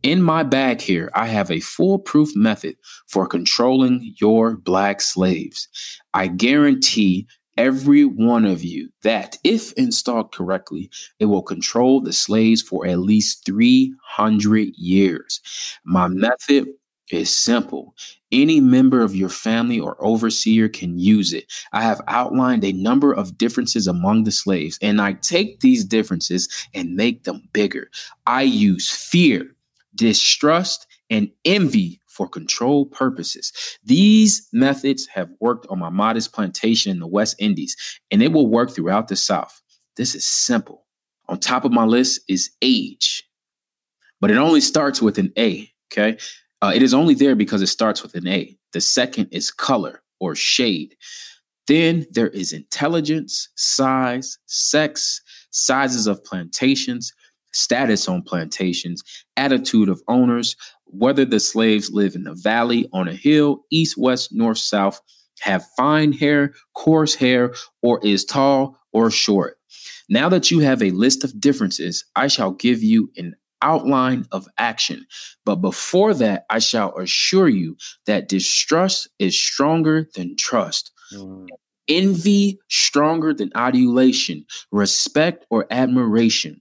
In 0.03 0.23
my 0.23 0.43
bag 0.43 0.81
here, 0.81 1.11
I 1.15 1.27
have 1.27 1.51
a 1.51 1.61
foolproof 1.61 2.35
method 2.35 2.77
for 3.07 3.27
controlling 3.27 4.15
your 4.19 4.57
black 4.57 5.03
slaves. 5.03 5.69
I 6.15 6.27
guarantee 6.29 7.27
every 7.59 8.07
one 8.07 8.47
of 8.47 8.65
you 8.65 8.89
that, 9.03 9.37
if 9.45 9.73
installed 9.75 10.33
correctly, 10.33 10.91
it 11.19 11.27
will 11.27 11.43
control 11.43 12.01
the 12.01 12.15
slaves 12.15 12.63
for 12.63 12.87
at 12.87 13.01
least 13.01 13.45
300 13.45 14.75
years. 14.77 15.41
My 15.85 16.09
method 16.09 16.69
is 17.11 17.29
simple. 17.29 17.95
Any 18.33 18.61
member 18.61 19.03
of 19.03 19.15
your 19.15 19.29
family 19.29 19.79
or 19.79 20.03
overseer 20.03 20.71
can 20.71 20.99
use 20.99 21.35
it. 21.35 21.53
I 21.73 21.83
have 21.83 22.01
outlined 22.09 22.65
a 22.65 22.73
number 22.73 23.13
of 23.13 23.37
differences 23.37 23.87
among 23.87 24.25
the 24.25 24.31
slaves, 24.31 24.79
and 24.81 24.99
I 24.99 25.13
take 25.15 25.61
these 25.61 25.85
differences 25.85 26.49
and 26.73 26.97
make 26.97 27.25
them 27.25 27.43
bigger. 27.53 27.91
I 28.27 28.43
use 28.43 28.89
fear, 28.91 29.55
distrust, 29.95 30.87
and 31.09 31.31
envy 31.45 32.01
for 32.07 32.29
control 32.29 32.87
purposes. 32.87 33.53
These 33.85 34.49
methods 34.53 35.07
have 35.07 35.31
worked 35.41 35.67
on 35.69 35.79
my 35.79 35.91
modest 35.91 36.33
plantation 36.33 36.93
in 36.93 37.01
the 37.01 37.07
West 37.07 37.37
Indies, 37.39 37.77
and 38.11 38.23
it 38.23 38.33
will 38.33 38.49
work 38.49 38.71
throughout 38.71 39.09
the 39.09 39.17
South. 39.17 39.61
This 39.97 40.15
is 40.15 40.27
simple. 40.27 40.87
On 41.29 41.39
top 41.39 41.65
of 41.65 41.73
my 41.73 41.85
list 41.85 42.21
is 42.29 42.51
age, 42.63 43.23
but 44.21 44.31
it 44.31 44.37
only 44.37 44.61
starts 44.61 45.01
with 45.01 45.19
an 45.19 45.33
A. 45.39 45.71
Okay. 45.93 46.19
Uh, 46.63 46.73
it 46.75 46.83
is 46.83 46.93
only 46.95 47.15
there 47.15 47.35
because 47.35 47.63
it 47.63 47.69
starts 47.69 48.03
with 48.03 48.15
an 48.15 48.29
A. 48.29 48.57
The 48.73 48.81
second 48.81 49.29
is 49.33 49.51
color 49.51 50.03
or 50.21 50.35
shade. 50.35 50.95
Then 51.67 52.07
there 52.11 52.29
is 52.29 52.53
intelligence, 52.53 53.49
size, 53.55 54.39
sex, 54.47 55.23
sizes 55.51 56.07
of 56.07 56.23
plantations, 56.25 57.13
status 57.53 58.09
on 58.09 58.23
plantations, 58.23 59.03
attitude 59.37 59.89
of 59.89 60.03
owners, 60.09 60.57
whether 60.87 61.25
the 61.25 61.41
slaves 61.41 61.91
live 61.91 62.15
in 62.15 62.25
the 62.25 62.35
valley, 62.35 62.89
on 62.93 63.09
a 63.09 63.15
hill, 63.15 63.65
east, 63.71 63.97
west, 63.97 64.33
north, 64.33 64.59
south, 64.59 65.01
have 65.41 65.65
fine 65.77 66.13
hair, 66.13 66.53
coarse 66.75 67.15
hair, 67.15 67.55
or 67.83 68.01
is 68.05 68.25
tall 68.25 68.77
or 68.93 69.11
short. 69.11 69.57
Now 70.09 70.29
that 70.29 70.51
you 70.51 70.61
have 70.61 70.83
a 70.83 70.91
list 70.91 71.25
of 71.25 71.41
differences, 71.41 72.05
I 72.17 72.27
shall 72.27 72.51
give 72.51 72.83
you 72.83 73.11
an 73.17 73.37
outline 73.63 74.27
of 74.33 74.47
action. 74.59 75.07
But 75.45 75.57
before 75.57 76.15
that, 76.15 76.47
I 76.51 76.59
shall 76.59 76.97
assure 76.99 77.49
you 77.49 77.77
that 78.07 78.29
distrust 78.29 79.09
is 79.19 79.39
stronger 79.39 80.09
than 80.15 80.37
trust. 80.37 80.93
Mm. 81.13 81.47
Envy 81.89 82.59
stronger 82.69 83.35
than 83.35 83.51
adulation, 83.55 84.47
respect 84.71 85.45
or 85.51 85.67
admiration. 85.71 86.61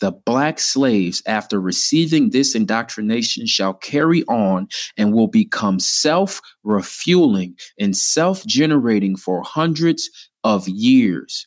The 0.00 0.12
black 0.12 0.58
slaves, 0.60 1.22
after 1.26 1.60
receiving 1.60 2.30
this 2.30 2.54
indoctrination, 2.54 3.46
shall 3.46 3.72
carry 3.72 4.24
on 4.24 4.68
and 4.96 5.14
will 5.14 5.28
become 5.28 5.80
self 5.80 6.40
refueling 6.64 7.56
and 7.78 7.96
self 7.96 8.44
generating 8.46 9.16
for 9.16 9.42
hundreds 9.42 10.10
of 10.44 10.68
years, 10.68 11.46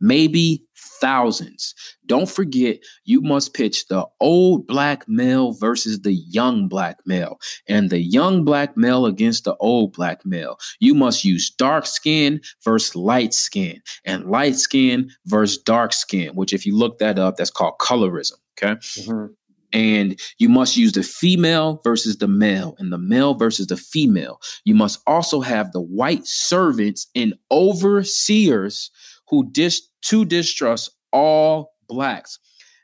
maybe 0.00 0.65
thousands. 1.00 1.74
Don't 2.06 2.28
forget, 2.28 2.78
you 3.04 3.20
must 3.20 3.54
pitch 3.54 3.88
the 3.88 4.06
old 4.20 4.66
black 4.66 5.08
male 5.08 5.52
versus 5.52 6.00
the 6.00 6.12
young 6.12 6.68
black 6.68 6.98
male, 7.06 7.38
and 7.68 7.90
the 7.90 8.00
young 8.00 8.44
black 8.44 8.76
male 8.76 9.06
against 9.06 9.44
the 9.44 9.56
old 9.56 9.92
black 9.92 10.24
male. 10.24 10.58
You 10.80 10.94
must 10.94 11.24
use 11.24 11.50
dark 11.50 11.86
skin 11.86 12.40
versus 12.64 12.94
light 12.96 13.34
skin, 13.34 13.82
and 14.04 14.30
light 14.30 14.56
skin 14.56 15.10
versus 15.26 15.58
dark 15.58 15.92
skin, 15.92 16.34
which, 16.34 16.52
if 16.52 16.64
you 16.64 16.76
look 16.76 16.98
that 16.98 17.18
up, 17.18 17.36
that's 17.36 17.50
called 17.50 17.78
colorism. 17.78 18.34
Okay. 18.56 18.74
Mm-hmm 18.74 19.26
and 19.72 20.18
you 20.38 20.48
must 20.48 20.76
use 20.76 20.92
the 20.92 21.02
female 21.02 21.80
versus 21.84 22.16
the 22.16 22.28
male 22.28 22.76
and 22.78 22.92
the 22.92 22.98
male 22.98 23.34
versus 23.34 23.66
the 23.66 23.76
female. 23.76 24.40
You 24.64 24.74
must 24.74 25.00
also 25.06 25.40
have 25.40 25.72
the 25.72 25.80
white 25.80 26.26
servants 26.26 27.08
and 27.14 27.34
overseers 27.50 28.90
who 29.28 29.48
dis 29.50 29.88
to 30.02 30.24
distrust 30.24 30.90
all 31.12 31.72
blacks. 31.88 32.38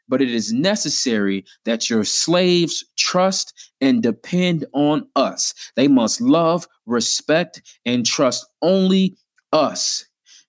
But 0.09 0.20
it 0.20 0.31
is 0.31 0.52
necessary 0.52 1.44
that 1.64 1.89
your 1.89 2.05
slaves 2.05 2.85
trust 2.98 3.70
and 3.81 4.02
depend 4.02 4.66
on 4.74 5.09
us. 5.16 5.55
They 5.77 5.89
must 5.89 6.20
love, 6.20 6.66
respect, 6.86 7.62
and 7.86 8.05
trust 8.05 8.47
only 8.60 9.16
us. 9.52 10.05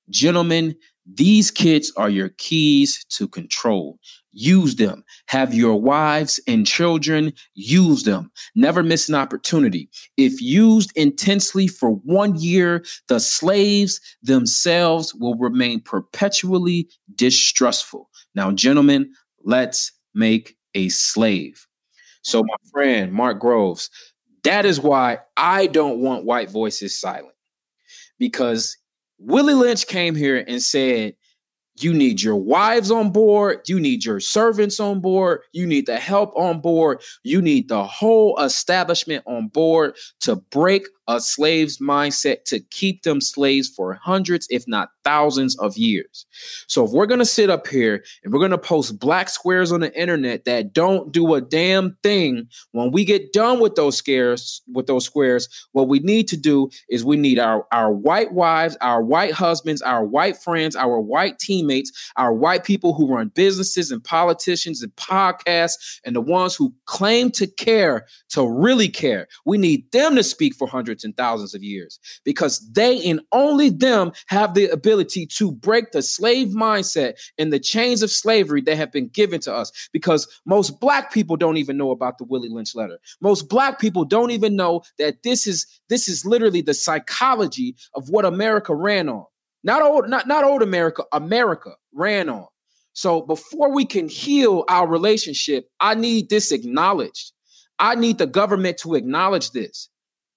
Gentlemen, 0.10 0.76
these 1.06 1.52
kids 1.52 1.92
are 1.98 2.10
your 2.10 2.30
keys 2.30 3.06
to 3.10 3.28
control. 3.28 4.00
Use 4.34 4.76
them. 4.76 5.04
Have 5.28 5.54
your 5.54 5.80
wives 5.80 6.40
and 6.48 6.66
children 6.66 7.34
use 7.54 8.04
them. 8.04 8.32
Never 8.56 8.82
miss 8.82 9.08
an 9.08 9.16
opportunity. 9.16 9.90
If 10.18 10.42
used 10.42 10.92
intensely 10.96 11.68
for 11.68 11.92
one 11.92 12.36
year, 12.36 12.84
the 13.08 13.20
slaves 13.20 14.02
themselves 14.24 15.14
will 15.14 15.36
remain 15.36 15.82
perpetually 15.82 16.90
distrustful. 17.16 18.10
Now, 18.34 18.52
gentlemen, 18.52 19.12
let's 19.44 19.92
make 20.16 20.58
a 20.74 20.90
slave. 20.90 21.68
So, 22.24 22.42
my 22.42 22.56
friend 22.72 23.12
Mark 23.12 23.40
Groves, 23.40 23.90
that 24.44 24.66
is 24.66 24.80
why 24.80 25.20
I 25.38 25.68
don't 25.68 26.00
want 26.00 26.26
white 26.26 26.50
voices 26.50 27.00
silent 27.00 27.36
because 28.18 28.78
Willie 29.20 29.54
Lynch 29.54 29.88
came 29.88 30.16
here 30.16 30.44
and 30.48 30.62
said, 30.62 31.16
you 31.80 31.94
need 31.94 32.22
your 32.22 32.36
wives 32.36 32.92
on 32.92 33.12
board. 33.12 33.62
You 33.68 33.80
need 33.80 34.06
your 34.06 34.20
servants 34.20 34.80
on 34.80 35.00
board. 35.00 35.42
You 35.54 35.66
need 35.66 35.88
the 35.88 35.98
help 35.98 36.34
on 36.36 36.62
board. 36.62 37.02
You 37.24 37.42
need 37.42 37.68
the 37.68 37.84
whole 37.84 38.40
establishment 38.40 39.24
on 39.26 39.48
board 39.48 39.96
to 40.22 40.36
break 40.36 40.88
a 41.08 41.20
slave's 41.20 41.80
mindset 41.80 42.46
to 42.46 42.60
keep 42.60 43.04
them 43.04 43.20
slaves 43.20 43.68
for 43.68 43.94
hundreds, 43.94 44.48
if 44.50 44.68
not 44.68 44.90
thousands 45.04 45.58
of 45.60 45.78
years. 45.78 46.26
So 46.68 46.86
if 46.86 46.92
we're 46.92 47.06
going 47.06 47.20
to 47.20 47.26
sit 47.26 47.50
up 47.50 47.68
here 47.68 48.04
and 48.24 48.32
we're 48.32 48.40
going 48.40 48.52
to 48.52 48.58
post 48.58 49.00
black 49.00 49.30
squares 49.30 49.72
on 49.72 49.82
the 49.82 49.94
internet 50.00 50.46
that 50.46 50.74
don't 50.74 51.12
do 51.12 51.34
a 51.34 51.42
damn 51.42 51.98
thing, 52.04 52.48
when 52.72 52.92
we 52.92 53.04
get 53.04 53.34
done 53.34 53.60
with 53.60 53.76
those 53.76 53.98
scares, 53.98 54.62
with 54.72 54.88
those 54.88 55.06
squares, 55.06 55.50
what 55.74 55.90
we 55.90 56.00
need 56.00 56.28
to 56.30 56.38
do 56.38 56.70
is 56.90 57.04
we 57.04 57.18
need 57.18 57.38
our, 57.38 57.68
our 57.72 57.92
white 57.92 58.34
wives, 58.34 58.78
our 58.80 59.04
white 59.04 59.34
husbands, 59.34 59.82
our 59.82 60.06
white 60.06 60.38
friends, 60.38 60.76
our 60.76 61.00
white 61.02 61.38
teammates, 61.40 61.92
our 62.16 62.34
white 62.34 62.64
people 62.64 62.94
who 62.94 63.14
run 63.14 63.28
businesses 63.30 63.92
and 63.92 64.04
politicians 64.04 64.82
and 64.82 64.96
podcasts, 64.96 66.00
and 66.06 66.16
the 66.16 66.22
ones 66.22 66.56
who 66.56 66.74
claim 66.86 67.30
to 67.32 67.48
care 67.48 68.06
to 68.30 68.48
really 68.48 68.88
care. 68.88 69.28
We 69.46 69.58
need 69.58 69.92
them 69.92 70.16
to 70.16 70.24
speak 70.24 70.56
for 70.56 70.68
hundreds 70.68 70.93
and 71.04 71.16
thousands 71.18 71.56
of 71.56 71.64
years 71.64 72.00
because 72.24 72.60
they 72.72 73.04
and 73.10 73.22
only 73.32 73.70
them 73.70 74.12
have 74.28 74.54
the 74.54 74.68
ability 74.68 75.26
to 75.26 75.52
break 75.52 75.92
the 75.92 76.02
slave 76.02 76.50
mindset 76.50 77.14
and 77.38 77.52
the 77.52 77.60
chains 77.60 78.04
of 78.04 78.12
slavery 78.12 78.62
that 78.62 78.78
have 78.78 78.92
been 78.92 79.08
given 79.08 79.40
to 79.42 79.54
us. 79.54 79.72
Because 79.92 80.28
most 80.46 80.80
black 80.80 81.12
people 81.12 81.38
don't 81.38 81.58
even 81.58 81.78
know 81.78 81.92
about 81.92 82.18
the 82.18 82.26
Willie 82.26 82.50
Lynch 82.50 82.76
letter. 82.76 83.00
Most 83.22 83.50
black 83.50 83.80
people 83.80 84.06
don't 84.06 84.32
even 84.32 84.56
know 84.56 84.84
that 85.00 85.24
this 85.24 85.48
is 85.48 85.66
this 85.90 86.08
is 86.08 86.26
literally 86.26 86.62
the 86.62 86.74
psychology 86.74 87.76
of 87.94 88.10
what 88.10 88.26
America 88.26 88.76
ran 88.76 89.10
on. 89.10 89.26
Not 89.64 89.82
old, 89.82 90.10
not, 90.10 90.28
not 90.28 90.44
old 90.44 90.62
America, 90.62 91.04
America 91.14 91.72
ran 91.94 92.30
on. 92.30 92.48
So 92.94 93.22
before 93.22 93.72
we 93.74 93.86
can 93.86 94.08
heal 94.08 94.66
our 94.70 94.88
relationship, 94.88 95.70
I 95.80 95.96
need 95.96 96.30
this 96.30 96.52
acknowledged. 96.52 97.32
I 97.80 97.96
need 97.96 98.18
the 98.18 98.28
government 98.28 98.78
to 98.80 98.96
acknowledge 98.96 99.52
this. 99.52 99.90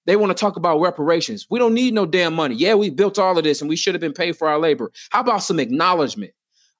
They 0.07 0.15
want 0.15 0.35
to 0.35 0.41
talk 0.41 0.55
about 0.55 0.79
reparations. 0.79 1.45
We 1.49 1.59
don't 1.59 1.73
need 1.73 1.93
no 1.93 2.05
damn 2.05 2.33
money. 2.33 2.55
Yeah, 2.55 2.73
we 2.73 2.89
built 2.89 3.19
all 3.19 3.37
of 3.37 3.43
this 3.43 3.61
and 3.61 3.69
we 3.69 3.75
should 3.75 3.93
have 3.93 4.01
been 4.01 4.13
paid 4.13 4.37
for 4.37 4.47
our 4.47 4.57
labor. 4.57 4.91
How 5.11 5.19
about 5.19 5.43
some 5.43 5.59
acknowledgement? 5.59 6.31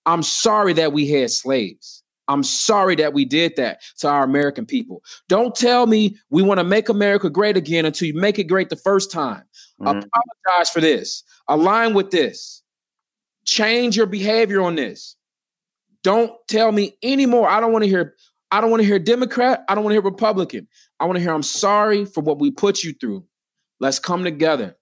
I'm 0.06 0.24
sorry 0.24 0.74
that 0.74 0.94
we 0.94 1.08
had 1.10 1.30
slaves. 1.30 2.04
I'm 2.30 2.44
sorry 2.44 2.96
that 2.96 3.14
we 3.14 3.26
did 3.26 3.56
that 3.58 3.82
to 4.00 4.08
our 4.08 4.24
American 4.24 4.66
people. 4.66 5.04
Don't 5.28 5.54
tell 5.54 5.88
me 5.88 6.18
we 6.30 6.42
want 6.42 6.60
to 6.60 6.64
make 6.64 6.90
America 6.90 7.30
great 7.30 7.58
again 7.58 7.86
until 7.86 8.08
you 8.08 8.14
make 8.14 8.40
it 8.40 8.46
great 8.46 8.70
the 8.70 8.76
first 8.78 9.12
time. 9.12 9.44
Mm-hmm. 9.80 10.00
Apologize 10.00 10.70
for 10.72 10.82
this. 10.82 11.24
Align 11.50 11.94
with 11.94 12.12
this. 12.12 12.64
Change 13.46 13.96
your 13.96 14.08
behavior 14.08 14.62
on 14.62 14.76
this. 14.76 15.16
Don't 16.04 16.32
tell 16.48 16.72
me 16.72 16.98
anymore. 17.04 17.50
I 17.50 17.60
don't 17.60 17.74
want 17.74 17.84
to 17.84 17.90
hear 17.90 18.16
I 18.52 18.62
don't 18.62 18.72
want 18.72 18.82
to 18.82 18.88
hear 18.88 19.00
Democrat. 19.00 19.64
I 19.68 19.76
don't 19.76 19.84
want 19.84 19.92
to 19.92 19.96
hear 19.96 20.02
Republican. 20.02 20.68
I 21.00 21.06
want 21.06 21.18
to 21.18 21.22
hear 21.22 21.34
I'm 21.34 21.44
sorry 21.44 22.06
for 22.06 22.22
what 22.22 22.40
we 22.40 22.52
put 22.52 22.84
you 22.84 22.94
through. 22.94 23.26
Let's 23.80 24.00
come 24.00 24.24
together. 24.24 24.76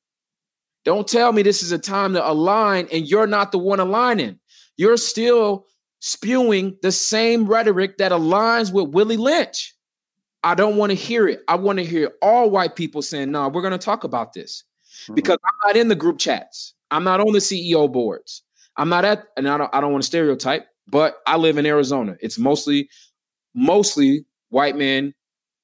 Don't 0.86 1.08
tell 1.08 1.32
me 1.32 1.42
this 1.42 1.64
is 1.64 1.72
a 1.72 1.80
time 1.80 2.14
to 2.14 2.30
align 2.30 2.88
and 2.92 3.08
you're 3.08 3.28
not 3.28 3.52
the 3.52 3.58
one 3.58 3.80
aligning. 3.80 4.40
You're 4.78 4.98
still 4.98 5.66
spewing 6.00 6.78
the 6.84 6.92
same 6.92 7.48
rhetoric 7.48 7.98
that 7.98 8.12
aligns 8.12 8.72
with 8.72 8.90
Willie 8.90 9.18
Lynch. 9.18 9.74
I 10.44 10.54
don't 10.54 10.78
want 10.78 10.92
to 10.92 10.96
hear 10.96 11.28
it. 11.28 11.42
I 11.48 11.56
want 11.56 11.80
to 11.80 11.86
hear 11.86 12.12
all 12.22 12.52
white 12.52 12.76
people 12.76 13.02
saying, 13.02 13.32
no, 13.32 13.44
nah, 13.44 13.50
we're 13.50 13.64
going 13.64 13.72
to 13.72 13.80
talk 13.80 14.04
about 14.04 14.34
this 14.34 14.64
mm-hmm. 15.04 15.16
because 15.16 15.40
I'm 15.44 15.70
not 15.70 15.76
in 15.76 15.88
the 15.88 15.96
group 15.96 16.20
chats. 16.20 16.76
I'm 16.92 17.04
not 17.04 17.20
on 17.20 17.34
the 17.34 17.40
CEO 17.40 17.92
boards. 17.92 18.44
I'm 18.78 18.90
not 18.90 19.06
at, 19.06 19.26
and 19.36 19.50
I 19.50 19.58
don't, 19.58 19.74
I 19.74 19.82
don't 19.82 19.92
want 19.92 20.04
to 20.04 20.08
stereotype, 20.08 20.68
but 20.88 21.18
I 21.26 21.38
live 21.38 21.58
in 21.58 21.66
Arizona. 21.66 22.16
It's 22.20 22.38
mostly 22.38 22.90
mostly 23.56 24.26
white 24.50 24.78
men 24.78 25.14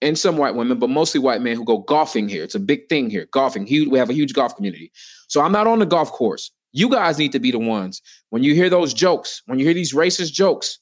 and 0.02 0.18
some 0.18 0.38
white 0.38 0.56
women, 0.56 0.80
but 0.80 0.90
mostly 0.90 1.20
white 1.20 1.42
men 1.42 1.56
who 1.56 1.64
go 1.64 1.80
golfing 1.80 2.28
here. 2.28 2.44
It's 2.44 2.56
a 2.56 2.60
big 2.60 2.90
thing 2.90 3.10
here, 3.10 3.28
golfing. 3.32 3.66
We 3.66 4.00
have 4.00 4.10
a 4.10 4.14
huge 4.14 4.34
golf 4.34 4.56
community. 4.56 4.92
So 5.28 5.42
I'm 5.42 5.52
not 5.52 5.68
on 5.68 5.80
the 5.80 5.86
golf 5.86 6.12
course. 6.12 6.52
You 6.72 6.90
guys 6.90 7.18
need 7.18 7.34
to 7.34 7.40
be 7.40 7.52
the 7.52 7.60
ones 7.60 8.02
when 8.30 8.44
you 8.44 8.56
hear 8.56 8.70
those 8.70 8.94
jokes, 8.94 9.44
when 9.46 9.60
you 9.60 9.66
hear 9.66 9.74
these 9.74 9.94
racist 9.94 10.32
jokes, 10.34 10.80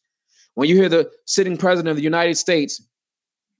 when 0.53 0.69
you 0.69 0.75
hear 0.75 0.89
the 0.89 1.09
sitting 1.25 1.57
president 1.57 1.89
of 1.89 1.97
the 1.97 2.03
United 2.03 2.37
States, 2.37 2.81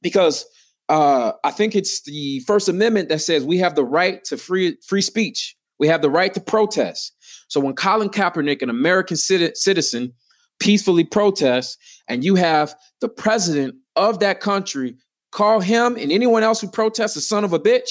because 0.01 0.45
uh, 0.89 1.33
I 1.43 1.51
think 1.51 1.75
it's 1.75 2.01
the 2.01 2.39
First 2.41 2.69
Amendment 2.69 3.09
that 3.09 3.19
says 3.19 3.43
we 3.43 3.57
have 3.57 3.75
the 3.75 3.83
right 3.83 4.23
to 4.25 4.37
free 4.37 4.77
free 4.85 5.01
speech. 5.01 5.55
We 5.79 5.87
have 5.87 6.01
the 6.01 6.09
right 6.09 6.33
to 6.33 6.41
protest. 6.41 7.15
So 7.47 7.59
when 7.59 7.73
Colin 7.73 8.09
Kaepernick, 8.09 8.61
an 8.61 8.69
American 8.69 9.17
citizen, 9.17 10.13
peacefully 10.59 11.03
protests, 11.03 11.77
and 12.09 12.23
you 12.23 12.35
have 12.35 12.75
the 12.99 13.07
president 13.07 13.75
of 13.95 14.19
that 14.19 14.41
country 14.41 14.97
call 15.31 15.59
him 15.59 15.95
and 15.95 16.11
anyone 16.11 16.43
else 16.43 16.59
who 16.59 16.67
protests 16.67 17.15
a 17.15 17.21
son 17.21 17.43
of 17.43 17.53
a 17.53 17.59
bitch, 17.59 17.89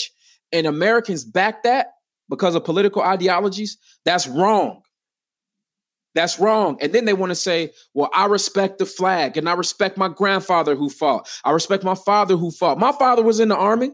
and 0.53 0.67
Americans 0.67 1.25
back 1.25 1.63
that 1.63 1.93
because 2.29 2.55
of 2.55 2.65
political 2.65 3.03
ideologies, 3.03 3.79
that's 4.05 4.27
wrong. 4.27 4.83
That's 6.15 6.41
wrong. 6.41 6.79
And 6.81 6.93
then 6.93 7.05
they 7.05 7.13
want 7.13 7.31
to 7.31 7.37
say, 7.37 7.71
well, 7.95 8.11
I 8.13 8.27
respect 8.27 8.79
the 8.79 8.87
flag 8.87 9.37
and 9.37 9.49
I 9.49 9.53
respect 9.53 9.97
my 9.97 10.09
grandfather 10.09 10.75
who 10.75 10.89
fought. 10.89 11.29
I 11.45 11.53
respect 11.53 11.85
my 11.85 11.95
father 11.95 12.37
who 12.37 12.51
fought. 12.51 12.79
My 12.79 12.93
father 12.93 13.23
was 13.23 13.41
in 13.41 13.49
the 13.49 13.57
army. 13.57 13.93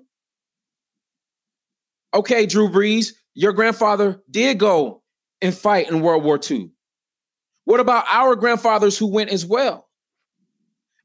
Okay, 2.14 2.46
Drew 2.46 2.68
Brees, 2.68 3.12
your 3.34 3.52
grandfather 3.52 4.22
did 4.30 4.58
go 4.58 5.02
and 5.42 5.54
fight 5.54 5.90
in 5.90 6.00
World 6.00 6.24
War 6.24 6.38
II. 6.50 6.70
What 7.64 7.80
about 7.80 8.04
our 8.08 8.36
grandfathers 8.36 8.96
who 8.96 9.08
went 9.08 9.30
as 9.30 9.44
well? 9.44 9.83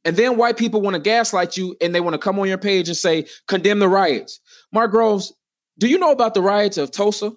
And 0.06 0.16
then 0.16 0.38
white 0.38 0.58
people 0.58 0.82
want 0.82 0.96
to 0.96 1.02
gaslight 1.02 1.58
you 1.58 1.76
and 1.82 1.94
they 1.94 2.00
want 2.00 2.14
to 2.14 2.20
come 2.20 2.40
on 2.40 2.48
your 2.48 2.58
page 2.58 2.88
and 2.88 2.98
say, 2.98 3.28
condemn 3.48 3.80
the 3.80 3.90
riots. 3.90 4.40
Mark 4.72 4.92
Groves, 4.92 5.34
do 5.78 5.88
you 5.88 5.98
know 5.98 6.12
about 6.12 6.34
the 6.34 6.42
riots 6.42 6.78
of 6.78 6.92
Tulsa? 6.92 7.32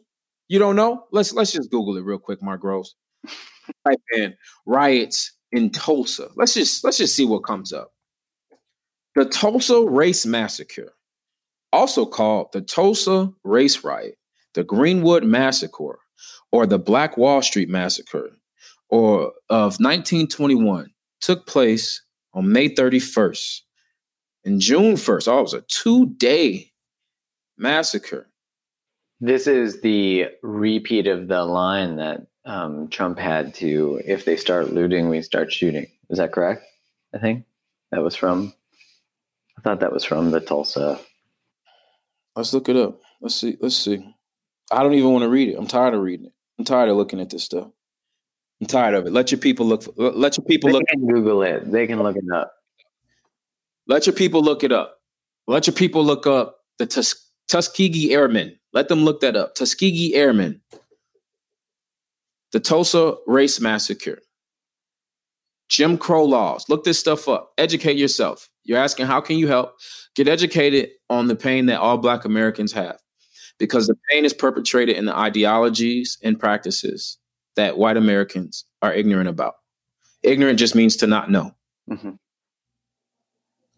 You 0.49 0.59
don't 0.59 0.77
know? 0.77 1.07
Let's 1.13 1.33
let's 1.33 1.53
just 1.53 1.71
Google 1.71 1.97
it 1.97 2.05
real 2.05 2.19
quick, 2.19 2.43
Mark 2.43 2.61
Groves. 2.61 2.95
Type 3.87 4.01
in 4.15 4.35
riots 4.67 5.33
in 5.51 5.71
Tulsa. 5.71 6.29
Let's 6.37 6.55
just 6.55 6.85
let's 6.85 6.99
just 6.99 7.15
see 7.15 7.25
what 7.25 7.45
comes 7.45 7.73
up. 7.73 7.93
The 9.15 9.25
Tulsa 9.25 9.83
Race 9.83 10.27
Massacre, 10.27 10.95
also 11.73 12.05
called 12.05 12.49
the 12.53 12.61
Tulsa 12.61 13.33
Race 13.45 13.85
Riot, 13.85 14.19
the 14.55 14.65
Greenwood 14.65 15.25
Massacre, 15.25 15.99
or 16.51 16.67
the 16.67 16.79
Black 16.79 17.17
Wall 17.17 17.43
Street 17.43 17.69
Massacre, 17.69 18.31
or 18.89 19.33
of 19.49 19.79
1921 19.79 20.91
took 21.21 21.47
place 21.47 22.03
on 22.35 22.53
May 22.53 22.69
31st. 22.69 23.61
And 24.45 24.61
June 24.61 24.95
1st, 24.95 25.29
oh, 25.29 25.39
it 25.39 25.43
was 25.43 25.55
a 25.55 25.61
two 25.63 26.15
day 26.17 26.73
massacre. 27.57 28.29
This 29.21 29.47
is 29.47 29.81
the 29.83 30.27
repeat 30.43 31.07
of 31.07 31.29
the 31.29 31.45
line 31.45 31.97
that 31.97 32.27
um, 32.45 32.89
Trump 32.89 33.19
had 33.19 33.55
to 33.55 34.01
if 34.05 34.25
they 34.25 34.37
start 34.37 34.73
looting, 34.73 35.09
we 35.09 35.23
start 35.23 35.53
shooting. 35.53 35.87
Is 36.11 36.19
that 36.19 36.33
correct? 36.33 36.65
I 37.15 37.19
think 37.19 37.45
that 37.93 38.03
was 38.03 38.17
from, 38.17 38.53
I 39.57 39.61
thought 39.63 39.81
that 39.81 39.93
was 39.93 40.05
from 40.05 40.33
the 40.33 40.41
Tulsa. 40.41 40.99
Let's 42.35 42.53
look 42.53 42.69
it 42.69 42.77
up. 42.77 43.01
Let's 43.21 43.37
see. 43.37 43.57
Let's 43.61 43.77
see. 43.77 44.05
I 44.73 44.83
don't 44.83 44.95
even 44.95 45.13
want 45.13 45.23
to 45.23 45.29
read 45.29 45.51
it. 45.51 45.57
I'm 45.57 45.67
tired 45.67 45.95
of 45.95 46.01
reading 46.01 46.27
it. 46.27 46.33
I'm 46.59 46.65
tired 46.65 46.89
of 46.89 46.97
looking 46.97 47.21
at 47.21 47.31
this 47.31 47.45
stuff. 47.45 47.69
I'm 48.63 48.67
tired 48.67 48.95
of 48.95 49.07
it. 49.07 49.13
Let 49.13 49.33
your 49.33 49.41
people 49.41 49.67
look. 49.67 49.83
For, 49.83 49.93
let 49.97 50.39
your 50.39 50.45
people 50.45 50.69
they 50.69 50.75
look. 50.75 50.87
Can 50.87 51.05
Google 51.05 51.43
it. 51.43 51.73
They 51.73 51.85
can 51.89 52.01
look 52.01 52.17
it 52.17 52.23
up. 52.33 52.53
Let 53.89 54.07
your 54.07 54.15
people 54.15 54.41
look 54.41 54.63
it 54.63 54.71
up. 54.71 55.01
Let 55.49 55.67
your 55.67 55.75
people 55.75 56.05
look 56.05 56.29
up 56.29 56.59
the 56.79 56.87
Tus- 56.87 57.29
Tuskegee 57.49 58.13
Airmen. 58.13 58.57
Let 58.73 58.87
them 58.87 59.01
look 59.01 59.21
that 59.23 59.35
up. 59.35 59.57
Tuskegee 59.57 60.15
Airmen. 60.15 60.61
The 62.53 62.61
Tulsa 62.61 63.17
Race 63.27 63.61
Massacre. 63.61 64.21
Jim 65.69 65.99
Crow 65.99 66.25
laws. 66.25 66.65
Look 66.69 66.85
this 66.85 67.01
stuff 67.01 67.29
up. 67.29 67.55
Educate 67.59 67.97
yourself. 67.97 68.49
You're 68.63 68.79
asking, 68.79 69.07
how 69.07 69.21
can 69.21 69.39
you 69.39 69.49
help? 69.49 69.75
Get 70.15 70.29
educated 70.29 70.91
on 71.11 71.27
the 71.27 71.35
pain 71.35 71.67
that 71.67 71.81
all 71.81 71.99
Black 71.99 72.25
Americans 72.25 72.73
have 72.75 73.01
because 73.59 73.89
the 73.89 73.97
pain 74.09 74.25
is 74.25 74.33
perpetrated 74.33 74.97
in 74.97 75.07
the 75.07 75.19
ideologies 75.19 76.17
and 76.23 76.39
practices 76.39 77.19
that 77.57 77.79
white 77.79 77.97
Americans 77.97 78.65
are 78.81 78.93
ignorant 78.93 79.29
about. 79.29 79.55
Ignorant 80.23 80.59
just 80.59 80.75
means 80.75 80.97
to 80.97 81.07
not 81.07 81.31
know. 81.31 81.55
Mm-hmm. 81.91 82.13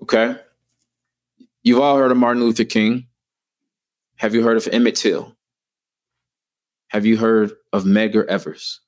Okay. 0.03 0.37
You've 1.63 1.81
all 1.81 1.97
heard 1.97 2.11
of 2.11 2.17
Martin 2.17 2.43
Luther 2.43 2.65
King. 2.65 3.07
Have 4.17 4.35
you 4.35 4.43
heard 4.43 4.57
of 4.57 4.69
Emmett 4.71 4.97
Till? 4.97 5.35
Have 6.89 7.07
you 7.07 7.17
heard 7.17 7.53
of 7.73 7.85
Medgar 7.85 8.27
Evers? 8.27 8.81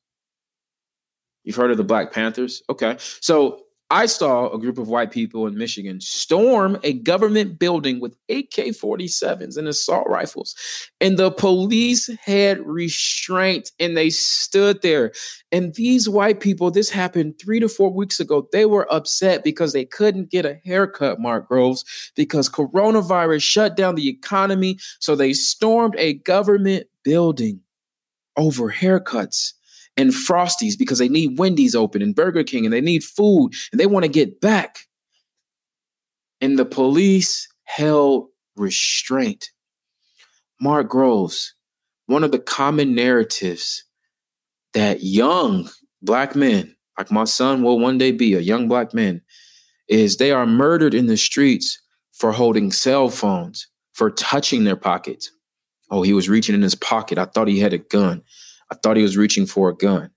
You've 1.42 1.56
heard 1.56 1.70
of 1.70 1.76
the 1.76 1.84
Black 1.84 2.12
Panthers? 2.12 2.62
Okay. 2.68 2.96
So 2.98 3.65
I 3.90 4.06
saw 4.06 4.50
a 4.50 4.58
group 4.58 4.78
of 4.78 4.88
white 4.88 5.12
people 5.12 5.46
in 5.46 5.56
Michigan 5.56 6.00
storm 6.00 6.76
a 6.82 6.94
government 6.94 7.56
building 7.56 8.00
with 8.00 8.16
AK 8.28 8.74
47s 8.74 9.56
and 9.56 9.68
assault 9.68 10.08
rifles. 10.08 10.56
And 11.00 11.16
the 11.16 11.30
police 11.30 12.10
had 12.20 12.66
restraint 12.66 13.70
and 13.78 13.96
they 13.96 14.10
stood 14.10 14.82
there. 14.82 15.12
And 15.52 15.74
these 15.76 16.08
white 16.08 16.40
people, 16.40 16.72
this 16.72 16.90
happened 16.90 17.38
three 17.38 17.60
to 17.60 17.68
four 17.68 17.92
weeks 17.92 18.18
ago, 18.18 18.48
they 18.50 18.66
were 18.66 18.92
upset 18.92 19.44
because 19.44 19.72
they 19.72 19.84
couldn't 19.84 20.30
get 20.30 20.44
a 20.44 20.58
haircut, 20.64 21.20
Mark 21.20 21.46
Groves, 21.46 21.84
because 22.16 22.48
coronavirus 22.48 23.42
shut 23.42 23.76
down 23.76 23.94
the 23.94 24.08
economy. 24.08 24.78
So 24.98 25.14
they 25.14 25.32
stormed 25.32 25.94
a 25.96 26.14
government 26.14 26.88
building 27.04 27.60
over 28.36 28.72
haircuts 28.72 29.52
and 29.96 30.10
Frosties 30.10 30.78
because 30.78 30.98
they 30.98 31.08
need 31.08 31.38
Wendy's 31.38 31.74
open 31.74 32.02
and 32.02 32.14
Burger 32.14 32.44
King 32.44 32.64
and 32.64 32.72
they 32.72 32.80
need 32.80 33.02
food 33.02 33.52
and 33.72 33.80
they 33.80 33.86
want 33.86 34.04
to 34.04 34.10
get 34.10 34.40
back. 34.40 34.78
And 36.40 36.58
the 36.58 36.66
police 36.66 37.48
held 37.64 38.28
restraint. 38.56 39.50
Mark 40.60 40.88
Groves, 40.88 41.54
one 42.06 42.24
of 42.24 42.32
the 42.32 42.38
common 42.38 42.94
narratives 42.94 43.84
that 44.74 45.02
young 45.02 45.68
black 46.02 46.36
men, 46.36 46.74
like 46.98 47.10
my 47.10 47.24
son 47.24 47.62
will 47.62 47.78
one 47.78 47.98
day 47.98 48.12
be 48.12 48.34
a 48.34 48.40
young 48.40 48.68
black 48.68 48.94
man, 48.94 49.20
is 49.88 50.16
they 50.16 50.30
are 50.30 50.46
murdered 50.46 50.94
in 50.94 51.06
the 51.06 51.16
streets 51.16 51.80
for 52.12 52.32
holding 52.32 52.72
cell 52.72 53.08
phones, 53.08 53.68
for 53.92 54.10
touching 54.10 54.64
their 54.64 54.76
pockets. 54.76 55.30
Oh, 55.90 56.02
he 56.02 56.12
was 56.12 56.28
reaching 56.28 56.54
in 56.54 56.62
his 56.62 56.74
pocket. 56.74 57.18
I 57.18 57.26
thought 57.26 57.48
he 57.48 57.60
had 57.60 57.72
a 57.72 57.78
gun. 57.78 58.22
I 58.70 58.74
thought 58.74 58.96
he 58.96 59.02
was 59.02 59.16
reaching 59.16 59.46
for 59.46 59.68
a 59.68 59.76
gun. 59.76 60.10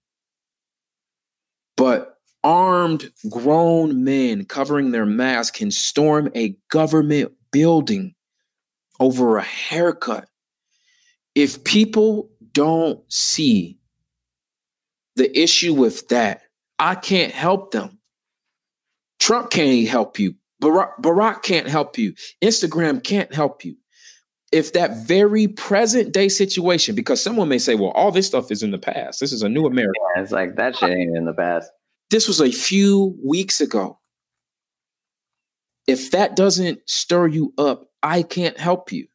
But 1.78 2.16
armed 2.44 3.12
grown 3.30 4.04
men 4.04 4.46
covering 4.46 4.92
their 4.92 5.06
masks 5.06 5.58
can 5.58 5.72
storm 5.72 6.30
a 6.36 6.56
government 6.70 7.34
building 7.52 8.16
over 9.00 9.38
a 9.38 9.44
haircut. 9.44 10.28
If 11.36 11.64
people 11.64 12.30
don't 12.54 13.02
see 13.12 13.80
the 15.16 15.38
issue 15.40 15.74
with 15.74 16.08
that, 16.10 16.42
I 16.78 16.96
can't 16.96 17.34
help 17.34 17.72
them. 17.72 18.00
Trump 19.20 19.52
can't 19.52 19.88
help 19.88 20.18
you. 20.18 20.36
Barack, 20.62 21.00
Barack 21.02 21.44
can't 21.44 21.68
help 21.68 21.98
you. 21.98 22.14
Instagram 22.42 23.04
can't 23.04 23.34
help 23.34 23.64
you 23.64 23.76
if 24.52 24.74
that 24.74 25.06
very 25.06 25.48
present 25.48 26.12
day 26.12 26.28
situation, 26.28 26.96
because 26.96 27.22
someone 27.22 27.50
may 27.50 27.60
say, 27.60 27.76
well, 27.76 27.92
all 27.92 28.12
this 28.12 28.28
stuff 28.28 28.52
is 28.52 28.64
in 28.64 28.72
the 28.72 28.80
past. 28.80 29.20
This 29.20 29.32
is 29.32 29.44
a 29.44 29.50
new 29.50 29.66
America. 29.66 29.94
Yeah, 30.16 30.22
it's 30.22 30.32
like 30.32 30.56
that 30.56 30.76
shit 30.76 30.90
ain't 30.90 31.16
in 31.16 31.26
the 31.26 31.34
past. 31.34 31.70
This 32.10 32.28
was 32.28 32.42
a 32.42 32.52
few 32.52 33.18
weeks 33.24 33.62
ago. 33.62 34.00
If 35.86 36.12
that 36.12 36.36
doesn't 36.36 36.82
stir 36.88 37.28
you 37.28 37.54
up, 37.58 37.90
I 38.02 38.24
can't 38.24 38.58
help 38.58 38.92
you. 38.92 39.08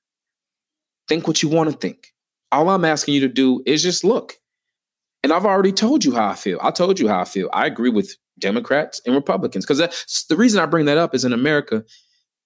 Think 1.09 1.27
what 1.27 1.43
you 1.43 1.48
want 1.48 1.70
to 1.70 1.77
think. 1.77 2.12
All 2.52 2.69
I'm 2.70 2.85
asking 2.85 3.15
you 3.15 3.20
to 3.20 3.28
do 3.28 3.62
is 3.66 3.82
just 3.82 4.05
look. 4.05 4.35
And 5.23 5.32
I've 5.32 5.47
already 5.47 5.73
told 5.73 6.05
you 6.05 6.15
how 6.15 6.28
I 6.28 6.35
feel. 6.35 6.59
I 6.62 6.70
told 6.70 7.01
you 7.01 7.09
how 7.09 7.20
I 7.20 7.24
feel. 7.24 7.48
I 7.52 7.66
agree 7.66 7.90
with 7.90 8.16
Democrats 8.39 9.01
and 9.06 9.15
Republicans 9.15 9.66
because 9.66 10.27
the 10.28 10.36
reason 10.36 10.61
I 10.61 10.66
bring 10.66 10.86
that 10.86 10.98
up 10.98 11.15
is 11.15 11.24
in 11.24 11.32
America, 11.32 11.85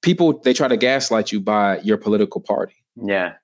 people 0.03 0.41
they 0.41 0.53
try 0.53 0.69
to 0.69 0.77
gaslight 0.77 1.33
you 1.33 1.41
by 1.41 1.79
your 1.81 1.97
political 1.97 2.41
party. 2.41 2.75
Yeah. 2.97 3.35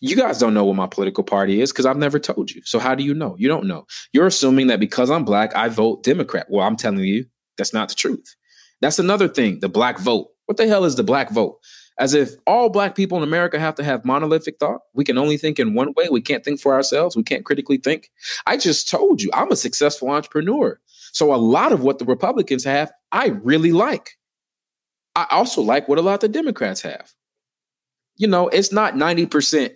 You 0.00 0.14
guys 0.14 0.38
don't 0.38 0.54
know 0.54 0.64
what 0.64 0.76
my 0.76 0.86
political 0.86 1.24
party 1.24 1.60
is 1.60 1.72
because 1.72 1.86
I've 1.86 1.96
never 1.96 2.18
told 2.18 2.50
you. 2.52 2.62
So 2.64 2.78
how 2.78 2.94
do 2.94 3.02
you 3.02 3.14
know? 3.14 3.34
You 3.38 3.48
don't 3.48 3.66
know. 3.66 3.86
You're 4.12 4.28
assuming 4.28 4.68
that 4.68 4.78
because 4.78 5.10
I'm 5.10 5.24
black, 5.24 5.54
I 5.56 5.68
vote 5.68 6.04
Democrat. 6.04 6.46
Well, 6.48 6.66
I'm 6.66 6.76
telling 6.76 7.00
you, 7.00 7.26
that's 7.56 7.74
not 7.74 7.88
the 7.88 7.96
truth. 7.96 8.36
That's 8.80 9.00
another 9.00 9.26
thing, 9.26 9.58
the 9.60 9.68
black 9.68 9.98
vote. 9.98 10.28
What 10.46 10.56
the 10.56 10.68
hell 10.68 10.84
is 10.84 10.94
the 10.94 11.02
black 11.02 11.30
vote? 11.30 11.58
As 11.98 12.14
if 12.14 12.34
all 12.46 12.70
black 12.70 12.94
people 12.94 13.18
in 13.18 13.24
America 13.24 13.58
have 13.58 13.74
to 13.74 13.82
have 13.82 14.04
monolithic 14.04 14.58
thought. 14.60 14.82
We 14.94 15.02
can 15.02 15.18
only 15.18 15.36
think 15.36 15.58
in 15.58 15.74
one 15.74 15.92
way. 15.96 16.08
We 16.08 16.20
can't 16.20 16.44
think 16.44 16.60
for 16.60 16.74
ourselves. 16.74 17.16
We 17.16 17.24
can't 17.24 17.44
critically 17.44 17.78
think. 17.78 18.08
I 18.46 18.56
just 18.56 18.88
told 18.88 19.20
you, 19.20 19.30
I'm 19.34 19.50
a 19.50 19.56
successful 19.56 20.10
entrepreneur. 20.10 20.78
So 21.12 21.34
a 21.34 21.36
lot 21.36 21.72
of 21.72 21.82
what 21.82 21.98
the 21.98 22.04
Republicans 22.04 22.62
have, 22.64 22.92
I 23.10 23.28
really 23.42 23.72
like. 23.72 24.17
I 25.18 25.34
also 25.34 25.62
like 25.62 25.88
what 25.88 25.98
a 25.98 26.02
lot 26.02 26.14
of 26.14 26.20
the 26.20 26.28
Democrats 26.28 26.80
have. 26.82 27.12
You 28.16 28.28
know, 28.28 28.48
it's 28.48 28.72
not 28.72 28.94
90%. 28.94 29.70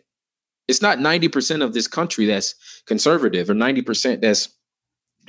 It's 0.68 0.82
not 0.82 0.98
90% 0.98 1.64
of 1.64 1.74
this 1.74 1.86
country 1.86 2.26
that's 2.26 2.54
conservative 2.86 3.50
or 3.50 3.54
90% 3.54 4.20
that's 4.20 4.48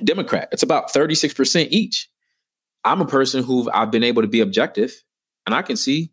Democrat. 0.03 0.49
It's 0.51 0.63
about 0.63 0.91
36% 0.91 1.67
each. 1.71 2.09
I'm 2.83 3.01
a 3.01 3.05
person 3.05 3.43
who 3.43 3.69
I've 3.71 3.91
been 3.91 4.03
able 4.03 4.21
to 4.21 4.27
be 4.27 4.41
objective 4.41 4.93
and 5.45 5.55
I 5.55 5.61
can 5.61 5.77
see 5.77 6.11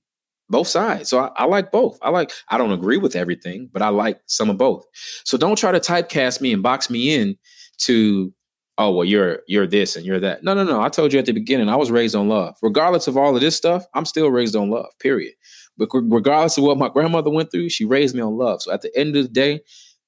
both 0.49 0.69
sides. 0.69 1.09
So 1.09 1.19
I, 1.19 1.31
I, 1.37 1.45
like 1.45 1.71
both. 1.71 1.99
I 2.03 2.11
like, 2.11 2.33
I 2.49 2.59
don't 2.59 2.73
agree 2.73 2.97
with 2.97 3.17
everything, 3.17 3.69
but 3.73 3.83
I 3.83 3.89
like 3.89 4.21
some 4.27 4.51
of 4.51 4.59
both. 4.59 4.85
So 5.25 5.37
don't 5.37 5.57
try 5.57 5.73
to 5.73 5.81
typecast 5.81 6.41
me 6.41 6.53
and 6.53 6.63
box 6.63 6.91
me 6.91 7.15
in 7.15 7.37
to 7.83 8.33
oh 8.81 8.91
well 8.91 9.05
you're 9.05 9.41
you're 9.47 9.67
this 9.67 9.95
and 9.95 10.07
you're 10.07 10.19
that. 10.19 10.43
No 10.43 10.55
no 10.55 10.65
no. 10.65 10.81
I 10.81 10.89
told 10.89 11.13
you 11.13 11.19
at 11.19 11.27
the 11.27 11.33
beginning 11.33 11.69
i 11.69 11.77
was 11.77 11.91
raised 11.91 12.17
on 12.17 12.29
love. 12.29 12.57
Regardless 12.63 13.07
of 13.07 13.17
all 13.17 13.35
of 13.35 13.43
this 13.43 13.55
stuff 13.55 13.85
i'm 13.95 14.07
still 14.07 14.31
raised 14.31 14.57
on 14.57 14.71
love 14.71 14.89
period. 14.99 15.35
But 15.77 15.89
regardless 15.93 16.59
of 16.59 16.65
what 16.65 16.79
my 16.79 16.89
grandmother 16.89 17.31
went 17.31 17.53
through 17.53 17.69
she 17.69 17.85
raised 17.85 18.15
me 18.15 18.23
on 18.23 18.37
love. 18.39 18.63
So 18.63 18.73
at 18.73 18.81
the 18.81 18.97
end 18.99 19.17
of 19.17 19.25
the 19.25 19.29
day 19.29 19.61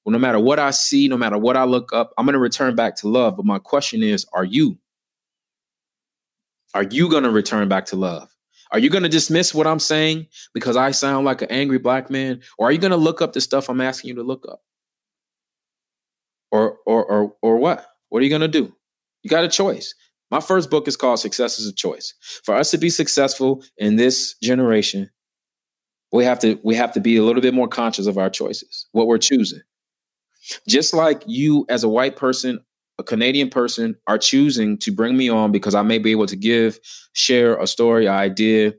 well, 0.03 0.11
no 0.11 0.19
matter 0.19 0.39
what 0.39 0.59
i 0.59 0.71
see 0.71 1.07
no 1.07 1.17
matter 1.17 1.37
what 1.37 1.55
i 1.55 1.63
look 1.63 1.93
up 1.93 2.11
i'm 2.17 2.25
going 2.25 2.33
to 2.33 2.39
return 2.39 2.75
back 2.75 2.95
to 2.97 3.07
love. 3.07 3.37
But 3.37 3.45
my 3.45 3.59
question 3.59 4.01
is 4.01 4.25
are 4.33 4.45
you? 4.45 4.79
Are 6.73 6.83
you 6.83 7.07
going 7.09 7.23
to 7.23 7.29
return 7.29 7.69
back 7.69 7.85
to 7.87 7.95
love? 7.95 8.29
Are 8.71 8.79
you 8.79 8.89
going 8.89 9.03
to 9.03 9.09
dismiss 9.09 9.53
what 9.53 9.67
i'm 9.67 9.79
saying 9.79 10.25
because 10.55 10.75
i 10.75 10.89
sound 10.89 11.25
like 11.25 11.43
an 11.43 11.51
angry 11.51 11.77
black 11.77 12.09
man? 12.09 12.41
Or 12.57 12.67
are 12.67 12.71
you 12.71 12.79
going 12.79 12.91
to 12.91 12.97
look 12.97 13.21
up 13.21 13.33
the 13.33 13.41
stuff 13.41 13.69
i'm 13.69 13.81
asking 13.81 14.09
you 14.09 14.15
to 14.15 14.23
look 14.23 14.47
up? 14.49 14.63
Or 16.51 16.77
or 16.87 17.05
or 17.05 17.35
or 17.41 17.57
what 17.57 17.92
what 18.13 18.19
are 18.19 18.25
you 18.25 18.29
going 18.29 18.41
to 18.41 18.47
do? 18.47 18.71
You 19.23 19.29
got 19.31 19.43
a 19.43 19.49
choice. 19.49 19.95
My 20.29 20.39
first 20.39 20.69
book 20.69 20.87
is 20.87 20.95
called 20.95 21.19
Success 21.19 21.57
is 21.57 21.65
a 21.65 21.73
Choice. 21.73 22.13
For 22.43 22.53
us 22.53 22.69
to 22.69 22.77
be 22.77 22.91
successful 22.91 23.63
in 23.77 23.95
this 23.95 24.35
generation, 24.35 25.09
we 26.11 26.23
have 26.23 26.37
to 26.41 26.59
we 26.63 26.75
have 26.75 26.91
to 26.91 26.99
be 26.99 27.17
a 27.17 27.23
little 27.23 27.41
bit 27.41 27.55
more 27.55 27.67
conscious 27.67 28.05
of 28.05 28.19
our 28.19 28.29
choices, 28.29 28.87
what 28.91 29.07
we're 29.07 29.17
choosing. 29.17 29.61
Just 30.67 30.93
like 30.93 31.23
you 31.25 31.65
as 31.69 31.83
a 31.83 31.89
white 31.89 32.15
person, 32.15 32.63
a 32.99 33.03
Canadian 33.03 33.49
person 33.49 33.95
are 34.05 34.19
choosing 34.19 34.77
to 34.77 34.91
bring 34.91 35.17
me 35.17 35.27
on 35.27 35.51
because 35.51 35.73
I 35.73 35.81
may 35.81 35.97
be 35.97 36.11
able 36.11 36.27
to 36.27 36.35
give, 36.35 36.77
share 37.13 37.59
a 37.59 37.65
story, 37.65 38.07
idea. 38.07 38.75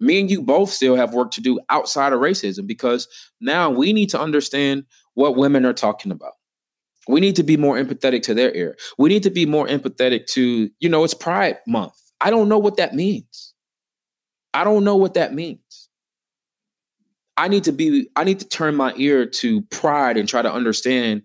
Me 0.00 0.20
and 0.20 0.30
you 0.30 0.40
both 0.40 0.70
still 0.70 0.96
have 0.96 1.12
work 1.12 1.32
to 1.32 1.42
do 1.42 1.60
outside 1.68 2.14
of 2.14 2.20
racism 2.20 2.66
because 2.66 3.08
now 3.42 3.68
we 3.68 3.92
need 3.92 4.08
to 4.08 4.18
understand 4.18 4.84
what 5.12 5.36
women 5.36 5.66
are 5.66 5.74
talking 5.74 6.12
about. 6.12 6.32
We 7.08 7.20
need 7.20 7.36
to 7.36 7.42
be 7.42 7.56
more 7.56 7.76
empathetic 7.76 8.22
to 8.22 8.34
their 8.34 8.54
ear. 8.54 8.76
We 8.98 9.08
need 9.08 9.22
to 9.22 9.30
be 9.30 9.46
more 9.46 9.66
empathetic 9.66 10.26
to, 10.32 10.70
you 10.80 10.88
know, 10.88 11.04
it's 11.04 11.14
Pride 11.14 11.58
Month. 11.66 11.94
I 12.20 12.30
don't 12.30 12.48
know 12.48 12.58
what 12.58 12.78
that 12.78 12.94
means. 12.94 13.54
I 14.52 14.64
don't 14.64 14.84
know 14.84 14.96
what 14.96 15.14
that 15.14 15.34
means. 15.34 15.88
I 17.36 17.48
need 17.48 17.64
to 17.64 17.72
be, 17.72 18.08
I 18.16 18.24
need 18.24 18.40
to 18.40 18.48
turn 18.48 18.74
my 18.74 18.94
ear 18.96 19.26
to 19.26 19.62
pride 19.62 20.16
and 20.16 20.28
try 20.28 20.40
to 20.40 20.52
understand 20.52 21.22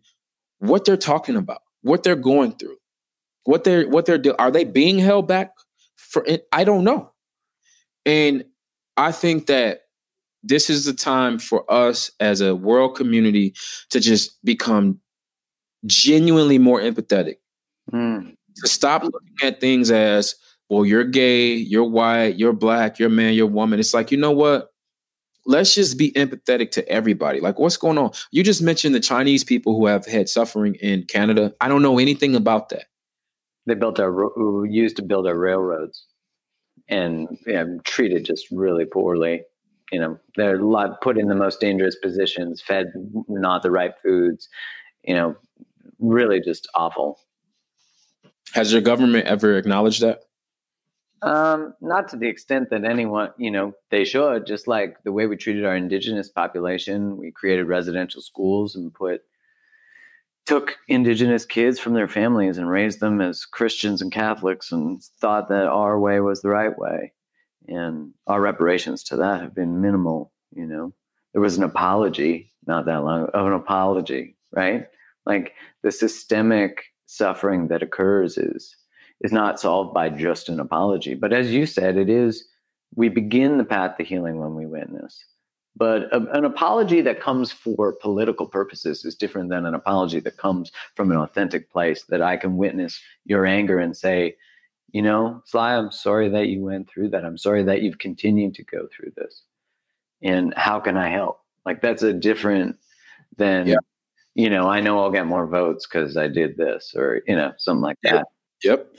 what 0.60 0.86
they're 0.86 0.98
talking 0.98 1.38
about, 1.38 1.62
what 1.82 2.04
they're 2.04 2.16
going 2.16 2.52
through, 2.52 2.76
what 3.46 3.64
they're, 3.64 3.88
what 3.88 4.06
they're 4.06 4.18
doing. 4.18 4.36
Are 4.38 4.52
they 4.52 4.66
being 4.66 5.00
held 5.00 5.28
back 5.28 5.54
for? 5.96 6.28
I 6.52 6.66
don't 6.66 6.84
know. 6.84 7.12
And 8.06 8.44
I 8.98 9.14
think 9.14 9.48
that 9.48 9.84
this 10.44 10.70
is 10.70 10.86
the 10.86 10.94
time 10.94 11.40
for 11.40 11.64
us 11.72 12.12
as 12.20 12.42
a 12.42 12.56
world 12.56 12.96
community 12.96 13.54
to 13.92 14.00
just 14.00 14.44
become 14.44 15.00
genuinely 15.86 16.58
more 16.58 16.80
empathetic. 16.80 17.36
Mm. 17.92 18.36
To 18.58 18.68
stop 18.68 19.04
looking 19.04 19.36
at 19.44 19.60
things 19.60 19.92
as, 19.92 20.36
well, 20.70 20.86
you're 20.86 21.04
gay, 21.04 21.54
you're 21.54 21.84
white, 21.84 22.38
you're 22.38 22.54
black, 22.54 23.00
you're 23.00 23.10
man, 23.10 23.34
you're 23.34 23.48
woman. 23.48 23.80
It's 23.80 23.94
like, 23.94 24.12
you 24.12 24.18
know 24.18 24.32
what? 24.32 24.70
Let's 25.46 25.74
just 25.74 25.98
be 25.98 26.12
empathetic 26.12 26.72
to 26.72 26.88
everybody. 26.88 27.40
Like, 27.40 27.60
what's 27.60 27.78
going 27.78 27.98
on? 27.98 28.12
You 28.32 28.44
just 28.44 28.62
mentioned 28.62 28.94
the 28.94 29.00
Chinese 29.00 29.44
people 29.44 29.76
who 29.76 29.88
have 29.88 30.06
had 30.06 30.30
suffering 30.30 30.76
in 30.76 31.04
Canada. 31.06 31.54
I 31.60 31.68
don't 31.68 31.82
know 31.82 31.98
anything 31.98 32.36
about 32.36 32.70
that. 32.70 32.86
They 33.66 33.74
built 33.74 34.00
our 34.00 34.66
used 34.68 34.96
to 34.98 35.02
build 35.02 35.28
our 35.28 35.38
railroads 35.38 36.06
and 36.88 37.38
yeah, 37.46 37.66
treated 37.84 38.26
just 38.26 38.46
really 38.52 38.86
poorly. 38.86 39.44
You 39.92 40.00
know, 40.00 40.20
they're 40.36 40.60
put 41.02 41.18
in 41.18 41.28
the 41.28 41.36
most 41.36 41.60
dangerous 41.60 41.96
positions, 41.96 42.62
fed 42.62 42.94
not 43.28 43.62
the 43.62 43.72
right 43.72 43.94
foods. 44.02 44.48
You 45.04 45.16
know, 45.16 45.36
really 46.02 46.42
just 46.42 46.68
awful. 46.76 47.20
Has 48.54 48.74
your 48.74 48.82
government 48.82 49.28
ever 49.28 49.58
acknowledged 49.58 50.02
that? 50.02 50.24
Um, 51.22 51.76
not 51.82 52.10
to 52.10 52.18
the 52.18 52.28
extent 52.28 52.72
that 52.72 52.84
anyone, 52.84 53.30
you 53.38 53.52
know, 53.52 53.74
they 53.92 54.04
should. 54.04 54.48
Just 54.48 54.68
like 54.68 54.98
the 55.04 55.12
way 55.12 55.28
we 55.28 55.38
treated 55.38 55.66
our 55.66 55.76
indigenous 55.76 56.30
population, 56.30 57.16
we 57.18 57.32
created 57.32 57.68
residential 57.68 58.22
schools 58.22 58.76
and 58.76 58.94
put 58.94 59.22
took 60.48 60.78
indigenous 60.88 61.46
kids 61.46 61.80
from 61.80 61.94
their 61.94 62.08
families 62.08 62.58
and 62.58 62.68
raised 62.68 63.00
them 63.00 63.22
as 63.22 63.46
Christians 63.46 64.02
and 64.02 64.12
Catholics 64.12 64.72
and 64.72 65.02
thought 65.22 65.50
that 65.50 65.68
our 65.68 66.00
way 66.00 66.20
was 66.20 66.42
the 66.42 66.50
right 66.50 66.76
way. 66.78 67.14
And 67.68 68.14
our 68.26 68.42
reparations 68.42 69.04
to 69.06 69.18
that 69.18 69.42
have 69.42 69.54
been 69.54 69.82
minimal, 69.82 70.34
you 70.52 70.66
know. 70.66 70.94
There 71.34 71.42
was 71.42 71.58
an 71.58 71.64
apology 71.64 72.52
not 72.66 72.86
that 72.86 73.04
long 73.04 73.26
of 73.34 73.48
an 73.48 73.54
apology, 73.54 74.36
right? 74.52 74.88
Like 75.26 75.54
the 75.84 75.92
systemic 75.92 76.84
suffering 77.06 77.68
that 77.68 77.84
occurs 77.84 78.38
is 78.38 78.76
is 79.22 79.32
not 79.32 79.60
solved 79.60 79.94
by 79.94 80.10
just 80.10 80.50
an 80.50 80.60
apology. 80.60 81.14
But 81.14 81.32
as 81.32 81.52
you 81.52 81.66
said, 81.66 81.98
it 81.98 82.10
is 82.10 82.48
we 82.96 83.10
begin 83.10 83.58
the 83.58 83.64
path 83.64 83.98
to 83.98 84.04
healing 84.04 84.40
when 84.40 84.56
we 84.56 84.66
witness. 84.66 85.24
But 85.76 86.14
a, 86.14 86.18
an 86.32 86.44
apology 86.44 87.02
that 87.02 87.22
comes 87.22 87.52
for 87.52 87.94
political 87.94 88.46
purposes 88.46 89.06
is 89.06 89.16
different 89.16 89.50
than 89.50 89.66
an 89.66 89.74
apology 89.74 90.20
that 90.22 90.38
comes 90.38 90.72
from 90.96 91.12
an 91.12 91.18
authentic 91.18 91.72
place 91.72 92.04
that 92.10 92.22
I 92.22 92.36
can 92.36 92.58
witness 92.58 93.00
your 93.26 93.46
anger 93.46 93.80
and 93.80 93.96
say, 93.96 94.36
you 94.92 95.02
know, 95.02 95.42
Sly, 95.46 95.76
I'm 95.76 95.92
sorry 95.92 96.28
that 96.30 96.48
you 96.48 96.62
went 96.62 96.90
through 96.90 97.10
that. 97.10 97.24
I'm 97.24 97.38
sorry 97.38 97.64
that 97.64 97.82
you've 97.82 98.00
continued 98.00 98.56
to 98.56 98.64
go 98.64 98.88
through 98.92 99.14
this. 99.16 99.44
And 100.22 100.54
how 100.56 100.80
can 100.82 100.98
I 100.98 101.10
help? 101.10 101.40
Like 101.66 101.82
that's 101.82 102.04
a 102.04 102.12
different 102.12 102.78
than, 103.38 103.68
yeah. 103.68 103.78
You 104.36 104.50
know, 104.50 104.70
I 104.70 104.80
know 104.80 105.00
I'll 105.00 105.12
get 105.12 105.28
more 105.28 105.46
votes 105.46 105.86
because 105.86 106.16
I 106.16 106.28
did 106.28 106.58
this 106.58 106.94
or, 106.96 107.22
you 107.28 107.36
know, 107.36 107.54
something 107.58 107.82
like 107.82 107.98
that. 108.04 108.28
Yep. 108.64 108.96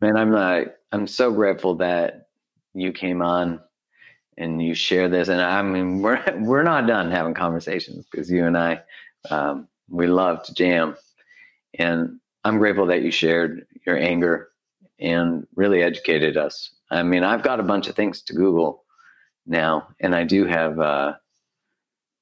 Man, 0.00 0.16
I'm 0.16 0.32
like, 0.32 0.74
I'm 0.92 1.06
so 1.06 1.32
grateful 1.32 1.76
that 1.76 2.28
you 2.74 2.92
came 2.92 3.22
on 3.22 3.60
and 4.36 4.62
you 4.62 4.74
share 4.74 5.08
this. 5.08 5.28
And 5.28 5.40
I 5.40 5.62
mean, 5.62 6.00
we're 6.00 6.22
we're 6.38 6.62
not 6.62 6.86
done 6.86 7.10
having 7.10 7.34
conversations 7.34 8.06
because 8.10 8.30
you 8.30 8.46
and 8.46 8.56
I, 8.56 8.80
um, 9.30 9.68
we 9.88 10.06
love 10.06 10.42
to 10.44 10.54
jam. 10.54 10.96
And 11.74 12.20
I'm 12.44 12.58
grateful 12.58 12.86
that 12.86 13.02
you 13.02 13.10
shared 13.10 13.66
your 13.86 13.98
anger 13.98 14.48
and 15.00 15.46
really 15.56 15.82
educated 15.82 16.36
us. 16.36 16.72
I 16.90 17.02
mean, 17.02 17.24
I've 17.24 17.42
got 17.42 17.60
a 17.60 17.64
bunch 17.64 17.88
of 17.88 17.96
things 17.96 18.22
to 18.22 18.34
Google 18.34 18.84
now, 19.46 19.88
and 20.00 20.14
I 20.14 20.24
do 20.24 20.44
have. 20.46 20.78
Uh, 20.78 21.14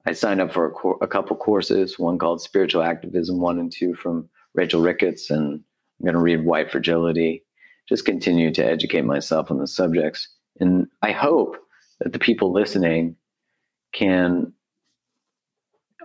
I 0.07 0.13
signed 0.13 0.41
up 0.41 0.53
for 0.53 0.67
a, 0.67 0.71
co- 0.71 0.99
a 1.01 1.07
couple 1.07 1.37
courses. 1.37 1.99
One 1.99 2.19
called 2.19 2.41
Spiritual 2.41 2.83
Activism 2.83 3.41
One 3.41 3.59
and 3.59 3.71
Two 3.71 3.95
from 3.95 4.29
Rachel 4.55 4.81
Ricketts, 4.81 5.31
and 5.31 5.61
I'm 6.01 6.05
going 6.05 6.15
to 6.15 6.21
read 6.21 6.45
White 6.45 6.71
Fragility. 6.71 7.45
Just 7.89 8.05
continue 8.05 8.53
to 8.55 8.65
educate 8.65 9.03
myself 9.03 9.51
on 9.51 9.59
the 9.59 9.67
subjects, 9.67 10.29
and 10.59 10.87
I 11.03 11.13
hope 11.13 11.57
that 12.01 12.13
the 12.13 12.19
people 12.19 12.53
listening 12.53 13.17
can 13.93 14.53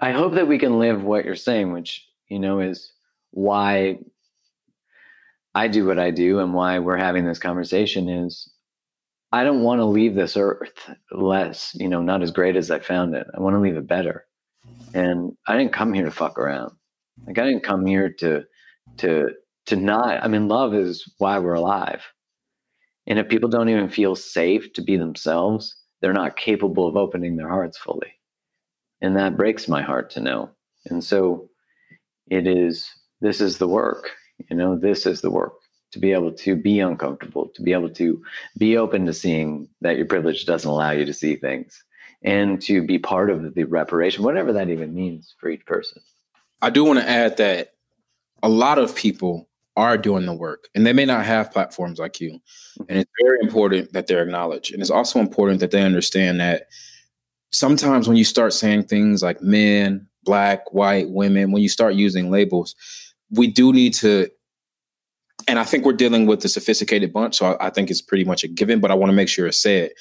I 0.01 0.11
hope 0.11 0.33
that 0.33 0.47
we 0.47 0.57
can 0.57 0.79
live 0.79 1.03
what 1.03 1.25
you're 1.25 1.35
saying, 1.35 1.71
which, 1.71 2.05
you 2.27 2.39
know, 2.39 2.59
is 2.59 2.91
why 3.31 3.99
I 5.53 5.67
do 5.67 5.85
what 5.85 5.99
I 5.99 6.11
do 6.11 6.39
and 6.39 6.53
why 6.53 6.79
we're 6.79 6.97
having 6.97 7.25
this 7.25 7.39
conversation 7.39 8.09
is 8.09 8.49
I 9.31 9.43
don't 9.43 9.63
want 9.63 9.79
to 9.79 9.85
leave 9.85 10.15
this 10.15 10.37
earth 10.37 10.89
less, 11.11 11.71
you 11.75 11.89
know, 11.89 12.01
not 12.01 12.21
as 12.21 12.31
great 12.31 12.55
as 12.55 12.71
I 12.71 12.79
found 12.79 13.15
it. 13.15 13.27
I 13.35 13.41
want 13.41 13.55
to 13.55 13.59
leave 13.59 13.75
it 13.75 13.87
better. 13.87 14.25
And 14.93 15.33
I 15.47 15.57
didn't 15.57 15.73
come 15.73 15.93
here 15.93 16.05
to 16.05 16.11
fuck 16.11 16.37
around. 16.37 16.71
Like 17.25 17.37
I 17.37 17.45
didn't 17.45 17.63
come 17.63 17.85
here 17.85 18.09
to 18.19 18.43
to 18.97 19.29
to 19.65 19.75
not 19.75 20.23
I 20.23 20.27
mean 20.27 20.47
love 20.47 20.73
is 20.73 21.11
why 21.17 21.39
we're 21.39 21.53
alive. 21.53 22.03
And 23.07 23.19
if 23.19 23.27
people 23.27 23.49
don't 23.49 23.69
even 23.69 23.89
feel 23.89 24.15
safe 24.15 24.73
to 24.73 24.81
be 24.81 24.97
themselves, 24.97 25.75
they're 26.01 26.13
not 26.13 26.37
capable 26.37 26.87
of 26.87 26.97
opening 26.97 27.35
their 27.35 27.49
hearts 27.49 27.77
fully. 27.77 28.13
And 29.01 29.15
that 29.17 29.37
breaks 29.37 29.67
my 29.67 29.81
heart 29.81 30.09
to 30.11 30.21
know. 30.21 30.49
And 30.85 31.03
so 31.03 31.49
it 32.27 32.47
is, 32.47 32.89
this 33.21 33.41
is 33.41 33.57
the 33.57 33.67
work, 33.67 34.09
you 34.49 34.57
know, 34.57 34.77
this 34.77 35.05
is 35.05 35.21
the 35.21 35.29
work 35.29 35.53
to 35.95 35.99
be 36.01 36.11
able 36.11 36.33
to 36.33 36.57
be 36.57 36.81
uncomfortable, 36.81 37.47
to 37.55 37.61
be 37.61 37.71
able 37.71 37.89
to 37.89 38.21
be 38.57 38.75
open 38.75 39.05
to 39.05 39.13
seeing 39.13 39.69
that 39.79 39.95
your 39.95 40.05
privilege 40.05 40.45
doesn't 40.45 40.69
allow 40.69 40.91
you 40.91 41.05
to 41.05 41.13
see 41.13 41.37
things 41.37 41.85
and 42.21 42.61
to 42.63 42.85
be 42.85 42.99
part 42.99 43.29
of 43.29 43.55
the 43.55 43.63
reparation, 43.63 44.21
whatever 44.21 44.51
that 44.51 44.69
even 44.69 44.93
means 44.93 45.35
for 45.39 45.49
each 45.49 45.65
person. 45.65 46.01
I 46.61 46.69
do 46.69 46.83
want 46.83 46.99
to 46.99 47.09
add 47.09 47.37
that 47.37 47.75
a 48.43 48.49
lot 48.49 48.77
of 48.77 48.93
people 48.93 49.47
are 49.77 49.97
doing 49.97 50.25
the 50.25 50.33
work 50.33 50.67
and 50.75 50.85
they 50.85 50.91
may 50.91 51.05
not 51.05 51.23
have 51.23 51.53
platforms 51.53 51.97
like 51.97 52.19
you. 52.19 52.41
And 52.89 52.99
it's 52.99 53.11
very 53.23 53.39
important 53.41 53.93
that 53.93 54.07
they're 54.07 54.23
acknowledged. 54.23 54.73
And 54.73 54.81
it's 54.81 54.91
also 54.91 55.19
important 55.19 55.61
that 55.61 55.71
they 55.71 55.81
understand 55.81 56.41
that 56.41 56.67
sometimes 57.53 58.05
when 58.05 58.17
you 58.17 58.25
start 58.25 58.51
saying 58.51 58.83
things 58.83 59.23
like 59.23 59.41
men, 59.41 60.05
black, 60.25 60.73
white, 60.73 61.09
women, 61.09 61.53
when 61.53 61.63
you 61.63 61.69
start 61.69 61.93
using 61.93 62.29
labels, 62.29 62.75
we 63.31 63.47
do 63.47 63.71
need 63.71 63.93
to. 63.93 64.29
And 65.47 65.59
I 65.59 65.63
think 65.63 65.85
we're 65.85 65.93
dealing 65.93 66.25
with 66.25 66.43
a 66.43 66.49
sophisticated 66.49 67.13
bunch. 67.13 67.37
So 67.37 67.53
I, 67.53 67.67
I 67.67 67.69
think 67.69 67.89
it's 67.91 68.01
pretty 68.01 68.23
much 68.23 68.43
a 68.43 68.47
given, 68.47 68.79
but 68.79 68.91
I 68.91 68.95
want 68.95 69.09
to 69.09 69.15
make 69.15 69.29
sure 69.29 69.47
it's 69.47 69.61
said. 69.61 69.91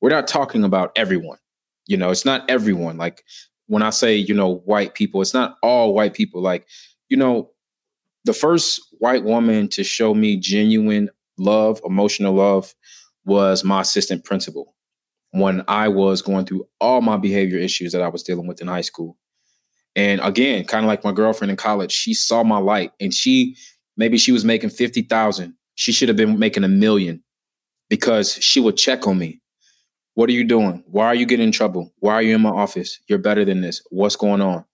We're 0.00 0.10
not 0.10 0.26
talking 0.26 0.64
about 0.64 0.92
everyone. 0.96 1.38
You 1.86 1.96
know, 1.96 2.10
it's 2.10 2.24
not 2.24 2.48
everyone. 2.48 2.96
Like 2.96 3.22
when 3.66 3.82
I 3.82 3.90
say, 3.90 4.16
you 4.16 4.34
know, 4.34 4.56
white 4.64 4.94
people, 4.94 5.20
it's 5.20 5.34
not 5.34 5.56
all 5.62 5.94
white 5.94 6.14
people. 6.14 6.40
Like, 6.40 6.66
you 7.08 7.16
know, 7.16 7.50
the 8.24 8.32
first 8.32 8.80
white 8.98 9.24
woman 9.24 9.68
to 9.68 9.84
show 9.84 10.14
me 10.14 10.36
genuine 10.36 11.10
love, 11.38 11.80
emotional 11.84 12.34
love, 12.34 12.74
was 13.24 13.64
my 13.64 13.80
assistant 13.82 14.24
principal 14.24 14.74
when 15.30 15.64
I 15.66 15.88
was 15.88 16.22
going 16.22 16.46
through 16.46 16.66
all 16.80 17.00
my 17.00 17.16
behavior 17.16 17.58
issues 17.58 17.92
that 17.92 18.02
I 18.02 18.08
was 18.08 18.22
dealing 18.22 18.46
with 18.46 18.60
in 18.60 18.68
high 18.68 18.82
school. 18.82 19.16
And 19.96 20.20
again, 20.22 20.64
kind 20.64 20.84
of 20.84 20.88
like 20.88 21.04
my 21.04 21.12
girlfriend 21.12 21.50
in 21.50 21.56
college, 21.56 21.92
she 21.92 22.14
saw 22.14 22.42
my 22.42 22.58
light 22.58 22.92
and 23.00 23.12
she 23.12 23.56
maybe 23.96 24.18
she 24.18 24.32
was 24.32 24.44
making 24.44 24.70
50,000. 24.70 25.54
She 25.74 25.92
should 25.92 26.08
have 26.08 26.16
been 26.16 26.38
making 26.38 26.64
a 26.64 26.68
million 26.68 27.22
because 27.88 28.34
she 28.34 28.60
would 28.60 28.76
check 28.76 29.06
on 29.06 29.18
me. 29.18 29.40
What 30.14 30.28
are 30.28 30.32
you 30.32 30.44
doing? 30.44 30.84
Why 30.86 31.06
are 31.06 31.14
you 31.14 31.26
getting 31.26 31.46
in 31.46 31.52
trouble? 31.52 31.92
Why 31.98 32.14
are 32.14 32.22
you 32.22 32.34
in 32.34 32.40
my 32.40 32.50
office? 32.50 33.00
You're 33.08 33.18
better 33.18 33.44
than 33.44 33.60
this. 33.60 33.82
What's 33.90 34.16
going 34.16 34.40
on? 34.40 34.64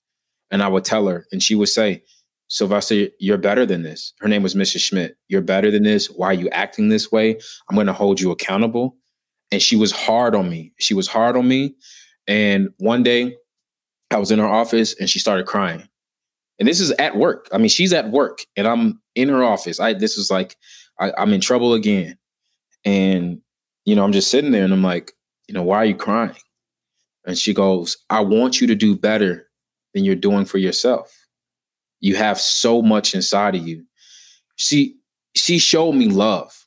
And 0.50 0.62
I 0.62 0.68
would 0.68 0.84
tell 0.84 1.06
her, 1.06 1.26
and 1.32 1.42
she 1.42 1.54
would 1.54 1.68
say, 1.68 2.02
Sylvester, 2.48 3.06
you're 3.20 3.38
better 3.38 3.64
than 3.64 3.82
this. 3.82 4.12
Her 4.20 4.28
name 4.28 4.42
was 4.42 4.56
Mrs. 4.56 4.80
Schmidt. 4.80 5.16
You're 5.28 5.40
better 5.40 5.70
than 5.70 5.84
this. 5.84 6.08
Why 6.08 6.26
are 6.26 6.34
you 6.34 6.48
acting 6.50 6.88
this 6.88 7.10
way? 7.10 7.38
I'm 7.68 7.76
going 7.76 7.86
to 7.86 7.92
hold 7.92 8.20
you 8.20 8.32
accountable. 8.32 8.96
And 9.52 9.62
she 9.62 9.76
was 9.76 9.92
hard 9.92 10.34
on 10.34 10.50
me. 10.50 10.72
She 10.78 10.92
was 10.92 11.06
hard 11.06 11.36
on 11.36 11.46
me. 11.46 11.76
And 12.26 12.70
one 12.78 13.04
day 13.04 13.36
I 14.10 14.18
was 14.18 14.32
in 14.32 14.40
her 14.40 14.48
office 14.48 14.98
and 14.98 15.08
she 15.08 15.20
started 15.20 15.46
crying. 15.46 15.88
And 16.60 16.68
this 16.68 16.78
is 16.78 16.90
at 16.92 17.16
work. 17.16 17.48
I 17.52 17.58
mean, 17.58 17.70
she's 17.70 17.92
at 17.94 18.10
work 18.10 18.40
and 18.54 18.68
I'm 18.68 19.00
in 19.14 19.30
her 19.30 19.42
office. 19.42 19.80
I 19.80 19.94
this 19.94 20.18
is 20.18 20.30
like 20.30 20.56
I, 21.00 21.10
I'm 21.16 21.32
in 21.32 21.40
trouble 21.40 21.72
again. 21.72 22.18
And, 22.84 23.40
you 23.86 23.96
know, 23.96 24.04
I'm 24.04 24.12
just 24.12 24.30
sitting 24.30 24.52
there 24.52 24.64
and 24.64 24.72
I'm 24.72 24.82
like, 24.82 25.12
you 25.48 25.54
know, 25.54 25.62
why 25.62 25.78
are 25.78 25.86
you 25.86 25.96
crying? 25.96 26.36
And 27.26 27.36
she 27.36 27.54
goes, 27.54 27.96
I 28.10 28.20
want 28.20 28.60
you 28.60 28.66
to 28.66 28.74
do 28.74 28.96
better 28.96 29.48
than 29.94 30.04
you're 30.04 30.14
doing 30.14 30.44
for 30.44 30.58
yourself. 30.58 31.10
You 32.00 32.16
have 32.16 32.38
so 32.38 32.82
much 32.82 33.14
inside 33.14 33.54
of 33.54 33.66
you. 33.66 33.84
She 34.56 34.96
she 35.34 35.58
showed 35.58 35.92
me 35.92 36.08
love. 36.08 36.66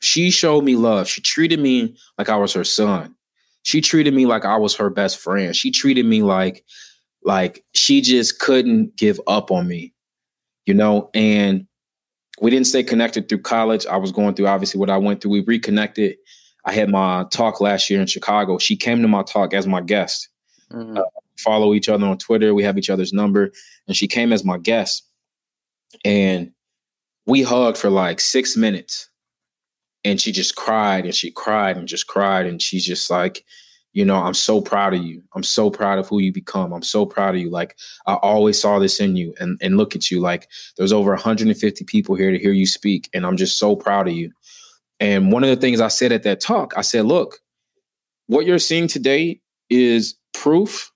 She 0.00 0.30
showed 0.30 0.64
me 0.64 0.76
love. 0.76 1.08
She 1.08 1.22
treated 1.22 1.60
me 1.60 1.96
like 2.18 2.28
I 2.28 2.36
was 2.36 2.52
her 2.52 2.64
son. 2.64 3.14
She 3.62 3.80
treated 3.80 4.14
me 4.14 4.26
like 4.26 4.44
I 4.44 4.56
was 4.56 4.76
her 4.76 4.90
best 4.90 5.18
friend. 5.18 5.54
She 5.56 5.70
treated 5.70 6.06
me 6.06 6.22
like 6.22 6.64
like 7.28 7.62
she 7.74 8.00
just 8.00 8.40
couldn't 8.40 8.96
give 8.96 9.20
up 9.26 9.52
on 9.52 9.68
me. 9.68 9.92
You 10.64 10.74
know, 10.74 11.10
and 11.14 11.66
we 12.40 12.50
didn't 12.50 12.66
stay 12.66 12.82
connected 12.82 13.28
through 13.28 13.42
college. 13.42 13.86
I 13.86 13.96
was 13.96 14.12
going 14.12 14.34
through 14.34 14.48
obviously 14.48 14.80
what 14.80 14.90
I 14.90 14.96
went 14.96 15.20
through. 15.20 15.32
We 15.32 15.40
reconnected. 15.40 16.16
I 16.64 16.72
had 16.72 16.88
my 16.88 17.24
talk 17.30 17.60
last 17.60 17.88
year 17.90 18.00
in 18.00 18.06
Chicago. 18.06 18.58
She 18.58 18.76
came 18.76 19.02
to 19.02 19.08
my 19.08 19.22
talk 19.22 19.54
as 19.54 19.66
my 19.66 19.82
guest. 19.82 20.28
Mm-hmm. 20.72 20.98
Uh, 20.98 21.02
follow 21.38 21.74
each 21.74 21.88
other 21.88 22.06
on 22.06 22.18
Twitter. 22.18 22.54
We 22.54 22.64
have 22.64 22.78
each 22.78 22.90
other's 22.90 23.12
number. 23.12 23.52
And 23.86 23.96
she 23.96 24.08
came 24.08 24.32
as 24.32 24.44
my 24.44 24.58
guest. 24.58 25.06
And 26.04 26.52
we 27.26 27.42
hugged 27.42 27.78
for 27.78 27.90
like 27.90 28.20
six 28.20 28.56
minutes. 28.56 29.08
And 30.04 30.20
she 30.20 30.32
just 30.32 30.56
cried 30.56 31.04
and 31.04 31.14
she 31.14 31.30
cried 31.30 31.76
and 31.76 31.88
just 31.88 32.06
cried. 32.06 32.46
And 32.46 32.60
she's 32.60 32.86
just 32.86 33.10
like, 33.10 33.44
you 33.92 34.04
know, 34.04 34.16
I'm 34.16 34.34
so 34.34 34.60
proud 34.60 34.94
of 34.94 35.02
you. 35.02 35.22
I'm 35.34 35.42
so 35.42 35.70
proud 35.70 35.98
of 35.98 36.08
who 36.08 36.20
you 36.20 36.32
become. 36.32 36.72
I'm 36.72 36.82
so 36.82 37.06
proud 37.06 37.34
of 37.34 37.40
you. 37.40 37.50
Like 37.50 37.76
I 38.06 38.14
always 38.14 38.60
saw 38.60 38.78
this 38.78 39.00
in 39.00 39.16
you. 39.16 39.34
And 39.40 39.58
and 39.62 39.76
look 39.76 39.96
at 39.96 40.10
you. 40.10 40.20
Like 40.20 40.48
there's 40.76 40.92
over 40.92 41.10
150 41.10 41.84
people 41.84 42.14
here 42.14 42.30
to 42.30 42.38
hear 42.38 42.52
you 42.52 42.66
speak. 42.66 43.08
And 43.14 43.26
I'm 43.26 43.36
just 43.36 43.58
so 43.58 43.74
proud 43.74 44.08
of 44.08 44.14
you. 44.14 44.32
And 45.00 45.32
one 45.32 45.44
of 45.44 45.50
the 45.50 45.56
things 45.56 45.80
I 45.80 45.88
said 45.88 46.12
at 46.12 46.24
that 46.24 46.40
talk, 46.40 46.74
I 46.76 46.82
said, 46.82 47.06
look, 47.06 47.38
what 48.26 48.46
you're 48.46 48.58
seeing 48.58 48.88
today 48.88 49.40
is 49.70 50.16
proof 50.34 50.92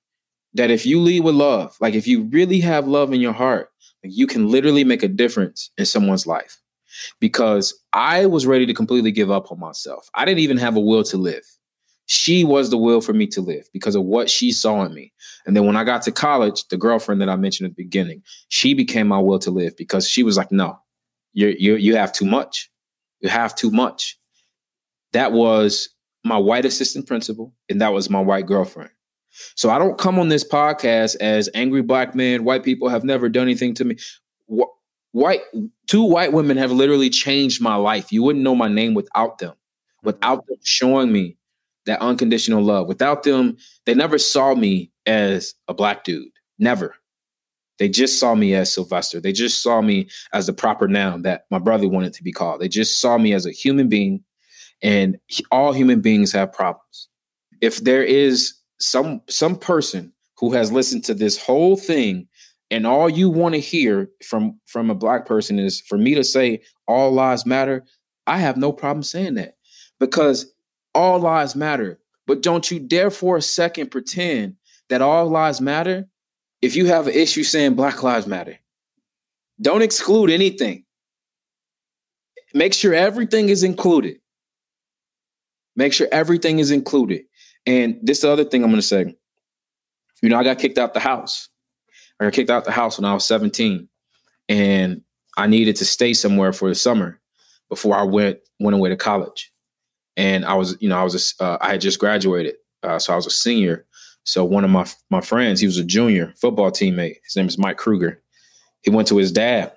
that 0.54 0.70
if 0.70 0.84
you 0.84 1.00
lead 1.00 1.24
with 1.24 1.34
love, 1.34 1.76
like 1.80 1.94
if 1.94 2.06
you 2.06 2.24
really 2.24 2.60
have 2.60 2.86
love 2.86 3.12
in 3.12 3.20
your 3.20 3.32
heart, 3.32 3.70
you 4.02 4.26
can 4.26 4.48
literally 4.48 4.84
make 4.84 5.02
a 5.02 5.08
difference 5.08 5.70
in 5.78 5.86
someone's 5.86 6.26
life. 6.26 6.58
Because 7.20 7.74
I 7.94 8.26
was 8.26 8.46
ready 8.46 8.66
to 8.66 8.74
completely 8.74 9.12
give 9.12 9.30
up 9.30 9.50
on 9.50 9.58
myself. 9.58 10.10
I 10.14 10.26
didn't 10.26 10.40
even 10.40 10.58
have 10.58 10.76
a 10.76 10.80
will 10.80 11.02
to 11.04 11.16
live. 11.16 11.44
She 12.12 12.44
was 12.44 12.68
the 12.68 12.76
will 12.76 13.00
for 13.00 13.14
me 13.14 13.26
to 13.26 13.40
live 13.40 13.70
because 13.72 13.94
of 13.94 14.04
what 14.04 14.28
she 14.28 14.52
saw 14.52 14.84
in 14.84 14.92
me. 14.92 15.10
And 15.46 15.56
then 15.56 15.64
when 15.64 15.76
I 15.76 15.84
got 15.84 16.02
to 16.02 16.12
college, 16.12 16.68
the 16.68 16.76
girlfriend 16.76 17.22
that 17.22 17.30
I 17.30 17.36
mentioned 17.36 17.70
at 17.70 17.74
the 17.74 17.82
beginning, 17.82 18.22
she 18.48 18.74
became 18.74 19.08
my 19.08 19.18
will 19.18 19.38
to 19.38 19.50
live 19.50 19.74
because 19.78 20.06
she 20.06 20.22
was 20.22 20.36
like, 20.36 20.52
no, 20.52 20.78
you 21.32 21.56
you 21.58 21.76
you 21.76 21.96
have 21.96 22.12
too 22.12 22.26
much. 22.26 22.70
You 23.20 23.30
have 23.30 23.54
too 23.54 23.70
much. 23.70 24.18
That 25.14 25.32
was 25.32 25.88
my 26.22 26.36
white 26.36 26.66
assistant 26.66 27.06
principal, 27.06 27.54
and 27.70 27.80
that 27.80 27.94
was 27.94 28.10
my 28.10 28.20
white 28.20 28.44
girlfriend. 28.44 28.90
So 29.54 29.70
I 29.70 29.78
don't 29.78 29.98
come 29.98 30.18
on 30.18 30.28
this 30.28 30.46
podcast 30.46 31.16
as 31.18 31.48
angry 31.54 31.80
black 31.80 32.14
man. 32.14 32.44
White 32.44 32.62
people 32.62 32.90
have 32.90 33.04
never 33.04 33.30
done 33.30 33.44
anything 33.44 33.72
to 33.74 33.86
me. 33.86 33.96
White 35.12 35.40
two 35.86 36.04
white 36.04 36.34
women 36.34 36.58
have 36.58 36.72
literally 36.72 37.08
changed 37.08 37.62
my 37.62 37.76
life. 37.76 38.12
You 38.12 38.22
wouldn't 38.22 38.44
know 38.44 38.54
my 38.54 38.68
name 38.68 38.92
without 38.92 39.38
them, 39.38 39.52
mm-hmm. 39.52 40.06
without 40.08 40.46
them 40.46 40.58
showing 40.62 41.10
me 41.10 41.38
that 41.86 42.00
unconditional 42.00 42.62
love. 42.62 42.86
Without 42.86 43.22
them, 43.22 43.56
they 43.86 43.94
never 43.94 44.18
saw 44.18 44.54
me 44.54 44.90
as 45.06 45.54
a 45.68 45.74
black 45.74 46.04
dude. 46.04 46.28
Never. 46.58 46.94
They 47.78 47.88
just 47.88 48.20
saw 48.20 48.34
me 48.34 48.54
as 48.54 48.72
Sylvester. 48.72 49.20
They 49.20 49.32
just 49.32 49.62
saw 49.62 49.82
me 49.82 50.08
as 50.32 50.46
the 50.46 50.52
proper 50.52 50.86
noun 50.86 51.22
that 51.22 51.46
my 51.50 51.58
brother 51.58 51.88
wanted 51.88 52.12
to 52.14 52.22
be 52.22 52.32
called. 52.32 52.60
They 52.60 52.68
just 52.68 53.00
saw 53.00 53.18
me 53.18 53.32
as 53.32 53.46
a 53.46 53.50
human 53.50 53.88
being, 53.88 54.22
and 54.82 55.18
all 55.50 55.72
human 55.72 56.00
beings 56.00 56.32
have 56.32 56.52
problems. 56.52 57.08
If 57.60 57.78
there 57.78 58.04
is 58.04 58.54
some 58.78 59.22
some 59.28 59.56
person 59.56 60.12
who 60.36 60.52
has 60.52 60.72
listened 60.72 61.04
to 61.04 61.14
this 61.14 61.38
whole 61.38 61.76
thing 61.76 62.26
and 62.72 62.86
all 62.86 63.08
you 63.08 63.30
want 63.30 63.54
to 63.54 63.60
hear 63.60 64.10
from 64.24 64.58
from 64.66 64.90
a 64.90 64.94
black 64.94 65.24
person 65.24 65.58
is 65.58 65.80
for 65.82 65.96
me 65.96 66.14
to 66.16 66.24
say 66.24 66.60
all 66.88 67.12
lives 67.12 67.46
matter 67.46 67.84
i 68.26 68.38
have 68.38 68.56
no 68.56 68.72
problem 68.72 69.04
saying 69.04 69.34
that 69.34 69.56
because 70.00 70.52
all 70.94 71.18
lives 71.18 71.54
matter 71.56 71.98
but 72.26 72.42
don't 72.42 72.70
you 72.70 72.78
dare 72.78 73.10
for 73.10 73.36
a 73.36 73.42
second 73.42 73.90
pretend 73.90 74.56
that 74.88 75.02
all 75.02 75.26
lives 75.28 75.60
matter 75.60 76.06
if 76.60 76.76
you 76.76 76.86
have 76.86 77.06
an 77.06 77.14
issue 77.14 77.42
saying 77.42 77.74
black 77.74 78.02
lives 78.02 78.26
matter 78.26 78.58
don't 79.60 79.82
exclude 79.82 80.30
anything 80.30 80.84
make 82.54 82.74
sure 82.74 82.94
everything 82.94 83.48
is 83.48 83.62
included 83.62 84.18
make 85.76 85.92
sure 85.92 86.08
everything 86.12 86.58
is 86.58 86.70
included 86.70 87.24
and 87.66 87.98
this 88.02 88.18
is 88.18 88.22
the 88.22 88.30
other 88.30 88.44
thing 88.44 88.62
I'm 88.62 88.70
going 88.70 88.80
to 88.80 88.86
say. 88.86 89.14
You 90.22 90.28
know, 90.28 90.38
I 90.38 90.44
got 90.44 90.58
kicked 90.58 90.78
out 90.78 90.94
the 90.94 91.00
house. 91.00 91.48
I 92.20 92.24
got 92.24 92.32
kicked 92.32 92.50
out 92.50 92.64
the 92.64 92.72
house 92.72 92.98
when 92.98 93.04
I 93.04 93.14
was 93.14 93.24
17, 93.24 93.88
and 94.48 95.02
I 95.36 95.46
needed 95.46 95.76
to 95.76 95.84
stay 95.84 96.14
somewhere 96.14 96.52
for 96.52 96.68
the 96.68 96.74
summer 96.74 97.20
before 97.68 97.96
I 97.96 98.02
went 98.02 98.38
went 98.60 98.76
away 98.76 98.90
to 98.90 98.96
college. 98.96 99.51
And 100.16 100.44
I 100.44 100.54
was, 100.54 100.76
you 100.80 100.88
know, 100.88 100.98
I 100.98 101.04
was, 101.04 101.34
a, 101.40 101.44
uh, 101.44 101.58
I 101.60 101.70
had 101.70 101.80
just 101.80 101.98
graduated, 101.98 102.54
uh, 102.82 102.98
so 102.98 103.12
I 103.12 103.16
was 103.16 103.26
a 103.26 103.30
senior. 103.30 103.86
So 104.24 104.44
one 104.44 104.64
of 104.64 104.70
my 104.70 104.86
my 105.10 105.20
friends, 105.20 105.60
he 105.60 105.66
was 105.66 105.78
a 105.78 105.84
junior 105.84 106.32
football 106.40 106.70
teammate. 106.70 107.16
His 107.24 107.36
name 107.36 107.48
is 107.48 107.58
Mike 107.58 107.76
Kruger. 107.76 108.22
He 108.82 108.90
went 108.90 109.08
to 109.08 109.16
his 109.16 109.32
dad, 109.32 109.72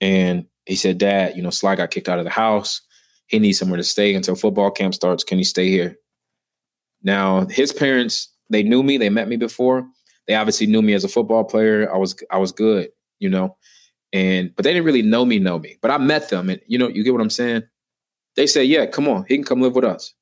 and 0.00 0.46
he 0.66 0.76
said, 0.76 0.98
"Dad, 0.98 1.36
you 1.36 1.42
know, 1.42 1.50
Sly 1.50 1.74
got 1.74 1.90
kicked 1.90 2.08
out 2.08 2.18
of 2.18 2.24
the 2.24 2.30
house. 2.30 2.80
He 3.26 3.38
needs 3.38 3.58
somewhere 3.58 3.76
to 3.76 3.84
stay 3.84 4.14
until 4.14 4.36
football 4.36 4.70
camp 4.70 4.94
starts. 4.94 5.24
Can 5.24 5.38
he 5.38 5.44
stay 5.44 5.68
here?" 5.68 5.96
Now, 7.02 7.46
his 7.46 7.72
parents, 7.72 8.32
they 8.50 8.62
knew 8.62 8.82
me, 8.82 8.98
they 8.98 9.10
met 9.10 9.28
me 9.28 9.36
before. 9.36 9.86
They 10.26 10.34
obviously 10.34 10.66
knew 10.66 10.82
me 10.82 10.94
as 10.94 11.04
a 11.04 11.08
football 11.08 11.44
player. 11.44 11.92
I 11.92 11.96
was 11.96 12.14
I 12.30 12.38
was 12.38 12.52
good, 12.52 12.90
you 13.18 13.30
know. 13.30 13.56
And 14.12 14.54
but 14.54 14.62
they 14.62 14.72
didn't 14.72 14.86
really 14.86 15.02
know 15.02 15.24
me, 15.24 15.38
know 15.38 15.58
me. 15.58 15.78
But 15.80 15.90
I 15.90 15.98
met 15.98 16.28
them 16.28 16.50
and 16.50 16.60
you 16.66 16.78
know, 16.78 16.88
you 16.88 17.02
get 17.02 17.12
what 17.12 17.22
I'm 17.22 17.30
saying? 17.30 17.62
They 18.38 18.46
said, 18.46 18.68
Yeah, 18.68 18.86
come 18.86 19.08
on, 19.08 19.24
he 19.26 19.34
can 19.34 19.44
come 19.44 19.60
live 19.60 19.74
with 19.74 19.84
us. 19.84 20.14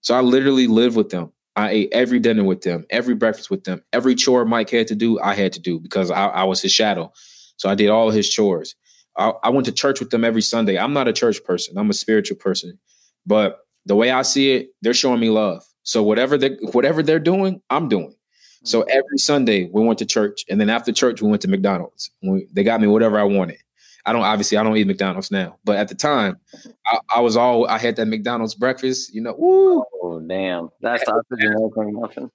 So 0.00 0.14
I 0.14 0.22
literally 0.22 0.66
lived 0.66 0.96
with 0.96 1.10
them. 1.10 1.30
I 1.56 1.68
ate 1.68 1.90
every 1.92 2.18
dinner 2.18 2.42
with 2.42 2.62
them, 2.62 2.86
every 2.88 3.14
breakfast 3.14 3.50
with 3.50 3.64
them, 3.64 3.82
every 3.92 4.14
chore 4.14 4.46
Mike 4.46 4.70
had 4.70 4.88
to 4.88 4.94
do, 4.94 5.20
I 5.20 5.34
had 5.34 5.52
to 5.52 5.60
do 5.60 5.78
because 5.78 6.10
I, 6.10 6.28
I 6.28 6.44
was 6.44 6.62
his 6.62 6.72
shadow. 6.72 7.12
So 7.58 7.68
I 7.68 7.74
did 7.74 7.90
all 7.90 8.10
his 8.10 8.30
chores. 8.30 8.74
I, 9.18 9.34
I 9.42 9.50
went 9.50 9.66
to 9.66 9.72
church 9.72 10.00
with 10.00 10.08
them 10.08 10.24
every 10.24 10.40
Sunday. 10.40 10.78
I'm 10.78 10.94
not 10.94 11.06
a 11.06 11.12
church 11.12 11.44
person. 11.44 11.76
I'm 11.76 11.90
a 11.90 11.92
spiritual 11.92 12.38
person. 12.38 12.78
But 13.26 13.58
the 13.84 13.94
way 13.94 14.10
I 14.10 14.22
see 14.22 14.52
it, 14.52 14.70
they're 14.80 14.94
showing 14.94 15.20
me 15.20 15.28
love. 15.28 15.62
So 15.82 16.02
whatever 16.02 16.38
they 16.38 16.56
whatever 16.72 17.02
they're 17.02 17.18
doing, 17.18 17.60
I'm 17.68 17.90
doing. 17.90 18.14
So 18.64 18.80
mm-hmm. 18.80 18.90
every 18.90 19.18
Sunday 19.18 19.68
we 19.70 19.82
went 19.82 19.98
to 19.98 20.06
church, 20.06 20.46
and 20.48 20.58
then 20.58 20.70
after 20.70 20.92
church 20.92 21.20
we 21.20 21.28
went 21.28 21.42
to 21.42 21.48
McDonald's. 21.48 22.10
We, 22.22 22.46
they 22.50 22.64
got 22.64 22.80
me 22.80 22.86
whatever 22.86 23.18
I 23.18 23.24
wanted. 23.24 23.58
I 24.06 24.12
don't 24.12 24.22
obviously 24.22 24.58
I 24.58 24.62
don't 24.62 24.76
eat 24.76 24.86
McDonald's 24.86 25.30
now, 25.30 25.58
but 25.64 25.76
at 25.76 25.88
the 25.88 25.94
time 25.94 26.38
I, 26.86 26.98
I 27.16 27.20
was 27.20 27.36
all 27.36 27.66
I 27.66 27.78
had 27.78 27.96
that 27.96 28.06
McDonald's 28.06 28.54
breakfast. 28.54 29.14
You 29.14 29.22
know, 29.22 29.34
woo. 29.38 29.84
Oh 30.02 30.20
damn, 30.20 30.70
that's 30.80 31.04
and 31.06 31.22
egg 31.30 31.72
McMuffin. 31.76 32.30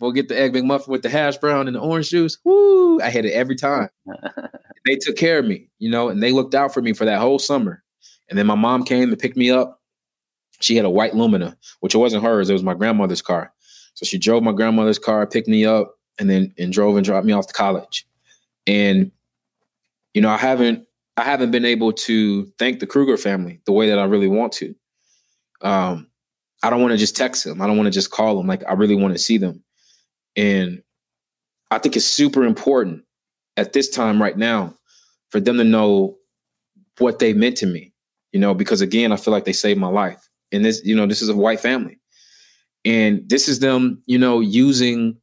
we'll 0.00 0.12
get 0.12 0.28
the 0.28 0.38
egg 0.38 0.52
McMuffin 0.52 0.88
with 0.88 1.02
the 1.02 1.08
hash 1.08 1.36
brown 1.38 1.66
and 1.68 1.76
the 1.76 1.80
orange 1.80 2.10
juice. 2.10 2.38
Woo! 2.44 3.00
I 3.00 3.10
had 3.10 3.24
it 3.24 3.32
every 3.32 3.56
time. 3.56 3.88
they 4.86 4.96
took 4.96 5.16
care 5.16 5.38
of 5.38 5.46
me, 5.46 5.68
you 5.78 5.90
know, 5.90 6.08
and 6.08 6.22
they 6.22 6.32
looked 6.32 6.54
out 6.54 6.74
for 6.74 6.82
me 6.82 6.92
for 6.92 7.04
that 7.04 7.20
whole 7.20 7.38
summer. 7.38 7.82
And 8.28 8.38
then 8.38 8.46
my 8.46 8.54
mom 8.54 8.84
came 8.84 9.10
and 9.10 9.18
picked 9.18 9.36
me 9.36 9.50
up 9.50 9.82
she 10.62 10.76
had 10.76 10.84
a 10.84 10.90
white 10.90 11.14
Lumina, 11.14 11.56
which 11.80 11.94
it 11.94 11.98
wasn't 11.98 12.24
hers. 12.24 12.48
It 12.48 12.52
was 12.52 12.62
my 12.62 12.74
grandmother's 12.74 13.22
car. 13.22 13.52
So 13.94 14.04
she 14.04 14.18
drove 14.18 14.42
my 14.42 14.52
grandmother's 14.52 14.98
car, 14.98 15.26
picked 15.26 15.48
me 15.48 15.66
up, 15.66 15.98
and 16.18 16.30
then 16.30 16.54
and 16.58 16.72
drove 16.72 16.96
and 16.96 17.04
dropped 17.04 17.26
me 17.26 17.32
off 17.32 17.46
to 17.48 17.52
college. 17.52 18.06
And 18.66 19.10
you 20.14 20.22
know, 20.22 20.30
I 20.30 20.36
haven't 20.36 20.86
I 21.16 21.22
haven't 21.22 21.50
been 21.50 21.64
able 21.64 21.92
to 21.92 22.46
thank 22.58 22.80
the 22.80 22.86
Kruger 22.86 23.16
family 23.16 23.60
the 23.66 23.72
way 23.72 23.88
that 23.88 23.98
I 23.98 24.04
really 24.04 24.28
want 24.28 24.52
to. 24.54 24.74
Um, 25.60 26.08
I 26.62 26.70
don't 26.70 26.80
want 26.80 26.92
to 26.92 26.98
just 26.98 27.16
text 27.16 27.44
them. 27.44 27.60
I 27.60 27.66
don't 27.66 27.76
want 27.76 27.86
to 27.86 27.92
just 27.92 28.10
call 28.10 28.36
them. 28.36 28.46
Like 28.46 28.62
I 28.68 28.72
really 28.72 28.94
want 28.94 29.14
to 29.14 29.18
see 29.18 29.36
them. 29.36 29.62
And 30.36 30.82
I 31.70 31.78
think 31.78 31.96
it's 31.96 32.06
super 32.06 32.44
important 32.44 33.04
at 33.56 33.72
this 33.72 33.90
time 33.90 34.22
right 34.22 34.36
now 34.36 34.76
for 35.30 35.40
them 35.40 35.58
to 35.58 35.64
know 35.64 36.16
what 36.98 37.18
they 37.18 37.32
meant 37.32 37.56
to 37.58 37.66
me. 37.66 37.92
You 38.32 38.40
know, 38.40 38.54
because 38.54 38.80
again, 38.80 39.12
I 39.12 39.16
feel 39.16 39.32
like 39.32 39.44
they 39.44 39.52
saved 39.52 39.78
my 39.78 39.88
life 39.88 40.30
and 40.52 40.64
this 40.64 40.84
you 40.84 40.94
know 40.94 41.06
this 41.06 41.22
is 41.22 41.28
a 41.28 41.34
white 41.34 41.58
family 41.58 41.98
and 42.84 43.28
this 43.28 43.48
is 43.48 43.58
them 43.58 44.02
you 44.06 44.18
know 44.18 44.40
using 44.40 45.16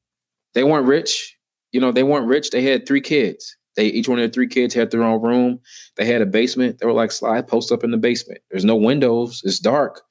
they 0.54 0.64
weren't 0.64 0.88
rich 0.88 1.38
you 1.72 1.80
know 1.80 1.92
they 1.92 2.04
weren't 2.04 2.28
rich 2.28 2.50
they 2.50 2.62
had 2.62 2.86
three 2.86 3.02
kids 3.02 3.56
they 3.80 3.88
each 3.88 4.08
one 4.08 4.20
of 4.20 4.24
their 4.24 4.30
three 4.30 4.48
kids 4.48 4.74
had 4.74 4.92
their 4.92 5.04
own 5.04 5.22
room. 5.22 5.60
They 5.96 6.06
had 6.06 6.22
a 6.22 6.26
basement. 6.26 6.78
They 6.78 6.86
were 6.86 6.94
like 6.94 7.12
slide 7.12 7.48
post 7.48 7.72
up 7.72 7.84
in 7.84 7.92
the 7.92 7.98
basement. 7.98 8.42
There's 8.52 8.66
no 8.66 8.76
windows. 8.76 9.42
It's 9.44 9.60
dark 9.60 10.02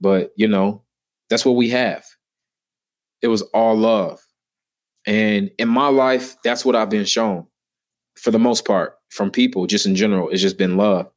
but 0.00 0.32
you 0.36 0.48
know 0.48 0.82
that's 1.30 1.44
what 1.44 1.56
we 1.56 1.68
have. 1.70 2.04
It 3.20 3.28
was 3.28 3.42
all 3.42 3.76
love. 3.76 4.20
And 5.06 5.50
in 5.58 5.68
my 5.68 5.88
life 5.88 6.36
that's 6.44 6.64
what 6.64 6.76
i've 6.76 6.90
been 6.90 7.04
shown 7.04 7.46
for 8.16 8.30
the 8.30 8.38
most 8.38 8.66
part 8.66 8.94
from 9.10 9.30
people 9.30 9.66
just 9.66 9.86
in 9.86 9.94
general. 9.94 10.28
It's 10.28 10.42
just 10.42 10.58
been 10.58 10.76
love. 10.76 11.10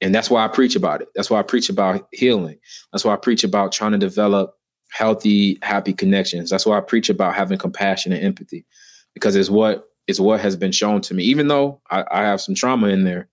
And 0.00 0.12
that's 0.12 0.28
why 0.28 0.44
I 0.44 0.48
preach 0.48 0.74
about 0.74 1.00
it. 1.00 1.08
That's 1.14 1.30
why 1.30 1.38
I 1.38 1.42
preach 1.42 1.68
about 1.68 2.08
healing. 2.10 2.58
That's 2.92 3.04
why 3.04 3.12
I 3.12 3.16
preach 3.16 3.44
about 3.44 3.70
trying 3.70 3.92
to 3.92 3.98
develop 3.98 4.54
healthy, 4.90 5.58
happy 5.62 5.92
connections. 5.92 6.50
That's 6.50 6.66
why 6.66 6.76
I 6.76 6.80
preach 6.80 7.08
about 7.08 7.34
having 7.34 7.58
compassion 7.58 8.12
and 8.12 8.24
empathy, 8.24 8.66
because 9.14 9.36
it's 9.36 9.48
what 9.48 9.84
it's 10.06 10.20
what 10.20 10.40
has 10.40 10.56
been 10.56 10.72
shown 10.72 11.00
to 11.02 11.14
me. 11.14 11.24
Even 11.24 11.48
though 11.48 11.80
I, 11.90 12.04
I 12.10 12.22
have 12.22 12.40
some 12.40 12.54
trauma 12.54 12.88
in 12.88 13.04
there, 13.04 13.28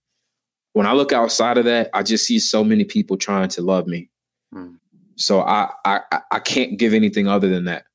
when 0.74 0.86
I 0.86 0.94
look 0.94 1.12
outside 1.12 1.58
of 1.58 1.66
that, 1.66 1.90
I 1.94 2.04
just 2.04 2.26
see 2.26 2.40
so 2.40 2.64
many 2.64 2.84
people 2.84 3.18
trying 3.18 3.50
to 3.50 3.62
love 3.62 3.88
me. 3.88 4.10
Mm. 4.54 4.78
So 5.16 5.42
I, 5.42 5.72
I 5.84 6.02
I 6.32 6.40
can't 6.40 6.78
give 6.78 6.94
anything 6.94 7.28
other 7.28 7.50
than 7.50 7.66
that. 7.66 7.86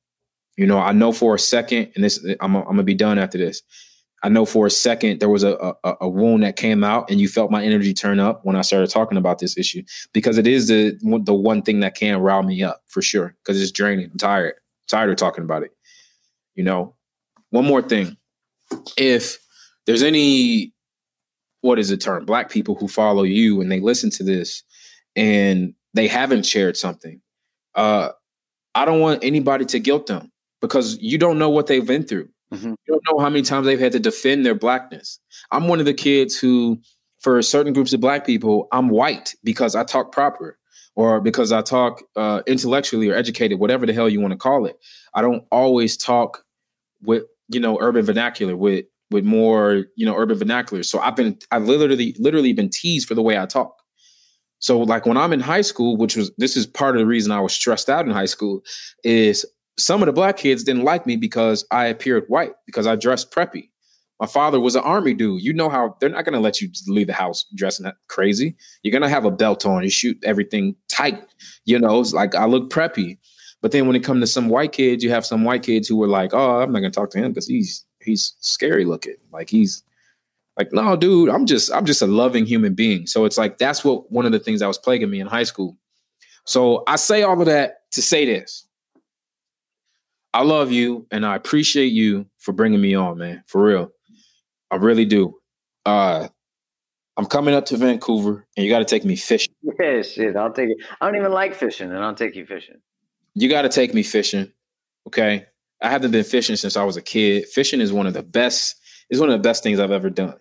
You 0.57 0.67
know, 0.67 0.79
I 0.79 0.91
know 0.91 1.11
for 1.11 1.35
a 1.35 1.39
second, 1.39 1.91
and 1.95 2.03
this 2.03 2.23
I'm 2.39 2.55
I'm 2.55 2.63
gonna 2.65 2.83
be 2.83 2.93
done 2.93 3.17
after 3.17 3.37
this. 3.37 3.61
I 4.23 4.29
know 4.29 4.45
for 4.45 4.65
a 4.65 4.71
second 4.71 5.19
there 5.19 5.29
was 5.29 5.43
a, 5.43 5.75
a, 5.83 5.95
a 6.01 6.09
wound 6.09 6.43
that 6.43 6.55
came 6.55 6.83
out, 6.83 7.11
and 7.11 7.19
you 7.19 7.27
felt 7.27 7.51
my 7.51 7.63
energy 7.63 7.93
turn 7.93 8.19
up 8.19 8.41
when 8.43 8.55
I 8.55 8.61
started 8.61 8.89
talking 8.89 9.17
about 9.17 9.39
this 9.39 9.57
issue 9.57 9.83
because 10.13 10.37
it 10.37 10.47
is 10.47 10.67
the 10.67 10.97
the 11.23 11.33
one 11.33 11.61
thing 11.61 11.81
that 11.81 11.95
can 11.95 12.19
rile 12.19 12.43
me 12.43 12.63
up 12.63 12.81
for 12.87 13.01
sure 13.01 13.35
because 13.43 13.61
it's 13.61 13.71
draining. 13.71 14.09
I'm 14.11 14.17
tired, 14.17 14.55
tired 14.87 15.09
of 15.09 15.17
talking 15.17 15.43
about 15.43 15.63
it. 15.63 15.71
You 16.55 16.63
know, 16.63 16.95
one 17.49 17.65
more 17.65 17.81
thing, 17.81 18.17
if 18.97 19.37
there's 19.85 20.03
any 20.03 20.73
what 21.61 21.79
is 21.79 21.89
the 21.89 21.97
term 21.97 22.25
black 22.25 22.49
people 22.49 22.75
who 22.75 22.87
follow 22.87 23.23
you 23.23 23.61
and 23.61 23.71
they 23.71 23.79
listen 23.79 24.09
to 24.09 24.23
this 24.23 24.63
and 25.15 25.73
they 25.93 26.07
haven't 26.07 26.45
shared 26.45 26.77
something 26.77 27.21
uh 27.75 28.09
i 28.75 28.85
don't 28.85 28.99
want 28.99 29.23
anybody 29.23 29.65
to 29.65 29.79
guilt 29.79 30.07
them 30.07 30.31
because 30.61 30.97
you 30.99 31.17
don't 31.17 31.39
know 31.39 31.49
what 31.49 31.67
they've 31.67 31.87
been 31.87 32.03
through 32.03 32.29
Mm-hmm. 32.53 32.69
You 32.69 32.77
don't 32.87 33.03
know 33.11 33.23
how 33.23 33.29
many 33.29 33.41
times 33.41 33.65
they've 33.65 33.79
had 33.79 33.91
to 33.93 33.99
defend 33.99 34.45
their 34.45 34.55
blackness. 34.55 35.19
I'm 35.51 35.67
one 35.67 35.79
of 35.79 35.85
the 35.85 35.93
kids 35.93 36.37
who, 36.37 36.79
for 37.19 37.41
certain 37.41 37.73
groups 37.73 37.93
of 37.93 38.01
black 38.01 38.25
people, 38.25 38.67
I'm 38.71 38.89
white 38.89 39.35
because 39.43 39.75
I 39.75 39.83
talk 39.83 40.11
proper 40.11 40.57
or 40.95 41.19
because 41.19 41.51
I 41.51 41.61
talk 41.61 42.01
uh, 42.15 42.41
intellectually 42.47 43.09
or 43.09 43.15
educated, 43.15 43.59
whatever 43.59 43.85
the 43.85 43.93
hell 43.93 44.09
you 44.09 44.21
want 44.21 44.31
to 44.31 44.37
call 44.37 44.65
it. 44.65 44.77
I 45.13 45.21
don't 45.21 45.43
always 45.51 45.97
talk 45.97 46.43
with 47.01 47.23
you 47.49 47.59
know 47.59 47.77
urban 47.81 48.05
vernacular 48.05 48.55
with 48.55 48.85
with 49.11 49.23
more 49.23 49.85
you 49.95 50.05
know 50.05 50.15
urban 50.15 50.37
vernacular. 50.37 50.83
So 50.83 50.99
I've 50.99 51.15
been 51.15 51.37
I've 51.51 51.65
literally 51.65 52.15
literally 52.19 52.53
been 52.53 52.69
teased 52.69 53.07
for 53.07 53.15
the 53.15 53.21
way 53.21 53.37
I 53.37 53.45
talk. 53.45 53.75
So 54.59 54.79
like 54.79 55.05
when 55.05 55.17
I'm 55.17 55.33
in 55.33 55.41
high 55.41 55.61
school, 55.61 55.97
which 55.97 56.15
was 56.15 56.31
this 56.37 56.57
is 56.57 56.65
part 56.65 56.95
of 56.95 56.99
the 56.99 57.05
reason 57.05 57.31
I 57.31 57.39
was 57.39 57.53
stressed 57.53 57.89
out 57.89 58.05
in 58.05 58.11
high 58.11 58.25
school, 58.25 58.61
is 59.03 59.45
some 59.77 60.01
of 60.01 60.07
the 60.07 60.13
black 60.13 60.37
kids 60.37 60.63
didn't 60.63 60.83
like 60.83 61.05
me 61.05 61.17
because 61.17 61.65
I 61.71 61.85
appeared 61.85 62.25
white 62.27 62.53
because 62.65 62.87
I 62.87 62.95
dressed 62.95 63.31
preppy. 63.31 63.69
My 64.19 64.27
father 64.27 64.61
was 64.61 64.75
an 64.75 64.83
army 64.83 65.13
dude. 65.13 65.43
You 65.43 65.53
know 65.53 65.67
how 65.67 65.97
they're 65.99 66.09
not 66.09 66.23
going 66.23 66.33
to 66.33 66.39
let 66.39 66.61
you 66.61 66.69
leave 66.87 67.07
the 67.07 67.13
house 67.13 67.45
dressing 67.53 67.91
crazy. 68.07 68.55
You're 68.81 68.93
going 68.93 69.01
to 69.01 69.09
have 69.09 69.25
a 69.25 69.31
belt 69.31 69.65
on. 69.65 69.83
You 69.83 69.89
shoot 69.89 70.17
everything 70.23 70.75
tight. 70.87 71.21
You 71.65 71.77
know, 71.77 71.99
it's 71.99 72.13
like 72.13 72.33
I 72.33 72.45
look 72.45 72.69
preppy. 72.69 73.17
But 73.61 73.71
then 73.71 73.87
when 73.87 73.95
it 73.95 74.03
comes 74.03 74.21
to 74.21 74.27
some 74.27 74.49
white 74.49 74.71
kids, 74.71 75.03
you 75.03 75.09
have 75.09 75.25
some 75.25 75.43
white 75.43 75.63
kids 75.63 75.87
who 75.87 75.97
were 75.97 76.07
like, 76.07 76.33
"Oh, 76.33 76.61
I'm 76.61 76.71
not 76.71 76.81
to 76.81 76.91
talk 76.91 77.09
to 77.11 77.17
him 77.17 77.31
because 77.31 77.47
he's 77.47 77.85
he's 78.01 78.35
scary 78.39 78.85
looking. 78.85 79.15
Like 79.31 79.49
he's 79.49 79.83
like, 80.57 80.71
no, 80.71 80.95
dude, 80.95 81.29
I'm 81.29 81.45
just 81.45 81.71
I'm 81.71 81.85
just 81.85 82.01
a 82.01 82.07
loving 82.07 82.45
human 82.45 82.75
being." 82.75 83.07
So 83.07 83.25
it's 83.25 83.37
like 83.37 83.57
that's 83.57 83.83
what 83.83 84.11
one 84.11 84.25
of 84.25 84.31
the 84.31 84.39
things 84.39 84.59
that 84.59 84.67
was 84.67 84.77
plaguing 84.77 85.09
me 85.09 85.19
in 85.19 85.27
high 85.27 85.43
school. 85.43 85.77
So 86.45 86.83
I 86.87 86.97
say 86.97 87.23
all 87.23 87.39
of 87.39 87.47
that 87.47 87.91
to 87.91 88.01
say 88.01 88.25
this. 88.25 88.67
I 90.33 90.43
love 90.43 90.71
you 90.71 91.07
and 91.11 91.25
I 91.25 91.35
appreciate 91.35 91.93
you 91.93 92.25
for 92.39 92.51
bringing 92.51 92.81
me 92.81 92.93
on, 92.93 93.17
man. 93.17 93.43
For 93.47 93.63
real. 93.63 93.91
I 94.69 94.75
really 94.75 95.05
do. 95.05 95.37
Uh, 95.85 96.27
I'm 97.17 97.25
coming 97.25 97.53
up 97.53 97.65
to 97.67 97.77
Vancouver, 97.77 98.45
and 98.57 98.65
you 98.65 98.69
got 98.69 98.79
to 98.79 98.85
take 98.85 99.05
me 99.05 99.15
fishing. 99.15 99.53
Yeah, 99.79 100.01
shit. 100.01 100.35
I'll 100.35 100.51
take 100.51 100.69
it. 100.69 100.77
I 100.99 101.05
don't 101.05 101.15
even 101.15 101.31
like 101.31 101.53
fishing, 101.53 101.89
and 101.91 102.03
I'll 102.03 102.15
take 102.15 102.35
you 102.35 102.45
fishing. 102.45 102.81
You 103.35 103.49
got 103.49 103.63
to 103.63 103.69
take 103.69 103.93
me 103.93 104.03
fishing. 104.03 104.51
Okay. 105.07 105.45
I 105.81 105.89
haven't 105.89 106.11
been 106.11 106.23
fishing 106.23 106.55
since 106.55 106.75
I 106.77 106.83
was 106.83 106.97
a 106.97 107.01
kid. 107.01 107.47
Fishing 107.49 107.81
is 107.81 107.93
one 107.93 108.07
of 108.07 108.13
the 108.13 108.23
best. 108.23 108.75
Is 109.09 109.19
one 109.19 109.29
of 109.29 109.33
the 109.33 109.47
best 109.47 109.61
things 109.61 109.79
I've 109.79 109.91
ever 109.91 110.09
done. 110.09 110.35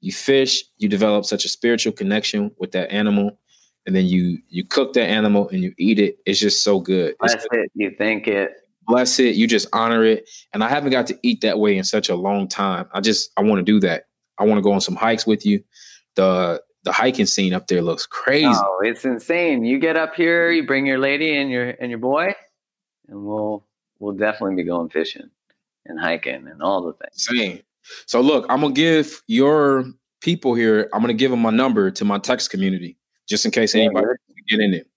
You 0.00 0.10
fish, 0.10 0.64
you 0.78 0.88
develop 0.88 1.24
such 1.26 1.44
a 1.44 1.48
spiritual 1.48 1.92
connection 1.92 2.50
with 2.58 2.72
that 2.72 2.90
animal, 2.90 3.38
and 3.86 3.94
then 3.94 4.06
you 4.06 4.38
you 4.48 4.64
cook 4.64 4.94
that 4.94 5.06
animal 5.06 5.48
and 5.50 5.62
you 5.62 5.72
eat 5.78 6.00
it. 6.00 6.18
It's 6.26 6.40
just 6.40 6.64
so 6.64 6.80
good. 6.80 7.14
That's 7.20 7.46
it. 7.52 7.70
You 7.74 7.90
think 7.96 8.26
it 8.26 8.52
bless 8.90 9.20
it. 9.20 9.36
You 9.36 9.46
just 9.46 9.68
honor 9.72 10.04
it. 10.04 10.28
And 10.52 10.62
I 10.62 10.68
haven't 10.68 10.90
got 10.90 11.06
to 11.06 11.18
eat 11.22 11.40
that 11.42 11.58
way 11.58 11.78
in 11.78 11.84
such 11.84 12.08
a 12.08 12.16
long 12.16 12.48
time. 12.48 12.88
I 12.92 13.00
just 13.00 13.30
I 13.36 13.42
want 13.42 13.64
to 13.64 13.72
do 13.72 13.80
that. 13.80 14.04
I 14.38 14.44
want 14.44 14.58
to 14.58 14.62
go 14.62 14.72
on 14.72 14.80
some 14.80 14.96
hikes 14.96 15.26
with 15.26 15.46
you. 15.46 15.62
The 16.16 16.60
the 16.84 16.92
hiking 16.92 17.26
scene 17.26 17.52
up 17.52 17.66
there 17.66 17.82
looks 17.82 18.06
crazy. 18.06 18.46
Oh, 18.46 18.80
it's 18.82 19.04
insane. 19.04 19.64
You 19.64 19.78
get 19.78 19.96
up 19.96 20.14
here, 20.14 20.50
you 20.50 20.66
bring 20.66 20.86
your 20.86 20.98
lady 20.98 21.36
and 21.36 21.50
your 21.50 21.70
and 21.80 21.90
your 21.90 21.98
boy, 21.98 22.34
and 23.08 23.24
we'll 23.24 23.64
we'll 23.98 24.14
definitely 24.14 24.56
be 24.56 24.64
going 24.64 24.88
fishing 24.88 25.30
and 25.86 26.00
hiking 26.00 26.46
and 26.48 26.62
all 26.62 26.82
the 26.82 26.92
things. 26.94 27.26
Same. 27.26 27.60
So 28.06 28.20
look, 28.20 28.46
I'm 28.48 28.60
gonna 28.60 28.74
give 28.74 29.22
your 29.26 29.84
people 30.20 30.54
here. 30.54 30.88
I'm 30.92 31.00
gonna 31.00 31.14
give 31.14 31.30
them 31.30 31.40
my 31.40 31.50
number 31.50 31.90
to 31.90 32.04
my 32.04 32.18
text 32.18 32.50
community 32.50 32.96
just 33.28 33.44
in 33.44 33.50
case 33.50 33.74
anybody 33.74 34.06
yeah, 34.28 34.56
get 34.56 34.64
in 34.64 34.74
it, 34.74 34.88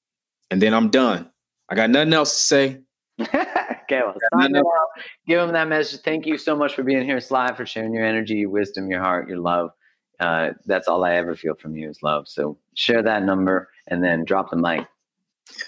and 0.51 0.61
then 0.61 0.73
I'm 0.73 0.89
done. 0.89 1.29
I 1.69 1.75
got 1.75 1.89
nothing 1.89 2.13
else 2.13 2.33
to 2.33 2.39
say. 2.39 2.79
okay, 3.19 4.01
well, 4.05 4.15
sign. 4.33 4.53
Give 5.27 5.39
them 5.39 5.53
that 5.53 5.67
message. 5.67 6.01
Thank 6.01 6.25
you 6.25 6.37
so 6.37 6.55
much 6.55 6.73
for 6.73 6.83
being 6.83 7.03
here, 7.05 7.19
Sly, 7.19 7.53
for 7.55 7.65
sharing 7.65 7.93
your 7.93 8.05
energy, 8.05 8.35
your 8.35 8.49
wisdom, 8.49 8.89
your 8.89 9.01
heart, 9.01 9.27
your 9.27 9.37
love. 9.37 9.71
Uh, 10.19 10.51
that's 10.65 10.87
all 10.87 11.03
I 11.03 11.15
ever 11.15 11.35
feel 11.35 11.55
from 11.55 11.75
you 11.75 11.89
is 11.89 12.03
love. 12.03 12.27
So 12.27 12.59
share 12.75 13.01
that 13.01 13.23
number 13.23 13.69
and 13.87 14.03
then 14.03 14.25
drop 14.25 14.51
the 14.51 14.57
mic. 14.57 14.85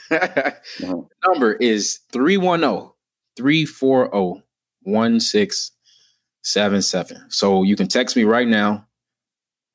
mm-hmm. 0.10 1.00
Number 1.28 1.54
is 1.54 2.02
310 2.12 2.92
340 3.36 4.44
1677. 4.84 7.26
So 7.30 7.64
you 7.64 7.76
can 7.76 7.88
text 7.88 8.16
me 8.16 8.24
right 8.24 8.48
now 8.48 8.86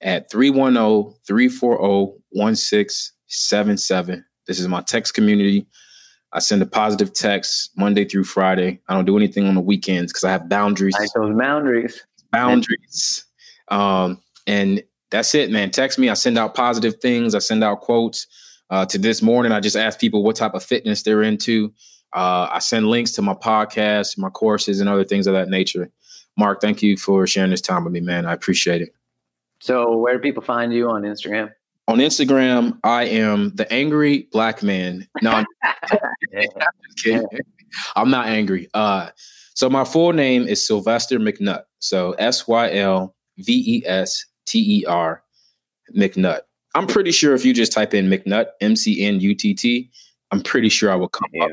at 0.00 0.30
310 0.30 1.16
340 1.26 2.22
1677. 2.30 4.24
This 4.46 4.60
is 4.60 4.68
my 4.68 4.82
text 4.82 5.14
community. 5.14 5.66
I 6.32 6.38
send 6.38 6.62
a 6.62 6.66
positive 6.66 7.12
text 7.12 7.72
Monday 7.76 8.04
through 8.04 8.22
Friday. 8.24 8.80
I 8.88 8.94
don't 8.94 9.04
do 9.04 9.16
anything 9.16 9.48
on 9.48 9.56
the 9.56 9.60
weekends 9.60 10.12
because 10.12 10.22
I 10.24 10.30
have 10.30 10.48
boundaries. 10.48 10.94
Like 10.94 11.10
those 11.14 11.36
boundaries. 11.36 12.06
Boundaries. 12.30 13.24
Um, 13.68 14.22
and 14.46 14.82
that's 15.10 15.34
it, 15.34 15.50
man. 15.50 15.70
Text 15.70 15.98
me. 15.98 16.08
I 16.08 16.14
send 16.14 16.38
out 16.38 16.54
positive 16.54 16.96
things. 17.00 17.34
I 17.34 17.38
send 17.40 17.64
out 17.64 17.80
quotes. 17.80 18.26
Uh, 18.70 18.86
to 18.86 18.98
this 18.98 19.20
morning, 19.20 19.50
I 19.50 19.58
just 19.58 19.74
ask 19.74 19.98
people 19.98 20.22
what 20.22 20.36
type 20.36 20.54
of 20.54 20.62
fitness 20.62 21.02
they're 21.02 21.24
into. 21.24 21.72
Uh, 22.12 22.48
I 22.52 22.60
send 22.60 22.86
links 22.86 23.10
to 23.12 23.22
my 23.22 23.34
podcast, 23.34 24.16
my 24.16 24.30
courses, 24.30 24.78
and 24.78 24.88
other 24.88 25.02
things 25.02 25.26
of 25.26 25.34
that 25.34 25.48
nature. 25.48 25.90
Mark, 26.36 26.60
thank 26.60 26.80
you 26.80 26.96
for 26.96 27.26
sharing 27.26 27.50
this 27.50 27.60
time 27.60 27.82
with 27.82 27.92
me, 27.92 28.00
man. 28.00 28.26
I 28.26 28.32
appreciate 28.32 28.80
it. 28.80 28.94
So, 29.60 29.96
where 29.96 30.14
do 30.14 30.20
people 30.20 30.42
find 30.42 30.72
you 30.72 30.88
on 30.88 31.02
Instagram? 31.02 31.50
on 31.90 31.98
Instagram, 31.98 32.78
I 32.84 33.04
am 33.04 33.50
the 33.56 33.70
angry 33.72 34.28
black 34.30 34.62
man. 34.62 35.08
No, 35.22 35.32
I'm, 35.32 35.46
I'm 37.96 38.10
not 38.10 38.26
angry. 38.28 38.68
Uh, 38.72 39.10
so 39.54 39.68
my 39.68 39.84
full 39.84 40.12
name 40.12 40.46
is 40.46 40.64
Sylvester 40.64 41.18
McNutt. 41.18 41.64
So 41.80 42.12
S 42.12 42.46
Y 42.46 42.74
L 42.74 43.16
V 43.38 43.76
E 43.78 43.82
S 43.84 44.24
T 44.50 44.80
E 44.80 44.84
R 44.86 45.22
McNutt. 45.96 46.40
I'm 46.74 46.86
pretty 46.86 47.10
sure 47.12 47.34
if 47.34 47.44
you 47.44 47.52
just 47.52 47.72
type 47.72 47.94
in 47.94 48.08
McNutt, 48.08 48.46
M 48.60 48.76
C 48.76 49.04
N 49.04 49.20
U 49.20 49.34
T 49.34 49.54
T, 49.54 49.90
I'm 50.30 50.42
pretty 50.42 50.68
sure 50.68 50.90
I 50.90 50.96
will 50.96 51.08
come 51.08 51.28
yeah. 51.32 51.44
up. 51.44 51.50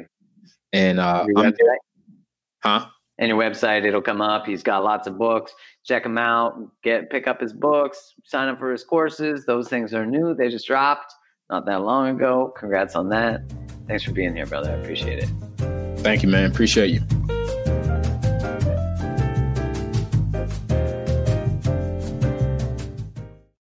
And 0.74 1.00
uh, 1.00 1.26
huh? 2.64 2.86
And 3.20 3.30
your 3.30 3.40
website, 3.40 3.84
it'll 3.86 4.02
come 4.02 4.22
up. 4.22 4.46
He's 4.46 4.62
got 4.62 4.84
lots 4.84 5.08
of 5.08 5.18
books 5.18 5.54
check 5.88 6.06
him 6.06 6.18
out, 6.18 6.60
get 6.84 7.10
pick 7.10 7.28
up 7.28 7.40
his 7.40 7.54
books, 7.54 8.14
sign 8.26 8.50
up 8.50 8.60
for 8.60 8.72
his 8.72 8.84
courses. 8.84 9.46
Those 9.46 9.70
things 9.70 9.94
are 9.94 10.06
new. 10.06 10.36
They 10.36 10.50
just 10.50 10.68
dropped 10.68 11.14
not 11.50 11.66
that 11.66 11.82
long 11.82 12.10
ago. 12.10 12.54
Congrats 12.58 12.96
on 12.96 13.10
that. 13.10 13.42
Thanks 13.88 14.04
for 14.04 14.12
being 14.12 14.36
here, 14.36 14.46
brother. 14.46 14.72
I 14.72 14.76
appreciate 14.76 15.24
it. 15.24 15.30
Thank 16.00 16.24
you, 16.24 16.30
man. 16.30 16.52
Appreciate 16.52 16.90
you. 16.90 17.37